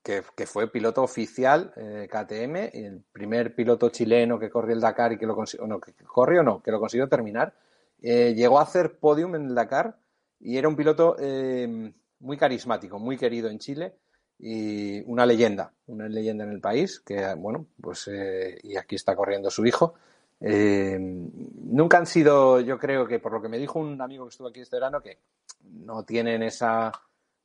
que, 0.01 0.23
que 0.35 0.47
fue 0.47 0.71
piloto 0.71 1.03
oficial 1.03 1.73
eh, 1.75 2.07
KTM, 2.09 2.69
y 2.73 2.85
el 2.85 3.03
primer 3.11 3.53
piloto 3.53 3.89
chileno 3.89 4.39
que 4.39 4.49
corrió 4.49 4.73
el 4.73 4.81
Dakar 4.81 5.13
y 5.13 5.17
que 5.17 5.27
lo 5.27 5.35
consiguió, 5.35 5.67
no, 5.67 5.79
que 5.79 5.93
corrió 5.93 6.41
no, 6.41 6.63
que 6.63 6.71
lo 6.71 6.79
consiguió 6.79 7.07
terminar. 7.07 7.53
Eh, 8.01 8.33
llegó 8.35 8.59
a 8.59 8.63
hacer 8.63 8.99
podium 8.99 9.35
en 9.35 9.47
el 9.47 9.55
Dakar 9.55 9.97
y 10.39 10.57
era 10.57 10.67
un 10.67 10.75
piloto 10.75 11.15
eh, 11.19 11.91
muy 12.19 12.37
carismático, 12.37 12.99
muy 12.99 13.17
querido 13.17 13.49
en 13.49 13.59
Chile 13.59 13.95
y 14.39 15.01
una 15.09 15.25
leyenda, 15.25 15.73
una 15.87 16.07
leyenda 16.07 16.43
en 16.43 16.51
el 16.51 16.61
país, 16.61 16.99
que 16.99 17.33
bueno, 17.35 17.65
pues 17.81 18.07
eh, 18.07 18.57
y 18.63 18.75
aquí 18.75 18.95
está 18.95 19.15
corriendo 19.15 19.49
su 19.49 19.65
hijo. 19.65 19.95
Eh, 20.39 20.97
nunca 20.99 21.97
han 21.97 22.05
sido, 22.05 22.59
yo 22.61 22.77
creo 22.77 23.07
que 23.07 23.19
por 23.19 23.31
lo 23.33 23.41
que 23.41 23.49
me 23.49 23.57
dijo 23.57 23.79
un 23.79 23.99
amigo 23.99 24.25
que 24.25 24.29
estuvo 24.29 24.47
aquí 24.49 24.59
este 24.61 24.75
verano, 24.75 25.01
que 25.01 25.17
no 25.63 26.03
tienen 26.03 26.43
esa 26.43 26.91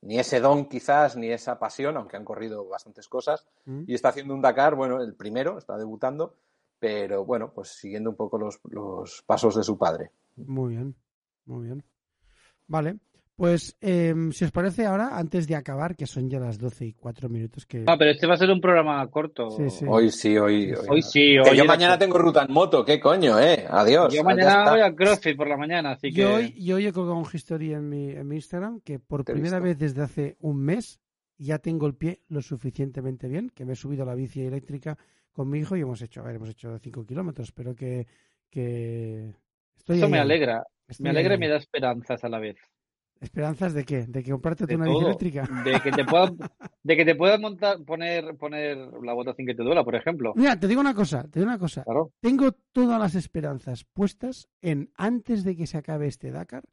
ni 0.03 0.19
ese 0.19 0.41
don 0.41 0.67
quizás, 0.67 1.17
ni 1.17 1.31
esa 1.31 1.59
pasión, 1.59 1.97
aunque 1.97 2.17
han 2.17 2.25
corrido 2.25 2.67
bastantes 2.69 3.09
cosas, 3.09 3.47
Mm. 3.65 3.85
y 3.87 3.95
está 3.95 4.09
haciendo 4.09 4.35
un 4.35 4.43
Dakar, 4.43 4.75
bueno, 4.75 5.01
el 5.01 5.15
primero, 5.15 5.59
está 5.59 5.79
debutando, 5.79 6.35
pero 6.81 7.25
bueno, 7.25 7.53
pues 7.55 7.69
siguiendo 7.69 8.11
un 8.11 8.17
poco 8.17 8.37
los, 8.37 8.59
los 8.69 9.23
pasos 9.23 9.55
de 9.55 9.63
su 9.63 9.79
padre. 9.79 10.11
Muy 10.37 10.75
bien, 10.75 10.97
muy 11.47 11.67
bien. 11.67 11.85
Vale, 12.73 12.97
pues 13.37 13.77
eh, 13.81 14.15
si 14.33 14.45
os 14.45 14.51
parece 14.51 14.87
ahora, 14.87 15.19
antes 15.19 15.47
de 15.47 15.57
acabar, 15.57 15.95
que 15.97 16.07
son 16.07 16.29
ya 16.31 16.39
las 16.39 16.59
12 16.59 16.87
y 16.87 16.93
4 16.93 17.29
minutos 17.29 17.67
que... 17.67 17.85
Ah, 17.87 17.97
pero 17.99 18.11
este 18.11 18.27
va 18.27 18.35
a 18.35 18.37
ser 18.37 18.51
un 18.51 18.61
programa 18.61 19.07
corto. 19.11 19.51
Sí, 19.51 19.69
sí. 19.71 19.85
Hoy 19.89 20.11
sí, 20.11 20.37
hoy. 20.39 20.73
Hoy 20.89 21.03
sí, 21.03 21.37
Que 21.43 21.51
hoy 21.51 21.57
yo 21.57 21.65
mañana 21.65 21.99
tengo 21.99 22.19
ruta 22.19 22.45
en 22.45 22.53
moto, 22.53 22.85
¿qué 22.85 23.01
coño, 23.01 23.39
eh? 23.41 23.67
Adiós. 23.69 24.15
Yo 24.15 24.23
mañana 24.23 24.61
está. 24.61 24.71
voy 24.71 24.81
a 24.81 24.95
CrossFit 24.95 25.37
por 25.37 25.49
la 25.49 25.57
mañana, 25.57 25.93
así 25.93 26.13
que... 26.13 26.21
Yo 26.21 26.35
hoy, 26.35 26.55
yo 26.63 26.77
hoy 26.77 26.87
he 26.87 26.93
colgado 26.93 27.17
un 27.17 27.27
history 27.31 27.73
en 27.75 27.89
mi, 27.89 28.11
en 28.11 28.27
mi 28.29 28.37
Instagram 28.37 28.81
que 28.81 28.99
por 28.99 29.25
primera 29.25 29.59
visto. 29.59 29.65
vez 29.65 29.79
desde 29.79 30.03
hace 30.03 30.37
un 30.41 30.59
mes 30.59 31.01
ya 31.37 31.59
tengo 31.59 31.87
el 31.87 31.95
pie 31.95 32.21
lo 32.29 32.41
suficientemente 32.43 33.29
bien, 33.29 33.51
que 33.51 33.65
me 33.65 33.73
he 33.73 33.77
subido 33.77 34.05
a 34.05 34.07
la 34.07 34.15
bici 34.15 34.43
eléctrica 34.43 34.97
con 35.33 35.49
mi 35.49 35.59
hijo 35.59 35.77
y 35.77 35.81
hemos 35.81 36.01
hecho, 36.03 36.21
a 36.21 36.25
ver, 36.25 36.37
hemos 36.37 36.51
hecho 36.51 36.79
5 36.79 37.05
kilómetros, 37.05 37.51
pero 37.53 37.75
que, 37.75 38.07
que 38.49 39.33
estoy 39.77 39.97
Eso 39.97 40.07
ahí, 40.07 40.13
me 40.13 40.19
alegra. 40.21 40.65
Estoy 40.93 41.05
Me 41.05 41.11
alegra 41.11 41.35
y 41.35 41.39
me 41.39 41.49
da 41.49 41.57
esperanzas 41.57 42.23
a 42.25 42.29
la 42.29 42.39
vez. 42.39 42.57
¿Esperanzas 43.21 43.73
de 43.73 43.85
qué? 43.85 44.07
¿De 44.09 44.23
que 44.23 44.33
comprarte 44.33 44.67
De 44.67 44.75
una 44.75 44.85
bici 44.87 44.95
todo. 44.97 45.07
eléctrica? 45.07 45.49
De 45.65 45.81
que 45.81 45.93
te 45.93 46.05
puedan, 46.05 46.37
de 46.83 46.97
que 46.97 47.05
te 47.05 47.15
puedas 47.15 47.39
montar, 47.41 47.79
poner, 47.85 48.37
poner 48.37 48.77
la 49.03 49.13
bota 49.13 49.33
sin 49.35 49.47
que 49.47 49.55
te 49.55 49.63
duela, 49.63 49.85
por 49.85 49.95
ejemplo. 49.95 50.33
Mira, 50.35 50.59
te 50.59 50.67
digo 50.67 50.81
una 50.81 50.93
cosa, 50.95 51.23
te 51.23 51.39
digo 51.39 51.49
una 51.51 51.59
cosa. 51.59 51.85
Claro. 51.85 52.11
Tengo 52.21 52.51
todas 52.73 52.99
las 52.99 53.15
esperanzas 53.15 53.85
puestas 53.93 54.49
en 54.61 54.91
antes 54.97 55.45
de 55.45 55.55
que 55.57 55.69
se 55.69 55.79
acabe 55.79 56.09
este 56.09 56.33
Dakar, 56.33 56.65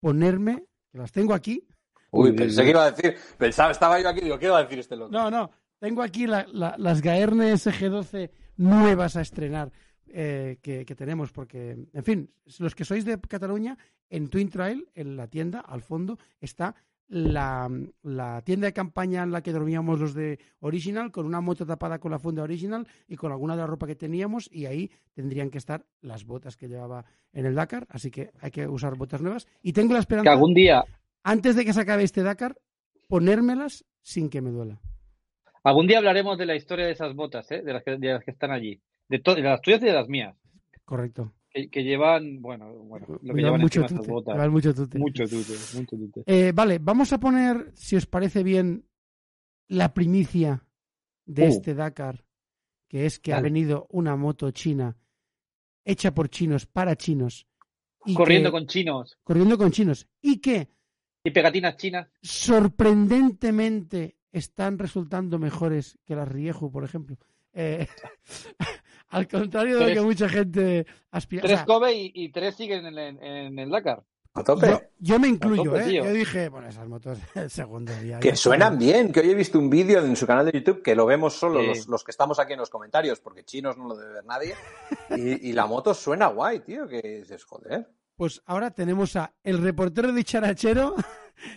ponerme, 0.00 0.64
que 0.90 0.98
las 0.98 1.12
tengo 1.12 1.32
aquí. 1.34 1.66
Uy, 2.10 2.32
pensé 2.32 2.62
que 2.64 2.70
iba 2.70 2.84
a 2.84 2.90
decir, 2.90 3.16
pensaba, 3.38 3.70
estaba 3.72 4.00
yo 4.00 4.08
aquí, 4.08 4.20
digo, 4.20 4.38
¿qué 4.38 4.46
iba 4.46 4.58
a 4.58 4.62
decir 4.62 4.78
este 4.80 4.96
loco? 4.96 5.12
No, 5.12 5.30
no, 5.30 5.50
tengo 5.80 6.02
aquí 6.02 6.26
la- 6.26 6.46
la- 6.52 6.74
las 6.78 7.02
Gaerne 7.02 7.52
SG12 7.52 8.30
nuevas 8.56 9.16
a 9.16 9.20
estrenar 9.20 9.72
eh, 10.08 10.58
que, 10.62 10.84
que 10.84 10.94
tenemos, 10.94 11.32
porque, 11.32 11.76
en 11.92 12.04
fin, 12.04 12.30
los 12.58 12.74
que 12.74 12.84
sois 12.84 13.04
de 13.04 13.20
Cataluña, 13.20 13.76
en 14.10 14.28
Twin 14.28 14.48
Trail, 14.50 14.86
en 14.94 15.16
la 15.16 15.26
tienda, 15.28 15.60
al 15.60 15.82
fondo, 15.82 16.18
está 16.40 16.74
la, 17.08 17.68
la 18.02 18.42
tienda 18.42 18.66
de 18.66 18.72
campaña 18.72 19.22
en 19.22 19.30
la 19.30 19.42
que 19.42 19.52
dormíamos 19.52 20.00
los 20.00 20.14
de 20.14 20.38
Original, 20.60 21.10
con 21.10 21.26
una 21.26 21.40
moto 21.40 21.66
tapada 21.66 21.98
con 21.98 22.10
la 22.10 22.18
funda 22.18 22.42
Original 22.42 22.86
y 23.06 23.16
con 23.16 23.30
alguna 23.30 23.54
de 23.54 23.60
la 23.60 23.66
ropa 23.66 23.86
que 23.86 23.94
teníamos, 23.94 24.48
y 24.50 24.66
ahí 24.66 24.90
tendrían 25.12 25.50
que 25.50 25.58
estar 25.58 25.84
las 26.00 26.24
botas 26.24 26.56
que 26.56 26.68
llevaba 26.68 27.04
en 27.32 27.46
el 27.46 27.54
Dakar, 27.54 27.86
así 27.90 28.10
que 28.10 28.30
hay 28.40 28.50
que 28.50 28.66
usar 28.66 28.96
botas 28.96 29.20
nuevas. 29.20 29.46
Y 29.62 29.72
tengo 29.72 29.92
la 29.92 29.98
Que 29.98 30.02
esperanza, 30.02 30.32
algún 30.32 30.54
día, 30.54 30.82
antes 31.22 31.56
de 31.56 31.64
que 31.64 31.72
se 31.72 31.80
acabe 31.80 32.04
este 32.04 32.22
Dakar, 32.22 32.56
ponérmelas 33.08 33.84
sin 34.00 34.30
que 34.30 34.40
me 34.40 34.50
duela. 34.50 34.80
algún 35.62 35.86
día 35.86 35.98
hablaremos 35.98 36.38
de 36.38 36.46
la 36.46 36.56
historia 36.56 36.86
de 36.86 36.92
esas 36.92 37.14
botas, 37.14 37.50
¿eh? 37.50 37.62
de, 37.62 37.72
las 37.72 37.82
que, 37.82 37.96
de 37.96 38.12
las 38.12 38.24
que 38.24 38.30
están 38.30 38.50
allí. 38.50 38.80
De, 39.08 39.18
de 39.18 39.42
las 39.42 39.60
tuyas 39.60 39.82
y 39.82 39.86
de 39.86 39.92
las 39.92 40.08
mías. 40.08 40.34
Correcto. 40.84 41.32
Que, 41.50 41.68
que 41.70 41.84
llevan, 41.84 42.40
bueno, 42.42 42.72
bueno, 42.72 43.06
lo 43.08 43.18
que 43.20 43.26
Llevan 43.26 43.42
llevan 43.44 43.60
mucho 43.60 43.84
tute, 43.86 44.10
botas. 44.10 44.34
llevan 44.34 44.50
mucho 44.50 44.74
tute. 44.74 44.98
Mucho 44.98 45.24
tute, 45.28 45.52
mucho 45.74 45.96
tute. 45.96 46.22
Eh, 46.26 46.52
vale, 46.52 46.78
vamos 46.80 47.12
a 47.12 47.20
poner, 47.20 47.70
si 47.74 47.94
os 47.96 48.06
parece 48.06 48.42
bien, 48.42 48.86
la 49.68 49.94
primicia 49.94 50.64
de 51.26 51.44
Uh. 51.44 51.48
este 51.48 51.74
Dakar, 51.74 52.24
que 52.88 53.06
es 53.06 53.18
que 53.20 53.32
ha 53.32 53.40
venido 53.40 53.86
una 53.90 54.16
moto 54.16 54.50
china 54.50 54.96
hecha 55.84 56.12
por 56.14 56.28
chinos 56.28 56.66
para 56.66 56.96
chinos. 56.96 57.46
y 58.04 58.14
Corriendo 58.14 58.48
que- 58.48 58.52
con 58.52 58.66
chinos 58.66 59.18
corriendo 59.22 59.56
con 59.56 59.70
chinos. 59.70 60.06
Y 60.20 60.38
que 60.40 60.68
y 61.24 61.30
pegatinas 61.30 61.76
chinas. 61.78 62.08
sorprendentemente 62.20 64.16
están 64.32 64.78
resultando 64.78 65.38
mejores 65.38 65.98
que 66.04 66.14
las 66.16 66.28
Rieju, 66.28 66.70
por 66.70 66.84
ejemplo. 66.84 67.16
Eh, 67.52 67.86
al 69.14 69.28
contrario 69.28 69.78
de 69.78 69.88
lo 69.88 69.94
que 69.94 70.00
mucha 70.00 70.28
gente 70.28 70.86
aspira. 71.10 71.42
o 71.42 71.46
Tres 71.46 71.58
sea, 71.58 71.66
Kobe 71.66 71.92
y, 71.94 72.12
y 72.14 72.28
tres 72.30 72.54
siguen 72.56 72.86
en, 72.86 72.98
el- 72.98 73.22
en 73.22 73.58
el 73.58 73.70
Dakar. 73.70 74.02
A 74.36 74.42
tope. 74.42 74.66
yo, 74.68 74.80
yo 74.98 75.18
me 75.20 75.28
incluyo, 75.28 75.62
tope, 75.62 75.82
¿eh? 75.82 75.84
tío. 75.90 76.04
Yo 76.04 76.12
dije, 76.12 76.48
bueno, 76.48 76.68
esas 76.68 76.88
motos 76.88 77.18
el 77.36 77.50
segundo 77.50 77.92
día. 78.00 78.18
Que 78.18 78.34
suenan 78.34 78.78
bien, 78.78 79.12
que 79.12 79.20
hoy 79.20 79.30
he 79.30 79.34
visto 79.34 79.60
un 79.60 79.70
vídeo 79.70 80.04
en 80.04 80.16
su 80.16 80.26
canal 80.26 80.46
de 80.46 80.52
YouTube 80.52 80.82
que 80.82 80.96
lo 80.96 81.06
vemos 81.06 81.34
solo 81.34 81.60
Sí. 81.60 81.66
los, 81.68 81.86
los 81.88 82.02
que 82.04 82.10
estamos 82.10 82.40
aquí 82.40 82.52
en 82.54 82.58
los 82.58 82.68
comentarios, 82.70 83.20
porque 83.20 83.44
chinos 83.44 83.78
no 83.78 83.86
lo 83.86 83.96
debe 83.96 84.14
ver 84.14 84.24
nadie. 84.24 84.54
Y, 85.10 85.50
y 85.50 85.52
la 85.52 85.66
moto 85.66 85.94
suena 85.94 86.26
guay, 86.26 86.58
tío, 86.60 86.88
que 86.88 87.00
dices, 87.20 87.44
joder. 87.44 87.86
Pues 88.16 88.42
ahora 88.46 88.70
tenemos 88.70 89.16
a 89.16 89.32
el 89.42 89.62
reportero 89.62 90.12
de 90.12 90.24
Charachero. 90.24 90.94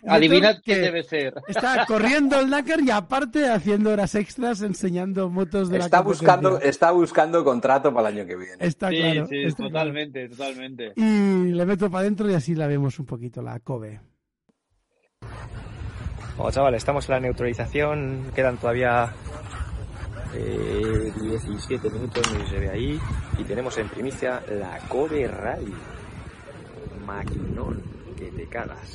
Adivina 0.07 0.47
Néstor, 0.47 0.63
quién 0.63 0.81
debe 0.81 1.03
ser. 1.03 1.35
Está 1.47 1.85
corriendo 1.85 2.39
el 2.39 2.49
Dakar 2.49 2.81
y 2.81 2.89
aparte 2.89 3.47
haciendo 3.47 3.91
horas 3.91 4.15
extras 4.15 4.61
enseñando 4.61 5.29
motos 5.29 5.69
de 5.69 5.77
Está 5.77 5.97
la 5.97 6.03
buscando, 6.03 6.59
está 6.59 6.91
buscando 6.91 7.43
contrato 7.43 7.93
para 7.93 8.09
el 8.09 8.17
año 8.17 8.27
que 8.27 8.35
viene. 8.35 8.57
Está 8.59 8.89
sí, 8.89 8.97
claro. 8.97 9.27
sí, 9.27 9.43
está 9.43 9.57
claro. 9.57 9.71
totalmente, 9.71 10.29
totalmente. 10.29 10.93
Y 10.95 11.51
le 11.51 11.65
meto 11.65 11.91
para 11.91 12.01
adentro 12.01 12.29
y 12.29 12.33
así 12.33 12.55
la 12.55 12.65
vemos 12.67 12.97
un 12.99 13.05
poquito, 13.05 13.41
la 13.41 13.59
Kobe. 13.59 14.01
Bueno, 16.37 16.51
chavales, 16.51 16.79
estamos 16.79 17.07
en 17.07 17.13
la 17.13 17.19
neutralización, 17.19 18.31
quedan 18.35 18.57
todavía 18.57 19.11
eh, 20.35 21.11
17 21.21 21.89
minutos, 21.89 22.31
no 22.31 22.47
se 22.47 22.59
ve 22.59 22.69
ahí, 22.69 22.99
y 23.37 23.43
tenemos 23.43 23.77
en 23.77 23.89
primicia 23.89 24.43
la 24.49 24.77
Kobe 24.87 25.27
Rally. 25.27 25.73
Maquinón, 27.07 27.81
que 28.17 28.25
te 28.31 28.45
cagas. 28.47 28.93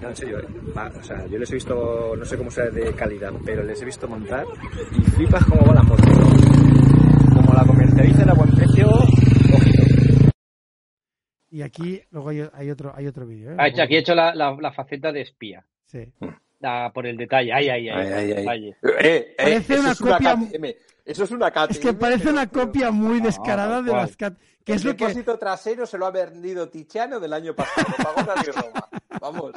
No, 0.00 0.08
en 0.08 0.16
serio, 0.16 0.38
eh, 0.40 0.46
va, 0.76 0.88
o 0.88 1.02
sea, 1.02 1.26
yo 1.26 1.38
les 1.38 1.50
he 1.50 1.54
visto, 1.54 2.14
no 2.16 2.24
sé 2.24 2.36
cómo 2.36 2.50
sea 2.50 2.66
de 2.70 2.92
calidad, 2.94 3.32
pero 3.44 3.62
les 3.62 3.80
he 3.80 3.84
visto 3.84 4.06
montar 4.06 4.44
y 4.92 5.02
flipas 5.10 5.44
cómo 5.44 5.64
va 5.66 5.74
la 5.74 5.82
moto. 5.82 6.02
Como 7.34 7.54
la 7.54 7.64
comercializan 7.64 8.28
a 8.30 8.34
buen 8.34 8.50
precio, 8.50 8.88
ojito. 8.90 9.82
Y 11.50 11.62
aquí 11.62 12.00
luego 12.10 12.28
hay, 12.30 12.48
hay 12.52 12.70
otro 12.70 12.92
hay 12.94 13.06
otro 13.06 13.26
vídeo. 13.26 13.52
¿eh? 13.52 13.56
Ha 13.58 13.68
hecho- 13.68 13.82
aquí 13.82 13.94
he 13.96 13.98
hecho 14.00 14.14
la, 14.14 14.34
la, 14.34 14.56
la 14.60 14.72
faceta 14.72 15.12
de 15.12 15.20
espía. 15.22 15.64
Sí. 15.86 16.12
Ah, 16.62 16.90
por 16.94 17.06
el 17.06 17.16
detalle. 17.16 17.52
Ay, 17.52 17.68
ay, 17.68 17.88
ay. 17.88 18.12
Ay, 18.12 18.32
ay. 18.48 18.68
Eh, 18.68 18.74
eh, 19.02 19.34
Parece 19.36 19.74
eso 19.74 19.82
una 19.82 19.92
es 19.92 20.00
una 20.00 20.16
copia- 20.18 20.34
KTM. 20.36 20.74
Eso 21.04 21.24
es 21.24 21.30
una 21.32 21.50
KTM. 21.50 21.70
Es 21.70 21.78
que 21.80 21.92
parece 21.94 22.30
una 22.30 22.46
copia 22.48 22.90
muy 22.92 23.20
descarada 23.20 23.82
de 23.82 23.92
las 23.92 24.16
cat 24.16 24.34
que 24.64 24.72
El 24.72 24.78
es 24.78 24.84
lo 24.84 24.94
que 24.94 25.06
depósito 25.06 25.36
trasero 25.38 25.84
se 25.86 25.98
lo 25.98 26.06
ha 26.06 26.10
vendido 26.12 26.68
Tiziano 26.68 27.18
del 27.18 27.32
año 27.32 27.52
pasado. 27.52 27.84
Roma. 28.54 28.88
Vamos. 29.20 29.52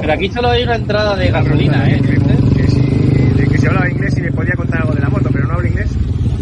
Pero 0.00 0.12
aquí 0.12 0.28
solo 0.30 0.50
hay 0.50 0.62
una 0.62 0.76
entrada 0.76 1.16
de 1.16 1.30
gasolina, 1.32 1.88
¿eh? 1.90 2.00
que 2.00 2.66
si, 2.68 2.80
de 3.34 3.48
que 3.48 3.58
si 3.58 3.66
hablaba 3.66 3.90
inglés 3.90 4.16
y 4.16 4.20
me 4.22 4.30
podía 4.30 4.54
contar 4.54 4.82
algo 4.82 4.94
de 4.94 5.00
la 5.00 5.08
moto, 5.08 5.28
pero 5.32 5.48
no 5.48 5.54
hablo 5.54 5.66
inglés. 5.66 5.90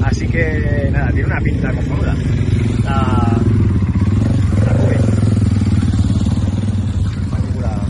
Así 0.04 0.28
que 0.28 0.88
nada, 0.92 1.10
tiene 1.12 1.24
una 1.26 1.40
pinta 1.40 1.72
cojonuda. 1.72 2.14
La 2.84 3.38
Kobe. 4.76 4.96
Matrícula 7.30 7.80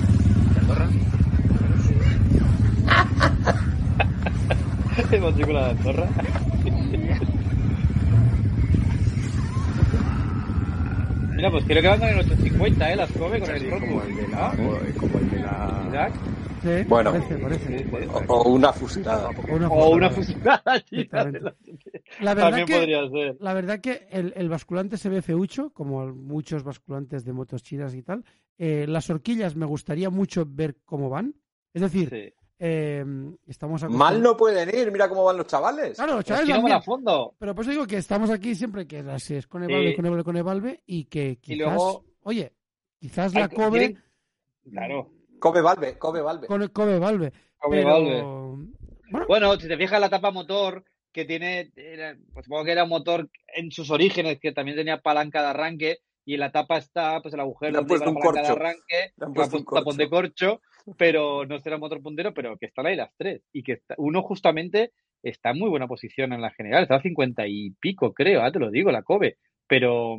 de 0.54 0.60
Andorra. 0.60 0.88
Matrícula 5.20 5.64
de 5.66 5.70
Andorra. 5.70 6.08
Mira, 11.34 11.50
pues 11.50 11.64
creo 11.64 11.82
que 11.82 11.88
van 11.88 11.98
con 11.98 12.08
el 12.08 12.18
850, 12.18 12.92
¿eh? 12.92 12.96
Las 12.96 13.12
Kobe 13.12 13.40
con 13.40 13.50
el 13.50 13.70
como 13.70 14.02
el 14.02 14.16
de 14.16 14.28
la, 14.28 14.50
como 14.98 15.18
el 15.18 15.30
de 15.30 15.38
la. 15.40 16.10
Sí, 16.62 16.68
Bueno. 16.88 17.10
parece, 17.12 17.34
parece. 17.38 17.86
O, 18.28 18.34
o 18.34 18.48
una 18.52 18.72
fusilada. 18.72 19.30
O 19.68 19.90
una 19.90 20.10
fusilada. 20.10 20.62
la- 22.20 22.34
verdad 22.34 22.50
También 22.50 22.66
que 22.66 22.74
podría 22.76 23.08
ser. 23.10 23.36
La 23.40 23.54
verdad 23.54 23.80
que 23.80 24.06
el, 24.10 24.32
el 24.36 24.48
basculante 24.48 24.96
se 24.96 25.08
ve 25.08 25.22
feucho, 25.22 25.70
como 25.70 26.06
muchos 26.14 26.62
basculantes 26.62 27.24
de 27.24 27.32
motos 27.32 27.62
chinas 27.64 27.94
y 27.94 28.02
tal. 28.02 28.24
Eh, 28.58 28.86
las 28.88 29.10
horquillas 29.10 29.56
me 29.56 29.66
gustaría 29.66 30.10
mucho 30.10 30.46
ver 30.48 30.76
cómo 30.84 31.08
van. 31.10 31.34
Es 31.74 31.82
decir, 31.82 32.10
Sí. 32.10 32.32
Eh, 32.64 33.04
estamos 33.48 33.82
Mal 33.90 34.22
no 34.22 34.36
pueden 34.36 34.68
ir, 34.72 34.92
mira 34.92 35.08
cómo 35.08 35.24
van 35.24 35.36
los 35.36 35.46
chavales. 35.48 35.96
Claro, 35.96 36.14
los 36.14 36.24
chavales 36.24 36.62
van 36.62 36.72
a 36.72 36.80
fondo. 36.80 37.34
Pero 37.38 37.54
por 37.56 37.62
eso 37.64 37.72
digo 37.72 37.86
que 37.88 37.96
estamos 37.96 38.30
aquí 38.30 38.54
siempre 38.54 38.86
que 38.86 39.02
las 39.02 39.28
es 39.32 39.48
con 39.48 39.66
Sí. 39.66 39.72
Evalve, 39.72 39.96
con 39.96 40.06
Evalve, 40.06 40.24
con 40.24 40.36
Evalve 40.36 40.82
y 40.86 41.04
que 41.06 41.38
quizás, 41.40 41.58
luego- 41.74 42.04
oye, 42.22 42.52
quizás 43.00 43.34
la 43.34 43.48
que- 43.48 43.56
Kobe 43.56 43.70
quieren- 43.78 44.02
Claro. 44.70 45.10
Kobe 45.40 45.60
Valve, 45.60 45.98
Kobe 45.98 46.22
Valve. 46.22 46.46
con 46.46 46.68
Kobe 46.68 46.98
Valve. 47.00 47.32
Kobe 47.58 47.76
pero, 47.78 47.90
Valve. 47.90 48.22
Bueno, 49.10 49.26
Bueno, 49.26 49.56
si 49.60 49.66
te 49.66 49.76
fijas 49.76 50.00
la 50.00 50.08
tapa 50.08 50.30
motor 50.30 50.84
que 51.12 51.24
tiene, 51.24 51.72
era- 51.74 52.16
pues 52.32 52.44
supongo 52.46 52.64
que 52.64 52.70
era 52.72 52.84
un 52.84 52.90
motor 52.90 53.28
en 53.56 53.72
sus 53.72 53.90
orígenes 53.90 54.38
que 54.40 54.52
también 54.52 54.76
tenía 54.76 55.02
palanca 55.02 55.42
de 55.42 55.48
arranque 55.48 55.98
y 56.24 56.34
en 56.34 56.40
la 56.40 56.52
tapa 56.52 56.78
está 56.78 57.20
pues 57.20 57.34
el 57.34 57.40
agujero 57.40 57.84
puesto 57.84 58.06
la 58.06 58.14
palanca 58.14 58.40
de 58.40 58.46
corcho. 58.46 58.52
arranque, 58.52 58.80
Le 58.90 59.02
han 59.02 59.12
le 59.18 59.24
han 59.26 59.32
puesto 59.34 59.56
un 59.58 59.64
tapón 59.64 59.96
de 59.96 60.08
corcho, 60.08 60.60
pero 60.98 61.44
no 61.46 61.58
será 61.60 61.76
un 61.76 61.80
motor 61.80 62.02
puntero, 62.02 62.32
pero 62.34 62.56
que 62.58 62.66
están 62.66 62.86
ahí 62.86 62.96
las 62.96 63.10
tres 63.16 63.42
y 63.52 63.62
que 63.62 63.72
está- 63.72 63.94
uno 63.98 64.22
justamente 64.22 64.92
está 65.22 65.50
en 65.50 65.58
muy 65.58 65.68
buena 65.70 65.86
posición 65.86 66.32
en 66.32 66.40
la 66.40 66.50
general, 66.50 66.82
está 66.82 66.96
a 66.96 67.02
50 67.02 67.46
y 67.46 67.70
pico, 67.80 68.12
creo, 68.12 68.42
ah, 68.42 68.50
te 68.50 68.58
lo 68.58 68.70
digo, 68.70 68.90
la 68.90 69.02
Kobe, 69.02 69.36
pero 69.66 70.18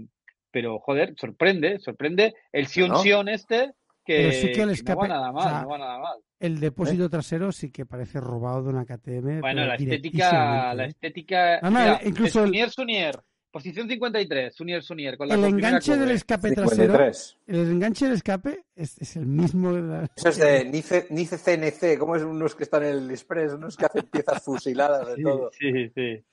pero 0.51 0.77
joder, 0.79 1.15
sorprende, 1.17 1.79
sorprende 1.79 2.35
el 2.51 2.67
Sion. 2.67 2.95
Sion 2.99 3.27
este 3.27 3.71
que, 4.05 4.17
Pero 4.17 4.31
sí 4.33 4.51
que 4.51 4.61
el 4.61 4.67
que 4.69 4.73
escape- 4.75 4.93
no 4.95 4.97
va 5.01 5.07
nada 5.07 5.31
mal, 5.31 5.45
o 5.47 5.49
sea, 5.49 5.61
no 5.63 5.67
va 5.69 5.77
nada 5.79 5.97
mal. 5.97 6.17
El 6.39 6.59
depósito 6.59 7.09
trasero 7.09 7.51
sí 7.51 7.71
que 7.71 7.85
parece 7.87 8.19
robado 8.19 8.61
de 8.63 8.69
una 8.69 8.85
KTM. 8.85 9.39
Bueno, 9.41 9.65
la 9.65 9.75
estética, 9.75 10.73
la 10.75 10.85
¿eh? 10.85 10.89
estética. 10.89 11.59
No, 11.61 11.71
no, 11.71 11.79
mira, 11.79 11.99
incluso 12.05 12.41
el- 12.41 12.47
Sunier, 12.49 12.69
Sunier, 12.69 13.15
posición 13.53 13.87
53, 13.87 14.53
Sunier, 14.55 14.81
Sunier, 14.83 15.15
con 15.15 15.27
la 15.29 15.35
El 15.35 15.43
enganche 15.45 15.95
del 15.95 16.09
escape 16.11 16.51
trasero, 16.53 16.93
53. 16.97 17.37
el 17.47 17.71
enganche 17.71 18.05
del 18.05 18.15
escape 18.15 18.65
es, 18.75 18.97
es 18.97 19.15
el 19.15 19.27
mismo. 19.27 19.71
de 19.71 19.81
la- 19.83 20.09
Eso 20.15 20.29
es 20.29 20.37
de 20.39 20.65
Nice, 20.65 21.07
Nice 21.11 21.37
CNC, 21.37 21.99
como 21.99 22.15
es 22.15 22.23
unos 22.23 22.55
que 22.55 22.63
están 22.63 22.83
en 22.83 22.95
el 22.97 23.11
Express, 23.11 23.53
unos 23.53 23.77
que 23.77 23.85
hacen 23.85 24.03
piezas 24.11 24.41
fusiladas 24.43 25.07
de 25.07 25.15
Sí, 25.15 25.23
todo. 25.23 25.51
sí, 25.57 25.89
sí. 25.95 26.23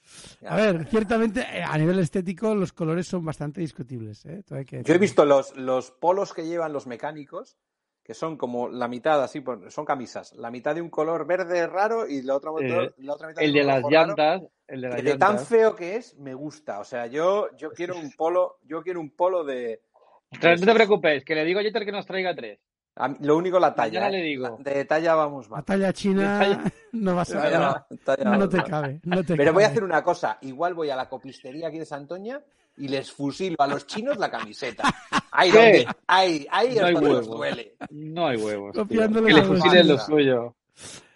A 0.46 0.56
ver, 0.56 0.86
ciertamente 0.86 1.40
eh, 1.42 1.62
a 1.62 1.76
nivel 1.76 1.98
estético 1.98 2.54
los 2.54 2.72
colores 2.72 3.06
son 3.06 3.22
bastante 3.24 3.60
discutibles. 3.60 4.24
¿eh? 4.24 4.42
Todo 4.44 4.58
hay 4.58 4.64
que 4.64 4.82
Yo 4.82 4.94
he 4.94 4.98
visto 4.98 5.24
los, 5.26 5.54
los 5.56 5.90
polos 5.90 6.32
que 6.32 6.46
llevan 6.46 6.72
los 6.72 6.86
mecánicos, 6.86 7.58
que 8.02 8.14
son 8.14 8.36
como 8.36 8.68
la 8.68 8.88
mitad, 8.88 9.22
así, 9.22 9.40
pues, 9.40 9.72
son 9.72 9.84
camisas, 9.84 10.32
la 10.34 10.50
mitad 10.50 10.74
de 10.74 10.82
un 10.82 10.90
color 10.90 11.26
verde 11.26 11.66
raro 11.66 12.06
y 12.08 12.22
la 12.22 12.34
otra, 12.36 12.50
Eh, 12.60 12.92
la 12.98 13.12
otra 13.14 13.28
mitad 13.28 13.42
El 13.42 13.52
de 13.52 13.64
las 13.64 13.76
raro, 13.82 13.90
llantas, 13.90 14.42
el 14.66 14.80
de 14.80 14.88
las 14.88 14.96
que 14.96 15.02
de 15.02 15.18
tan 15.18 15.38
feo 15.38 15.76
que 15.76 15.96
es, 15.96 16.16
me 16.18 16.34
gusta. 16.34 16.80
O 16.80 16.84
sea, 16.84 17.06
yo, 17.06 17.48
yo 17.56 17.70
quiero 17.72 17.96
un 17.96 18.10
polo, 18.12 18.58
yo 18.62 18.82
quiero 18.82 19.00
un 19.00 19.10
polo 19.10 19.44
de. 19.44 19.82
Pero 20.40 20.56
no 20.56 20.66
te 20.66 20.74
preocupes, 20.74 21.24
que 21.24 21.34
le 21.34 21.44
digo 21.44 21.60
a 21.60 21.62
Jeter 21.62 21.84
que 21.84 21.92
nos 21.92 22.06
traiga 22.06 22.34
tres. 22.34 22.58
a 22.96 23.08
mí- 23.08 23.16
lo 23.20 23.36
único 23.36 23.58
la 23.60 23.74
talla. 23.74 24.08
¿eh? 24.08 24.12
le 24.12 24.22
digo. 24.22 24.58
De 24.60 24.84
talla 24.84 25.14
vamos 25.14 25.48
La 25.48 25.56
mal. 25.56 25.64
talla 25.64 25.92
china 25.92 26.38
Talla- 26.40 26.72
no 26.92 27.14
va 27.16 27.22
a 27.22 27.24
ser. 27.24 27.40
Talla 27.40 27.58
no, 28.36 28.48
talla 28.48 28.48
te 28.48 28.70
cabe. 28.70 29.00
no 29.04 29.24
te 29.24 29.36
Pero 29.36 29.52
voy 29.52 29.62
a 29.64 29.68
hacer 29.68 29.84
una 29.84 30.02
cosa. 30.02 30.38
Igual 30.42 30.74
voy 30.74 30.90
a 30.90 30.96
la 30.96 31.08
copistería 31.08 31.68
aquí 31.68 31.78
de 31.78 31.86
Santoña 31.86 32.40
y 32.76 32.88
les 32.88 33.10
fusilo 33.12 33.56
a 33.58 33.66
los 33.66 33.86
chinos 33.86 34.16
la 34.18 34.30
camiseta. 34.30 34.82
Ahí 35.32 35.50
¿Qué? 35.50 35.56
donde, 35.58 35.86
ahí, 36.08 36.46
ahí 36.50 36.74
No 36.74 36.84
hay 36.86 36.94
es 36.94 37.00
donde 37.00 37.08
les 37.08 37.18
huevos. 37.20 37.26
duele. 37.28 37.76
No 37.90 38.26
hay 38.26 38.36
huevos. 38.36 38.74
Copiándole 38.76 39.32
Que 39.34 39.42
fusilen 39.42 39.88
lo 39.88 39.98
suyo. 39.98 40.56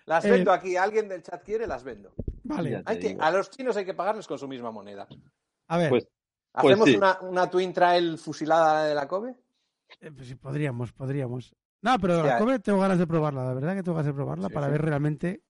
Las 0.07 0.25
Eh, 0.25 0.31
vendo 0.31 0.53
aquí. 0.53 0.77
¿Alguien 0.77 1.09
del 1.09 1.23
chat 1.23 1.43
quiere? 1.43 1.67
Las 1.67 1.83
vendo. 1.83 2.15
Vale. 2.45 2.83
Hay 2.87 2.99
que, 3.01 3.17
a 3.19 3.31
los 3.33 3.51
chinos 3.51 3.77
hay 3.77 3.85
que 3.85 3.95
pagarles 3.95 4.27
con 4.29 4.39
su 4.39 4.47
misma 4.47 4.71
moneda. 4.71 5.09
a 5.69 5.79
ver, 5.79 5.89
Pues, 5.91 6.07
¿Hacemos 6.53 6.89
sí. 6.89 6.97
una, 6.97 7.19
una 7.23 7.51
Twin 7.51 7.73
Trail 7.73 8.17
fusilada 8.19 8.85
de 8.85 8.95
la 8.95 9.09
Kobe? 9.09 9.35
eh, 10.01 10.13
pues 10.13 10.29
sí, 10.29 10.35
podríamos, 10.37 10.93
podríamos. 10.93 11.53
No, 11.83 11.99
pero 11.99 12.23
la. 12.23 12.39
Kobe 12.39 12.61
tengo 12.61 12.79
ganas 12.79 12.99
de 12.99 13.07
probarla, 13.09 13.45
la 13.45 13.55
verdad 13.55 13.75
que 13.75 13.83
tengo 13.83 13.97
ganas 13.97 14.07
de 14.07 14.15
probarla 14.15 14.49
Sí, 14.49 14.55
para 14.55 14.67
sí. 14.67 14.73
ver 14.73 14.83
realmente 14.83 15.43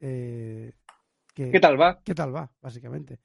eh, 0.00 0.72
que- 1.34 1.50
¿Qué 1.50 1.60
tal 1.60 1.78
va? 1.80 2.00
qué 2.02 2.14
tal 2.14 2.34
va, 2.34 2.50
básicamente. 2.62 3.20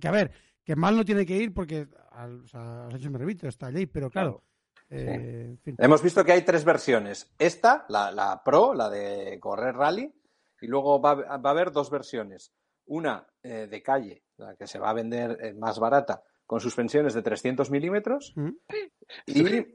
Que 0.00 0.08
a 0.08 0.10
ver, 0.10 0.32
que 0.66 0.74
mal 0.76 0.96
no 0.96 1.04
tiene 1.04 1.24
que 1.24 1.36
ir 1.36 1.54
porque 1.54 1.86
al, 2.10 2.40
o 2.42 2.48
sea, 2.48 2.82
a 2.82 2.84
los 2.86 2.94
hechos 2.96 3.10
me 3.10 3.18
remito, 3.18 3.46
está 3.46 3.68
allí, 3.68 3.86
pero 3.86 4.10
claro. 4.10 4.42
eh, 4.90 5.46
en 5.50 5.58
fin. 5.58 5.76
Hemos 5.78 6.02
visto 6.02 6.24
que 6.24 6.32
hay 6.32 6.42
tres 6.42 6.64
versiones. 6.64 7.32
Esta, 7.38 7.86
la, 7.88 8.10
la 8.10 8.42
Pro, 8.44 8.74
la 8.74 8.90
de 8.90 9.38
correr 9.40 9.76
rally, 9.76 10.12
y 10.60 10.66
luego 10.66 11.00
va, 11.00 11.14
va 11.14 11.50
a 11.50 11.52
haber 11.52 11.70
dos 11.70 11.88
versiones. 11.88 12.52
Una 12.86 13.26
eh, 13.44 13.68
de 13.70 13.82
calle, 13.82 14.24
la 14.38 14.56
que 14.56 14.66
se 14.66 14.78
va 14.80 14.90
a 14.90 14.94
vender 14.94 15.38
eh, 15.40 15.54
más 15.54 15.78
barata, 15.78 16.22
con 16.46 16.60
suspensiones 16.60 17.14
de 17.14 17.22
300 17.22 17.70
milímetros, 17.70 18.32
¿Mm? 18.36 18.50
y, 19.26 19.66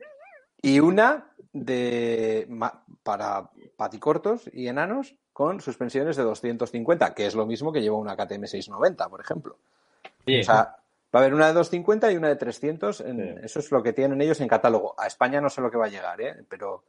y 0.61 0.80
una 0.81 1.34
de 1.53 2.45
ma- 2.49 2.84
para 3.03 3.49
paticortos 3.77 4.49
y 4.53 4.68
enanos 4.68 5.15
con 5.31 5.61
suspensiones 5.61 6.18
de 6.18 6.23
250, 6.23 7.13
que 7.13 7.26
es 7.27 7.35
lo 7.35 7.45
mismo 7.45 7.72
que 7.72 7.81
lleva 7.81 7.97
una 7.97 8.15
KTM 8.18 8.45
690, 8.45 9.09
por 9.09 9.22
ejemplo. 9.22 9.57
O 10.27 10.43
sea, 10.43 10.76
va 11.13 11.19
a 11.19 11.23
haber 11.23 11.33
una 11.33 11.47
de 11.47 11.53
250 11.53 12.11
y 12.11 12.17
una 12.17 12.29
de 12.29 12.35
300. 12.35 13.01
en- 13.01 13.17
Sí. 13.17 13.41
Eso 13.43 13.59
es 13.59 13.71
lo 13.71 13.83
que 13.83 13.93
tienen 13.93 14.21
ellos 14.21 14.39
en 14.41 14.47
catálogo. 14.47 14.95
A 14.99 15.07
España 15.07 15.41
no 15.41 15.49
sé 15.49 15.61
lo 15.61 15.69
que 15.71 15.77
va 15.77 15.85
a 15.85 15.89
llegar, 15.89 16.19
¿eh? 16.21 16.43
pero, 16.49 16.83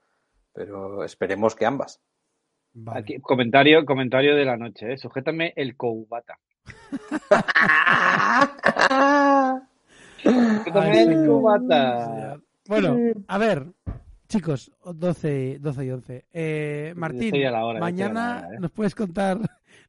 pero 0.53 1.03
esperemos 1.05 1.55
que 1.55 1.67
ambas. 1.67 2.01
Vale. 2.75 3.01
aquí, 3.01 3.21
comentario, 3.21 3.85
comentario 3.85 4.35
de 4.35 4.47
la 4.47 4.57
noche, 4.57 4.95
¿eh? 4.95 4.97
Sujétame 4.97 5.53
el 5.57 5.77
Koubata. 5.77 6.39
Sujétame 10.23 11.03
el 11.03 11.09
señor. 11.09 11.27
Koubata. 11.27 12.37
Bueno, 12.69 12.97
a 13.29 13.39
ver, 13.39 13.67
chicos, 14.29 14.73
12, 14.85 15.59
12 15.61 15.85
y 15.85 15.91
11. 15.91 16.25
Eh, 16.33 16.93
Martín, 16.97 17.35
hora, 17.47 17.81
mañana 17.81 18.45
hora, 18.47 18.55
¿eh? 18.55 18.61
nos 18.61 18.71
puedes 18.71 18.95
contar 18.95 19.39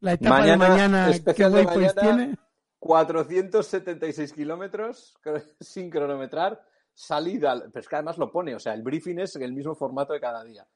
la 0.01 0.13
etapa 0.13 0.39
Mañana, 0.39 0.51
de 0.65 0.69
mañana 0.69 1.07
mañana. 1.07 1.93
tiene. 2.01 2.35
476 2.83 4.33
kilómetros 4.33 5.15
sin 5.61 5.89
cronometrar, 5.89 6.61
salida. 6.93 7.63
Pero 7.71 7.79
es 7.79 7.87
que 7.87 7.95
además 7.95 8.17
lo 8.17 8.29
pone, 8.29 8.53
o 8.53 8.59
sea, 8.59 8.73
el 8.73 8.83
briefing 8.83 9.19
es 9.19 9.37
el 9.37 9.53
mismo 9.53 9.73
formato 9.73 10.11
de 10.11 10.19
cada 10.19 10.43
día. 10.43 10.67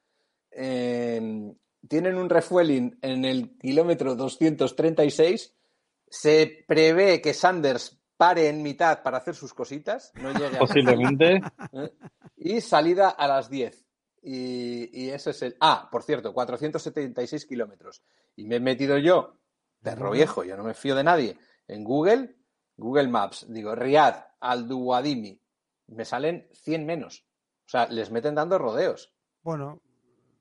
Eh, 0.50 1.52
tienen 1.86 2.16
un 2.16 2.30
refueling 2.30 2.98
en 3.02 3.26
el 3.26 3.58
kilómetro 3.58 4.14
236. 4.14 5.54
Se 6.08 6.64
prevé 6.66 7.20
que 7.20 7.34
Sanders 7.34 8.00
pare 8.16 8.48
en 8.48 8.62
mitad 8.62 9.02
para 9.02 9.18
hacer 9.18 9.34
sus 9.34 9.52
cositas, 9.52 10.10
no 10.14 10.32
llegue 10.32 10.56
a 10.56 10.60
Posiblemente. 10.60 11.42
¿eh? 11.74 11.92
Y 12.38 12.62
salida 12.62 13.10
a 13.10 13.28
las 13.28 13.50
10. 13.50 13.84
Y, 14.22 15.04
y 15.04 15.10
ese 15.10 15.30
es 15.32 15.42
el. 15.42 15.56
Ah, 15.60 15.90
por 15.92 16.02
cierto, 16.02 16.32
476 16.32 17.44
kilómetros. 17.44 18.02
Y 18.34 18.46
me 18.46 18.56
he 18.56 18.60
metido 18.60 18.96
yo, 18.96 19.36
perro 19.82 20.10
viejo, 20.10 20.42
yo 20.42 20.56
no 20.56 20.64
me 20.64 20.72
fío 20.72 20.94
de 20.94 21.04
nadie, 21.04 21.36
en 21.68 21.84
Google, 21.84 22.36
Google 22.76 23.08
Maps, 23.08 23.46
digo, 23.48 23.74
Riad, 23.74 24.16
Al-Duwadimi. 24.40 25.40
Me 25.88 26.04
salen 26.04 26.48
100 26.52 26.86
menos. 26.86 27.24
O 27.66 27.70
sea, 27.70 27.86
les 27.86 28.10
meten 28.10 28.34
dando 28.34 28.58
rodeos. 28.58 29.12
Bueno, 29.42 29.80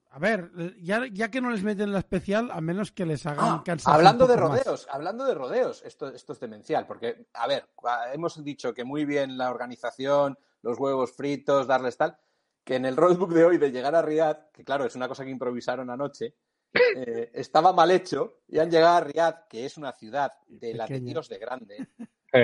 a 0.09 0.19
ver, 0.19 0.51
ya, 0.81 1.05
ya 1.11 1.29
que 1.29 1.41
no 1.41 1.49
les 1.51 1.63
meten 1.63 1.91
la 1.91 1.99
especial, 1.99 2.49
a 2.51 2.61
menos 2.61 2.91
que 2.91 3.05
les 3.05 3.25
hagan 3.25 3.61
Ah, 3.65 3.77
hablando 3.85 4.25
de 4.27 4.35
más. 4.37 4.41
rodeos, 4.63 4.87
hablando 4.89 5.25
de 5.25 5.35
rodeos, 5.35 5.83
esto, 5.83 6.07
esto 6.07 6.33
es 6.33 6.39
demencial, 6.39 6.87
porque, 6.87 7.27
a 7.33 7.47
ver, 7.47 7.69
hemos 8.13 8.43
dicho 8.43 8.73
que 8.73 8.83
muy 8.83 9.05
bien 9.05 9.37
la 9.37 9.51
organización, 9.51 10.37
los 10.61 10.79
huevos 10.79 11.11
fritos, 11.11 11.67
darles 11.67 11.97
tal, 11.97 12.17
que 12.63 12.75
en 12.75 12.85
el 12.85 12.95
roadbook 12.97 13.31
de 13.31 13.45
hoy 13.45 13.57
de 13.57 13.71
llegar 13.71 13.95
a 13.95 14.01
Riyadh, 14.01 14.51
que 14.51 14.63
claro, 14.63 14.85
es 14.85 14.95
una 14.95 15.07
cosa 15.07 15.23
que 15.23 15.29
improvisaron 15.31 15.89
anoche, 15.89 16.35
eh, 16.73 17.31
estaba 17.33 17.73
mal 17.73 17.91
hecho 17.91 18.39
y 18.47 18.59
han 18.59 18.69
llegado 18.69 18.97
a 18.97 19.01
Riyadh, 19.01 19.47
que 19.49 19.65
es 19.65 19.77
una 19.77 19.91
ciudad 19.93 20.33
de 20.47 20.73
la 20.73 20.87
de 20.87 21.37
grande, 21.39 21.87
Sí. 22.33 22.39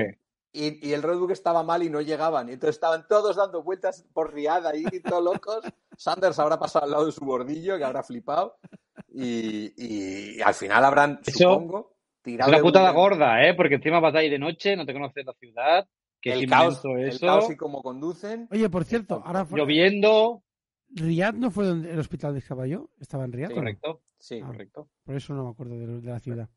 y, 0.53 0.89
y 0.89 0.93
el 0.93 1.01
roadbook 1.03 1.31
estaba 1.31 1.61
mal 1.63 1.83
y 1.83 1.89
no 1.89 2.01
llegaban. 2.01 2.49
Y 2.49 2.53
entonces 2.53 2.75
estaban 2.75 3.07
todos 3.07 3.35
dando 3.35 3.63
vueltas 3.63 4.05
por 4.13 4.33
Riyadh 4.33 4.65
ahí, 4.67 4.83
todos 5.01 5.23
locos. 5.23 5.59
Sanders 5.97 6.39
habrá 6.39 6.57
pasado 6.57 6.85
al 6.85 6.91
lado 6.91 7.05
de 7.05 7.11
su 7.11 7.25
bordillo, 7.25 7.77
que 7.77 7.83
habrá 7.83 8.01
flipado. 8.03 8.57
Y, 9.09 9.73
y 10.37 10.41
al 10.41 10.53
final 10.53 10.83
habrán, 10.85 11.19
Eso 11.25 11.53
supongo, 11.53 11.95
Es 12.17 12.23
tirado 12.23 12.49
una 12.49 12.57
de 12.57 12.63
putada 12.63 12.89
un- 12.91 12.95
gorda, 12.95 13.45
¿eh? 13.47 13.53
Porque 13.53 13.75
encima 13.75 13.99
vas 13.99 14.15
ahí 14.15 14.29
de 14.29 14.39
noche, 14.39 14.75
no 14.75 14.85
te 14.85 14.93
conoces 14.93 15.25
la 15.25 15.33
ciudad, 15.33 15.87
que 16.21 16.31
el 16.33 16.43
es 16.45 16.49
caos, 16.49 16.81
inmenso 16.83 16.97
el 16.97 17.09
eso, 17.09 17.25
caos 17.27 17.49
y 17.51 17.57
cómo 17.57 17.83
conducen. 17.83 18.47
Oye, 18.51 18.69
por 18.69 18.85
cierto, 18.85 19.21
ahora 19.25 19.45
lloviendo. 19.51 20.41
Riyadh 20.95 21.36
no 21.36 21.52
fue 21.52 21.65
donde 21.65 21.91
el 21.91 21.99
hospital 21.99 22.34
de 22.34 22.40
estaba 22.40 22.68
yo, 22.68 22.90
estaba 22.99 23.26
en 23.26 23.32
Riyadh. 23.34 23.49
Sí, 23.49 23.53
¿o 23.53 23.56
no? 23.56 23.61
Correcto, 23.61 24.02
Sí. 24.20 24.40
Ah. 24.41 24.48
correcto. 24.48 24.90
Por 25.03 25.15
eso 25.15 25.34
no 25.34 25.44
me 25.45 25.49
acuerdo 25.52 25.78
de, 25.78 26.02
de 26.02 26.10
la 26.11 26.20
ciudad. 26.20 26.49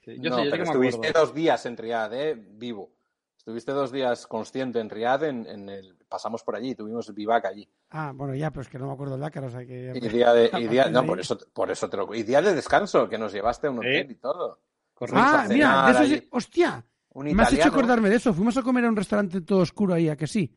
Sí, 0.00 0.16
Yo 0.20 0.30
no, 0.30 0.36
sé, 0.36 0.44
yo 0.44 0.50
sé 0.50 0.50
pero 0.52 0.64
estuviste 0.64 1.08
acuerdo. 1.08 1.26
dos 1.26 1.34
días 1.34 1.66
en 1.66 1.76
Riyadh, 1.76 2.12
¿eh? 2.14 2.34
Vivo. 2.34 2.92
Estuviste 3.36 3.72
dos 3.72 3.90
días 3.90 4.26
consciente 4.28 4.78
en 4.78 4.88
Riyadh, 4.88 5.24
en, 5.24 5.46
en 5.46 5.68
el, 5.68 5.96
pasamos 6.08 6.44
por 6.44 6.54
allí, 6.54 6.74
tuvimos 6.76 7.12
vivac 7.12 7.44
allí. 7.44 7.68
Ah, 7.90 8.12
bueno, 8.14 8.34
ya, 8.36 8.50
pero 8.52 8.62
es 8.62 8.68
que 8.68 8.78
no 8.78 8.86
me 8.86 8.92
acuerdo 8.92 9.16
el 9.16 9.20
Dakar, 9.20 9.44
o 9.44 9.50
sea 9.50 9.66
que... 9.66 9.92
Y 9.94 10.08
día 10.08 10.32
de, 10.32 10.48
y 10.60 10.68
día, 10.68 10.88
no, 10.88 11.04
por 11.04 11.18
eso, 11.18 11.36
por 11.52 11.68
eso 11.70 11.90
te 11.90 11.96
lo, 11.96 12.14
y 12.14 12.22
día 12.22 12.40
de 12.40 12.54
descanso, 12.54 13.08
que 13.08 13.18
nos 13.18 13.32
llevaste 13.32 13.66
a 13.66 13.70
un 13.70 13.78
hotel 13.80 14.10
y 14.12 14.14
todo. 14.14 14.60
Correcto. 14.94 15.20
Ah, 15.20 15.46
mira, 15.48 15.86
de 15.86 15.92
eso 15.92 16.04
sí... 16.04 16.28
¡Hostia! 16.30 16.86
Un 17.14 17.34
Me 17.34 17.42
has 17.42 17.52
hecho 17.52 17.68
acordarme 17.68 18.08
de 18.08 18.16
eso. 18.16 18.32
Fuimos 18.32 18.56
a 18.56 18.62
comer 18.62 18.84
a 18.84 18.88
un 18.88 18.96
restaurante 18.96 19.40
todo 19.42 19.58
oscuro 19.58 19.92
ahí, 19.92 20.08
¿a 20.08 20.16
que 20.16 20.26
sí? 20.28 20.56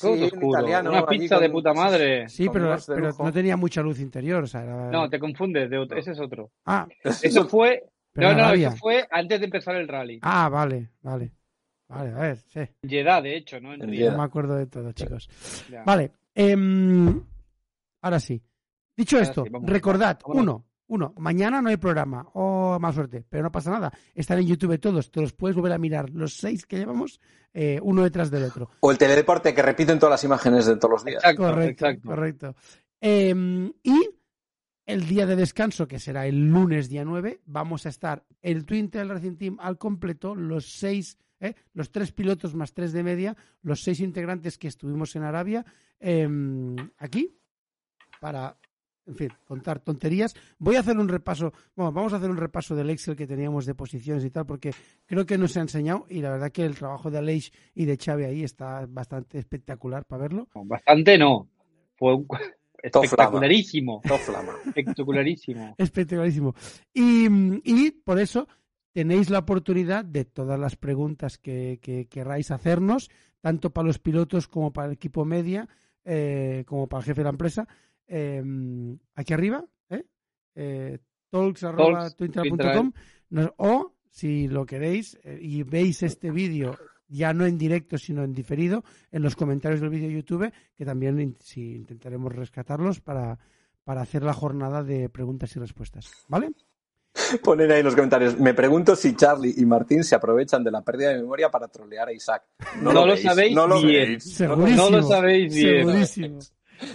Todo 0.00 0.14
Sí, 0.14 0.18
un 0.20 0.24
oscuro. 0.26 0.58
italiano 0.60 0.90
Una 0.90 1.06
pizza 1.06 1.34
con- 1.36 1.42
de 1.44 1.50
puta 1.50 1.72
madre. 1.74 2.28
Sí, 2.28 2.48
pero, 2.52 2.76
no 3.18 3.32
tenía 3.32 3.56
mucha 3.56 3.82
luz 3.82 4.00
interior, 4.00 4.44
o 4.44 4.46
sea, 4.46 4.62
era... 4.62 4.90
No, 4.90 5.08
te 5.08 5.18
confundes, 5.18 5.68
de 5.70 5.78
otro- 5.78 5.98
ese 5.98 6.12
es 6.12 6.20
otro. 6.20 6.50
Ah, 6.66 6.86
Eso 7.02 7.46
fue. 7.48 7.84
pero 8.12 8.28
No, 8.30 8.36
no, 8.38 8.44
Arabia. 8.44 8.68
eso 8.68 8.76
fue 8.78 9.06
antes 9.10 9.38
de 9.40 9.44
empezar 9.46 9.76
el 9.76 9.88
rally. 9.88 10.18
Ah, 10.22 10.48
vale, 10.48 10.90
vale. 11.02 11.32
Vale, 11.88 12.10
a 12.12 12.18
ver, 12.18 12.36
sí. 12.48 12.60
En 12.82 12.90
Jeddah, 12.90 13.22
de 13.22 13.36
hecho, 13.36 13.58
¿no? 13.60 13.72
En. 13.72 13.80
No 13.80 13.86
me 14.18 14.22
acuerdo 14.24 14.56
de 14.56 14.66
todo, 14.66 14.92
chicos. 14.92 15.28
Ya. 15.70 15.82
Vale, 15.84 16.12
em, 16.34 17.22
ahora 18.02 18.20
sí. 18.20 18.42
Dicho 18.94 19.16
Ahora 19.16 19.28
esto, 19.28 19.44
sí, 19.44 19.50
recordad, 19.62 20.18
uno, 20.26 20.66
uno, 20.88 21.14
mañana 21.18 21.62
no 21.62 21.68
hay 21.68 21.76
programa. 21.76 22.26
Oh, 22.34 22.78
más 22.80 22.94
suerte, 22.94 23.24
pero 23.28 23.44
no 23.44 23.52
pasa 23.52 23.70
nada. 23.70 23.92
Están 24.14 24.38
en 24.38 24.46
YouTube 24.46 24.78
todos, 24.78 25.10
te 25.10 25.20
los 25.20 25.32
puedes 25.32 25.54
volver 25.56 25.72
a 25.72 25.78
mirar. 25.78 26.10
Los 26.10 26.36
seis 26.36 26.66
que 26.66 26.78
llevamos, 26.78 27.20
eh, 27.52 27.78
uno 27.82 28.02
detrás 28.02 28.30
del 28.30 28.44
otro. 28.44 28.70
O 28.80 28.90
el 28.90 28.98
teledeporte 28.98 29.54
que 29.54 29.62
repiten 29.62 29.98
todas 29.98 30.12
las 30.12 30.24
imágenes 30.24 30.66
de 30.66 30.76
todos 30.76 30.92
los 30.92 31.04
días. 31.04 31.22
Exacto, 31.22 31.42
Correcto, 31.42 31.86
exacto. 31.86 32.08
correcto. 32.08 32.56
Em, 33.00 33.72
y 33.82 34.10
el 34.86 35.06
día 35.06 35.26
de 35.26 35.36
descanso, 35.36 35.86
que 35.86 35.98
será 35.98 36.26
el 36.26 36.48
lunes 36.48 36.88
día 36.88 37.04
9, 37.04 37.42
vamos 37.44 37.84
a 37.84 37.90
estar 37.90 38.24
el 38.40 38.64
Twin 38.64 38.90
Tail 38.90 39.10
Racing 39.10 39.36
Team 39.36 39.58
al 39.60 39.76
completo, 39.76 40.34
los 40.34 40.72
seis, 40.78 41.18
¿eh? 41.40 41.54
los 41.74 41.90
tres 41.92 42.12
pilotos 42.12 42.54
más 42.54 42.72
tres 42.72 42.92
de 42.92 43.02
media, 43.02 43.36
los 43.60 43.82
seis 43.82 44.00
integrantes 44.00 44.56
que 44.56 44.68
estuvimos 44.68 45.14
en 45.16 45.22
Arabia, 45.24 45.64
em, 46.00 46.74
aquí. 46.96 47.34
para, 48.20 48.56
en 49.08 49.14
fin, 49.14 49.32
contar 49.44 49.80
tonterías. 49.80 50.34
Voy 50.58 50.76
a 50.76 50.80
hacer 50.80 50.98
un 50.98 51.08
repaso, 51.08 51.52
bueno, 51.74 51.92
vamos 51.92 52.12
a 52.12 52.16
hacer 52.16 52.30
un 52.30 52.36
repaso 52.36 52.76
del 52.76 52.90
Excel 52.90 53.16
que 53.16 53.26
teníamos 53.26 53.66
de 53.66 53.74
posiciones 53.74 54.24
y 54.24 54.30
tal, 54.30 54.46
porque 54.46 54.72
creo 55.06 55.26
que 55.26 55.38
nos 55.38 55.56
ha 55.56 55.60
enseñado 55.60 56.06
y 56.08 56.20
la 56.20 56.30
verdad 56.30 56.52
que 56.52 56.64
el 56.64 56.76
trabajo 56.76 57.10
de 57.10 57.18
Aleix 57.18 57.50
y 57.74 57.86
de 57.86 57.96
Xavi 57.96 58.24
ahí 58.24 58.44
está 58.44 58.86
bastante 58.86 59.38
espectacular 59.38 60.04
para 60.04 60.22
verlo. 60.22 60.48
Bastante 60.54 61.18
no. 61.18 61.48
Fue 61.96 62.14
un... 62.14 62.26
Espectacularísimo. 62.80 64.02
Espectacularísimo. 64.66 65.74
Espectacularísimo. 65.78 66.54
Y, 66.94 67.26
y 67.64 67.90
por 67.90 68.20
eso 68.20 68.46
tenéis 68.92 69.30
la 69.30 69.40
oportunidad 69.40 70.04
de 70.04 70.24
todas 70.24 70.60
las 70.60 70.76
preguntas 70.76 71.38
que, 71.38 71.80
que 71.82 72.06
querráis 72.06 72.52
hacernos, 72.52 73.10
tanto 73.40 73.70
para 73.70 73.88
los 73.88 73.98
pilotos 73.98 74.46
como 74.46 74.72
para 74.72 74.86
el 74.86 74.92
equipo 74.92 75.24
media, 75.24 75.68
eh, 76.10 76.64
como 76.66 76.86
para 76.88 77.00
el 77.00 77.04
jefe 77.04 77.20
de 77.20 77.24
la 77.24 77.30
empresa, 77.30 77.68
eh, 78.08 78.42
aquí 79.14 79.32
arriba, 79.32 79.64
¿eh? 79.90 80.04
eh 80.54 80.98
talks.twitter.com 81.30 82.92
o 83.58 83.94
si 84.10 84.48
lo 84.48 84.64
queréis 84.64 85.18
eh, 85.22 85.38
y 85.40 85.62
veis 85.62 86.02
este 86.02 86.30
vídeo 86.30 86.76
ya 87.08 87.32
no 87.32 87.46
en 87.46 87.56
directo, 87.56 87.96
sino 87.96 88.22
en 88.22 88.34
diferido, 88.34 88.84
en 89.10 89.22
los 89.22 89.34
comentarios 89.34 89.80
del 89.80 89.90
vídeo 89.90 90.10
YouTube, 90.10 90.52
que 90.76 90.84
también 90.84 91.36
si 91.40 91.76
intentaremos 91.76 92.34
rescatarlos 92.34 93.00
para, 93.00 93.38
para 93.84 94.02
hacer 94.02 94.22
la 94.22 94.34
jornada 94.34 94.82
de 94.82 95.08
preguntas 95.08 95.54
y 95.56 95.58
respuestas. 95.58 96.10
¿Vale? 96.28 96.52
Ponen 97.42 97.70
ahí 97.72 97.78
en 97.78 97.86
los 97.86 97.94
comentarios. 97.94 98.38
Me 98.38 98.54
pregunto 98.54 98.94
si 98.94 99.16
Charlie 99.16 99.54
y 99.56 99.64
Martín 99.64 100.04
se 100.04 100.14
aprovechan 100.14 100.62
de 100.62 100.70
la 100.70 100.82
pérdida 100.82 101.10
de 101.10 101.16
memoria 101.18 101.50
para 101.50 101.68
trolear 101.68 102.08
a 102.08 102.12
Isaac. 102.12 102.44
No, 102.82 102.92
lo, 102.92 103.16
sabéis 103.16 103.54
no 103.54 103.66
lo 103.66 103.80
bien. 103.80 104.18
No 104.76 104.90
lo 104.90 105.02
sabéis 105.02 105.54
bien. 105.54 106.38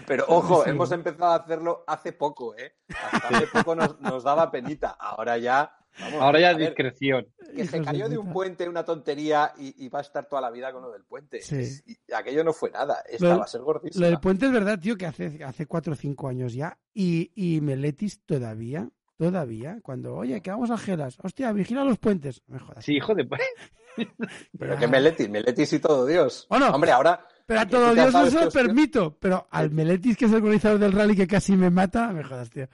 Pero 0.08 0.26
ojo, 0.28 0.66
hemos 0.66 0.92
empezado 0.92 1.32
a 1.32 1.36
hacerlo 1.36 1.84
hace 1.88 2.14
poco, 2.14 2.56
¿eh? 2.56 2.76
hace 3.12 3.48
poco 3.48 3.76
nos, 3.76 4.00
nos 4.02 4.24
daba 4.24 4.52
penita. 4.52 4.90
Ahora 4.90 5.38
ya 5.38 5.72
Ahora 6.20 6.40
ya 6.40 6.54
discreción. 6.54 7.28
que 7.56 7.66
se 7.66 7.82
cayó 7.82 8.10
de 8.10 8.18
un 8.18 8.32
puente 8.32 8.68
una 8.68 8.84
tontería 8.84 9.54
y, 9.58 9.88
va 9.90 10.00
a 10.00 10.02
estar 10.02 10.28
toda 10.28 10.42
la 10.42 10.50
vida 10.50 10.72
con 10.72 10.82
lo 10.82 10.92
del 10.92 11.04
puente. 11.04 11.40
aquello 12.14 12.44
no 12.44 12.54
fue 12.54 12.72
nada. 12.72 13.04
Esta 13.08 13.38
va 13.38 13.44
a 13.44 13.48
ser 13.48 13.62
gordísima. 13.62 14.06
Lo 14.06 14.10
del 14.10 14.20
puente 14.20 14.48
es 14.48 14.52
verdad, 14.52 14.80
tío, 14.80 14.98
que 14.98 15.06
hace, 15.06 15.44
hace 15.44 15.66
cuatro 15.66 15.94
o 15.94 15.96
cinco 15.96 16.28
años 16.28 16.54
ya. 16.54 16.78
Y, 16.94 17.32
y 17.36 17.62
Meletis 17.62 18.22
todavía, 18.26 18.90
todavía, 19.18 19.80
cuando, 19.82 20.16
oye, 20.16 20.42
que 20.42 20.52
vamos 20.52 20.72
a 20.72 20.78
Gelas. 20.78 21.18
Hostia, 21.22 21.52
vigila 21.52 21.84
los 21.84 22.00
puentes. 22.00 22.42
Me 22.48 22.60
jodas. 22.60 22.84
Sí, 22.84 22.96
hijo 22.96 23.14
de... 23.14 23.28
Pero 24.58 24.78
que 24.78 24.88
Meletis, 24.88 25.30
Meletis 25.30 25.74
y 25.74 25.80
todo 25.80 26.06
Dios. 26.08 26.48
Hombre, 26.50 26.92
ahora 26.92 27.28
pero 27.54 27.62
a 27.62 27.68
todo 27.68 27.94
Dios 27.94 28.14
no 28.14 28.26
se 28.30 28.46
lo 28.46 28.52
permito. 28.52 29.18
Pero 29.20 29.48
al 29.52 29.72
Meletis, 29.72 30.18
que 30.18 30.26
es 30.26 30.32
el 30.32 30.38
organizador 30.38 30.80
del 30.80 30.92
rally 30.92 31.16
que 31.16 31.28
casi 31.28 31.56
me 31.56 31.70
mata, 31.70 32.08
me 32.08 32.24
jodas, 32.24 32.50
tío. 32.50 32.68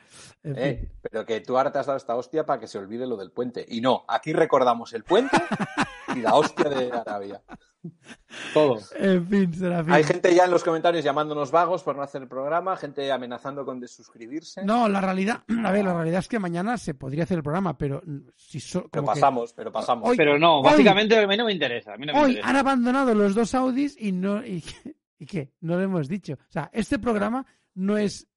Eh, 0.43 0.89
pero 1.01 1.25
que 1.25 1.41
tú 1.41 1.57
ahora 1.57 1.71
te 1.71 1.79
has 1.79 1.85
dado 1.85 1.97
esta 1.97 2.15
hostia 2.15 2.45
para 2.45 2.59
que 2.59 2.67
se 2.67 2.77
olvide 2.77 3.05
lo 3.05 3.17
del 3.17 3.31
puente. 3.31 3.65
Y 3.67 3.81
no, 3.81 4.05
aquí 4.07 4.33
recordamos 4.33 4.93
el 4.93 5.03
puente 5.03 5.37
y 6.15 6.21
la 6.21 6.35
hostia 6.35 6.69
de 6.69 6.91
Arabia. 6.91 7.41
Todo. 8.53 8.79
En 8.97 9.25
fin, 9.27 9.53
será 9.53 9.85
Hay 9.87 10.03
gente 10.03 10.35
ya 10.35 10.45
en 10.45 10.51
los 10.51 10.63
comentarios 10.63 11.03
llamándonos 11.03 11.49
vagos 11.51 11.81
por 11.83 11.95
no 11.95 12.01
hacer 12.01 12.21
el 12.21 12.27
programa, 12.27 12.75
gente 12.75 13.09
amenazando 13.11 13.65
con 13.65 13.79
desuscribirse. 13.79 14.65
No, 14.65 14.89
la 14.89 14.99
realidad, 14.99 15.43
a 15.65 15.71
ver, 15.71 15.85
la 15.85 15.93
realidad 15.93 16.19
es 16.19 16.27
que 16.27 16.39
mañana 16.39 16.77
se 16.77 16.93
podría 16.93 17.23
hacer 17.23 17.37
el 17.37 17.43
programa, 17.43 17.77
pero 17.77 18.01
si 18.35 18.59
pero 18.91 19.05
pasamos, 19.05 19.53
pero 19.53 19.71
pasamos. 19.71 20.15
pero 20.17 20.37
no, 20.37 20.61
básicamente 20.61 21.17
a 21.17 21.25
mí 21.27 21.37
no 21.37 21.45
me 21.45 21.53
interesa. 21.53 21.95
hoy 22.13 22.39
han 22.43 22.55
abandonado 22.55 23.13
los 23.13 23.33
dos 23.33 23.55
Audis 23.55 23.95
y 23.97 24.11
no 24.11 24.45
y, 24.45 24.63
qué, 25.25 25.51
no 25.61 25.77
lo 25.77 25.81
hemos 25.81 26.07
dicho. 26.07 26.33
O 26.33 26.51
sea, 26.51 26.69
este 26.73 26.99
programa 26.99 27.45
no 27.75 27.97
es 27.97 28.27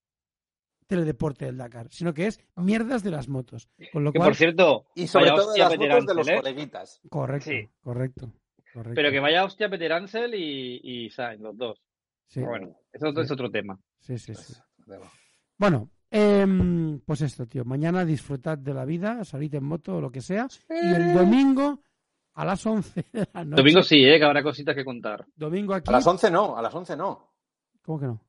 teledeporte 0.87 1.47
del 1.47 1.57
Dakar, 1.57 1.89
sino 1.91 2.13
que 2.13 2.27
es 2.27 2.41
mierdas 2.57 3.03
de 3.03 3.11
las 3.11 3.29
motos. 3.29 3.69
Con 3.93 4.05
lo 4.05 4.13
que 4.13 4.19
cual... 4.19 4.31
por 4.31 4.37
cierto, 4.37 4.87
y 4.95 5.07
sobre 5.07 5.31
todo 5.31 5.53
de 5.53 5.59
las 5.59 5.79
motos 5.79 6.07
de 6.07 6.15
los 6.15 6.29
¿eh? 6.29 6.37
coleguitas. 6.37 7.01
Correcto, 7.09 7.51
correcto. 7.81 8.33
Pero 8.95 9.11
que 9.11 9.21
vaya 9.21 9.45
hostia 9.45 9.69
Peter 9.69 9.93
Ansel 9.93 10.35
y, 10.35 10.81
y 10.83 11.11
Sainz, 11.11 11.41
los 11.43 11.57
dos. 11.57 11.83
bueno, 12.37 12.77
eso 12.93 13.09
es 13.21 13.31
otro 13.31 13.51
tema. 13.51 13.79
Sí, 14.01 14.19
sí, 14.19 14.35
sí. 14.35 14.55
Bueno, 15.59 15.91
em, 16.11 17.01
pues 17.01 17.21
esto, 17.21 17.47
tío. 17.47 17.65
Mañana 17.65 18.05
disfrutad 18.05 18.59
de 18.59 18.75
la 18.75 18.85
vida, 18.85 19.25
salid 19.25 19.55
en 19.55 19.65
moto 19.65 19.97
o 19.97 20.01
lo 20.01 20.11
que 20.11 20.21
sea. 20.21 20.49
Y 20.69 20.95
el 20.95 21.13
domingo 21.15 21.83
a 22.35 22.45
las 22.45 22.65
11 22.65 23.05
de 23.13 23.29
la 23.33 23.45
noche. 23.45 23.63
Domingo 23.63 23.83
sí, 23.83 24.05
¿eh? 24.05 24.19
que 24.19 24.25
habrá 24.25 24.43
cositas 24.43 24.75
que 24.75 24.85
contar. 24.85 25.27
Domingo 25.37 25.75
aquí. 25.75 25.91
A 25.91 25.93
las 25.93 26.07
11 26.07 26.31
no, 26.31 26.57
a 26.57 26.63
las 26.63 26.75
11 26.75 26.97
no. 26.97 27.33
¿Cómo 27.83 28.01
que 28.01 28.07
no? 28.07 28.21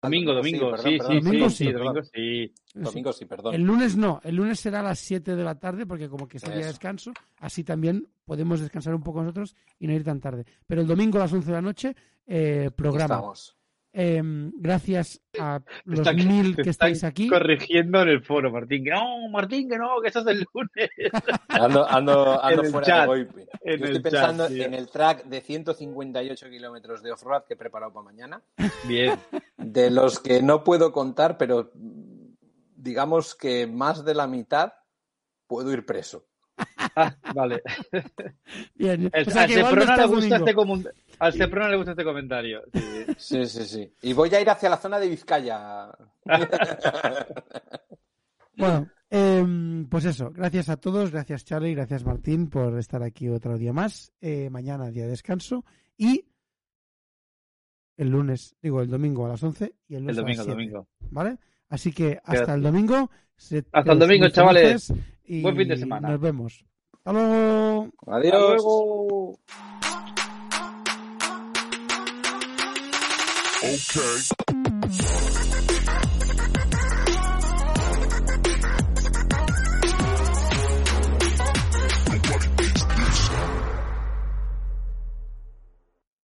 Domingo, 0.00 0.32
domingo, 0.32 0.76
sí, 0.76 0.90
sí, 0.90 0.98
domingo 0.98 1.50
sí, 1.50 1.72
domingo 1.72 2.02
sí. 2.04 2.54
Domingo 2.72 3.12
sí, 3.12 3.24
perdón. 3.24 3.54
El 3.54 3.62
lunes 3.62 3.96
no, 3.96 4.20
el 4.22 4.36
lunes 4.36 4.60
será 4.60 4.78
a 4.78 4.82
las 4.84 5.00
7 5.00 5.34
de 5.34 5.42
la 5.42 5.56
tarde 5.56 5.86
porque 5.86 6.08
como 6.08 6.28
que 6.28 6.36
es 6.36 6.44
día 6.44 6.54
de 6.54 6.66
descanso, 6.66 7.12
así 7.38 7.64
también 7.64 8.06
podemos 8.24 8.60
descansar 8.60 8.94
un 8.94 9.02
poco 9.02 9.22
nosotros 9.22 9.56
y 9.80 9.88
no 9.88 9.94
ir 9.94 10.04
tan 10.04 10.20
tarde. 10.20 10.44
Pero 10.68 10.82
el 10.82 10.86
domingo 10.86 11.18
a 11.18 11.22
las 11.22 11.32
11 11.32 11.46
de 11.46 11.52
la 11.52 11.62
noche, 11.62 11.96
eh, 12.26 12.70
programa. 12.76 13.16
Estamos. 13.16 13.57
Em, 13.92 14.52
gracias 14.56 15.20
a 15.40 15.60
los 15.84 16.14
mil 16.14 16.54
que 16.56 16.70
estáis 16.70 17.02
aquí. 17.04 17.28
Corrigiendo 17.28 18.02
en 18.02 18.08
el 18.08 18.22
foro, 18.22 18.50
Martín. 18.52 18.84
Que 18.84 18.90
no, 18.90 19.28
Martín, 19.30 19.68
que 19.68 19.78
no, 19.78 20.00
que 20.02 20.08
eso 20.08 20.20
es 20.20 20.26
el 20.26 20.46
lunes. 20.52 20.90
Ando, 21.48 21.88
ando, 21.88 22.44
ando 22.44 22.64
fuera 22.64 23.02
de 23.02 23.08
hoy. 23.08 23.28
Yo 23.64 23.72
estoy 23.72 24.00
pensando 24.00 24.46
en 24.46 24.74
el 24.74 24.88
track 24.88 25.24
de 25.24 25.40
158 25.40 26.50
kilómetros 26.50 27.02
de 27.02 27.12
off-road 27.12 27.44
que 27.44 27.54
he 27.54 27.56
preparado 27.56 27.92
para 27.92 28.04
mañana. 28.04 28.42
Bien. 28.84 29.18
De 29.56 29.90
los 29.90 30.20
que 30.20 30.42
no 30.42 30.62
puedo 30.64 30.92
contar, 30.92 31.38
pero 31.38 31.72
digamos 32.76 33.34
que 33.34 33.66
más 33.66 34.04
de 34.04 34.14
la 34.14 34.26
mitad 34.26 34.72
puedo 35.46 35.72
ir 35.72 35.84
preso. 35.86 36.26
Ah, 36.94 37.14
vale. 37.34 37.62
Bien. 38.74 39.10
El, 39.12 39.28
o 39.28 39.30
sea, 39.30 39.42
al, 39.42 39.50
Seprona 39.50 39.96
le 39.96 40.06
gusta 40.06 40.36
este 40.36 40.54
al 41.18 41.32
Seprona 41.32 41.68
le 41.68 41.76
gusta 41.76 41.92
este 41.92 42.04
comentario. 42.04 42.62
Sí. 43.16 43.46
sí, 43.46 43.64
sí, 43.64 43.92
Y 44.02 44.12
voy 44.12 44.34
a 44.34 44.40
ir 44.40 44.50
hacia 44.50 44.70
la 44.70 44.76
zona 44.76 44.98
de 44.98 45.08
Vizcaya. 45.08 45.90
bueno, 48.56 48.88
eh, 49.10 49.84
pues 49.88 50.04
eso. 50.04 50.30
Gracias 50.30 50.68
a 50.68 50.76
todos. 50.76 51.10
Gracias, 51.10 51.44
Charlie. 51.44 51.74
Gracias, 51.74 52.04
Martín, 52.04 52.48
por 52.48 52.78
estar 52.78 53.02
aquí 53.02 53.28
otro 53.28 53.58
día 53.58 53.72
más. 53.72 54.12
Eh, 54.20 54.48
mañana, 54.50 54.90
día 54.90 55.04
de 55.04 55.10
descanso. 55.10 55.64
Y 55.96 56.24
el 57.96 58.10
lunes, 58.10 58.54
digo, 58.62 58.80
el 58.80 58.88
domingo 58.88 59.26
a 59.26 59.30
las 59.30 59.42
11 59.42 59.74
y 59.88 59.96
el 59.96 60.02
lunes 60.02 60.16
el 60.16 60.22
domingo, 60.22 60.42
a 60.42 60.44
las 60.44 60.46
7, 60.46 60.50
domingo. 60.50 60.88
¿Vale? 61.10 61.38
Así 61.68 61.92
que 61.92 62.20
hasta 62.24 62.54
el 62.54 62.62
domingo. 62.62 63.10
Hasta 63.72 63.92
el 63.92 63.98
domingo, 63.98 64.28
chavales. 64.28 64.92
Buen 65.28 65.56
fin 65.56 65.68
de 65.68 65.76
semana. 65.76 66.10
Nos 66.10 66.20
vemos. 66.20 66.64
Hasta 66.92 67.12
luego. 67.12 67.90
Adiós. 68.06 68.34
Hasta 68.34 68.48
luego. 68.48 69.38
okay. 73.68 75.57